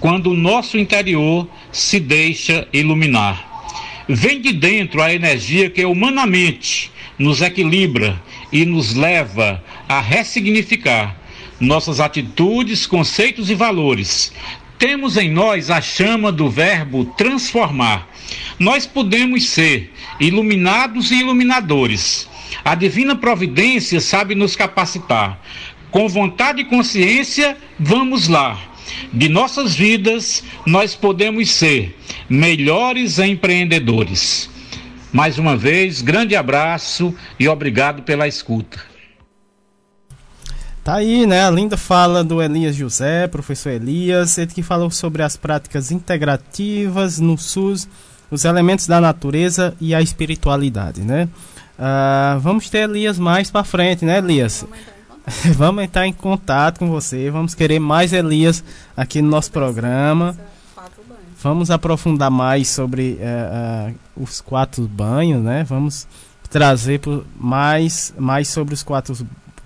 quando 0.00 0.30
o 0.30 0.36
nosso 0.36 0.76
interior 0.76 1.48
se 1.72 1.98
deixa 1.98 2.68
iluminar. 2.72 3.52
Vem 4.08 4.40
de 4.40 4.52
dentro 4.52 5.02
a 5.02 5.14
energia 5.14 5.70
que 5.70 5.84
humanamente 5.84 6.90
nos 7.18 7.40
equilibra 7.40 8.20
e 8.52 8.66
nos 8.66 8.94
leva 8.94 9.64
a 9.88 10.00
ressignificar 10.00 11.16
nossas 11.58 12.00
atitudes, 12.00 12.86
conceitos 12.86 13.48
e 13.48 13.54
valores. 13.54 14.32
Temos 14.78 15.16
em 15.16 15.30
nós 15.30 15.70
a 15.70 15.80
chama 15.80 16.30
do 16.30 16.50
verbo 16.50 17.06
transformar 17.16 18.08
nós 18.58 18.86
podemos 18.86 19.48
ser 19.48 19.92
iluminados 20.20 21.10
e 21.10 21.16
iluminadores. 21.16 22.28
A 22.64 22.74
divina 22.74 23.16
providência 23.16 24.00
sabe 24.00 24.34
nos 24.34 24.54
capacitar. 24.54 25.40
Com 25.90 26.08
vontade 26.08 26.60
e 26.60 26.64
consciência, 26.64 27.56
vamos 27.78 28.28
lá. 28.28 28.58
De 29.12 29.28
nossas 29.28 29.74
vidas, 29.74 30.42
nós 30.66 30.94
podemos 30.94 31.50
ser 31.50 31.96
melhores 32.28 33.18
empreendedores. 33.18 34.50
Mais 35.12 35.38
uma 35.38 35.56
vez, 35.56 36.02
grande 36.02 36.34
abraço 36.34 37.14
e 37.38 37.48
obrigado 37.48 38.02
pela 38.02 38.26
escuta. 38.26 38.80
Tá 40.82 40.96
aí, 40.96 41.26
né? 41.26 41.46
A 41.46 41.50
linda 41.50 41.78
fala 41.78 42.22
do 42.22 42.42
Elias 42.42 42.76
José, 42.76 43.26
professor 43.26 43.70
Elias, 43.70 44.36
ele 44.36 44.52
que 44.52 44.62
falou 44.62 44.90
sobre 44.90 45.22
as 45.22 45.36
práticas 45.36 45.90
integrativas 45.90 47.18
no 47.18 47.38
SUS, 47.38 47.88
os 48.30 48.44
elementos 48.44 48.86
da 48.86 49.00
natureza 49.00 49.74
e 49.80 49.94
a 49.94 50.02
espiritualidade, 50.02 51.00
né? 51.00 51.28
Uh, 51.78 52.38
vamos 52.40 52.70
ter 52.70 52.88
Elias 52.88 53.18
mais 53.18 53.50
para 53.50 53.64
frente, 53.64 54.04
né, 54.04 54.18
Elias? 54.18 54.64
vamos 55.56 55.84
entrar 55.84 56.06
em 56.06 56.12
contato 56.12 56.78
com 56.78 56.88
você, 56.88 57.30
vamos 57.30 57.54
querer 57.54 57.78
mais 57.78 58.12
Elias 58.12 58.62
aqui 58.96 59.20
no 59.20 59.28
nosso 59.28 59.50
programa. 59.50 60.36
Vamos 61.42 61.70
aprofundar 61.70 62.30
mais 62.30 62.68
sobre 62.68 63.18
uh, 63.20 63.90
uh, 63.90 64.22
os 64.22 64.40
quatro 64.40 64.88
banhos, 64.88 65.42
né? 65.42 65.62
Vamos 65.64 66.06
trazer 66.48 67.00
mais, 67.38 68.14
mais 68.16 68.48
sobre 68.48 68.72
os 68.72 68.82
quatro, 68.82 69.14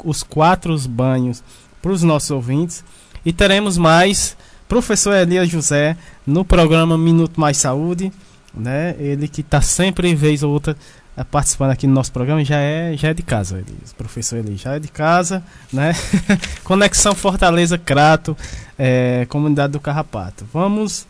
os 0.02 0.22
quatro 0.22 0.76
banhos 0.89 1.43
para 1.80 1.93
os 1.93 2.02
nossos 2.02 2.30
ouvintes. 2.30 2.85
E 3.24 3.32
teremos 3.32 3.76
mais 3.76 4.36
professor 4.68 5.14
Elias 5.14 5.48
José 5.48 5.97
no 6.26 6.44
programa 6.44 6.98
Minuto 6.98 7.40
Mais 7.40 7.59
Saúde, 7.59 8.12
né? 8.52 8.97
Ele 8.98 9.28
que 9.28 9.40
está 9.40 9.60
sempre, 9.60 10.14
vez 10.14 10.43
ou 10.43 10.52
outra, 10.52 10.76
participando 11.24 11.70
aqui 11.70 11.86
no 11.86 11.95
nosso 11.95 12.12
programa, 12.12 12.45
já 12.45 12.59
é, 12.59 12.97
já 12.97 13.09
é 13.09 13.15
de 13.15 13.23
casa, 13.23 13.59
Elias. 13.59 13.93
Professor 13.93 14.36
Elias 14.39 14.61
já 14.61 14.77
é 14.77 14.78
de 14.78 14.89
casa, 14.89 15.43
né? 15.73 15.93
Conexão 16.65 17.15
Fortaleza 17.15 17.77
Crato, 17.78 18.36
é, 18.78 19.27
comunidade 19.28 19.73
do 19.73 19.81
Carrapato. 19.81 20.47
Vamos 20.53 21.07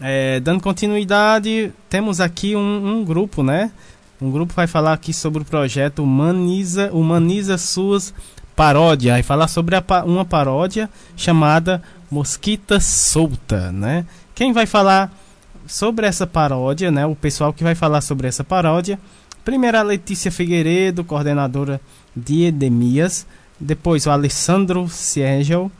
é, 0.00 0.38
dando 0.40 0.62
continuidade, 0.62 1.72
temos 1.88 2.20
aqui 2.20 2.54
um, 2.54 2.98
um, 3.00 3.04
grupo, 3.04 3.42
né? 3.42 3.72
Um 4.20 4.30
grupo 4.30 4.52
vai 4.54 4.66
falar 4.66 4.92
aqui 4.92 5.12
sobre 5.12 5.42
o 5.42 5.44
projeto 5.44 6.02
Humaniza, 6.02 6.90
Humaniza 6.92 7.58
Suas 7.58 8.14
Paródia. 8.54 9.12
Vai 9.12 9.22
falar 9.22 9.48
sobre 9.48 9.76
a, 9.76 9.82
uma 10.04 10.24
paródia 10.24 10.88
chamada 11.16 11.82
Mosquita 12.10 12.80
Solta, 12.80 13.72
né? 13.72 14.04
Quem 14.34 14.52
vai 14.52 14.66
falar 14.66 15.12
sobre 15.68 16.06
essa 16.06 16.26
paródia, 16.26 16.90
né? 16.90 17.06
O 17.06 17.14
pessoal 17.14 17.52
que 17.52 17.62
vai 17.62 17.74
falar 17.74 18.00
sobre 18.00 18.26
essa 18.26 18.42
paródia. 18.42 18.98
Primeiro 19.44 19.78
a 19.78 19.82
Letícia 19.82 20.32
Figueiredo, 20.32 21.04
coordenadora 21.04 21.80
de 22.16 22.44
Edemias. 22.44 23.26
Depois 23.60 24.06
o 24.06 24.10
Alessandro 24.10 24.88
Siegel, 24.88 25.70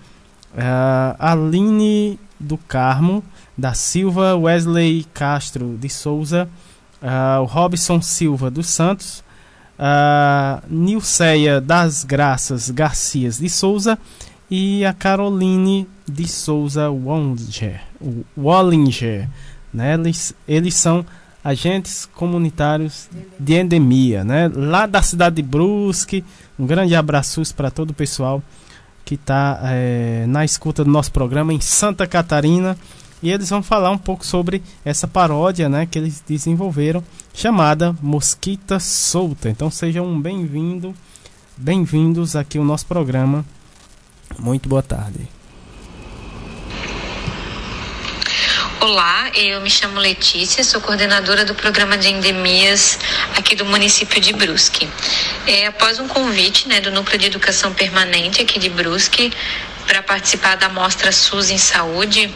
a 0.56 1.32
Aline 1.32 2.19
do 2.39 2.56
Carmo 2.56 3.23
da 3.56 3.74
Silva, 3.74 4.36
Wesley 4.36 5.05
Castro 5.12 5.77
de 5.77 5.89
Souza, 5.89 6.48
uh, 7.02 7.43
o 7.43 7.44
Robson 7.44 8.01
Silva 8.01 8.51
dos 8.51 8.69
Santos, 8.69 9.24
uh, 9.78 10.62
Nilceia 10.69 11.60
das 11.60 12.05
Graças 12.05 12.70
Garcias 12.70 13.39
de 13.39 13.48
Souza 13.48 13.98
e 14.51 14.85
a 14.85 14.93
Caroline 14.93 15.89
de 16.06 16.27
Souza 16.28 16.89
Wallinger. 16.90 17.81
Wallinger 18.36 19.28
né? 19.73 19.95
eles, 19.95 20.35
eles 20.47 20.74
são 20.74 21.05
agentes 21.43 22.07
comunitários 22.15 23.09
de 23.39 23.55
endemia, 23.55 24.24
né? 24.24 24.51
lá 24.55 24.86
da 24.86 25.03
cidade 25.03 25.36
de 25.36 25.43
Brusque. 25.43 26.24
Um 26.59 26.66
grande 26.66 26.95
abraço 26.95 27.43
para 27.55 27.70
todo 27.70 27.90
o 27.90 27.95
pessoal 27.95 28.43
que 29.05 29.15
está 29.15 29.61
é, 29.62 30.27
na 30.27 30.45
escuta 30.45 30.85
do 30.85 30.90
nosso 30.90 31.11
programa 31.11 31.53
em 31.53 31.61
Santa 31.61 32.07
Catarina 32.07 32.77
e 33.23 33.31
eles 33.31 33.49
vão 33.49 33.62
falar 33.62 33.90
um 33.90 33.99
pouco 33.99 34.24
sobre 34.24 34.62
essa 34.85 35.09
paródia 35.09 35.69
né, 35.69 35.86
que 35.86 35.99
eles 35.99 36.23
desenvolveram, 36.27 37.03
chamada 37.35 37.97
Mosquita 38.03 38.78
Solta. 38.78 39.49
Então 39.49 39.70
sejam 39.70 40.20
bem-vindos, 40.20 40.95
bem-vindos 41.57 42.36
aqui 42.36 42.59
ao 42.59 42.65
nosso 42.65 42.86
programa. 42.86 43.45
Muito 44.39 44.69
boa 44.69 44.82
tarde. 44.82 45.38
Olá, 48.80 49.28
eu 49.34 49.60
me 49.60 49.68
chamo 49.68 49.98
Letícia, 49.98 50.62
sou 50.62 50.80
coordenadora 50.80 51.44
do 51.44 51.52
programa 51.52 51.98
de 51.98 52.10
endemias 52.10 52.96
aqui 53.36 53.56
do 53.56 53.64
município 53.64 54.20
de 54.20 54.32
Brusque. 54.32 54.88
É, 55.48 55.66
após 55.66 55.98
um 55.98 56.06
convite 56.06 56.68
né, 56.68 56.80
do 56.80 56.92
Núcleo 56.92 57.18
de 57.18 57.26
Educação 57.26 57.74
Permanente 57.74 58.40
aqui 58.40 58.56
de 58.56 58.68
Brusque, 58.68 59.32
para 59.84 60.00
participar 60.00 60.55
da 60.55 60.68
mostra 60.68 61.10
SUS 61.10 61.50
em 61.50 61.59
Saúde, 61.59 62.32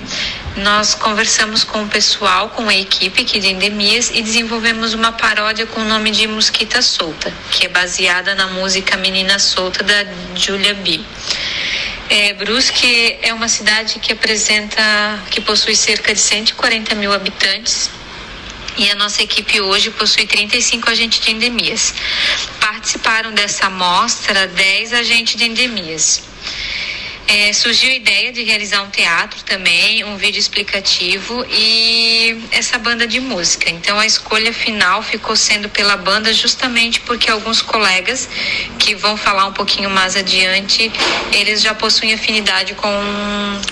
nós 0.57 0.95
conversamos 0.95 1.63
com 1.63 1.85
o 1.85 1.89
pessoal, 1.89 2.49
com 2.49 2.69
a 2.69 2.75
equipe 2.75 3.23
aqui 3.23 3.39
de 3.39 3.49
endemias 3.49 4.11
e 4.13 4.21
desenvolvemos 4.21 4.95
uma 4.95 5.13
paródia 5.13 5.65
com 5.67 5.83
o 5.83 5.85
nome 5.85 6.11
de 6.11 6.27
Mosquita 6.27 6.83
Solta, 6.83 7.33
que 7.53 7.67
é 7.67 7.69
baseada 7.69 8.35
na 8.35 8.49
música 8.49 8.97
Menina 8.97 9.39
Solta 9.39 9.85
da 9.85 10.07
Julia 10.35 10.75
B. 10.75 11.01
É, 12.15 12.35
Brusque 12.35 13.19
é 13.23 13.33
uma 13.33 13.49
cidade 13.49 13.99
que 13.99 14.13
apresenta, 14.13 14.83
que 15.31 15.41
possui 15.41 15.75
cerca 15.75 16.13
de 16.13 16.21
140 16.21 16.95
mil 16.95 17.11
habitantes, 17.11 17.89
e 18.77 18.91
a 18.91 18.95
nossa 18.97 19.23
equipe 19.23 19.63
hoje 19.63 19.91
possui 19.93 20.27
35 20.27 20.91
agentes 20.91 21.21
de 21.21 21.31
endemias. 21.31 21.95
Participaram 22.61 23.33
dessa 23.33 23.65
amostra 23.69 24.47
10 24.47 24.93
agentes 24.93 25.37
de 25.37 25.45
endemias. 25.45 26.32
É, 27.27 27.53
surgiu 27.53 27.91
a 27.91 27.95
ideia 27.95 28.33
de 28.33 28.43
realizar 28.43 28.83
um 28.83 28.91
teatro 28.91 29.43
também, 29.45 30.05
um 30.05 30.17
vídeo 30.17 30.39
explicativo 30.39 31.45
e 31.49 32.37
essa 32.51 32.79
banda 32.79 33.07
de 33.07 33.21
música. 33.21 33.71
Então 33.71 33.99
a 33.99 34.05
escolha 34.05 34.53
final 34.53 35.03
ficou 35.03 35.37
sendo 35.37 35.69
pela 35.69 35.97
banda 35.97 36.33
justamente 36.33 37.01
porque 37.01 37.31
alguns 37.31 37.63
colegas 37.63 38.29
que 38.79 38.95
vão 38.95 39.17
falar 39.17 39.47
um 39.47 39.53
pouquinho 39.53 39.89
mais 39.89 40.17
adiante, 40.17 40.93
eles 41.33 41.63
já 41.63 41.75
possuem 41.75 42.13
afinidade 42.13 42.75
com, 42.75 42.91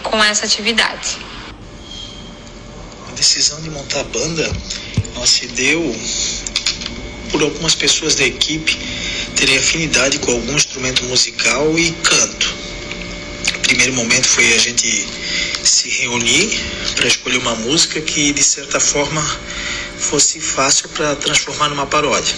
com 0.02 0.22
essa 0.24 0.46
atividade. 0.46 1.18
A 3.08 3.12
decisão 3.12 3.60
de 3.60 3.70
montar 3.70 4.00
a 4.00 4.04
banda 4.04 4.50
ela 5.16 5.26
se 5.26 5.48
deu 5.48 5.94
por 7.30 7.42
algumas 7.42 7.74
pessoas 7.74 8.14
da 8.14 8.24
equipe 8.24 8.78
terem 9.36 9.58
afinidade 9.58 10.18
com 10.18 10.32
algum 10.32 10.54
instrumento 10.54 11.04
musical 11.04 11.78
e 11.78 11.90
canto 11.92 12.69
primeiro 13.70 13.94
momento 13.94 14.26
foi 14.26 14.52
a 14.52 14.58
gente 14.58 15.08
se 15.62 15.88
reunir 15.88 16.60
para 16.96 17.06
escolher 17.06 17.36
uma 17.36 17.54
música 17.54 18.00
que 18.00 18.32
de 18.32 18.42
certa 18.42 18.80
forma 18.80 19.22
fosse 19.96 20.40
fácil 20.40 20.88
para 20.88 21.14
transformar 21.14 21.68
numa 21.68 21.86
paródia. 21.86 22.34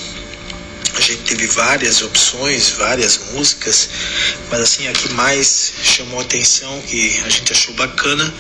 A 0.94 1.00
gente 1.00 1.22
teve 1.22 1.46
várias 1.46 2.02
opções, 2.02 2.72
várias 2.72 3.18
músicas, 3.32 3.88
mas 4.50 4.60
assim 4.60 4.86
a 4.88 4.92
que 4.92 5.10
mais 5.14 5.72
chamou 5.82 6.20
atenção, 6.20 6.82
que 6.82 7.18
a 7.24 7.30
gente 7.30 7.50
achou 7.50 7.72
bacana, 7.76 8.34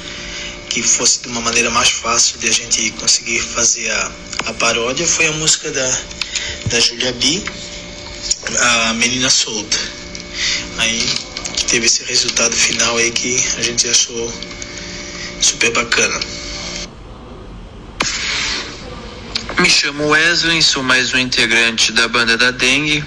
que 0.68 0.82
fosse 0.82 1.22
de 1.22 1.28
uma 1.28 1.40
maneira 1.40 1.70
mais 1.70 1.88
fácil 1.88 2.38
de 2.40 2.48
a 2.48 2.52
gente 2.52 2.90
conseguir 3.00 3.40
fazer 3.40 3.90
a, 3.90 4.12
a 4.48 4.52
paródia, 4.52 5.06
foi 5.06 5.28
a 5.28 5.32
música 5.32 5.70
da, 5.70 6.00
da 6.66 6.78
Julia 6.78 7.12
B, 7.14 7.42
a 8.58 8.92
Menina 8.92 9.30
Solta. 9.30 9.78
Aí 10.76 11.31
que 11.62 11.66
teve 11.66 11.86
esse 11.86 12.04
resultado 12.04 12.54
final 12.54 12.96
aí 12.96 13.10
que 13.12 13.36
a 13.56 13.62
gente 13.62 13.88
achou 13.88 14.32
super 15.40 15.70
bacana. 15.72 16.20
Me 19.58 19.70
chamo 19.70 20.08
Wesley, 20.08 20.60
sou 20.60 20.82
mais 20.82 21.14
um 21.14 21.18
integrante 21.18 21.92
da 21.92 22.08
banda 22.08 22.36
da 22.36 22.50
Dengue. 22.50 23.04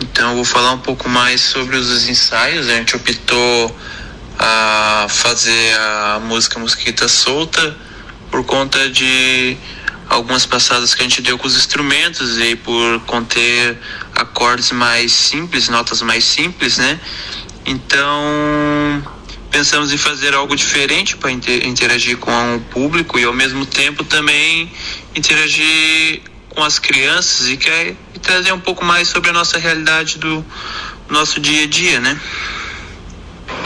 Então 0.00 0.30
eu 0.30 0.36
vou 0.36 0.44
falar 0.44 0.72
um 0.72 0.78
pouco 0.78 1.08
mais 1.08 1.42
sobre 1.42 1.76
os 1.76 2.08
ensaios. 2.08 2.66
A 2.68 2.76
gente 2.76 2.96
optou 2.96 3.76
a 4.38 5.06
fazer 5.10 5.76
a 5.78 6.20
música 6.20 6.58
Mosquita 6.58 7.08
Solta 7.08 7.76
por 8.30 8.42
conta 8.44 8.88
de 8.88 9.56
algumas 10.08 10.46
passadas 10.46 10.94
que 10.94 11.02
a 11.02 11.04
gente 11.04 11.20
deu 11.20 11.36
com 11.36 11.46
os 11.46 11.56
instrumentos 11.56 12.38
e 12.38 12.56
por 12.56 13.00
conter 13.00 13.78
acordes 14.14 14.72
mais 14.72 15.12
simples, 15.12 15.68
notas 15.68 16.00
mais 16.00 16.24
simples, 16.24 16.78
né? 16.78 16.98
Então, 17.66 19.02
pensamos 19.50 19.92
em 19.92 19.98
fazer 19.98 20.34
algo 20.34 20.54
diferente 20.54 21.16
para 21.16 21.32
interagir 21.32 22.16
com 22.18 22.56
o 22.56 22.60
público 22.60 23.18
e 23.18 23.24
ao 23.24 23.32
mesmo 23.32 23.66
tempo 23.66 24.04
também 24.04 24.70
interagir 25.14 26.22
com 26.50 26.62
as 26.62 26.78
crianças 26.78 27.48
e, 27.48 27.56
quer, 27.56 27.94
e 28.14 28.18
trazer 28.18 28.52
um 28.52 28.60
pouco 28.60 28.84
mais 28.84 29.08
sobre 29.08 29.30
a 29.30 29.32
nossa 29.32 29.58
realidade 29.58 30.18
do 30.18 30.44
nosso 31.08 31.40
dia 31.40 31.64
a 31.64 31.66
dia, 31.66 32.00
né? 32.00 32.18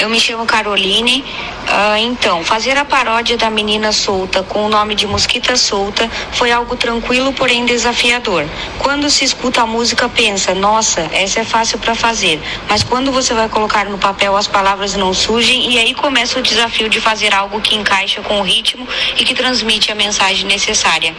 Eu 0.01 0.09
me 0.09 0.18
chamo 0.18 0.47
Caroline, 0.47 1.22
Ah, 1.66 2.01
então, 2.01 2.43
fazer 2.43 2.77
a 2.78 2.86
paródia 2.86 3.36
da 3.36 3.51
menina 3.51 3.93
solta 3.93 4.43
com 4.43 4.64
o 4.64 4.68
nome 4.68 4.94
de 4.94 5.06
Mosquita 5.06 5.56
Solta 5.56 6.10
foi 6.32 6.51
algo 6.51 6.74
tranquilo, 6.74 7.35
porém 7.35 7.66
desafiador. 7.66 8.47
Quando 8.78 9.10
se 9.10 9.24
escuta 9.24 9.60
a 9.60 9.66
música, 9.66 10.09
pensa, 10.09 10.55
nossa, 10.55 11.02
essa 11.12 11.40
é 11.40 11.44
fácil 11.44 11.78
para 11.78 11.94
fazer. 11.94 12.40
Mas 12.66 12.82
quando 12.82 13.12
você 13.12 13.35
vai 13.35 13.48
colocar 13.51 13.85
no 13.85 13.98
papel, 13.98 14.35
as 14.36 14.48
palavras 14.48 14.97
não 14.97 15.12
surgem 15.12 15.70
e 15.70 15.78
aí 15.78 15.94
começa 15.94 16.39
o 16.39 16.43
desafio 16.43 16.89
de 16.89 16.98
fazer 16.98 17.35
algo 17.35 17.60
que 17.60 17.77
encaixa 17.77 18.22
com 18.22 18.40
o 18.40 18.43
ritmo 18.43 18.89
e 19.18 19.24
que 19.24 19.35
transmite 19.35 19.93
a 19.93 19.94
mensagem 19.94 20.47
necessária. 20.47 21.14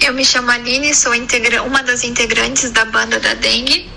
Eu 0.00 0.12
me 0.12 0.24
chamo 0.24 0.50
Aline, 0.50 0.92
sou 0.92 1.12
uma 1.64 1.82
das 1.84 2.02
integrantes 2.02 2.72
da 2.72 2.84
banda 2.84 3.20
da 3.20 3.34
Dengue. 3.34 3.88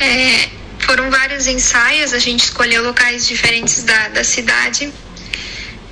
É, 0.00 0.48
foram 0.86 1.10
vários 1.10 1.48
ensaios, 1.48 2.12
a 2.12 2.18
gente 2.20 2.44
escolheu 2.44 2.80
locais 2.84 3.26
diferentes 3.26 3.82
da, 3.82 4.08
da 4.08 4.22
cidade. 4.22 4.92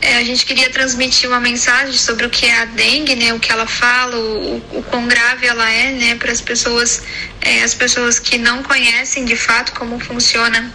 É, 0.01 0.19
a 0.19 0.25
gente 0.25 0.47
queria 0.47 0.71
transmitir 0.71 1.29
uma 1.29 1.41
mensagem 1.41 1.95
sobre 1.95 2.27
o 2.27 2.31
que 2.31 2.47
é 2.47 2.61
a 2.61 2.65
dengue, 2.67 3.17
né, 3.17 3.33
o 3.33 3.41
que 3.41 3.51
ela 3.51 3.67
fala, 3.67 4.17
o, 4.17 4.57
o 4.79 4.83
quão 4.89 5.09
grave 5.09 5.47
ela 5.47 5.69
é, 5.69 5.91
né, 5.91 6.15
para 6.15 6.31
as 6.31 6.41
pessoas, 6.41 7.03
é, 7.41 7.65
as 7.65 7.75
pessoas 7.75 8.21
que 8.21 8.39
não 8.39 8.63
conhecem 8.63 9.25
de 9.25 9.35
fato 9.35 9.73
como 9.73 9.99
funciona, 9.99 10.73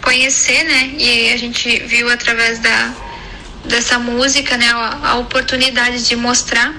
conhecer, 0.00 0.64
né, 0.64 0.94
e 0.98 1.32
a 1.32 1.36
gente 1.36 1.84
viu 1.84 2.10
através 2.10 2.58
da, 2.58 2.94
dessa 3.66 3.96
música, 3.98 4.56
né, 4.56 4.68
a, 4.72 5.10
a 5.10 5.14
oportunidade 5.16 6.08
de 6.08 6.16
mostrar 6.16 6.74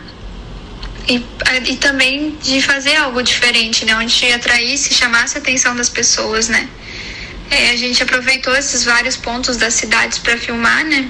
e, 1.07 1.23
e 1.65 1.77
também 1.77 2.37
de 2.41 2.61
fazer 2.61 2.95
algo 2.95 3.21
diferente, 3.21 3.85
né? 3.85 3.95
Onde 3.95 4.31
atraísse, 4.31 4.93
chamasse 4.93 5.37
a 5.37 5.41
atenção 5.41 5.75
das 5.75 5.89
pessoas, 5.89 6.47
né? 6.47 6.67
É, 7.49 7.71
a 7.71 7.75
gente 7.75 8.01
aproveitou 8.01 8.55
esses 8.55 8.83
vários 8.83 9.17
pontos 9.17 9.57
das 9.57 9.73
cidades 9.73 10.17
para 10.17 10.37
filmar, 10.37 10.83
né? 10.85 11.09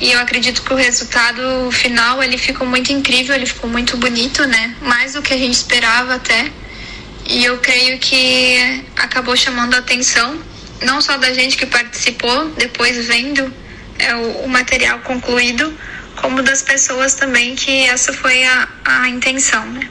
E 0.00 0.12
eu 0.12 0.20
acredito 0.20 0.62
que 0.62 0.72
o 0.72 0.76
resultado 0.76 1.70
final 1.72 2.22
ele 2.22 2.38
ficou 2.38 2.66
muito 2.66 2.92
incrível, 2.92 3.34
ele 3.34 3.46
ficou 3.46 3.68
muito 3.68 3.96
bonito, 3.96 4.44
né? 4.46 4.74
Mais 4.80 5.14
do 5.14 5.22
que 5.22 5.32
a 5.32 5.38
gente 5.38 5.54
esperava 5.54 6.14
até. 6.14 6.50
E 7.28 7.44
eu 7.44 7.58
creio 7.58 7.98
que 7.98 8.84
acabou 8.96 9.36
chamando 9.36 9.74
a 9.74 9.78
atenção, 9.78 10.38
não 10.82 11.00
só 11.00 11.16
da 11.16 11.32
gente 11.32 11.56
que 11.56 11.66
participou, 11.66 12.50
depois 12.50 13.06
vendo 13.06 13.52
é, 13.98 14.14
o, 14.14 14.44
o 14.44 14.48
material 14.48 15.00
concluído, 15.00 15.76
como 16.16 16.42
das 16.42 16.62
pessoas 16.62 17.14
também, 17.14 17.54
que 17.54 17.84
essa 17.84 18.12
foi 18.12 18.44
a, 18.44 18.68
a 18.84 19.08
intenção, 19.08 19.64
né? 19.66 19.88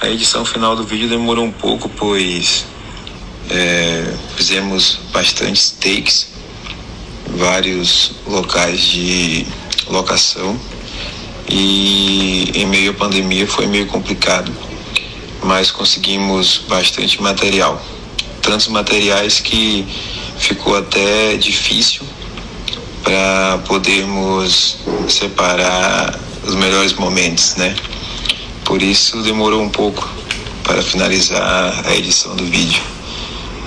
A 0.00 0.08
edição 0.08 0.44
final 0.44 0.76
do 0.76 0.84
vídeo 0.84 1.08
demorou 1.08 1.44
um 1.44 1.52
pouco, 1.52 1.88
pois 1.88 2.66
é, 3.50 4.14
fizemos 4.36 5.00
bastantes 5.12 5.70
takes, 5.70 6.28
vários 7.36 8.12
locais 8.26 8.80
de 8.80 9.46
locação 9.86 10.58
e 11.48 12.50
em 12.54 12.66
meio 12.66 12.90
à 12.90 12.94
pandemia 12.94 13.46
foi 13.46 13.66
meio 13.66 13.86
complicado, 13.86 14.52
mas 15.42 15.70
conseguimos 15.70 16.58
bastante 16.68 17.22
material. 17.22 17.82
Tantos 18.42 18.68
materiais 18.68 19.40
que 19.40 19.86
ficou 20.38 20.76
até 20.76 21.36
difícil 21.36 22.04
para 23.04 23.58
podermos 23.68 24.78
separar 25.08 26.18
os 26.42 26.54
melhores 26.54 26.94
momentos, 26.94 27.54
né? 27.56 27.76
Por 28.64 28.82
isso 28.82 29.22
demorou 29.22 29.62
um 29.62 29.68
pouco 29.68 30.08
para 30.64 30.82
finalizar 30.82 31.84
a 31.86 31.94
edição 31.94 32.34
do 32.34 32.44
vídeo, 32.44 32.82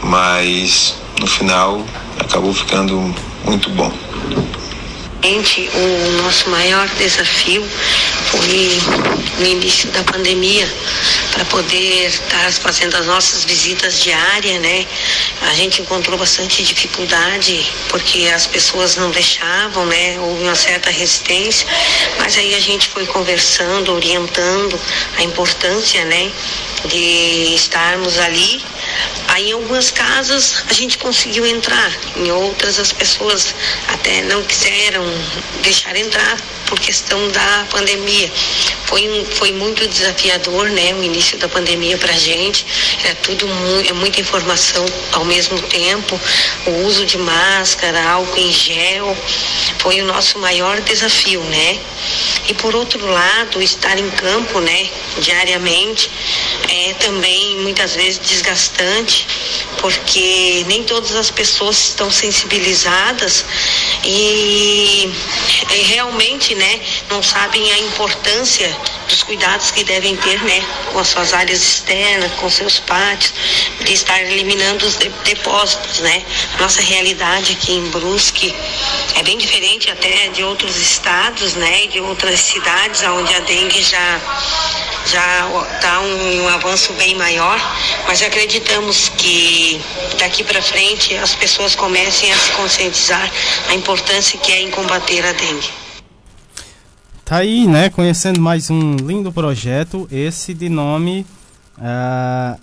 mas 0.04 0.96
no 1.22 1.28
final 1.28 1.86
acabou 2.20 2.54
ficando 2.54 3.14
muito 3.46 3.70
bom. 3.70 3.94
O 5.24 6.22
nosso 6.22 6.50
maior 6.50 6.88
desafio 6.90 7.68
foi 8.32 8.80
no 9.40 9.46
início 9.46 9.90
da 9.90 10.04
pandemia, 10.04 10.68
para 11.34 11.44
poder 11.46 12.08
estar 12.08 12.52
fazendo 12.54 12.96
as 12.96 13.06
nossas 13.06 13.44
visitas 13.44 14.02
diárias, 14.02 14.62
né? 14.62 14.86
A 15.42 15.54
gente 15.54 15.82
encontrou 15.82 16.18
bastante 16.18 16.64
dificuldade 16.64 17.72
porque 17.90 18.28
as 18.34 18.48
pessoas 18.48 18.96
não 18.96 19.12
deixavam, 19.12 19.86
né? 19.86 20.20
Houve 20.20 20.44
uma 20.44 20.56
certa 20.56 20.90
resistência, 20.90 21.68
mas 22.20 22.38
aí 22.38 22.56
a 22.56 22.60
gente 22.60 22.88
foi 22.88 23.06
conversando, 23.06 23.94
orientando 23.94 24.80
a 25.18 25.24
importância, 25.24 26.06
né? 26.06 26.32
De 26.86 27.54
estarmos 27.54 28.18
ali 28.20 28.64
Aí 29.38 29.50
em 29.50 29.52
algumas 29.52 29.92
casas 29.92 30.64
a 30.68 30.74
gente 30.74 30.98
conseguiu 30.98 31.46
entrar, 31.46 31.96
em 32.16 32.32
outras 32.32 32.80
as 32.80 32.92
pessoas 32.92 33.54
até 33.88 34.24
não 34.24 34.44
quiseram 34.44 35.06
deixar 35.62 35.96
entrar 35.96 36.40
por 36.68 36.80
questão 36.80 37.28
da 37.30 37.68
pandemia. 37.70 38.32
Foi, 38.86 39.08
um, 39.10 39.26
foi 39.26 39.52
muito 39.52 39.88
desafiador, 39.88 40.70
né, 40.70 40.94
o 40.94 41.04
início 41.04 41.38
da 41.38 41.48
pandemia 41.48 41.98
para 41.98 42.14
a 42.14 42.18
gente. 42.18 42.66
É 43.06 43.14
tudo 43.16 43.48
é 43.88 43.94
muita 43.94 44.22
informação 44.22 44.86
ao 45.14 45.26
mesmo 45.26 45.60
tempo. 45.64 46.20
O 46.66 46.86
uso 46.86 47.06
de 47.06 47.18
máscara, 47.18 48.02
álcool 48.10 48.38
em 48.38 48.52
gel, 48.52 49.18
foi 49.80 50.02
o 50.02 50.06
nosso 50.06 50.38
maior 50.40 50.80
desafio, 50.82 51.42
né? 51.42 51.80
E 52.48 52.54
por 52.54 52.76
outro 52.76 53.06
lado, 53.06 53.62
estar 53.62 53.98
em 53.98 54.10
campo, 54.12 54.60
né, 54.60 54.90
diariamente, 55.20 56.10
é 56.70 56.94
também 56.94 57.58
muitas 57.58 57.96
vezes 57.96 58.20
desgastante, 58.20 59.28
porque 59.80 60.64
nem 60.68 60.84
todas 60.84 61.16
as 61.16 61.30
pessoas 61.30 61.90
estão 61.90 62.12
sensibilizadas 62.12 63.46
e, 64.04 65.12
e 65.72 65.82
realmente, 65.84 66.56
né, 66.56 66.80
não 67.10 67.22
sabem 67.22 67.72
a 67.72 67.80
importância 67.80 68.76
dos 69.08 69.24
cuidados 69.24 69.72
que 69.72 69.84
devem 69.84 70.16
ter, 70.18 70.42
né, 70.44 70.64
com 70.92 71.00
as 71.00 71.08
suas 71.08 71.34
áreas 71.34 71.62
externas, 71.62 72.32
com 72.34 72.50
seus 72.50 72.80
pátios, 72.80 73.34
de 73.82 73.94
estar 73.94 74.22
eliminando 74.22 74.86
os 74.86 74.96
depósitos, 74.96 76.00
né? 76.00 76.26
Nossa 76.60 76.82
realidade 76.82 77.54
aqui 77.54 77.74
em 77.74 77.90
Brusque 77.90 78.54
é 79.16 79.24
bem 79.24 79.38
diferente 79.38 79.90
até 79.90 80.30
de 80.30 80.44
outros 80.44 80.76
estados, 80.78 81.54
né, 81.54 81.88
de 81.88 82.00
outras 82.02 82.40
cidades 82.40 83.02
onde 83.04 83.34
a 83.34 83.40
dengue 83.42 83.82
já 83.82 84.22
já 85.08 85.48
está 85.76 86.02
um, 86.02 86.44
um 86.44 86.50
avanço 86.50 86.94
bem 86.94 87.16
maior, 87.16 87.60
mas 88.08 88.22
acreditamos 88.22 89.10
que 89.10 89.82
daqui 90.20 90.44
para 90.44 90.62
frente 90.62 91.16
as 91.16 91.34
pessoas 91.34 91.76
comecem 91.76 92.32
a 92.32 92.38
se 92.38 92.52
conscientizar 92.52 93.32
a 93.70 93.74
importância 93.74 94.38
que 94.40 94.52
é 94.52 94.62
em 94.62 94.72
combater 94.72 95.26
a 95.26 95.32
dengue. 95.32 95.70
Tá 97.24 97.38
aí, 97.38 97.68
né? 97.68 97.90
Conhecendo 97.90 98.40
mais 98.40 98.70
um 98.70 98.96
lindo 98.96 99.32
projeto, 99.32 100.08
esse 100.12 100.54
de 100.54 100.70
nome, 100.70 101.26
uh, 101.78 102.60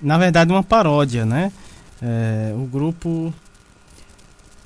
na 0.00 0.16
verdade, 0.16 0.50
uma 0.50 0.62
paródia, 0.62 1.26
né? 1.26 1.52
Uh, 2.00 2.62
o 2.62 2.66
grupo 2.66 3.32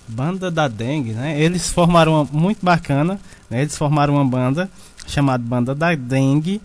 Banda 0.06 0.50
da 0.50 0.68
Dengue, 0.68 1.12
né? 1.12 1.40
Eles 1.40 1.68
formaram 1.68 2.14
uma, 2.14 2.28
muito 2.30 2.64
bacana, 2.64 3.20
né? 3.48 3.62
Eles 3.62 3.76
formaram 3.76 4.14
uma 4.14 4.24
banda 4.24 4.70
chamada 5.06 5.42
Banda 5.42 5.74
da 5.74 5.94
Dengue 5.94 6.60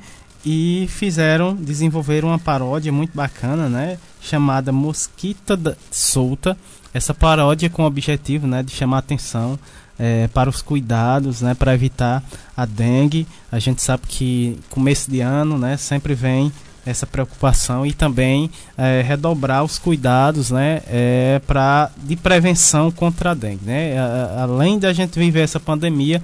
e 0.45 0.87
fizeram, 0.89 1.55
desenvolveram 1.55 2.29
uma 2.29 2.39
paródia 2.39 2.91
muito 2.91 3.15
bacana, 3.15 3.67
né? 3.67 3.97
Chamada 4.21 4.71
Mosquita 4.71 5.59
Solta. 5.89 6.55
Essa 6.93 7.13
paródia 7.13 7.69
com 7.69 7.83
o 7.83 7.87
objetivo, 7.87 8.45
né? 8.45 8.61
De 8.61 8.71
chamar 8.71 8.99
atenção 8.99 9.57
é, 9.97 10.27
para 10.27 10.49
os 10.49 10.61
cuidados, 10.61 11.41
né, 11.41 11.53
para 11.53 11.73
evitar 11.73 12.23
a 12.55 12.65
dengue. 12.65 13.27
A 13.51 13.59
gente 13.59 13.81
sabe 13.81 14.03
que 14.07 14.59
começo 14.69 15.09
de 15.09 15.21
ano, 15.21 15.57
né, 15.57 15.77
sempre 15.77 16.13
vem 16.13 16.51
essa 16.85 17.07
preocupação 17.07 17.85
e 17.85 17.93
também 17.93 18.49
é, 18.77 19.01
redobrar 19.01 19.63
os 19.63 19.79
cuidados, 19.79 20.51
né, 20.51 20.81
é, 20.87 21.41
para 21.47 21.89
de 21.97 22.15
prevenção 22.15 22.91
contra 22.91 23.31
a 23.31 23.33
dengue, 23.33 23.65
né. 23.65 23.97
A, 23.97 24.43
além 24.43 24.77
de 24.77 24.85
a 24.85 24.93
gente 24.93 25.17
viver 25.17 25.41
essa 25.41 25.59
pandemia, 25.59 26.21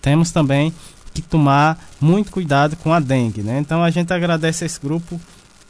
temos 0.00 0.30
também 0.30 0.72
que 1.12 1.22
tomar 1.22 1.78
muito 2.00 2.30
cuidado 2.30 2.76
com 2.76 2.92
a 2.92 3.00
dengue, 3.00 3.42
né. 3.42 3.58
Então 3.58 3.82
a 3.82 3.90
gente 3.90 4.12
agradece 4.12 4.64
esse 4.64 4.80
grupo 4.80 5.20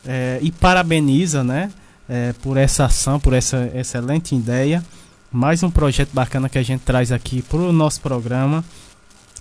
é, 0.07 0.39
e 0.43 0.51
parabeniza, 0.51 1.43
né, 1.45 1.71
é, 2.09 2.33
por 2.43 2.57
essa 2.57 2.87
ação, 2.87 3.19
por 3.21 3.33
essa 3.33 3.71
excelente 3.75 4.35
ideia 4.35 4.83
mais 5.33 5.63
um 5.63 5.71
projeto 5.71 6.11
bacana 6.13 6.49
que 6.49 6.59
a 6.59 6.63
gente 6.63 6.83
traz 6.83 7.11
aqui 7.11 7.41
para 7.41 7.59
o 7.59 7.73
nosso 7.73 8.03
programa. 8.03 8.63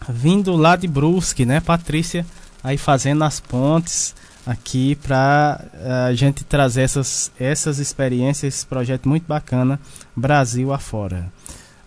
Vindo 0.08 0.56
lá 0.56 0.78
de 0.78 0.88
Brusque, 0.88 1.46
né, 1.46 1.60
Patrícia? 1.60 2.26
Aí 2.64 2.78
fazendo 2.78 3.24
as 3.26 3.40
pontes 3.42 4.16
aqui 4.46 4.96
para 4.96 5.64
eh, 5.74 6.08
a 6.10 6.14
gente 6.14 6.44
trazer 6.46 6.82
essas, 6.82 7.32
essas 7.38 7.78
experiências, 7.78 8.56
esse 8.56 8.66
projeto 8.66 9.08
muito 9.08 9.28
bacana, 9.28 9.80
Brasil 10.16 10.72
afora. 10.72 11.32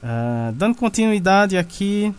Uh, 0.02 0.52
dando 0.52 0.74
continuidade 0.74 1.56
aqui, 1.56 2.14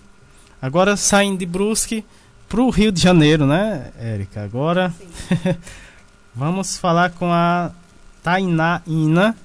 agora 0.66 0.98
saindo 0.98 1.38
de 1.38 1.46
Brusque 1.46 2.04
para 2.50 2.60
o 2.60 2.72
Rio 2.72 2.92
de 2.92 3.00
Janeiro, 3.00 3.46
né, 3.46 3.92
Érica? 4.00 4.44
Agora 4.44 4.92
vamos 6.34 6.76
falar 6.76 7.12
com 7.12 7.32
a 7.32 7.72
Tainaína, 8.24 9.36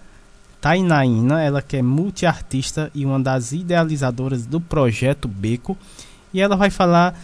ela 1.43 1.61
que 1.61 1.77
é 1.77 1.83
multiartista 1.83 2.91
e 2.95 3.05
uma 3.05 3.21
das 3.21 3.53
idealizadoras 3.53 4.47
do 4.47 4.63
projeto 4.63 5.29
Beco, 5.29 5.77
e 6.33 6.41
ela 6.41 6.57
vai 6.57 6.71
falar 6.71 7.15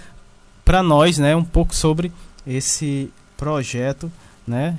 para 0.63 0.83
nós, 0.83 1.17
né, 1.17 1.35
um 1.35 1.45
pouco 1.45 1.75
sobre 1.75 2.13
esse 2.47 3.11
projeto, 3.35 4.13
né, 4.47 4.77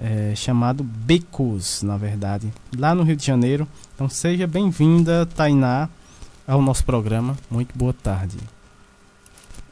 é, 0.00 0.32
chamado 0.34 0.82
Becos, 0.82 1.84
na 1.84 1.96
verdade, 1.96 2.52
lá 2.76 2.92
no 2.92 3.04
Rio 3.04 3.14
de 3.14 3.24
Janeiro. 3.24 3.68
Então 3.94 4.08
seja 4.08 4.48
bem-vinda, 4.48 5.26
Tainá, 5.26 5.88
ao 6.48 6.62
nosso 6.62 6.82
programa. 6.82 7.36
Muito 7.50 7.76
boa 7.76 7.92
tarde. 7.92 8.38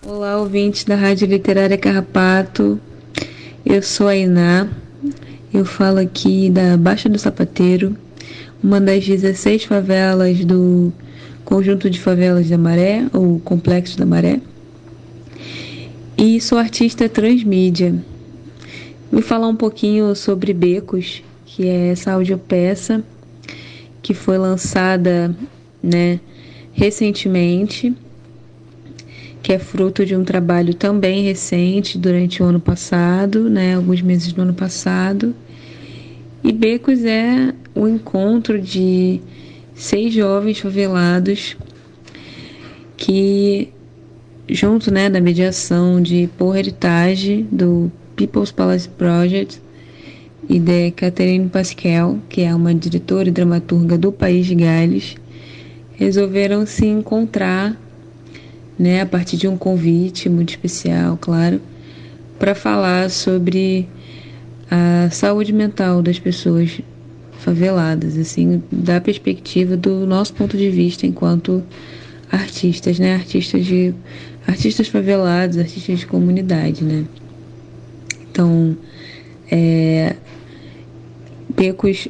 Olá, 0.06 0.36
ouvintes 0.36 0.84
da 0.84 0.94
Rádio 0.94 1.26
Literária 1.26 1.78
Carrapato. 1.78 2.78
Eu 3.64 3.82
sou 3.82 4.08
a 4.08 4.14
Iná. 4.14 4.68
Eu 5.54 5.64
falo 5.64 5.98
aqui 5.98 6.50
da 6.50 6.76
Baixa 6.76 7.08
do 7.08 7.18
Sapateiro, 7.18 7.96
uma 8.62 8.78
das 8.78 9.06
16 9.06 9.64
favelas 9.64 10.44
do 10.44 10.92
conjunto 11.46 11.88
de 11.88 11.98
favelas 11.98 12.50
da 12.50 12.58
Maré, 12.58 13.06
ou 13.10 13.40
Complexo 13.40 13.96
da 13.96 14.04
Maré. 14.04 14.38
E 16.18 16.38
sou 16.42 16.58
artista 16.58 17.08
transmídia. 17.08 17.94
Vou 19.10 19.22
falar 19.22 19.48
um 19.48 19.56
pouquinho 19.56 20.14
sobre 20.14 20.52
Becos, 20.52 21.22
que 21.46 21.66
é 21.66 21.88
essa 21.88 22.12
audiopeça 22.12 23.02
que 24.02 24.12
foi 24.12 24.36
lançada, 24.36 25.34
né, 25.82 26.20
recentemente, 26.76 27.94
que 29.42 29.52
é 29.52 29.58
fruto 29.58 30.04
de 30.04 30.14
um 30.14 30.22
trabalho 30.22 30.74
também 30.74 31.22
recente 31.24 31.96
durante 31.96 32.42
o 32.42 32.46
ano 32.46 32.60
passado, 32.60 33.48
né, 33.48 33.74
alguns 33.74 34.02
meses 34.02 34.30
do 34.32 34.42
ano 34.42 34.52
passado. 34.52 35.34
E 36.44 36.52
Becos 36.52 37.02
é 37.02 37.54
o 37.74 37.88
encontro 37.88 38.60
de 38.60 39.20
seis 39.74 40.12
jovens 40.12 40.58
favelados 40.58 41.56
que, 42.96 43.70
junto 44.46 44.92
né, 44.92 45.08
da 45.08 45.20
mediação 45.20 46.00
de 46.02 46.28
Paul 46.36 46.54
Heritage, 46.54 47.46
do 47.50 47.90
People's 48.14 48.52
Palace 48.52 48.88
Project, 48.88 49.62
e 50.48 50.60
de 50.60 50.90
Catherine 50.90 51.48
Pascal, 51.48 52.18
que 52.28 52.42
é 52.42 52.54
uma 52.54 52.74
diretora 52.74 53.28
e 53.28 53.32
dramaturga 53.32 53.96
do 53.96 54.12
País 54.12 54.46
de 54.46 54.54
Gales, 54.54 55.16
resolveram 55.96 56.66
se 56.66 56.86
encontrar, 56.86 57.76
né, 58.78 59.00
a 59.00 59.06
partir 59.06 59.36
de 59.36 59.48
um 59.48 59.56
convite 59.56 60.28
muito 60.28 60.50
especial, 60.50 61.18
claro, 61.20 61.60
para 62.38 62.54
falar 62.54 63.10
sobre 63.10 63.88
a 64.70 65.08
saúde 65.10 65.52
mental 65.52 66.02
das 66.02 66.18
pessoas 66.18 66.80
faveladas, 67.38 68.18
assim, 68.18 68.62
da 68.70 69.00
perspectiva 69.00 69.76
do 69.76 70.06
nosso 70.06 70.34
ponto 70.34 70.56
de 70.56 70.68
vista 70.68 71.06
enquanto 71.06 71.62
artistas, 72.30 72.98
né, 72.98 73.14
artistas 73.14 73.64
de 73.64 73.94
artistas 74.46 74.88
favelados, 74.88 75.58
artistas 75.58 76.00
de 76.00 76.06
comunidade, 76.06 76.84
né. 76.84 77.04
Então, 78.30 78.76
é, 79.50 80.14
Becos, 81.48 82.08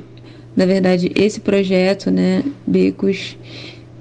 na 0.57 0.67
verdade, 0.67 1.13
esse 1.15 1.41
projeto, 1.41 2.11
né, 2.11 2.43
Becos, 2.67 3.37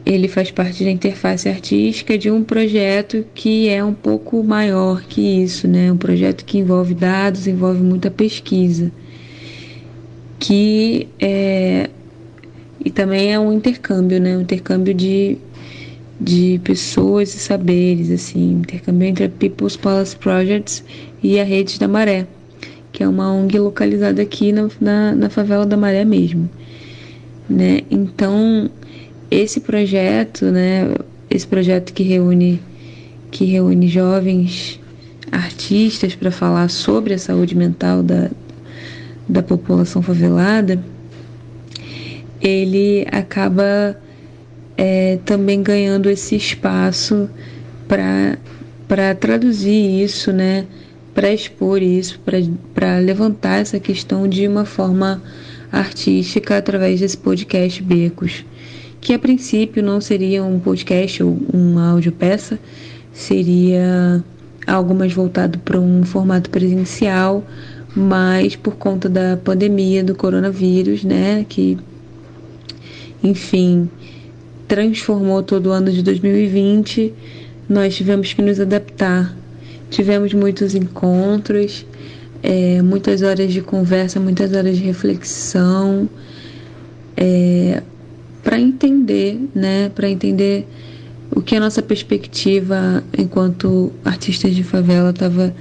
ele 0.05 0.27
faz 0.27 0.51
parte 0.51 0.83
da 0.83 0.89
interface 0.89 1.49
artística 1.49 2.17
de 2.17 2.29
um 2.29 2.43
projeto 2.43 3.25
que 3.33 3.69
é 3.69 3.83
um 3.83 3.93
pouco 3.93 4.43
maior 4.43 5.01
que 5.03 5.21
isso, 5.43 5.67
né, 5.67 5.91
um 5.91 5.97
projeto 5.97 6.45
que 6.45 6.57
envolve 6.57 6.93
dados, 6.93 7.47
envolve 7.47 7.81
muita 7.81 8.11
pesquisa, 8.11 8.91
que 10.39 11.07
é 11.19 11.89
e 12.83 12.91
também 12.91 13.33
é 13.33 13.39
um 13.39 13.51
intercâmbio, 13.51 14.19
né, 14.19 14.37
um 14.37 14.41
intercâmbio 14.41 14.93
de 14.93 15.37
de 16.19 16.61
pessoas 16.63 17.33
e 17.35 17.39
saberes, 17.39 18.09
assim, 18.09 18.53
intercâmbio 18.53 19.05
entre 19.07 19.25
a 19.25 19.29
People's 19.29 19.75
Palace 19.75 20.15
Projects 20.15 20.81
e 21.21 21.39
a 21.39 21.43
Rede 21.43 21.77
da 21.77 21.89
Maré 21.89 22.25
que 22.95 23.03
é 23.03 23.07
uma 23.09 23.29
ONG 23.29 23.59
localizada 23.59 24.21
aqui 24.21 24.53
na, 24.53 24.69
na, 24.79 25.13
na 25.13 25.29
favela 25.29 25.65
da 25.65 25.75
Maré 25.75 26.05
mesmo. 26.05 26.49
Né? 27.49 27.81
Então, 27.91 28.69
esse 29.29 29.59
projeto, 29.59 30.45
né, 30.45 30.93
esse 31.29 31.45
projeto 31.45 31.93
que 31.93 32.03
reúne, 32.03 32.61
que 33.31 33.45
reúne 33.45 33.87
jovens 33.87 34.79
artistas 35.31 36.15
para 36.15 36.31
falar 36.31 36.69
sobre 36.69 37.13
a 37.13 37.17
saúde 37.17 37.55
mental 37.55 38.03
da, 38.03 38.29
da 39.27 39.41
população 39.41 40.01
favelada, 40.01 40.81
ele 42.41 43.05
acaba 43.11 43.97
é, 44.77 45.19
também 45.25 45.63
ganhando 45.63 46.09
esse 46.09 46.35
espaço 46.35 47.29
para 47.87 49.15
traduzir 49.15 50.03
isso, 50.03 50.31
né? 50.31 50.65
para 51.15 51.31
expor 51.31 51.81
isso, 51.81 52.19
para 52.73 52.99
levantar 52.99 53.61
essa 53.61 53.79
questão 53.79 54.27
de 54.27 54.45
uma 54.45 54.65
forma 54.65 55.23
artística 55.71 56.57
através 56.57 56.99
desse 56.99 57.17
podcast 57.17 57.81
Becos, 57.81 58.45
que 59.05 59.13
a 59.13 59.19
princípio 59.19 59.83
não 59.83 60.01
seria 60.01 60.43
um 60.43 60.59
podcast 60.59 61.21
ou 61.21 61.37
uma 61.53 61.91
audiopeça, 61.91 62.57
seria 63.13 64.23
algo 64.65 64.95
mais 64.95 65.13
voltado 65.13 65.59
para 65.59 65.79
um 65.79 66.03
formato 66.03 66.49
presencial, 66.49 67.43
mas 67.95 68.55
por 68.55 68.77
conta 68.77 69.07
da 69.07 69.37
pandemia 69.37 70.03
do 70.03 70.15
coronavírus, 70.15 71.03
né, 71.03 71.45
que 71.47 71.77
enfim, 73.23 73.87
transformou 74.67 75.43
todo 75.43 75.67
o 75.67 75.71
ano 75.71 75.91
de 75.91 76.01
2020, 76.01 77.13
nós 77.69 77.95
tivemos 77.95 78.33
que 78.33 78.41
nos 78.41 78.59
adaptar. 78.59 79.37
Tivemos 79.91 80.33
muitos 80.33 80.73
encontros, 80.73 81.85
é, 82.41 82.81
muitas 82.81 83.21
horas 83.21 83.53
de 83.53 83.61
conversa, 83.61 84.19
muitas 84.19 84.51
horas 84.51 84.75
de 84.75 84.83
reflexão, 84.83 86.09
é, 87.15 87.83
para 88.45 88.59
entender, 88.59 89.39
né, 89.55 89.89
para 89.89 90.07
entender 90.07 90.67
o 91.35 91.41
que 91.41 91.55
a 91.55 91.59
nossa 91.59 91.81
perspectiva 91.81 93.03
enquanto 93.17 93.91
artistas 94.05 94.55
de 94.55 94.63
favela 94.63 95.09
estava 95.09 95.53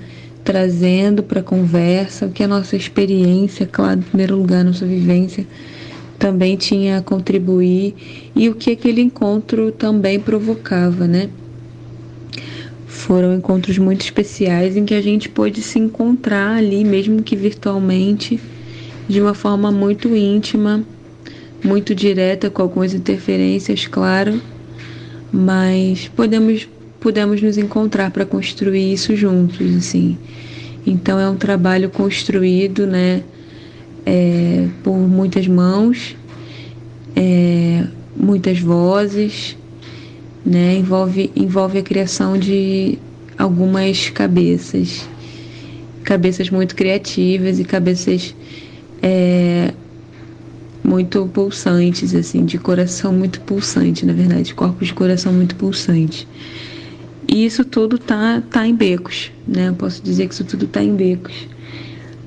trazendo 0.44 1.22
para 1.22 1.40
a 1.40 1.42
conversa, 1.42 2.26
o 2.26 2.30
que 2.30 2.42
a 2.42 2.46
nossa 2.46 2.76
experiência, 2.76 3.66
claro, 3.66 4.00
em 4.00 4.02
primeiro 4.02 4.36
lugar, 4.36 4.62
nossa 4.62 4.84
vivência 4.84 5.46
também 6.18 6.56
tinha 6.56 6.98
a 6.98 7.02
contribuir 7.02 7.94
e 8.36 8.50
o 8.50 8.54
que 8.54 8.72
aquele 8.72 9.00
encontro 9.00 9.72
também 9.72 10.20
provocava, 10.20 11.06
né? 11.06 11.30
Foram 12.86 13.34
encontros 13.34 13.78
muito 13.78 14.02
especiais 14.02 14.76
em 14.76 14.84
que 14.84 14.94
a 14.94 15.00
gente 15.00 15.30
pôde 15.30 15.62
se 15.62 15.78
encontrar 15.78 16.58
ali, 16.58 16.84
mesmo 16.84 17.22
que 17.22 17.34
virtualmente, 17.34 18.38
de 19.08 19.22
uma 19.22 19.32
forma 19.32 19.72
muito 19.72 20.14
íntima, 20.14 20.84
muito 21.64 21.94
direta, 21.94 22.50
com 22.50 22.62
algumas 22.62 22.92
interferências, 22.92 23.86
claro, 23.86 24.40
mas 25.32 26.08
podemos, 26.08 26.68
pudemos 27.00 27.40
nos 27.42 27.56
encontrar 27.58 28.10
para 28.10 28.24
construir 28.24 28.92
isso 28.92 29.16
juntos, 29.16 29.74
assim. 29.76 30.18
Então 30.86 31.18
é 31.18 31.28
um 31.28 31.36
trabalho 31.36 31.88
construído, 31.88 32.86
né, 32.86 33.22
é, 34.04 34.68
por 34.82 34.96
muitas 34.96 35.48
mãos, 35.48 36.14
é, 37.16 37.84
muitas 38.14 38.58
vozes, 38.60 39.56
né? 40.44 40.76
Envolve, 40.76 41.30
envolve 41.34 41.78
a 41.78 41.82
criação 41.82 42.36
de 42.36 42.98
algumas 43.38 44.10
cabeças, 44.10 45.08
cabeças 46.02 46.50
muito 46.50 46.74
criativas 46.76 47.58
e 47.58 47.64
cabeças 47.64 48.34
é, 49.02 49.72
muito 50.84 51.26
pulsantes, 51.32 52.14
assim, 52.14 52.44
de 52.44 52.58
coração 52.58 53.12
muito 53.12 53.40
pulsante, 53.40 54.04
na 54.04 54.12
verdade, 54.12 54.54
corpos 54.54 54.88
de 54.88 54.94
coração 54.94 55.32
muito 55.32 55.56
pulsante. 55.56 56.28
E 57.26 57.46
isso 57.46 57.64
tudo 57.64 57.98
tá, 57.98 58.42
tá 58.50 58.66
em 58.66 58.74
becos, 58.74 59.32
né? 59.48 59.70
Eu 59.70 59.74
posso 59.74 60.02
dizer 60.02 60.28
que 60.28 60.34
isso 60.34 60.44
tudo 60.44 60.66
tá 60.66 60.82
em 60.82 60.94
becos. 60.94 61.48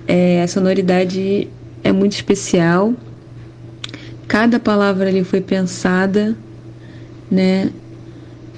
É, 0.08 0.42
a 0.42 0.48
sonoridade 0.48 1.48
é 1.84 1.92
muito 1.92 2.14
especial. 2.14 2.94
Cada 4.28 4.60
palavra 4.60 5.08
ali 5.08 5.24
foi 5.24 5.40
pensada, 5.40 6.36
né? 7.30 7.70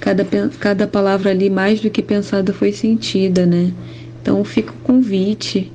cada, 0.00 0.26
cada 0.58 0.86
palavra 0.88 1.30
ali, 1.30 1.50
mais 1.50 1.80
do 1.80 1.90
que 1.90 2.02
pensada, 2.02 2.52
foi 2.52 2.72
sentida, 2.72 3.44
né? 3.44 3.72
Então 4.20 4.42
fica 4.44 4.72
o 4.72 4.76
convite 4.82 5.70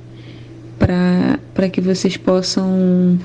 para 0.78 1.68
que 1.70 1.80
vocês 1.80 2.16
possam 2.16 3.18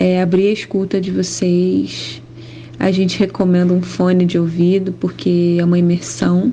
é, 0.00 0.22
abrir 0.22 0.48
a 0.48 0.52
escuta 0.52 0.98
de 0.98 1.10
vocês. 1.10 2.22
A 2.78 2.90
gente 2.90 3.18
recomenda 3.18 3.74
um 3.74 3.82
fone 3.82 4.24
de 4.24 4.38
ouvido, 4.38 4.92
porque 4.98 5.58
é 5.60 5.64
uma 5.64 5.78
imersão. 5.78 6.50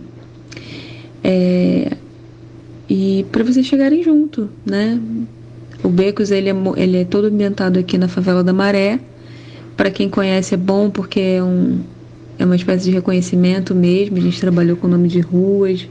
É, 1.23 1.95
e 2.89 3.25
para 3.31 3.45
vocês 3.45 3.65
chegarem 3.65 4.03
junto, 4.03 4.49
né? 4.65 4.99
O 5.81 5.87
Becos 5.87 6.29
ele 6.29 6.49
é, 6.49 6.55
ele 6.75 6.97
é 6.97 7.05
todo 7.05 7.27
ambientado 7.27 7.79
aqui 7.79 7.97
na 7.97 8.09
favela 8.09 8.43
da 8.43 8.51
Maré, 8.51 8.99
Para 9.77 9.89
quem 9.91 10.09
conhece 10.09 10.53
é 10.53 10.57
bom 10.57 10.89
porque 10.89 11.19
é, 11.19 11.43
um, 11.43 11.79
é 12.37 12.43
uma 12.43 12.55
espécie 12.55 12.85
de 12.85 12.91
reconhecimento 12.91 13.73
mesmo. 13.73 14.17
A 14.17 14.21
gente 14.21 14.41
trabalhou 14.41 14.75
com 14.75 14.87
o 14.87 14.89
nome 14.89 15.07
de 15.07 15.21
ruas, 15.21 15.87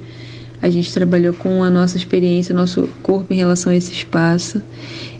a 0.61 0.69
gente 0.69 0.93
trabalhou 0.93 1.33
com 1.33 1.63
a 1.63 1.71
nossa 1.71 1.97
experiência, 1.97 2.55
nosso 2.55 2.89
corpo 3.03 3.33
em 3.33 3.37
relação 3.37 3.73
a 3.73 3.77
esse 3.77 3.93
espaço. 3.93 4.61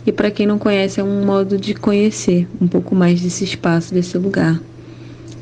E 0.07 0.11
para 0.13 0.31
quem 0.31 0.47
não 0.47 0.57
conhece, 0.57 1.01
é 1.01 1.03
um 1.03 1.25
modo 1.25 1.57
de 1.57 1.73
conhecer 1.73 2.47
um 2.61 2.67
pouco 2.67 2.95
mais 2.95 3.19
desse 3.19 3.43
espaço, 3.43 3.93
desse 3.93 4.17
lugar, 4.17 4.57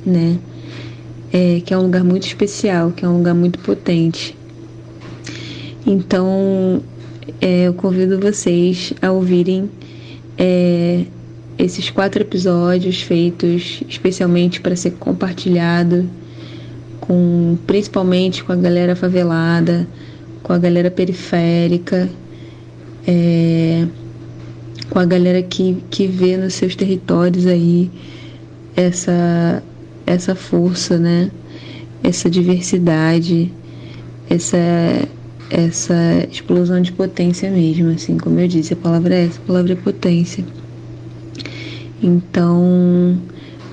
né? 0.04 0.40
É, 1.32 1.62
que 1.64 1.72
é 1.72 1.78
um 1.78 1.84
lugar 1.84 2.04
muito 2.04 2.26
especial, 2.26 2.92
que 2.92 3.06
é 3.06 3.08
um 3.08 3.18
lugar 3.18 3.36
muito 3.36 3.60
potente. 3.60 4.36
Então, 5.86 6.82
é, 7.40 7.68
eu 7.68 7.76
convido 7.76 8.20
vocês 8.20 8.92
a 9.04 9.12
ouvirem 9.12 9.70
é, 10.36 11.06
esses 11.60 11.92
quatro 11.92 12.24
episódios 12.24 13.04
feitos 13.04 13.84
especialmente 13.88 14.62
para 14.62 14.76
ser 14.76 14.94
compartilhado 14.94 16.10
com 17.00 17.56
principalmente 17.68 18.44
com 18.44 18.52
a 18.52 18.56
galera 18.56 18.96
favelada, 18.96 19.88
com 20.42 20.54
a 20.54 20.58
galera 20.58 20.90
periférica, 20.90 22.10
é, 23.08 23.86
com 24.90 25.00
a 25.00 25.06
galera 25.06 25.42
que, 25.42 25.78
que 25.90 26.08
vê 26.08 26.38
nos 26.38 26.54
seus 26.54 26.76
territórios 26.76 27.46
aí 27.46 27.92
essa, 28.76 29.64
essa 30.06 30.36
força, 30.36 30.98
né? 30.98 31.32
essa 32.04 32.30
diversidade, 32.30 33.52
essa, 34.30 34.58
essa 35.50 36.28
explosão 36.32 36.82
de 36.82 36.92
potência 36.92 37.50
mesmo, 37.50 37.90
assim, 37.90 38.18
como 38.18 38.40
eu 38.40 38.48
disse, 38.48 38.74
a 38.74 38.78
palavra 38.78 39.16
é 39.16 39.26
essa, 39.26 39.40
a 39.40 39.46
palavra 39.46 39.74
é 39.74 39.76
potência. 39.76 40.46
Então, 42.02 43.18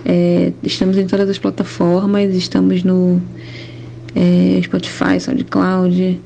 é, 0.05 0.53
estamos 0.63 0.97
em 0.97 1.07
todas 1.07 1.29
as 1.29 1.39
plataformas, 1.39 2.35
estamos 2.35 2.83
no 2.83 3.21
é, 4.15 4.61
Spotify, 4.63 5.21
SoundCloud. 5.21 6.21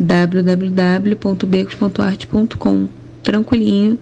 www.becos.arte.com 0.00 2.88
Tranquilinho, 3.22 3.98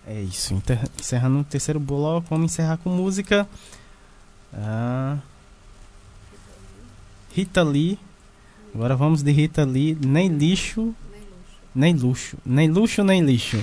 É 0.07 0.21
isso. 0.21 0.55
Encerrando 0.99 1.41
o 1.41 1.45
terceiro 1.45 1.79
bloco. 1.79 2.27
Vamos 2.31 2.53
encerrar 2.53 2.79
com 2.79 2.89
música. 2.89 3.47
Ah, 4.57 5.19
Rita 7.35 7.63
Lee. 7.63 7.99
Agora 8.75 8.97
vamos 8.97 9.23
de 9.23 9.33
Rita 9.33 9.65
Lee. 9.65 9.97
Nem 10.01 10.29
lixo. 10.29 10.95
Nem 11.75 11.95
luxo. 11.95 12.37
Nem 12.45 12.69
luxo, 12.69 13.03
nem 13.03 13.23
lixo. 13.23 13.59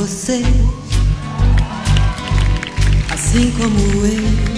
você, 0.00 0.42
assim 3.12 3.50
como 3.52 3.78
eu, 4.06 4.49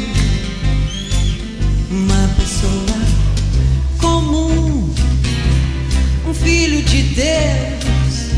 filho 6.43 6.83
de 6.83 7.03
Deus, 7.15 8.31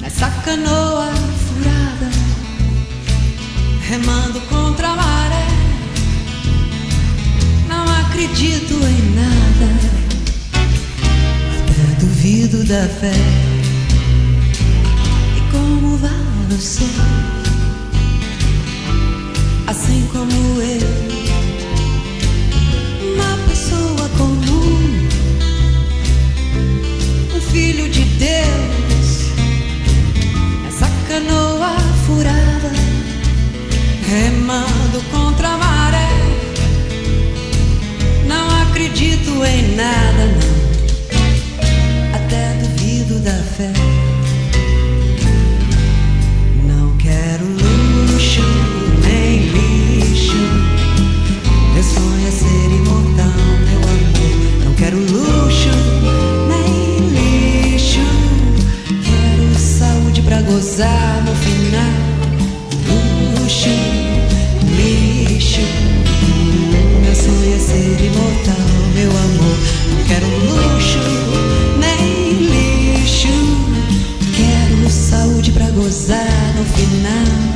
nessa 0.00 0.28
canoa 0.44 1.12
furada, 1.46 2.10
remando 3.88 4.40
contra 4.42 4.88
a 4.88 4.96
maré. 4.96 5.46
Não 7.68 7.84
acredito 8.00 8.74
em 8.74 9.14
nada, 9.14 9.68
até 11.60 12.00
duvido 12.00 12.64
da 12.64 12.88
fé 12.88 13.58
como 15.50 15.96
vai 15.96 16.10
você, 16.50 16.84
assim 19.66 20.06
como 20.12 20.60
eu, 20.60 21.37
filho 27.58 27.88
de 27.88 28.04
Deus, 28.04 29.32
essa 30.68 30.88
canoa 31.08 31.76
furada, 32.06 32.70
remando 34.06 35.02
contra 35.10 35.48
a 35.48 35.58
maré. 35.58 36.08
Não 38.28 38.62
acredito 38.62 39.44
em 39.44 39.74
nada, 39.74 40.24
não, 40.38 42.14
até 42.14 42.54
duvido 42.62 43.18
da 43.18 43.42
fé. 43.56 43.97
Gozar 60.58 61.22
no 61.24 61.34
final. 61.36 61.94
Luxo, 63.38 63.68
lixo. 64.76 65.60
Meu 67.00 67.14
sonho 67.14 67.54
é 67.54 67.58
ser 67.60 68.04
imortal, 68.04 68.66
meu 68.92 69.10
amor. 69.10 69.56
Não 69.94 70.04
quero 70.08 70.26
luxo, 70.26 70.98
nem 71.78 72.32
lixo. 72.50 73.28
Quero 74.36 74.90
saúde 74.90 75.52
pra 75.52 75.70
gozar 75.70 76.54
no 76.56 76.64
final. 76.64 77.47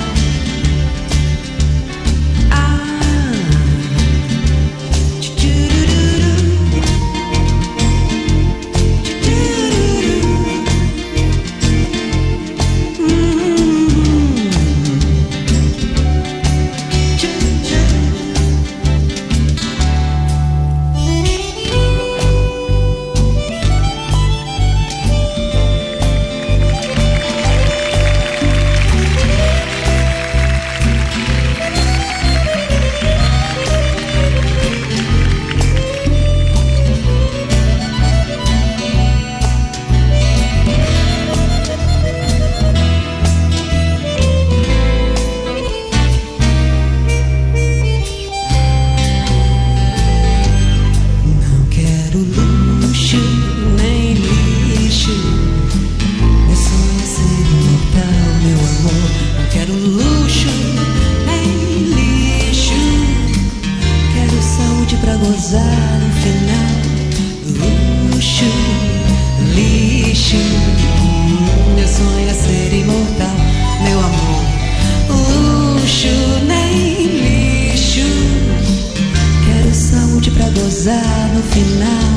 no 81.32 81.40
final. 81.40 82.11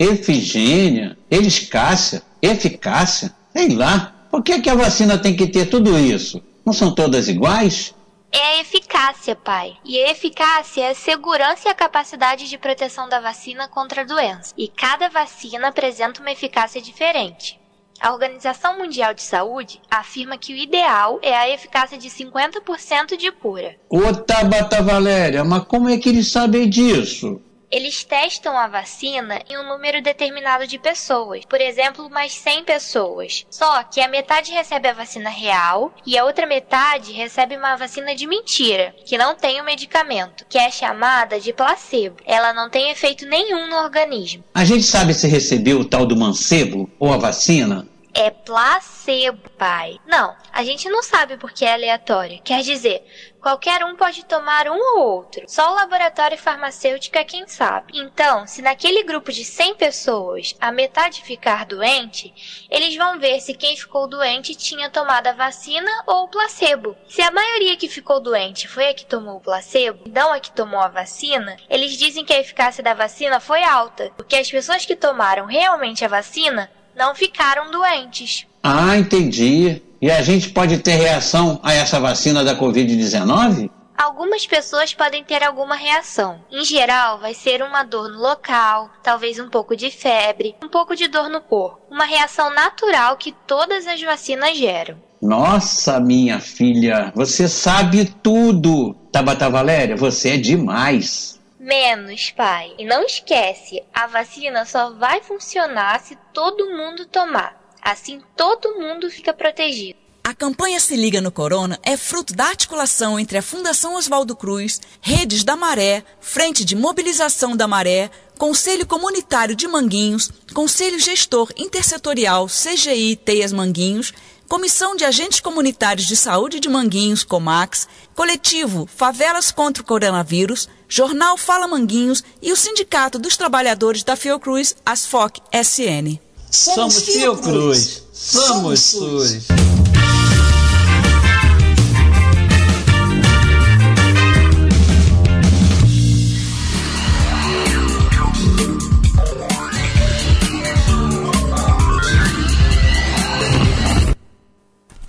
Efigênia, 0.00 1.16
eficácia, 1.30 2.22
eficácia, 2.42 3.32
sei 3.52 3.68
lá. 3.76 4.12
Por 4.32 4.42
que, 4.42 4.60
que 4.60 4.68
a 4.68 4.74
vacina 4.74 5.16
tem 5.16 5.36
que 5.36 5.46
ter 5.46 5.66
tudo 5.66 5.96
isso? 5.96 6.42
Não 6.66 6.72
são 6.72 6.92
todas 6.92 7.28
iguais? 7.28 7.94
É 8.32 8.38
a 8.38 8.60
eficácia, 8.60 9.36
pai. 9.36 9.76
E 9.84 9.96
a 9.96 10.10
eficácia 10.10 10.82
é 10.82 10.90
a 10.90 10.94
segurança 10.94 11.68
e 11.68 11.70
a 11.70 11.74
capacidade 11.74 12.48
de 12.48 12.58
proteção 12.58 13.08
da 13.08 13.20
vacina 13.20 13.68
contra 13.68 14.02
a 14.02 14.04
doença. 14.04 14.52
E 14.58 14.66
cada 14.66 15.08
vacina 15.08 15.68
apresenta 15.68 16.20
uma 16.20 16.32
eficácia 16.32 16.82
diferente. 16.82 17.60
A 18.00 18.12
Organização 18.12 18.78
Mundial 18.78 19.12
de 19.12 19.20
Saúde 19.20 19.78
afirma 19.90 20.38
que 20.38 20.54
o 20.54 20.56
ideal 20.56 21.18
é 21.22 21.36
a 21.36 21.50
eficácia 21.50 21.98
de 21.98 22.08
50% 22.08 23.14
de 23.14 23.30
cura. 23.30 23.76
Ô 23.90 24.14
Tabata 24.14 24.82
Valéria, 24.82 25.44
mas 25.44 25.64
como 25.64 25.86
é 25.86 25.98
que 25.98 26.08
eles 26.08 26.32
sabem 26.32 26.66
disso? 26.66 27.42
Eles 27.70 28.02
testam 28.02 28.58
a 28.58 28.66
vacina 28.66 29.40
em 29.48 29.56
um 29.56 29.68
número 29.68 30.02
determinado 30.02 30.66
de 30.66 30.76
pessoas, 30.76 31.44
por 31.44 31.60
exemplo, 31.60 32.04
umas 32.04 32.32
100 32.32 32.64
pessoas. 32.64 33.46
Só 33.48 33.84
que 33.84 34.00
a 34.00 34.08
metade 34.08 34.50
recebe 34.50 34.88
a 34.88 34.92
vacina 34.92 35.30
real 35.30 35.94
e 36.04 36.18
a 36.18 36.24
outra 36.24 36.46
metade 36.46 37.12
recebe 37.12 37.56
uma 37.56 37.76
vacina 37.76 38.12
de 38.14 38.26
mentira, 38.26 38.92
que 39.06 39.16
não 39.16 39.36
tem 39.36 39.60
o 39.60 39.64
medicamento, 39.64 40.44
que 40.48 40.58
é 40.58 40.68
chamada 40.68 41.38
de 41.38 41.52
placebo. 41.52 42.16
Ela 42.26 42.52
não 42.52 42.68
tem 42.68 42.90
efeito 42.90 43.24
nenhum 43.24 43.68
no 43.68 43.76
organismo. 43.76 44.42
A 44.52 44.64
gente 44.64 44.82
sabe 44.82 45.14
se 45.14 45.28
recebeu 45.28 45.78
o 45.78 45.84
tal 45.84 46.04
do 46.04 46.16
mancebo 46.16 46.90
ou 46.98 47.12
a 47.12 47.18
vacina? 47.18 47.86
É 48.12 48.30
placebo, 48.30 49.48
pai. 49.56 49.98
Não, 50.06 50.34
a 50.52 50.64
gente 50.64 50.88
não 50.88 51.02
sabe 51.02 51.36
porque 51.36 51.64
é 51.64 51.72
aleatório. 51.72 52.40
Quer 52.42 52.62
dizer, 52.62 53.04
qualquer 53.40 53.84
um 53.84 53.96
pode 53.96 54.24
tomar 54.24 54.68
um 54.68 54.78
ou 54.78 54.98
outro. 55.00 55.44
Só 55.48 55.70
o 55.70 55.74
laboratório 55.74 56.38
farmacêutico 56.38 57.18
é 57.18 57.24
quem 57.24 57.46
sabe. 57.46 57.98
Então, 57.98 58.46
se 58.46 58.62
naquele 58.62 59.02
grupo 59.02 59.32
de 59.32 59.44
100 59.44 59.74
pessoas 59.74 60.54
a 60.60 60.70
metade 60.70 61.22
ficar 61.22 61.64
doente, 61.64 62.32
eles 62.70 62.96
vão 62.96 63.18
ver 63.18 63.40
se 63.40 63.54
quem 63.54 63.76
ficou 63.76 64.06
doente 64.06 64.54
tinha 64.54 64.90
tomado 64.90 65.26
a 65.28 65.32
vacina 65.32 65.90
ou 66.06 66.24
o 66.24 66.28
placebo. 66.28 66.96
Se 67.08 67.22
a 67.22 67.30
maioria 67.30 67.76
que 67.76 67.88
ficou 67.88 68.20
doente 68.20 68.68
foi 68.68 68.88
a 68.88 68.94
que 68.94 69.06
tomou 69.06 69.36
o 69.36 69.40
placebo, 69.40 70.04
não 70.08 70.32
a 70.32 70.40
que 70.40 70.52
tomou 70.52 70.80
a 70.80 70.88
vacina, 70.88 71.56
eles 71.68 71.96
dizem 71.96 72.24
que 72.24 72.32
a 72.32 72.40
eficácia 72.40 72.82
da 72.82 72.94
vacina 72.94 73.40
foi 73.40 73.62
alta, 73.62 74.12
porque 74.16 74.36
as 74.36 74.50
pessoas 74.50 74.84
que 74.84 74.96
tomaram 74.96 75.46
realmente 75.46 76.04
a 76.04 76.08
vacina 76.08 76.70
não 77.00 77.14
ficaram 77.14 77.70
doentes. 77.70 78.46
Ah, 78.62 78.94
entendi. 78.98 79.80
E 80.02 80.10
a 80.10 80.20
gente 80.20 80.50
pode 80.50 80.78
ter 80.78 80.96
reação 80.96 81.58
a 81.62 81.72
essa 81.72 81.98
vacina 81.98 82.44
da 82.44 82.54
Covid-19? 82.54 83.70
Algumas 83.96 84.46
pessoas 84.46 84.92
podem 84.92 85.24
ter 85.24 85.42
alguma 85.42 85.74
reação. 85.74 86.40
Em 86.50 86.62
geral, 86.62 87.18
vai 87.18 87.32
ser 87.32 87.62
uma 87.62 87.82
dor 87.82 88.10
no 88.10 88.18
local, 88.18 88.90
talvez 89.02 89.38
um 89.38 89.48
pouco 89.48 89.74
de 89.74 89.90
febre, 89.90 90.54
um 90.62 90.68
pouco 90.68 90.94
de 90.94 91.08
dor 91.08 91.30
no 91.30 91.40
corpo. 91.40 91.80
Uma 91.90 92.04
reação 92.04 92.52
natural 92.52 93.16
que 93.16 93.32
todas 93.46 93.86
as 93.86 94.00
vacinas 94.02 94.56
geram. 94.56 94.96
Nossa, 95.22 96.00
minha 96.00 96.38
filha, 96.38 97.12
você 97.14 97.48
sabe 97.48 98.06
tudo. 98.22 98.94
Tabata 99.10 99.50
Valéria, 99.50 99.96
você 99.96 100.30
é 100.30 100.36
demais. 100.36 101.39
Menos, 101.62 102.30
pai. 102.30 102.72
E 102.78 102.86
não 102.86 103.04
esquece, 103.04 103.82
a 103.92 104.06
vacina 104.06 104.64
só 104.64 104.94
vai 104.94 105.22
funcionar 105.22 106.00
se 106.00 106.16
todo 106.32 106.70
mundo 106.70 107.04
tomar. 107.04 107.54
Assim 107.82 108.22
todo 108.34 108.78
mundo 108.78 109.10
fica 109.10 109.30
protegido. 109.34 109.98
A 110.24 110.32
campanha 110.32 110.80
Se 110.80 110.96
Liga 110.96 111.20
no 111.20 111.30
Corona 111.30 111.78
é 111.82 111.98
fruto 111.98 112.34
da 112.34 112.46
articulação 112.46 113.20
entre 113.20 113.36
a 113.36 113.42
Fundação 113.42 113.94
Oswaldo 113.94 114.34
Cruz, 114.34 114.80
Redes 115.02 115.44
da 115.44 115.54
Maré, 115.54 116.02
Frente 116.18 116.64
de 116.64 116.74
Mobilização 116.74 117.54
da 117.54 117.68
Maré, 117.68 118.10
Conselho 118.38 118.86
Comunitário 118.86 119.54
de 119.54 119.68
Manguinhos, 119.68 120.30
Conselho 120.54 120.98
Gestor 120.98 121.52
Intersetorial 121.58 122.46
CGI 122.46 123.16
Teias 123.16 123.52
Manguinhos 123.52 124.14
Comissão 124.50 124.96
de 124.96 125.04
Agentes 125.04 125.38
Comunitários 125.38 126.08
de 126.08 126.16
Saúde 126.16 126.58
de 126.58 126.68
Manguinhos, 126.68 127.22
Comax, 127.22 127.86
Coletivo 128.16 128.84
Favelas 128.92 129.52
contra 129.52 129.80
o 129.80 129.86
Coronavírus, 129.86 130.68
Jornal 130.88 131.36
Fala 131.36 131.68
Manguinhos 131.68 132.24
e 132.42 132.50
o 132.50 132.56
Sindicato 132.56 133.16
dos 133.16 133.36
Trabalhadores 133.36 134.02
da 134.02 134.16
Fiocruz, 134.16 134.74
Asfoc 134.84 135.38
SN. 135.52 136.18
Somos 136.50 137.00
Fiocruz, 137.04 138.02
somos 138.12 138.80
SUS. 138.80 139.46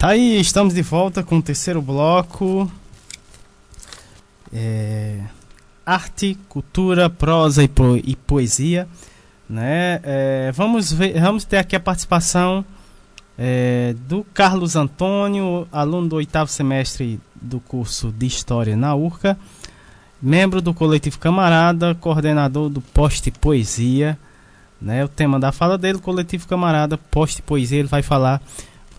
Tá 0.02 0.08
aí, 0.08 0.42
estamos 0.42 0.74
de 0.74 0.82
volta 0.82 1.22
com 1.22 1.38
o 1.38 1.42
terceiro 1.44 1.80
bloco. 1.80 2.68
É, 4.52 5.20
arte, 5.86 6.36
cultura, 6.50 7.08
prosa 7.08 7.64
e, 7.64 7.68
po 7.68 7.96
e 7.98 8.16
poesia. 8.16 8.88
Né? 9.48 10.00
É, 10.02 10.52
vamos, 10.56 10.92
ver, 10.92 11.22
vamos 11.22 11.46
ter 11.46 11.58
aqui 11.58 11.76
a 11.76 11.80
participação 11.80 12.66
é, 13.38 13.94
do 14.08 14.26
Carlos 14.34 14.76
Antônio, 14.76 15.68
aluno 15.72 16.10
do 16.10 16.16
oitavo 16.16 16.50
semestre 16.50 17.20
do 17.36 17.60
curso 17.60 18.12
de 18.12 18.26
História 18.26 18.76
na 18.76 18.96
URCA, 18.96 19.38
membro 20.20 20.64
do 20.64 20.74
coletivo 20.74 21.20
Camarada, 21.20 21.94
coordenador 21.94 22.70
do 22.70 22.82
Poste 22.82 23.30
Poesia. 23.30 24.18
Né, 24.82 25.06
o 25.06 25.08
tema 25.08 25.40
da 25.40 25.52
fala 25.52 25.78
dele, 25.78 26.00
coletivo 26.00 26.48
Camarada, 26.48 26.98
Poste 26.98 27.44
Poesia, 27.44 27.78
ele 27.78 27.88
vai 27.88 28.02
falar 28.02 28.42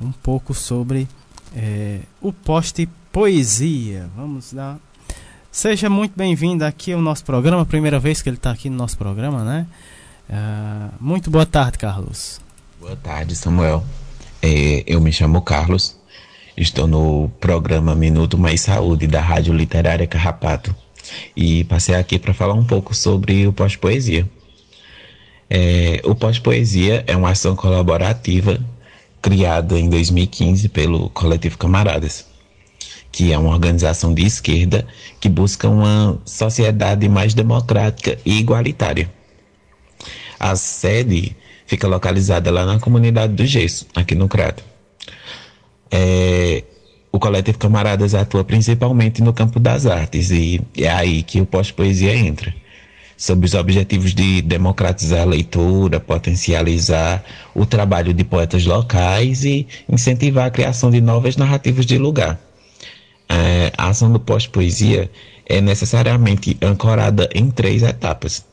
um 0.02 0.12
pouco 0.12 0.52
sobre 0.52 1.08
é, 1.54 2.00
o 2.20 2.32
Poste 2.32 2.88
Poesia. 3.12 4.08
Vamos 4.16 4.52
lá. 4.52 4.78
Seja 5.50 5.90
muito 5.90 6.12
bem-vindo 6.16 6.64
aqui 6.64 6.92
ao 6.92 7.00
nosso 7.00 7.24
programa, 7.24 7.64
primeira 7.66 7.98
vez 7.98 8.22
que 8.22 8.28
ele 8.28 8.36
está 8.36 8.50
aqui 8.50 8.70
no 8.70 8.76
nosso 8.76 8.96
programa, 8.96 9.44
né? 9.44 9.66
Uh, 10.30 10.94
muito 10.98 11.30
boa 11.30 11.44
tarde, 11.44 11.76
Carlos. 11.76 12.40
Boa 12.80 12.96
tarde, 12.96 13.36
Samuel. 13.36 13.84
É, 14.40 14.82
eu 14.86 15.00
me 15.00 15.12
chamo 15.12 15.42
Carlos, 15.42 15.96
estou 16.56 16.86
no 16.86 17.30
programa 17.38 17.94
Minuto 17.94 18.38
Mais 18.38 18.62
Saúde 18.62 19.06
da 19.06 19.20
Rádio 19.20 19.52
Literária 19.52 20.06
Carrapato 20.06 20.74
e 21.36 21.64
passei 21.64 21.94
aqui 21.94 22.18
para 22.18 22.32
falar 22.32 22.54
um 22.54 22.64
pouco 22.64 22.94
sobre 22.94 23.46
o 23.46 23.52
pós-poesia. 23.52 24.28
É, 25.50 26.00
o 26.04 26.14
pós-poesia 26.14 27.04
é 27.06 27.14
uma 27.14 27.30
ação 27.30 27.54
colaborativa 27.54 28.58
criada 29.22 29.78
em 29.78 29.88
2015 29.88 30.68
pelo 30.68 31.08
Coletivo 31.10 31.56
Camaradas, 31.56 32.26
que 33.12 33.32
é 33.32 33.38
uma 33.38 33.50
organização 33.50 34.12
de 34.12 34.26
esquerda 34.26 34.84
que 35.20 35.28
busca 35.28 35.68
uma 35.68 36.20
sociedade 36.24 37.08
mais 37.08 37.32
democrática 37.32 38.18
e 38.26 38.38
igualitária. 38.38 39.08
A 40.40 40.56
sede 40.56 41.36
fica 41.66 41.86
localizada 41.86 42.50
lá 42.50 42.66
na 42.66 42.80
comunidade 42.80 43.32
do 43.34 43.46
Gesso, 43.46 43.86
aqui 43.94 44.16
no 44.16 44.28
Crato. 44.28 44.64
É, 45.88 46.64
o 47.12 47.18
Coletivo 47.20 47.58
Camaradas 47.58 48.14
atua 48.14 48.42
principalmente 48.42 49.22
no 49.22 49.32
campo 49.32 49.60
das 49.60 49.86
artes 49.86 50.30
e 50.30 50.60
é 50.76 50.88
aí 50.88 51.22
que 51.22 51.40
o 51.40 51.46
pós-poesia 51.46 52.16
entra. 52.16 52.52
Sob 53.22 53.46
os 53.46 53.54
objetivos 53.54 54.16
de 54.16 54.42
democratizar 54.42 55.20
a 55.20 55.24
leitura, 55.24 56.00
potencializar 56.00 57.22
o 57.54 57.64
trabalho 57.64 58.12
de 58.12 58.24
poetas 58.24 58.66
locais 58.66 59.44
e 59.44 59.64
incentivar 59.88 60.46
a 60.46 60.50
criação 60.50 60.90
de 60.90 61.00
novas 61.00 61.36
narrativas 61.36 61.86
de 61.86 61.96
lugar. 61.98 62.36
É, 63.28 63.70
a 63.78 63.90
ação 63.90 64.12
do 64.12 64.18
pós-poesia 64.18 65.08
é 65.46 65.60
necessariamente 65.60 66.56
ancorada 66.60 67.30
em 67.32 67.48
três 67.48 67.84
etapas. 67.84 68.44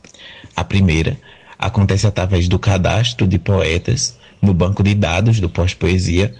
A 0.54 0.62
primeira 0.62 1.18
acontece 1.58 2.06
através 2.06 2.46
do 2.46 2.56
cadastro 2.56 3.26
de 3.26 3.40
poetas 3.40 4.16
no 4.40 4.54
banco 4.54 4.84
de 4.84 4.94
dados 4.94 5.40
do 5.40 5.50
pós-poesia 5.50 6.32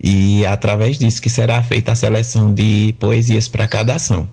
e 0.00 0.44
é 0.44 0.46
através 0.46 0.96
disso 0.96 1.20
que 1.20 1.28
será 1.28 1.60
feita 1.60 1.90
a 1.90 1.96
seleção 1.96 2.54
de 2.54 2.94
poesias 3.00 3.48
para 3.48 3.66
cada 3.66 3.96
ação. 3.96 4.28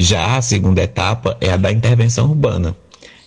Já 0.00 0.36
a 0.36 0.42
segunda 0.42 0.80
etapa 0.80 1.36
é 1.40 1.50
a 1.50 1.56
da 1.56 1.72
intervenção 1.72 2.26
urbana, 2.26 2.76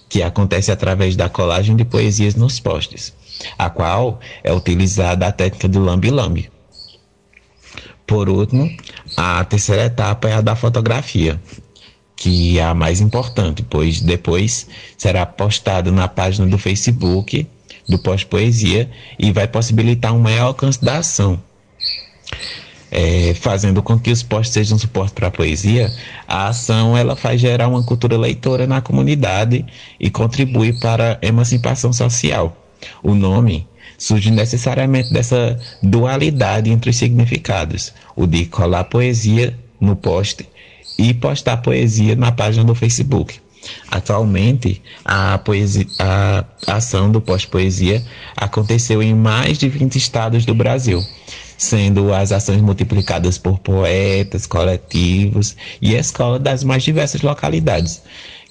que 0.07 0.23
acontece 0.23 0.71
através 0.71 1.17
da 1.17 1.27
colagem 1.27 1.75
de 1.75 1.83
poesias 1.83 2.33
nos 2.33 2.61
postes, 2.61 3.13
a 3.57 3.69
qual 3.69 4.21
é 4.41 4.53
utilizada 4.53 5.27
a 5.27 5.33
técnica 5.33 5.67
do 5.67 5.83
lambi-lambi. 5.83 6.49
Por 8.07 8.29
último, 8.29 8.73
a 9.17 9.43
terceira 9.43 9.83
etapa 9.83 10.29
é 10.29 10.33
a 10.33 10.39
da 10.39 10.55
fotografia, 10.55 11.37
que 12.15 12.57
é 12.57 12.63
a 12.63 12.73
mais 12.73 13.01
importante, 13.01 13.63
pois 13.63 13.99
depois 13.99 14.65
será 14.97 15.25
postado 15.25 15.91
na 15.91 16.07
página 16.07 16.47
do 16.47 16.57
Facebook 16.57 17.45
do 17.89 17.99
Pós-Poesia 17.99 18.89
e 19.19 19.29
vai 19.33 19.45
possibilitar 19.45 20.13
um 20.13 20.19
maior 20.19 20.45
alcance 20.45 20.81
da 20.81 20.99
ação. 20.99 21.37
É, 22.93 23.33
fazendo 23.35 23.81
com 23.81 23.97
que 23.97 24.11
os 24.11 24.21
posts 24.21 24.53
sejam 24.53 24.77
suporte 24.77 25.13
para 25.13 25.27
a 25.27 25.31
poesia, 25.31 25.89
a 26.27 26.49
ação 26.49 26.97
ela 26.97 27.15
faz 27.15 27.39
gerar 27.39 27.69
uma 27.69 27.81
cultura 27.81 28.17
leitora 28.17 28.67
na 28.67 28.81
comunidade 28.81 29.65
e 29.97 30.09
contribui 30.09 30.73
para 30.73 31.17
a 31.21 31.25
emancipação 31.25 31.93
social. 31.93 32.57
O 33.01 33.15
nome 33.15 33.65
surge 33.97 34.31
necessariamente 34.31 35.13
dessa 35.13 35.59
dualidade 35.81 36.69
entre 36.69 36.89
os 36.89 36.97
significados, 36.97 37.93
o 38.15 38.25
de 38.27 38.45
colar 38.45 38.83
poesia 38.85 39.57
no 39.79 39.95
post 39.95 40.45
e 40.97 41.13
postar 41.13 41.57
poesia 41.57 42.15
na 42.15 42.31
página 42.31 42.63
do 42.63 42.75
Facebook. 42.75 43.39
Atualmente, 43.89 44.81
a, 45.05 45.37
poesia, 45.37 45.85
a 45.99 46.45
ação 46.67 47.11
do 47.11 47.21
pós-poesia 47.21 48.03
aconteceu 48.35 49.03
em 49.03 49.13
mais 49.13 49.57
de 49.57 49.69
20 49.69 49.95
estados 49.95 50.45
do 50.45 50.55
Brasil, 50.55 51.03
sendo 51.61 52.11
as 52.11 52.31
ações 52.31 52.59
multiplicadas 52.59 53.37
por 53.37 53.59
poetas, 53.59 54.47
coletivos 54.47 55.55
e 55.79 55.93
escolas 55.93 56.41
das 56.41 56.63
mais 56.63 56.81
diversas 56.81 57.21
localidades. 57.21 58.01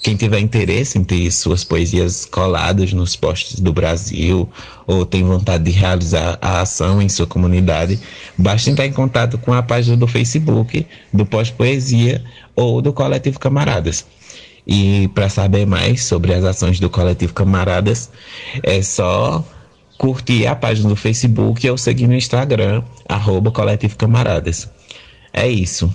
Quem 0.01 0.15
tiver 0.15 0.39
interesse 0.39 0.97
em 0.97 1.03
ter 1.03 1.29
suas 1.33 1.65
poesias 1.65 2.25
coladas 2.25 2.93
nos 2.93 3.17
postes 3.17 3.59
do 3.59 3.73
Brasil 3.73 4.49
ou 4.87 5.05
tem 5.05 5.25
vontade 5.25 5.65
de 5.65 5.73
realizar 5.73 6.39
a 6.41 6.61
ação 6.61 7.03
em 7.03 7.09
sua 7.09 7.27
comunidade, 7.27 7.99
basta 8.39 8.71
entrar 8.71 8.87
em 8.87 8.93
contato 8.93 9.37
com 9.39 9.53
a 9.53 9.63
página 9.63 9.97
do 9.97 10.07
Facebook 10.07 10.87
do 11.13 11.27
Pós-Poesia 11.27 12.25
ou 12.55 12.81
do 12.81 12.93
Coletivo 12.93 13.41
Camaradas. 13.41 14.07
E 14.65 15.09
para 15.09 15.29
saber 15.29 15.67
mais 15.67 16.05
sobre 16.05 16.33
as 16.33 16.45
ações 16.45 16.79
do 16.79 16.89
Coletivo 16.89 17.35
Camaradas, 17.35 18.09
é 18.63 18.81
só 18.81 19.45
curtir 20.01 20.47
a 20.47 20.57
página 20.57 20.89
do 20.89 20.97
Facebook 20.97 21.69
ou 21.69 21.77
seguir 21.77 22.07
no 22.07 22.15
Instagram, 22.15 22.83
arroba 23.07 23.51
Coletivo 23.51 23.99
Camaradas. 23.99 24.67
É 25.31 25.47
isso. 25.47 25.95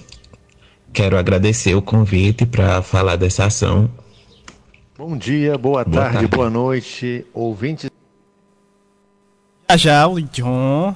Quero 0.93 1.17
agradecer 1.17 1.73
o 1.73 1.81
convite 1.81 2.45
para 2.45 2.83
falar 2.83 3.15
dessa 3.15 3.45
ação. 3.45 3.89
Bom 4.95 5.17
dia, 5.17 5.57
boa, 5.57 5.83
boa 5.83 5.85
tarde, 5.85 6.13
tarde, 6.13 6.27
boa 6.27 6.51
noite, 6.51 7.25
ouvintes. 7.33 7.89
Já 9.71 9.75
já 9.75 10.07
o 10.07 10.21
John, 10.21 10.93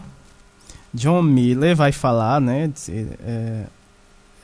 John 0.94 1.24
Miller 1.24 1.76
vai 1.76 1.92
falar, 1.92 2.40
né? 2.40 2.72
É, 3.26 3.64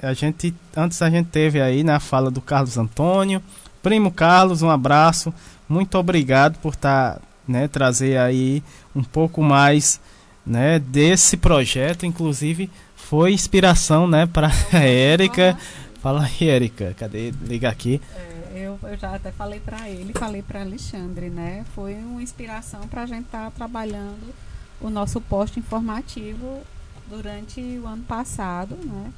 a 0.01 0.13
gente, 0.13 0.55
antes 0.75 1.03
a 1.03 1.09
gente 1.11 1.27
teve 1.27 1.61
aí 1.61 1.83
na 1.83 1.93
né, 1.93 1.99
fala 1.99 2.31
do 2.31 2.41
Carlos 2.41 2.79
Antônio, 2.79 3.43
primo 3.83 4.09
Carlos, 4.09 4.63
um 4.63 4.71
abraço, 4.71 5.31
muito 5.69 5.99
obrigado 5.99 6.57
por 6.57 6.73
estar, 6.73 7.13
tá, 7.13 7.21
né, 7.47 7.67
trazer 7.67 8.17
aí 8.17 8.63
um 8.95 9.03
pouco 9.03 9.41
mais, 9.41 9.99
né, 10.45 10.79
desse 10.79 11.37
projeto, 11.37 12.05
inclusive 12.05 12.69
foi 12.95 13.33
inspiração, 13.33 14.07
né, 14.07 14.25
para 14.25 14.49
a 14.73 14.79
Érica. 14.79 15.57
Fala 16.01 16.23
aí, 16.25 16.49
Érica, 16.49 16.93
cadê? 16.97 17.31
Liga 17.41 17.69
aqui. 17.69 18.01
É, 18.15 18.35
eu, 18.55 18.79
eu 18.83 18.97
já 18.97 19.15
até 19.15 19.31
falei 19.31 19.59
para 19.59 19.89
ele, 19.89 20.13
falei 20.13 20.41
para 20.41 20.61
Alexandre, 20.61 21.29
né? 21.29 21.65
Foi 21.73 21.95
uma 21.95 22.21
inspiração 22.21 22.87
para 22.87 23.03
a 23.03 23.05
gente 23.05 23.25
estar 23.25 23.45
tá 23.45 23.51
trabalhando 23.51 24.33
o 24.79 24.89
nosso 24.89 25.19
posto 25.19 25.59
informativo 25.59 26.61
durante 27.07 27.59
o 27.59 27.87
ano 27.87 28.03
passado, 28.03 28.75
né? 28.75 29.11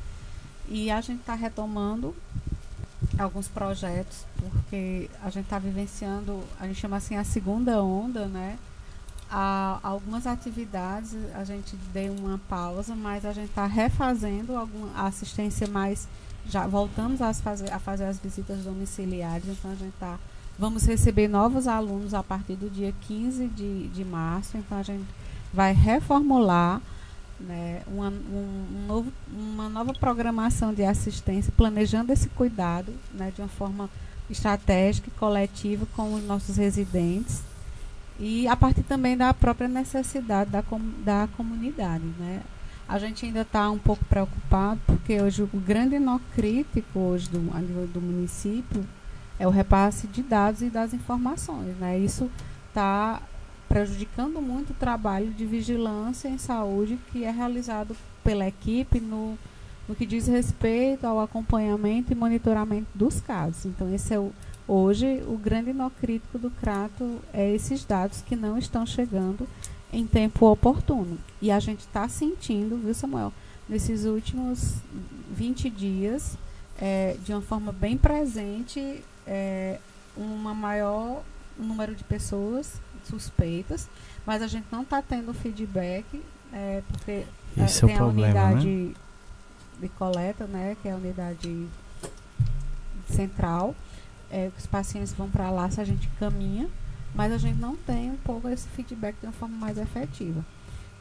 E 0.70 0.91
a 0.91 1.02
gente 1.02 1.20
está 1.20 1.34
retomando 1.34 2.16
alguns 3.18 3.48
projetos, 3.48 4.26
porque 4.40 5.10
a 5.24 5.30
gente 5.30 5.45
está 5.45 5.60
vivenciando, 5.60 6.44
a 6.60 6.68
gente 6.68 6.80
chama 6.80 6.98
assim 6.98 7.15
a 7.15 7.24
segunda 7.24 7.82
onda, 7.84 8.26
né? 8.26 8.57
a, 9.30 9.80
algumas 9.84 10.26
atividades 10.26 11.15
a 11.34 11.44
gente 11.44 11.76
deu 11.94 12.14
uma 12.14 12.40
pausa, 12.49 12.95
mas 12.95 13.26
a 13.26 13.34
gente 13.34 13.49
está 13.49 13.65
refazendo 13.65 14.56
alguma 14.56 15.06
assistência 15.06 15.68
mais. 15.68 16.07
Já 16.49 16.65
voltamos 16.65 17.22
a 17.22 17.34
fazer, 17.34 17.72
a 17.74 17.80
fazer 17.80 18.06
as 18.06 18.19
visitas 18.19 18.60
domiciliares, 18.60 19.48
então 19.48 19.72
a 19.72 19.76
gente 19.76 19.94
está. 19.94 20.18
Vamos 20.57 20.86
receber 20.86 21.28
novos 21.28 21.68
alunos 21.68 22.14
a 22.14 22.24
partir 22.24 22.56
do 22.56 22.69
dia 22.69 22.94
15 23.02 23.48
de, 23.49 23.90
de 23.90 24.06
março, 24.06 24.57
então 24.57 24.78
a 24.78 24.82
gente 24.82 25.06
vai 25.53 25.74
reformular 25.74 26.82
né, 27.40 27.82
uma, 27.88 28.10
um, 28.10 28.66
um 28.76 28.86
novo, 28.88 29.14
uma 29.32 29.70
nova 29.70 29.94
programação 29.94 30.74
de 30.74 30.84
assistência, 30.84 31.54
planejando 31.56 32.12
esse 32.12 32.30
cuidado 32.30 32.94
né, 33.14 33.32
de 33.36 33.42
uma 33.42 33.48
forma 33.48 33.90
estratégica 34.30 35.10
e 35.10 35.20
coletiva 35.20 35.86
com 35.96 36.14
os 36.14 36.24
nossos 36.24 36.58
residentes 36.58 37.42
e 38.20 38.48
a 38.48 38.56
partir 38.56 38.84
também 38.84 39.16
da 39.16 39.34
própria 39.34 39.68
necessidade 39.68 40.50
da, 40.50 40.62
com, 40.62 40.80
da 41.04 41.28
comunidade. 41.38 42.04
Né? 42.20 42.42
A 42.88 42.98
gente 42.98 43.26
ainda 43.26 43.42
está 43.42 43.70
um 43.70 43.78
pouco 43.78 44.04
preocupado, 44.06 44.80
porque 44.86 45.22
hoje 45.22 45.44
o 45.44 45.48
grande 45.54 46.00
nó 46.00 46.20
crítico 46.34 47.00
hoje 47.00 47.30
do, 47.30 47.56
a 47.56 47.60
nível 47.60 47.88
do 47.88 48.02
município 48.02 48.86
é 49.40 49.48
o 49.48 49.52
repasse 49.52 50.08
de 50.08 50.24
dados 50.24 50.62
e 50.62 50.70
das 50.70 50.94
informações. 50.94 51.78
Né? 51.78 52.00
Isso 52.00 52.30
está 52.70 53.22
prejudicando 53.68 54.41
muito 54.41 54.72
o 54.72 54.76
trabalho 54.76 55.31
de 55.31 55.45
vigilância 55.45 56.27
em 56.27 56.38
saúde 56.38 56.98
que 57.11 57.23
é 57.23 57.31
realizado 57.31 57.95
pela 58.23 58.48
equipe 58.48 58.99
no, 58.99 59.38
no 59.88 59.95
que 59.95 60.06
diz 60.06 60.27
respeito 60.27 61.06
ao 61.06 61.19
acompanhamento 61.19 62.11
e 62.11 62.15
monitoramento 62.15 62.88
dos 62.94 63.19
casos. 63.22 63.65
Então, 63.65 63.94
esse 63.94 64.14
é 64.14 64.19
o, 64.19 64.31
Hoje, 64.68 65.23
o 65.26 65.38
grande 65.38 65.72
nó 65.72 65.89
crítico 65.89 66.38
do 66.38 66.52
Crato 66.52 67.22
é 67.31 67.56
esses 67.56 67.85
dados 67.85 68.22
que 68.22 68.35
não 68.35 68.57
estão 68.57 68.85
chegando 68.85 69.48
em 69.94 70.06
tempo 70.06 70.45
oportuno. 70.45 71.18
E 71.41 71.49
a 71.49 71.57
gente 71.57 71.80
está 71.80 72.10
sentindo, 72.10 72.76
viu, 72.76 72.94
Samuel, 72.94 73.31
nesses 73.69 74.03
últimos 74.03 74.76
20 75.31 75.69
dias, 75.69 76.38
é, 76.81 77.15
de 77.23 77.31
uma 77.31 77.41
forma 77.41 77.72
bem 77.72 77.98
presente, 77.98 79.02
é, 79.26 79.80
uma 80.18 80.53
maior 80.53 81.23
número 81.57 81.95
de 81.95 82.03
pessoas 82.03 82.73
suspeitas, 83.08 83.88
mas 84.26 84.42
a 84.42 84.48
gente 84.48 84.66
não 84.72 84.82
está 84.84 85.02
tendo 85.02 85.34
feedback, 85.34 86.06
é, 86.54 86.82
porque 86.88 87.12
é, 87.58 87.66
Esse 87.66 87.84
é 87.86 87.88
tem 87.88 87.96
o 87.96 88.00
a 88.00 88.04
problema, 88.04 88.28
unidade 88.44 88.68
né? 88.68 88.94
de 89.82 89.90
coleta, 89.90 90.46
né, 90.46 90.76
que 90.82 90.88
é 90.88 90.92
a 90.92 90.96
unidade 90.96 91.68
central. 93.10 93.76
É, 94.30 94.52
os 94.58 94.66
pacientes 94.66 95.14
vão 95.14 95.30
para 95.30 95.50
lá 95.50 95.70
se 95.70 95.80
a 95.80 95.86
gente 95.86 96.08
caminha, 96.20 96.68
mas 97.16 97.32
a 97.32 97.38
gente 97.38 97.58
não 97.60 97.76
tem 97.76 98.12
um 98.12 98.18
pouco 98.18 98.48
esse 98.50 98.68
feedback 98.70 99.16
de 99.20 99.26
uma 99.28 99.32
forma 99.34 99.56
mais 99.58 99.78
efetiva. 99.78 100.44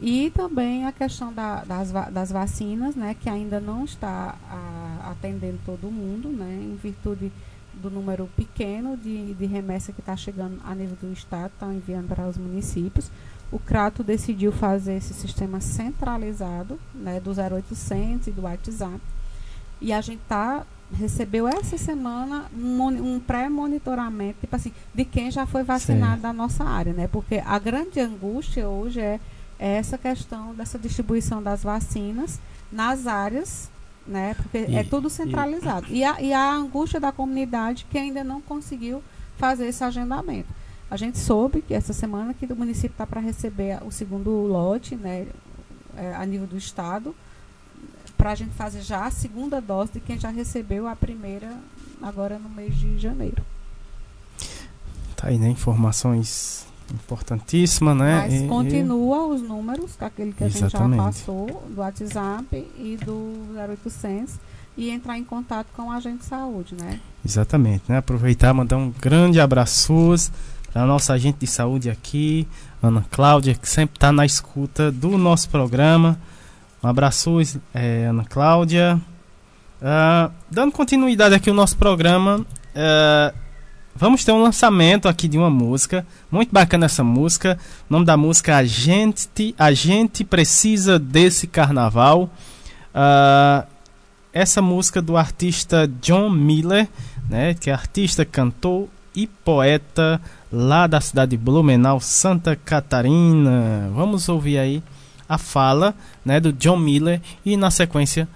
E 0.00 0.30
também 0.30 0.84
a 0.84 0.92
questão 0.92 1.32
da, 1.32 1.64
das, 1.64 1.90
das 1.90 2.30
vacinas, 2.30 2.94
né, 2.94 3.16
que 3.18 3.28
ainda 3.30 3.58
não 3.58 3.84
está 3.84 4.36
a- 4.48 5.10
atendendo 5.10 5.58
todo 5.64 5.90
mundo, 5.90 6.28
né, 6.28 6.52
em 6.62 6.76
virtude 6.76 7.32
do 7.76 7.90
número 7.90 8.28
pequeno 8.36 8.96
de, 8.96 9.34
de 9.34 9.46
remessa 9.46 9.92
que 9.92 10.00
está 10.00 10.16
chegando 10.16 10.58
a 10.64 10.74
nível 10.74 10.96
do 11.00 11.12
Estado, 11.12 11.52
estão 11.52 11.72
enviando 11.72 12.08
para 12.08 12.26
os 12.26 12.36
municípios. 12.36 13.10
O 13.50 13.58
Crato 13.58 14.02
decidiu 14.02 14.50
fazer 14.50 14.94
esse 14.96 15.14
sistema 15.14 15.60
centralizado, 15.60 16.78
né, 16.94 17.20
do 17.20 17.30
0800 17.30 18.26
e 18.26 18.30
do 18.32 18.42
WhatsApp. 18.42 19.00
E 19.80 19.92
a 19.92 20.00
gente 20.00 20.20
tá, 20.28 20.66
recebeu 20.92 21.46
essa 21.46 21.76
semana 21.76 22.46
um, 22.56 23.14
um 23.14 23.20
pré-monitoramento, 23.20 24.40
tipo 24.40 24.56
assim, 24.56 24.72
de 24.94 25.04
quem 25.04 25.30
já 25.30 25.46
foi 25.46 25.62
vacinado 25.62 26.12
Certo. 26.12 26.22
da 26.22 26.32
nossa 26.32 26.64
área, 26.64 26.92
né? 26.92 27.06
Porque 27.06 27.42
a 27.44 27.58
grande 27.58 28.00
angústia 28.00 28.68
hoje 28.68 29.00
é, 29.00 29.20
é 29.58 29.76
essa 29.76 29.98
questão 29.98 30.54
dessa 30.54 30.78
distribuição 30.78 31.42
das 31.42 31.62
vacinas 31.62 32.40
nas 32.72 33.06
áreas, 33.06 33.70
né? 34.06 34.34
Porque 34.34 34.58
é 34.58 34.80
E- 34.80 34.84
tudo 34.84 35.08
centralizado. 35.10 35.86
E, 35.90 36.02
a, 36.04 36.20
e 36.20 36.32
a 36.32 36.52
angústia 36.52 37.00
da 37.00 37.12
comunidade 37.12 37.86
que 37.90 37.98
ainda 37.98 38.22
não 38.24 38.40
conseguiu 38.40 39.02
fazer 39.36 39.66
esse 39.66 39.82
agendamento. 39.84 40.48
A 40.90 40.96
gente 40.96 41.18
soube 41.18 41.62
que 41.62 41.74
essa 41.74 41.92
semana 41.92 42.32
que 42.32 42.46
o 42.46 42.56
município 42.56 42.94
está 42.94 43.06
para 43.06 43.20
receber 43.20 43.78
o 43.84 43.90
segundo 43.90 44.30
lote, 44.46 44.94
né? 44.94 45.26
é, 45.96 46.14
a 46.14 46.24
nível 46.26 46.46
do 46.46 46.56
estado, 46.56 47.14
para 48.16 48.32
a 48.32 48.34
gente 48.34 48.52
fazer 48.54 48.82
já 48.82 49.04
a 49.06 49.10
segunda 49.10 49.60
dose 49.60 49.92
de 49.92 50.00
quem 50.00 50.18
já 50.18 50.30
recebeu 50.30 50.86
a 50.86 50.94
primeira 50.94 51.52
agora 52.02 52.38
no 52.38 52.48
mês 52.48 52.76
de 52.76 52.98
janeiro. 52.98 53.42
Tá 55.16 55.28
aí, 55.28 55.38
né? 55.38 55.48
Informações 55.48 56.66
importantíssimas, 56.94 57.96
né? 57.96 58.22
Mas 58.22 58.32
E- 58.32 58.44
e- 58.44 58.48
continua 58.48 59.26
os 59.26 59.42
números, 59.42 59.90
aquele 60.00 60.32
que 60.32 60.44
a 60.44 60.48
gente 60.48 60.60
já 60.60 60.66
Exatamente. 60.66 61.02
passou, 61.02 61.64
do 61.68 61.80
WhatsApp 61.80 62.46
e 62.78 62.96
do 63.04 63.32
0800, 63.54 64.34
e 64.76 64.90
entrar 64.90 65.16
em 65.18 65.24
contato 65.24 65.66
com 65.74 65.84
o 65.88 65.90
agente 65.90 66.18
de 66.18 66.24
saúde, 66.26 66.74
né? 66.78 67.00
Exatamente, 67.24 67.84
né? 67.88 67.98
Aproveitar 67.98 68.50
e 68.50 68.52
mandar 68.52 68.76
um 68.76 68.92
grande 69.00 69.40
abraço 69.40 70.30
para 70.72 70.82
a 70.82 70.86
nossa 70.86 71.14
agente 71.14 71.38
de 71.40 71.46
saúde 71.46 71.88
aqui, 71.90 72.46
Ana 72.82 73.04
Cláudia, 73.10 73.54
que 73.54 73.68
sempre 73.68 73.96
está 73.96 74.12
na 74.12 74.26
escuta 74.26 74.92
do 74.92 75.16
nosso 75.16 75.48
programa. 75.48 76.18
Um 76.84 76.88
abraço, 76.88 77.38
eh, 77.74 78.06
Ana 78.10 78.24
Cláudia. 78.24 79.00
Ah, 79.80 80.30
dando 80.50 80.72
continuidade 80.72 81.34
aqui 81.34 81.48
ao 81.50 81.56
nosso 81.56 81.76
programa, 81.76 82.44
ah, 82.74 83.32
vamos 83.96 84.24
ter 84.24 84.32
um 84.32 84.42
lançamento 84.42 85.08
aqui 85.08 85.26
de 85.26 85.38
uma 85.38 85.50
música. 85.50 86.06
Muito 86.30 86.52
bacana 86.52 86.86
essa 86.86 87.02
música. 87.02 87.58
O 87.88 87.92
nome 87.92 88.06
da 88.06 88.16
música 88.16 88.52
é 88.52 88.54
A 88.54 88.64
Gente, 88.64 89.54
a 89.58 89.72
gente 89.72 90.24
Precisa 90.24 90.98
Desse 90.98 91.46
Carnaval. 91.46 92.30
Ah, 92.94 93.64
essa 94.32 94.60
música 94.60 95.00
do 95.00 95.16
artista 95.16 95.90
John 96.00 96.28
Miller, 96.28 96.88
né, 97.28 97.54
que 97.54 97.70
é 97.70 97.72
artista, 97.72 98.24
cantor 98.24 98.86
e 99.14 99.26
poeta 99.26 100.20
lá 100.52 100.86
da 100.86 101.00
cidade 101.00 101.30
de 101.30 101.36
Blumenau, 101.38 101.98
Santa 102.00 102.54
Catarina. 102.54 103.90
Vamos 103.94 104.28
ouvir 104.28 104.58
aí 104.58 104.82
a 105.28 105.38
fala, 105.38 105.94
né, 106.24 106.38
do 106.38 106.52
John 106.52 106.76
Miller 106.76 107.20
e 107.44 107.56
na 107.56 107.70
sequência 107.70 108.28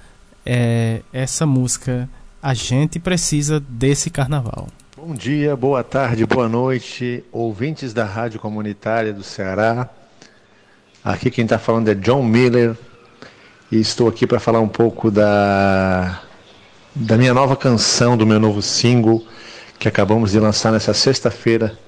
é, 0.44 1.02
essa 1.12 1.44
música 1.44 2.08
A 2.42 2.54
gente 2.54 2.98
precisa 2.98 3.60
desse 3.60 4.08
carnaval. 4.08 4.68
Bom 5.02 5.14
dia, 5.14 5.56
boa 5.56 5.82
tarde, 5.82 6.26
boa 6.26 6.46
noite, 6.46 7.24
ouvintes 7.32 7.94
da 7.94 8.04
Rádio 8.04 8.38
Comunitária 8.38 9.14
do 9.14 9.22
Ceará. 9.22 9.88
Aqui 11.02 11.30
quem 11.30 11.44
está 11.44 11.58
falando 11.58 11.88
é 11.88 11.94
John 11.94 12.22
Miller 12.22 12.76
e 13.72 13.80
estou 13.80 14.06
aqui 14.06 14.26
para 14.26 14.38
falar 14.38 14.60
um 14.60 14.68
pouco 14.68 15.10
da, 15.10 16.20
da 16.94 17.16
minha 17.16 17.32
nova 17.32 17.56
canção, 17.56 18.14
do 18.14 18.26
meu 18.26 18.38
novo 18.38 18.60
single 18.60 19.24
que 19.78 19.88
acabamos 19.88 20.32
de 20.32 20.38
lançar 20.38 20.70
nessa 20.70 20.92
sexta-feira, 20.92 21.78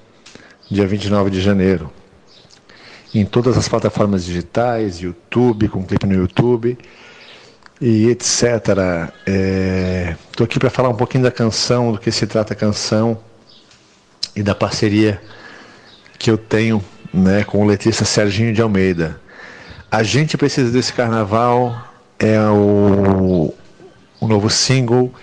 dia 0.71 0.87
29 0.87 1.29
de 1.29 1.39
janeiro. 1.39 1.93
Em 3.13 3.25
todas 3.25 3.55
as 3.59 3.69
plataformas 3.69 4.25
digitais, 4.25 4.99
YouTube, 4.99 5.69
com 5.69 5.85
clipe 5.85 6.07
no 6.07 6.15
YouTube 6.15 6.79
e 7.81 8.09
etc. 8.09 9.11
Estou 10.31 10.45
aqui 10.45 10.59
para 10.59 10.69
falar 10.69 10.89
um 10.89 10.95
pouquinho 10.95 11.23
da 11.23 11.31
canção, 11.31 11.91
do 11.91 11.99
que 11.99 12.11
se 12.11 12.27
trata 12.27 12.53
a 12.53 12.55
canção 12.55 13.17
e 14.35 14.41
da 14.41 14.55
parceria 14.55 15.21
que 16.17 16.31
eu 16.31 16.37
tenho 16.37 16.83
né, 17.13 17.43
com 17.43 17.61
o 17.61 17.65
letrista 17.65 18.05
Serginho 18.05 18.53
de 18.53 18.61
Almeida. 18.61 19.19
A 19.91 20.01
gente 20.01 20.37
precisa 20.37 20.71
desse 20.71 20.91
carnaval 20.93 21.93
é 22.17 22.39
o, 22.39 23.53
o 24.19 24.27
novo 24.27 24.49
single 24.49 25.13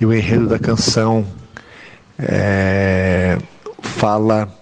e 0.00 0.04
o 0.04 0.12
enredo 0.12 0.48
da 0.48 0.58
canção 0.58 1.26
é, 2.18 3.38
fala 3.80 4.52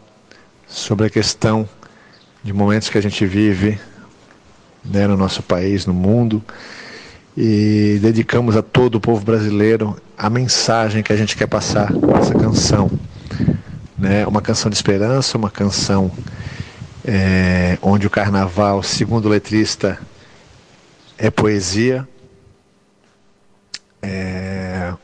sobre 0.67 1.07
a 1.07 1.11
questão 1.11 1.69
de 2.45 2.53
momentos 2.53 2.89
que 2.89 2.99
a 2.99 3.01
gente 3.01 3.25
vive 3.25 3.81
né, 4.85 5.07
no 5.07 5.17
nosso 5.17 5.43
país, 5.43 5.87
no 5.87 5.95
mundo, 5.95 6.45
e 7.37 7.99
dedicamos 8.01 8.57
a 8.57 8.63
todo 8.63 8.95
o 8.95 9.01
povo 9.01 9.23
brasileiro 9.23 10.01
a 10.17 10.31
mensagem 10.31 11.03
que 11.03 11.13
a 11.13 11.17
gente 11.17 11.37
quer 11.37 11.47
passar 11.47 11.93
com 11.93 12.17
essa 12.17 12.33
canção. 12.33 12.91
Né? 13.99 14.27
Uma 14.27 14.41
canção 14.41 14.71
de 14.71 14.77
esperança, 14.77 15.37
uma 15.37 15.51
canção 15.51 16.11
é, 17.05 17.79
onde 17.83 18.07
o 18.07 18.11
carnaval, 18.11 18.83
segundo 18.83 19.27
o 19.27 19.29
letrista, 19.29 19.99
é 21.19 21.31
poesia. 21.31 22.09
É, 24.01 24.95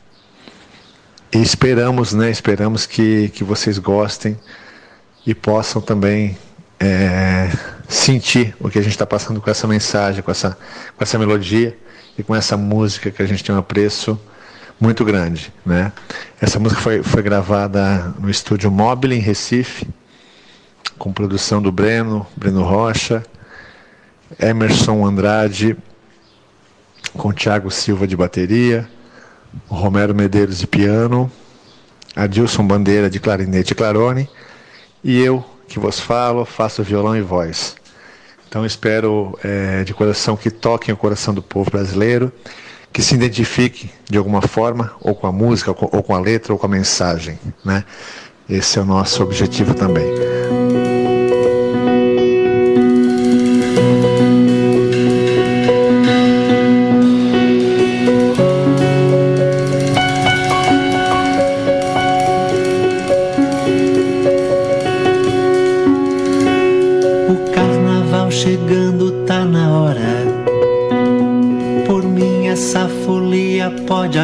e 1.31 1.41
esperamos, 1.41 2.13
né? 2.13 2.31
Esperamos 2.31 2.85
que, 2.85 3.29
que 3.29 3.43
vocês 3.43 3.77
gostem 3.77 4.39
e 5.25 5.35
possam 5.35 5.81
também 5.81 6.37
é, 6.79 7.51
sentir 7.87 8.55
o 8.59 8.69
que 8.69 8.79
a 8.79 8.81
gente 8.81 8.91
está 8.91 9.05
passando 9.05 9.39
com 9.39 9.49
essa 9.49 9.67
mensagem, 9.67 10.23
com 10.23 10.31
essa, 10.31 10.57
com 10.97 11.03
essa 11.03 11.17
melodia 11.19 11.77
e 12.17 12.23
com 12.23 12.35
essa 12.35 12.55
música 12.55 13.11
que 13.11 13.21
a 13.21 13.25
gente 13.25 13.43
tem 13.43 13.53
um 13.53 13.57
apreço 13.57 14.19
muito 14.79 15.05
grande, 15.05 15.53
né? 15.65 15.91
Essa 16.41 16.59
música 16.59 16.81
foi, 16.81 17.01
foi 17.01 17.21
gravada 17.21 18.13
no 18.19 18.29
estúdio 18.29 18.69
Mobile 18.69 19.15
em 19.15 19.19
Recife, 19.19 19.87
com 20.97 21.11
produção 21.11 21.61
do 21.61 21.71
Breno, 21.71 22.25
Breno 22.35 22.63
Rocha, 22.63 23.23
Emerson 24.39 25.05
Andrade, 25.05 25.77
com 27.13 27.31
Thiago 27.31 27.69
Silva 27.71 28.07
de 28.07 28.15
bateria, 28.15 28.87
Romero 29.67 30.15
Medeiros 30.15 30.59
de 30.59 30.67
piano, 30.67 31.31
Adilson 32.15 32.65
Bandeira 32.65 33.09
de 33.09 33.19
clarinete 33.19 33.73
e 33.73 33.75
clarone, 33.75 34.29
e 35.03 35.19
eu, 35.19 35.43
que 35.67 35.79
vos 35.79 35.99
falo, 35.99 36.45
faço 36.45 36.83
violão 36.83 37.15
e 37.15 37.21
voz. 37.21 37.75
Então 38.53 38.63
espero 38.63 39.35
é, 39.43 39.83
de 39.83 39.95
coração 39.95 40.37
que 40.37 40.51
toquem 40.51 40.93
o 40.93 40.97
coração 40.97 41.33
do 41.33 41.41
povo 41.41 41.71
brasileiro, 41.71 42.31
que 42.91 43.01
se 43.01 43.15
identifique 43.15 43.89
de 44.07 44.15
alguma 44.15 44.43
forma, 44.43 44.93
ou 45.01 45.15
com 45.15 45.25
a 45.25 45.31
música, 45.31 45.71
ou 45.71 46.03
com, 46.03 46.13
a 46.13 46.19
letra, 46.19 46.53
ou 46.53 46.59
com 46.59 46.67
a 46.67 46.69
mensagem. 46.69 47.39
Né? 47.65 47.83
Esse 48.47 48.77
é 48.77 48.83
o 48.83 48.85
nosso 48.85 49.23
objetivo 49.23 49.73
também. 49.73 50.05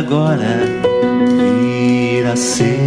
Agora 0.09 0.57
vir 1.37 2.25
a 2.25 2.35
ser. 2.35 2.79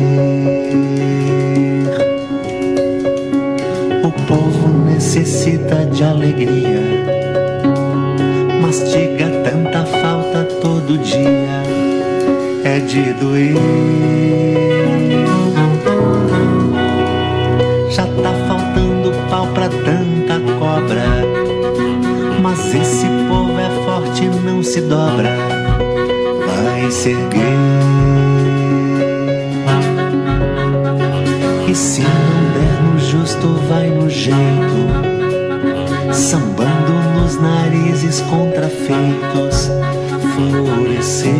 O 4.02 4.10
povo 4.26 4.68
necessita 4.84 5.86
de 5.86 6.02
alegria. 6.02 6.82
Mastiga 8.60 9.28
tanta 9.44 9.84
falta 9.84 10.42
todo 10.60 10.98
dia, 10.98 11.62
é 12.64 12.80
de 12.80 13.12
doer. 13.12 13.54
Já 17.88 18.04
tá 18.04 18.32
faltando 18.48 19.12
pau 19.30 19.46
pra 19.54 19.68
tanta 19.68 20.40
cobra, 20.58 21.04
mas 22.42 22.74
esse 22.74 23.06
povo 23.28 23.60
é 23.60 23.70
forte, 23.84 24.26
não 24.44 24.60
se 24.60 24.80
dobra, 24.80 25.51
vai 27.02 27.08
se 27.08 27.10
erguer. 27.10 27.42
E 31.68 31.74
se 31.74 32.02
não 32.02 32.10
der 32.54 32.82
no 32.82 32.98
justo, 33.00 33.48
vai 33.68 33.90
no 33.90 34.08
jeito, 34.08 34.36
sambando 36.12 36.92
nos 37.18 37.40
narizes 37.40 38.20
contrafeitos, 38.22 39.70
florescer. 40.34 41.32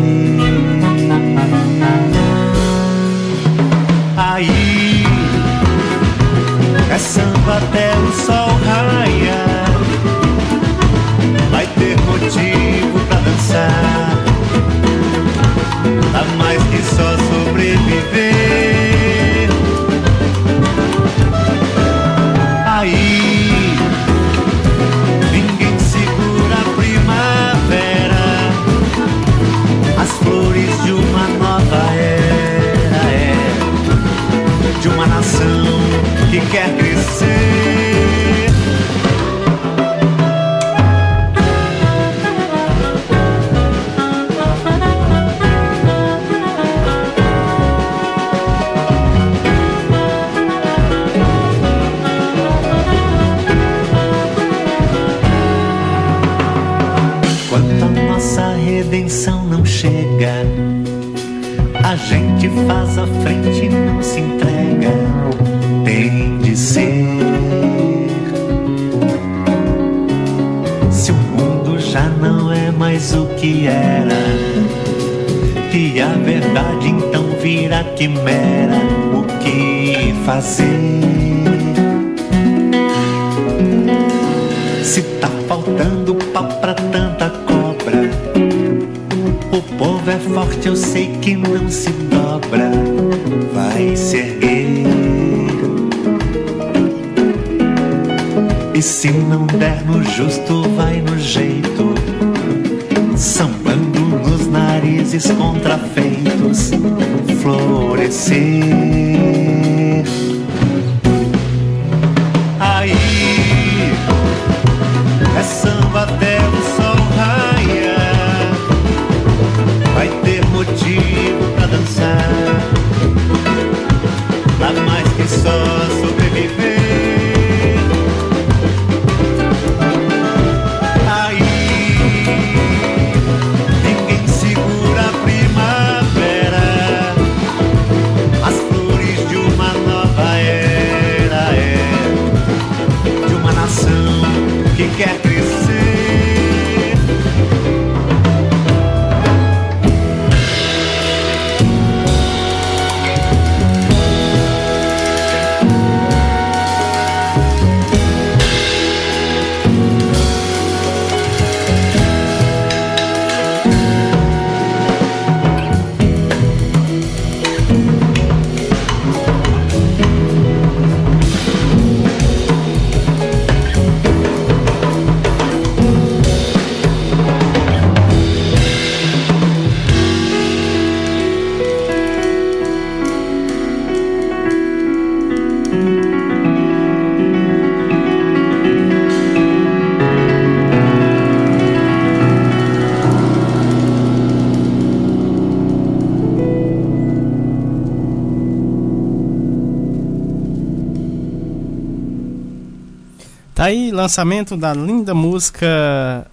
Lançamento 204.03 204.57
da 204.57 204.75
linda 204.75 205.15
música 205.15 206.27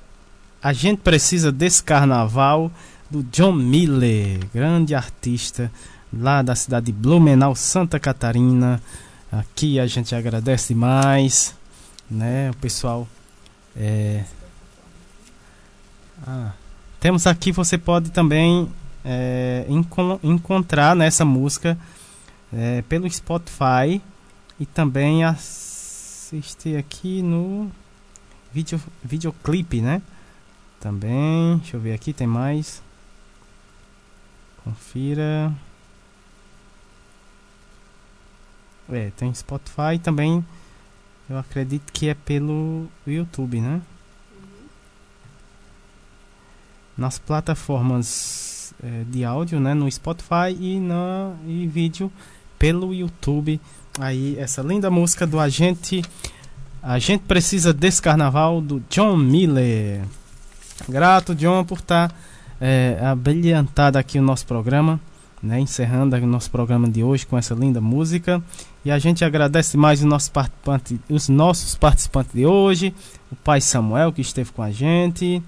A 0.61 0.73
Gente 0.73 1.01
Precisa 1.01 1.51
desse 1.51 1.83
Carnaval, 1.83 2.72
do 3.11 3.22
John 3.22 3.53
Miller, 3.53 4.39
grande 4.51 4.95
artista 4.95 5.72
lá 6.11 6.41
da 6.41 6.56
cidade 6.56 6.88
de 6.88 6.91
Blumenau, 6.91 7.56
Santa 7.56 7.99
Catarina. 7.99 8.81
Aqui 9.31 9.80
a 9.80 9.85
gente 9.85 10.15
agradece 10.15 10.69
demais, 10.73 11.53
né? 12.09 12.49
O 12.49 12.56
pessoal. 12.56 13.07
É... 13.77 14.23
Ah, 16.25 16.53
temos 16.99 17.27
aqui, 17.27 17.51
você 17.51 17.77
pode 17.77 18.09
também 18.09 18.67
é, 19.06 19.64
encon- 19.69 20.19
encontrar 20.23 20.95
nessa 20.95 21.23
música 21.23 21.77
é, 22.51 22.81
pelo 22.89 23.07
Spotify 23.07 24.01
e 24.59 24.65
também 24.65 25.23
assistir 26.30 26.77
aqui 26.77 27.24
no 27.24 27.72
vídeo, 28.53 28.80
videoclipe, 29.03 29.82
né? 29.82 29.99
Também, 30.80 31.58
deixa 31.58 31.75
eu 31.75 31.82
ver 31.82 31.93
aqui, 31.93 32.14
tem 32.14 32.27
mais. 32.27 32.83
Confira. 34.64 35.51
É, 38.91 39.11
tem 39.17 39.33
Spotify 39.33 39.98
também. 40.01 40.45
Eu 41.27 41.38
acredito 41.38 41.91
que 41.91 42.09
é 42.09 42.14
pelo 42.14 42.88
YouTube, 43.08 43.59
né? 43.59 43.82
Nas 46.95 47.17
plataformas 47.17 48.74
é, 48.83 49.03
de 49.06 49.25
áudio, 49.25 49.59
né? 49.59 49.74
No 49.74 49.91
Spotify 49.91 50.56
e, 50.59 50.80
na, 50.80 51.35
e 51.48 51.66
vídeo 51.67 52.11
pelo 52.60 52.94
YouTube. 52.94 53.60
Aí, 53.98 54.38
essa 54.38 54.62
linda 54.62 54.92
música 54.92 55.26
do 55.26 55.40
Agente 55.40 56.04
A 56.84 57.00
gente 57.00 57.22
precisa 57.22 57.74
desse 57.74 58.02
carnaval 58.02 58.62
do 58.62 58.82
John 58.90 59.18
Miller. 59.18 60.02
Grato, 60.88 61.34
John, 61.34 61.66
por 61.66 61.80
estar 61.80 62.10
tá, 62.10 62.16
é, 62.62 62.98
abrilhantado 63.02 63.98
aqui 63.98 64.18
o 64.18 64.22
nosso 64.22 64.46
programa, 64.46 65.00
né? 65.42 65.60
Encerrando 65.60 66.16
o 66.16 66.28
nosso 66.28 66.50
programa 66.50 66.88
de 66.88 67.04
hoje 67.04 67.26
com 67.26 67.38
essa 67.38 67.54
linda 67.54 67.82
música. 67.82 68.42
E 68.86 68.92
a 68.92 68.98
gente 68.98 69.26
agradece 69.26 69.76
mais 69.76 70.00
os 70.00 70.06
nossos 70.06 70.30
participantes, 70.30 70.98
os 71.10 71.28
nossos 71.28 71.76
participantes 71.76 72.34
de 72.34 72.46
hoje, 72.46 72.94
o 73.30 73.36
pai 73.36 73.60
Samuel 73.60 74.14
que 74.14 74.22
esteve 74.22 74.52
com 74.52 74.62
a 74.62 74.72
gente, 74.72 75.44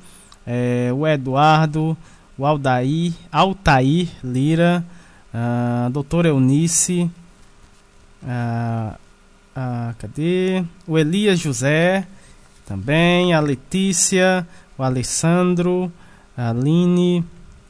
é, 0.45 0.91
o 0.93 1.07
Eduardo, 1.07 1.95
o 2.37 2.45
Aldair, 2.45 3.13
Altair 3.31 4.09
Lira, 4.21 4.83
a 5.33 5.89
doutora 5.91 6.29
Eunice, 6.29 7.09
a, 8.23 8.97
a, 9.55 9.93
cadê? 9.97 10.63
O 10.87 10.97
Elias 10.97 11.39
José, 11.39 12.07
também, 12.65 13.33
a 13.33 13.39
Letícia, 13.39 14.47
o 14.77 14.83
Alessandro, 14.83 15.91
a 16.37 16.49
Aline, 16.49 17.23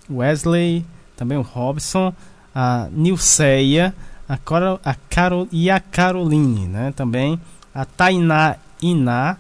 Wesley, 0.10 0.86
também 1.16 1.38
o 1.38 1.42
Robson, 1.42 2.14
a 2.54 2.88
Nilceia, 2.92 3.94
a, 4.28 4.38
Coro, 4.38 4.80
a 4.84 4.96
Carol 4.96 5.48
e 5.52 5.70
a 5.70 5.80
Caroline, 5.80 6.68
né? 6.68 6.94
Também 6.96 7.40
a 7.74 7.86
Tainá 7.86 8.58
Iná 8.82 9.38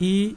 e 0.00 0.36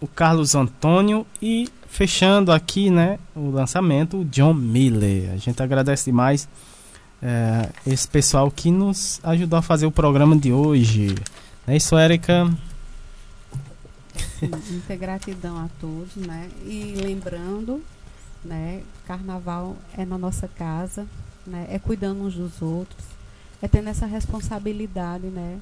o 0.00 0.06
Carlos 0.06 0.54
Antônio 0.54 1.26
e 1.40 1.68
fechando 1.94 2.50
aqui, 2.50 2.90
né, 2.90 3.20
o 3.36 3.50
lançamento, 3.50 4.24
John 4.24 4.52
Miller. 4.52 5.30
A 5.32 5.36
gente 5.36 5.62
agradece 5.62 6.06
demais 6.06 6.48
é, 7.22 7.68
esse 7.86 8.08
pessoal 8.08 8.50
que 8.50 8.68
nos 8.68 9.20
ajudou 9.22 9.60
a 9.60 9.62
fazer 9.62 9.86
o 9.86 9.92
programa 9.92 10.36
de 10.36 10.52
hoje. 10.52 11.14
É 11.68 11.76
isso, 11.76 11.96
Érica? 11.96 12.50
Muita 14.42 14.96
gratidão 14.96 15.56
a 15.56 15.68
todos, 15.80 16.16
né? 16.16 16.50
E 16.66 16.96
lembrando, 17.00 17.80
né, 18.44 18.82
carnaval 19.06 19.76
é 19.96 20.04
na 20.04 20.18
nossa 20.18 20.48
casa, 20.48 21.06
né? 21.46 21.68
É 21.70 21.78
cuidando 21.78 22.24
uns 22.24 22.34
dos 22.34 22.60
outros, 22.60 23.04
é 23.62 23.68
tendo 23.68 23.88
essa 23.88 24.04
responsabilidade, 24.04 25.28
né, 25.28 25.60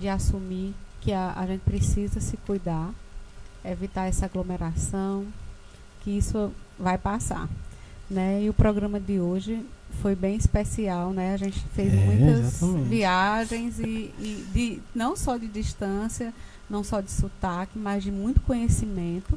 de 0.00 0.08
assumir 0.08 0.74
que 1.02 1.12
a, 1.12 1.34
a 1.36 1.46
gente 1.46 1.60
precisa 1.60 2.18
se 2.18 2.38
cuidar, 2.38 2.90
evitar 3.62 4.06
essa 4.06 4.24
aglomeração, 4.24 5.26
que 6.06 6.10
isso 6.16 6.52
vai 6.78 6.96
passar, 6.96 7.48
né? 8.08 8.40
E 8.40 8.48
o 8.48 8.54
programa 8.54 9.00
de 9.00 9.18
hoje 9.18 9.60
foi 10.00 10.14
bem 10.14 10.36
especial, 10.36 11.10
né? 11.10 11.34
A 11.34 11.36
gente 11.36 11.58
fez 11.74 11.92
é, 11.92 11.96
muitas 11.96 12.62
exatamente. 12.62 12.88
viagens 12.88 13.80
e, 13.80 14.14
e 14.20 14.46
de, 14.54 14.80
não 14.94 15.16
só 15.16 15.36
de 15.36 15.48
distância, 15.48 16.32
não 16.70 16.84
só 16.84 17.00
de 17.00 17.10
sotaque, 17.10 17.76
mas 17.76 18.04
de 18.04 18.12
muito 18.12 18.40
conhecimento, 18.40 19.36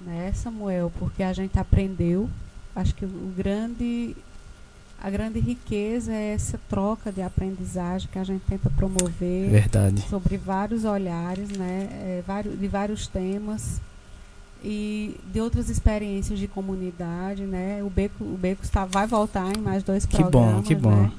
né, 0.00 0.32
Samuel? 0.34 0.92
Porque 0.98 1.22
a 1.22 1.32
gente 1.32 1.56
aprendeu. 1.56 2.28
Acho 2.74 2.92
que 2.96 3.04
o 3.04 3.32
grande 3.36 4.16
a 5.00 5.08
grande 5.08 5.38
riqueza 5.38 6.12
é 6.12 6.32
essa 6.32 6.58
troca 6.68 7.12
de 7.12 7.22
aprendizagem 7.22 8.08
que 8.10 8.18
a 8.18 8.24
gente 8.24 8.42
tenta 8.48 8.70
promover 8.70 9.50
Verdade. 9.50 10.00
sobre 10.08 10.36
vários 10.36 10.84
olhares, 10.84 11.48
né, 11.50 11.88
é, 11.92 12.24
vários, 12.26 12.58
de 12.58 12.66
vários 12.66 13.06
temas 13.06 13.80
e 14.64 15.18
de 15.32 15.40
outras 15.40 15.68
experiências 15.68 16.38
de 16.38 16.46
comunidade, 16.46 17.42
né? 17.42 17.82
O 17.82 17.90
Beco, 17.90 18.24
o 18.24 18.38
Beco 18.38 18.62
está, 18.62 18.84
vai 18.84 19.06
voltar 19.06 19.56
em 19.56 19.60
mais 19.60 19.82
dois 19.82 20.06
que 20.06 20.16
programas, 20.16 20.54
bom, 20.54 20.62
que 20.62 20.74
bom. 20.74 20.90
Né? 20.90 21.12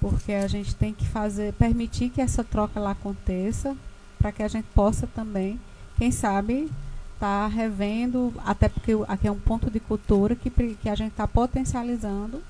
Porque 0.00 0.32
a 0.32 0.46
gente 0.46 0.74
tem 0.74 0.92
que 0.92 1.06
fazer, 1.06 1.52
permitir 1.54 2.10
que 2.10 2.20
essa 2.20 2.44
troca 2.44 2.78
lá 2.78 2.92
aconteça, 2.92 3.76
para 4.18 4.30
que 4.30 4.42
a 4.42 4.48
gente 4.48 4.66
possa 4.74 5.06
também, 5.08 5.58
quem 5.98 6.10
sabe, 6.10 6.70
estar 7.14 7.18
tá 7.18 7.46
revendo, 7.48 8.32
até 8.44 8.68
porque 8.68 8.92
aqui 9.08 9.26
é 9.26 9.32
um 9.32 9.38
ponto 9.38 9.70
de 9.70 9.80
cultura 9.80 10.36
que, 10.36 10.50
que 10.50 10.88
a 10.88 10.94
gente 10.94 11.10
está 11.10 11.26
potencializando 11.26 12.42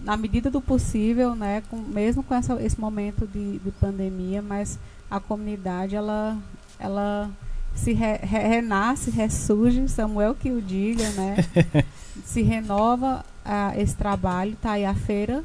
na 0.00 0.16
medida 0.16 0.50
do 0.50 0.60
possível, 0.60 1.34
né? 1.34 1.62
Com, 1.70 1.76
mesmo 1.76 2.22
com 2.22 2.34
essa, 2.34 2.60
esse 2.62 2.80
momento 2.80 3.26
de, 3.26 3.58
de 3.58 3.70
pandemia, 3.72 4.40
mas 4.42 4.78
a 5.10 5.20
comunidade 5.20 5.96
ela, 5.96 6.36
ela 6.78 7.30
se 7.82 7.92
re, 7.92 8.16
re, 8.16 8.38
renasce, 8.38 9.10
ressurge, 9.10 9.88
Samuel 9.88 10.34
que 10.34 10.50
o 10.50 10.60
diga, 10.60 11.08
né? 11.10 11.36
se 12.24 12.42
renova 12.42 13.24
esse 13.76 13.96
trabalho, 13.96 14.56
tá 14.60 14.72
aí 14.72 14.84
a 14.84 14.94
feira, 14.94 15.42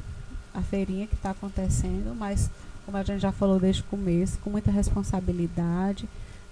a 0.53 0.61
feirinha 0.61 1.07
que 1.07 1.15
está 1.15 1.31
acontecendo, 1.31 2.13
mas 2.17 2.49
como 2.85 2.97
a 2.97 3.03
gente 3.03 3.21
já 3.21 3.31
falou 3.31 3.59
desde 3.59 3.81
o 3.81 3.85
começo, 3.85 4.37
com 4.39 4.49
muita 4.49 4.71
responsabilidade, 4.71 6.07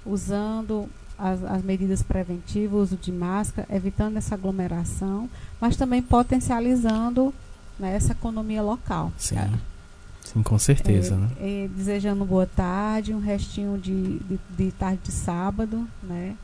usando 0.06 0.90
as, 1.18 1.43
as 1.43 1.61
medidas 1.61 2.01
preventivas, 2.01 2.74
o 2.74 2.84
uso 2.84 2.95
de 2.95 3.11
máscara, 3.11 3.68
evitando 3.69 4.18
essa 4.18 4.35
aglomeração, 4.35 5.30
mas 5.60 5.76
também 5.76 6.01
potencializando 6.01 7.34
né, 7.77 7.95
essa 7.95 8.14
economia 8.14 8.61
local. 8.61 9.11
Sim. 9.18 9.35
Sim, 10.32 10.43
com 10.43 10.58
certeza. 10.58 11.16
É, 11.16 11.18
né? 11.18 11.30
é, 11.40 11.68
desejando 11.76 12.24
boa 12.24 12.45
tarde, 12.45 13.14
um 13.14 13.19
restinho 13.19 13.77
de, 13.77 14.19
de, 14.19 14.40
de, 14.58 14.72
tarde 14.72 15.00
de 15.03 15.11
sábado, 15.11 15.85
né? 16.01 16.35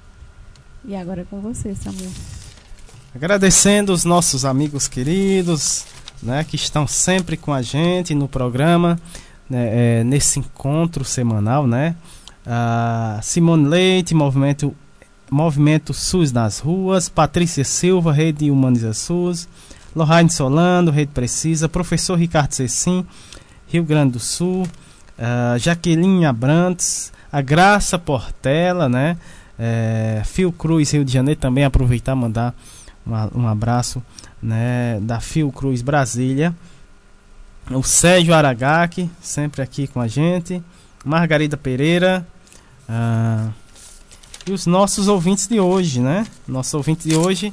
E 0.83 0.95
agora 0.95 1.21
é 1.21 1.25
com 1.25 1.39
você, 1.39 1.73
Samuel. 1.73 2.11
Agradecendo 3.15 3.93
os 3.93 4.03
nossos 4.03 4.43
amigos 4.43 4.87
queridos, 4.87 5.85
né, 6.21 6.43
que 6.43 6.55
estão 6.55 6.85
sempre 6.85 7.37
com 7.37 7.53
a 7.53 7.61
gente 7.61 8.13
no 8.13 8.27
programa, 8.27 8.99
né, 9.49 9.99
é, 9.99 10.03
nesse 10.03 10.39
encontro 10.39 11.05
semanal, 11.05 11.65
né? 11.65 11.95
A 12.45 13.19
Simone 13.23 13.67
Leite, 13.67 14.13
Movimento, 14.13 14.75
Movimento 15.31 15.93
SUS 15.93 16.31
nas 16.31 16.59
ruas, 16.59 17.09
Patrícia 17.09 17.63
Silva, 17.63 18.11
Rede 18.11 18.51
Humaniza 18.51 18.93
SUS, 18.93 19.47
Lohane 19.95 20.29
Solano, 20.29 20.91
Rede 20.91 21.11
Precisa, 21.13 21.67
Professor 21.67 22.17
Ricardo 22.17 22.53
Cecim, 22.53 23.05
Rio 23.67 23.83
Grande 23.83 24.13
do 24.13 24.19
Sul, 24.19 24.63
uh, 24.63 25.57
Jaqueline 25.57 26.25
Abrantes, 26.25 27.11
a 27.31 27.41
Graça 27.41 27.99
Portela, 27.99 28.87
né? 28.87 29.17
É, 29.59 30.21
Fio 30.23 30.51
Cruz, 30.51 30.91
Rio 30.91 31.03
de 31.03 31.11
Janeiro, 31.11 31.39
também 31.39 31.63
aproveitar 31.63 32.15
mandar 32.15 32.53
uma, 33.05 33.29
um 33.33 33.47
abraço 33.47 34.03
né, 34.41 34.99
da 35.01 35.19
Fio 35.19 35.51
Cruz 35.51 35.81
Brasília. 35.81 36.55
O 37.71 37.83
Sérgio 37.83 38.33
Aragaki, 38.33 39.09
sempre 39.19 39.61
aqui 39.61 39.87
com 39.87 39.99
a 39.99 40.07
gente. 40.07 40.63
Margarida 41.03 41.57
Pereira. 41.57 42.25
Uh, 42.87 43.51
e 44.47 44.51
os 44.51 44.65
nossos 44.65 45.07
ouvintes 45.07 45.47
de 45.47 45.59
hoje, 45.59 45.99
né? 45.99 46.25
Nosso 46.47 46.77
ouvinte 46.77 47.07
de 47.07 47.15
hoje, 47.15 47.51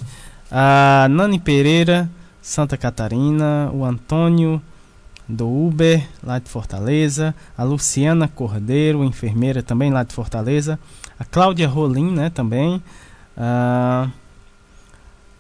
a 0.51 1.09
Nani 1.11 1.41
Pereira, 1.41 2.09
Santa 2.41 2.77
Catarina, 2.77 3.69
o 3.73 3.85
Antônio 3.85 4.63
do 5.29 5.49
Uber, 5.49 6.07
lá 6.23 6.39
de 6.39 6.49
Fortaleza, 6.49 7.35
a 7.57 7.65
Luciana 7.65 8.29
Cordeiro, 8.29 9.05
enfermeira 9.05 9.63
também 9.63 9.91
lá 9.91 10.03
de 10.03 10.15
Fortaleza, 10.15 10.79
a 11.19 11.25
Cláudia 11.25 11.69
Rolim, 11.69 12.11
né, 12.13 12.31
também, 12.31 12.83
a 13.37 14.09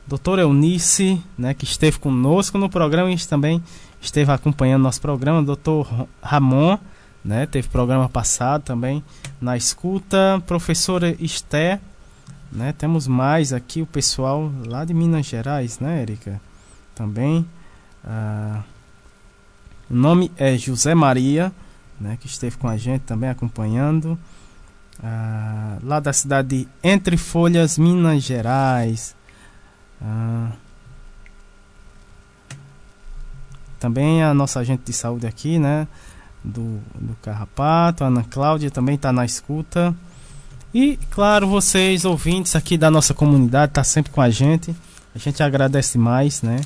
doutora 0.06 0.42
Eunice, 0.42 1.22
né, 1.36 1.54
que 1.54 1.64
esteve 1.64 1.98
conosco 1.98 2.56
no 2.58 2.68
programa 2.68 3.10
e 3.10 3.18
também 3.26 3.62
esteve 4.00 4.30
acompanhando 4.32 4.82
nosso 4.82 5.00
programa, 5.00 5.42
doutor 5.42 6.06
Ramon, 6.22 6.78
né, 7.24 7.46
teve 7.46 7.68
programa 7.68 8.08
passado 8.08 8.62
também 8.62 9.02
na 9.40 9.56
escuta, 9.56 10.42
professora 10.46 11.14
Esté, 11.20 11.80
né, 12.50 12.72
temos 12.72 13.06
mais 13.06 13.52
aqui 13.52 13.82
o 13.82 13.86
pessoal 13.86 14.50
lá 14.66 14.84
de 14.84 14.94
Minas 14.94 15.26
Gerais, 15.26 15.78
né, 15.78 16.02
Erika, 16.02 16.40
também, 16.94 17.46
uh, 18.04 18.62
o 19.94 19.96
nome 19.96 20.28
é 20.36 20.58
José 20.58 20.92
Maria, 20.92 21.52
né, 22.00 22.18
que 22.20 22.26
esteve 22.26 22.56
com 22.56 22.66
a 22.66 22.76
gente 22.76 23.02
também 23.02 23.30
acompanhando. 23.30 24.18
Ah, 25.00 25.78
lá 25.84 26.00
da 26.00 26.12
cidade 26.12 26.48
de 26.48 26.68
Entre 26.82 27.16
Folhas, 27.16 27.78
Minas 27.78 28.24
Gerais. 28.24 29.14
Ah, 30.02 30.50
também 33.78 34.20
a 34.24 34.34
nossa 34.34 34.58
agente 34.58 34.82
de 34.84 34.92
saúde 34.92 35.28
aqui, 35.28 35.60
né? 35.60 35.86
Do, 36.42 36.80
do 36.96 37.16
Carrapato, 37.22 38.02
Ana 38.02 38.24
Cláudia 38.24 38.72
também 38.72 38.96
está 38.96 39.12
na 39.12 39.24
escuta. 39.24 39.94
E, 40.74 40.98
claro, 41.08 41.46
vocês, 41.46 42.04
ouvintes 42.04 42.56
aqui 42.56 42.76
da 42.76 42.90
nossa 42.90 43.14
comunidade, 43.14 43.70
está 43.70 43.84
sempre 43.84 44.10
com 44.10 44.20
a 44.20 44.28
gente. 44.28 44.74
A 45.14 45.18
gente 45.18 45.40
agradece 45.40 45.98
mais, 45.98 46.42
né? 46.42 46.60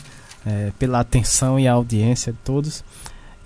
É, 0.47 0.73
pela 0.78 1.00
atenção 1.00 1.60
e 1.60 1.68
a 1.68 1.74
audiência 1.74 2.32
de 2.32 2.39
todos. 2.39 2.82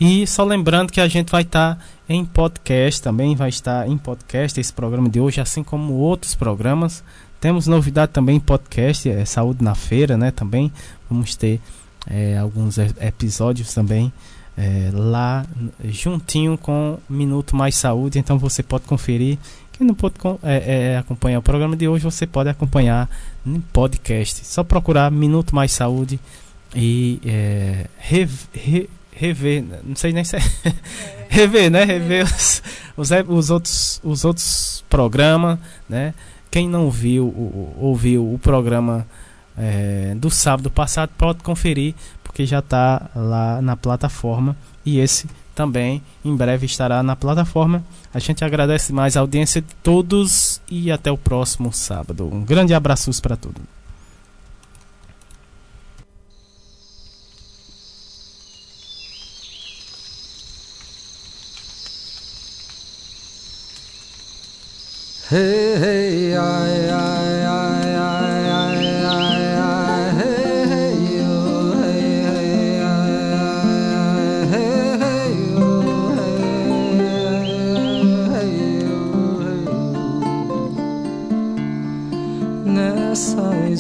E 0.05 0.27
só 0.27 0.43
lembrando 0.43 0.91
que 0.91 1.01
a 1.01 1.07
gente 1.07 1.31
vai 1.31 1.43
estar 1.43 1.77
tá 1.77 1.83
em 2.09 2.25
podcast 2.25 3.01
também, 3.01 3.37
vai 3.37 3.51
estar 3.51 3.89
em 3.89 3.97
podcast 3.97 4.59
esse 4.59 4.73
programa 4.73 5.09
de 5.09 5.21
hoje, 5.21 5.41
assim 5.41 5.63
como 5.63 5.93
outros 5.93 6.35
programas. 6.35 7.05
Temos 7.41 7.69
novidade 7.69 8.11
também 8.11 8.39
em 8.39 8.41
podcast, 8.41 9.09
é 9.09 9.25
Saúde 9.25 9.63
na 9.63 9.77
Feira, 9.77 10.17
né? 10.17 10.33
Também 10.33 10.73
vamos 11.09 11.37
ter 11.37 11.61
é, 12.11 12.37
alguns 12.37 12.79
episódios 12.79 13.73
também 13.73 14.13
é, 14.59 14.91
lá 14.93 15.47
juntinho 15.85 16.59
com 16.59 16.99
Minuto 17.09 17.55
Mais 17.55 17.77
Saúde. 17.77 18.19
Então 18.19 18.41
você 18.41 18.61
pode 18.61 18.87
conferir 18.87 19.39
Quem 19.71 19.87
não 19.87 19.95
pôde 19.95 20.17
é, 20.43 20.95
é, 20.95 20.99
acompanhar 20.99 21.39
o 21.39 21.43
programa 21.43 21.77
de 21.77 21.87
hoje, 21.87 22.03
você 22.03 22.27
pode 22.27 22.51
acompanhar 22.51 23.09
no 23.47 23.61
podcast. 23.73 24.45
Só 24.45 24.65
procurar 24.65 25.13
Minuto 25.13 25.55
Mais 25.55 25.71
Saúde 25.71 26.19
e 26.75 27.21
é, 27.25 27.87
re, 28.01 28.29
re, 28.53 28.91
rever, 29.15 29.65
não 29.85 29.95
sei 29.95 30.13
nem 30.13 30.25
se 30.25 30.37
é, 30.37 30.41
rever, 31.29 31.71
né? 31.71 31.85
Rever 31.85 32.25
os, 32.25 32.63
os, 32.97 33.11
os, 33.29 33.51
outros, 33.51 34.01
os 34.03 34.25
outros 34.25 34.85
programas, 34.89 35.59
né? 35.89 36.15
Quem 36.51 36.69
não 36.69 36.91
viu, 36.91 37.75
ouviu 37.79 38.35
o 38.35 38.39
programa 38.39 39.07
é, 39.57 40.15
do 40.17 40.31
sábado 40.31 40.71
passado, 40.71 41.11
pode 41.17 41.43
conferir, 41.43 41.95
porque 42.23 42.45
já 42.45 42.59
está 42.59 43.11
lá 43.15 43.63
na 43.63 43.77
plataforma. 43.77 44.57
E 44.85 44.99
esse 44.99 45.27
também 45.55 46.03
em 46.25 46.35
breve 46.35 46.67
estará 46.67 47.03
na 47.03 47.17
plataforma. 47.17 47.83
A 48.13 48.19
gente 48.19 48.45
agradece 48.45 48.93
mais 48.93 49.17
a 49.17 49.21
audiência 49.21 49.63
de 49.63 49.75
todos 49.83 50.61
e 50.71 50.91
até 50.91 51.11
o 51.11 51.17
próximo 51.17 51.73
sábado. 51.73 52.29
Um 52.31 52.45
grande 52.45 52.75
abraço 52.75 53.11
para 53.23 53.37
todos. 53.37 53.63
Nessas 65.33 65.49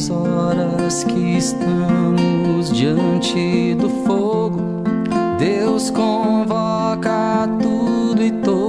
horas 0.08 1.04
que 1.04 1.36
estamos 1.36 2.72
diante 2.72 3.74
do 3.74 3.90
fogo, 4.06 4.84
Deus 5.38 5.90
convoca 5.90 7.46
tudo 7.60 8.22
e 8.22 8.30
todos 8.30 8.61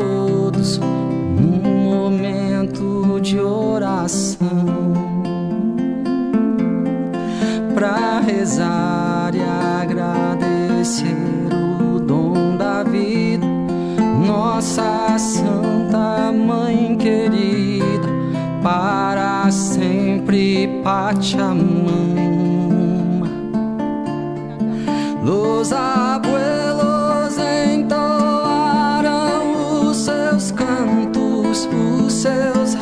de 3.24 3.40
oração 3.40 4.38
para 7.74 8.20
rezar 8.20 9.34
e 9.34 9.42
agradecer 9.82 11.16
o 11.96 12.02
dom 12.02 12.58
da 12.58 12.84
vida, 12.84 13.46
nossa 14.28 15.18
Santa 15.18 16.34
Mãe 16.34 16.98
querida, 16.98 18.10
para 18.62 19.50
sempre 19.52 20.82
Pachamama. 20.84 21.64
Los 25.24 25.72
abuelos 25.72 27.38
entoaram 27.74 29.12
os 29.88 29.96
seus 29.96 30.52
cantos, 30.52 31.70
os 31.72 32.12
seus 32.12 32.73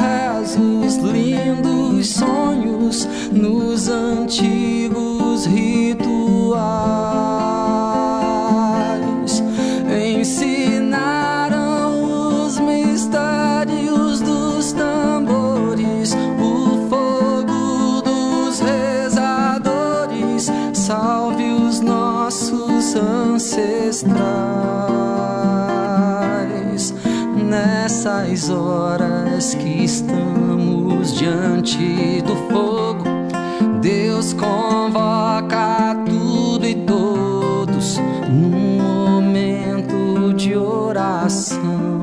sonhos 2.04 3.08
nos 3.32 3.88
antigos 3.88 5.46
rituais. 5.46 6.02
Ensinaram 10.20 12.04
os 12.46 12.60
mistérios 12.60 14.22
dos 14.22 14.72
tambores, 14.74 16.14
o 16.40 16.90
fogo 16.90 18.02
dos 18.02 18.60
rezadores. 18.60 20.50
Salve 20.74 21.52
os 21.52 21.80
nossos 21.82 22.96
ancestrais 22.96 24.42
nessas 27.36 28.50
horas 28.50 29.54
que 29.56 29.84
estamos 29.84 30.31
diante 31.22 32.22
do 32.24 32.36
fogo. 32.52 33.04
Deus 33.80 34.34
convoca 34.34 35.96
tudo 36.04 36.66
e 36.66 36.74
todos 36.74 38.00
num 38.28 38.82
momento 38.82 40.34
de 40.34 40.56
oração 40.56 42.02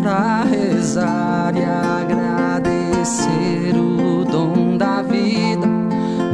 para 0.00 0.44
rezar 0.44 1.54
e 1.54 1.64
agradecer 1.64 3.76
o 3.76 4.24
dom 4.24 4.78
da 4.78 5.02
vida. 5.02 5.66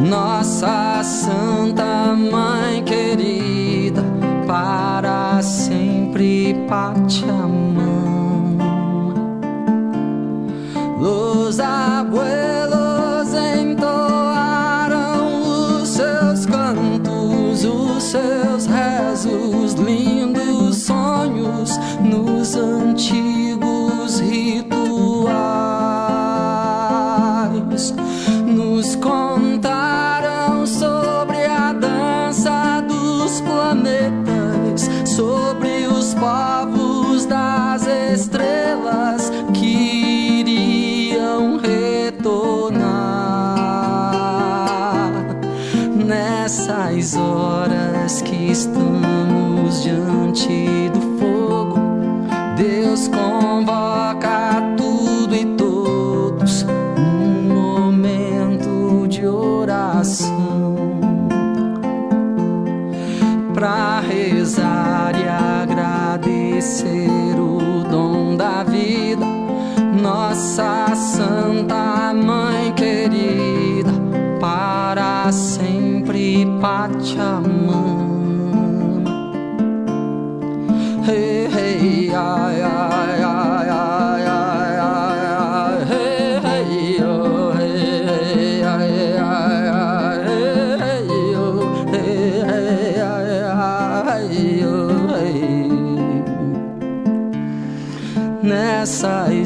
Nossa 0.09 1.03
Santa 1.03 2.15
Mãe 2.15 2.85
querida, 2.85 4.05
para 4.47 5.43
sempre 5.43 6.55
Pachamama. 6.69 7.58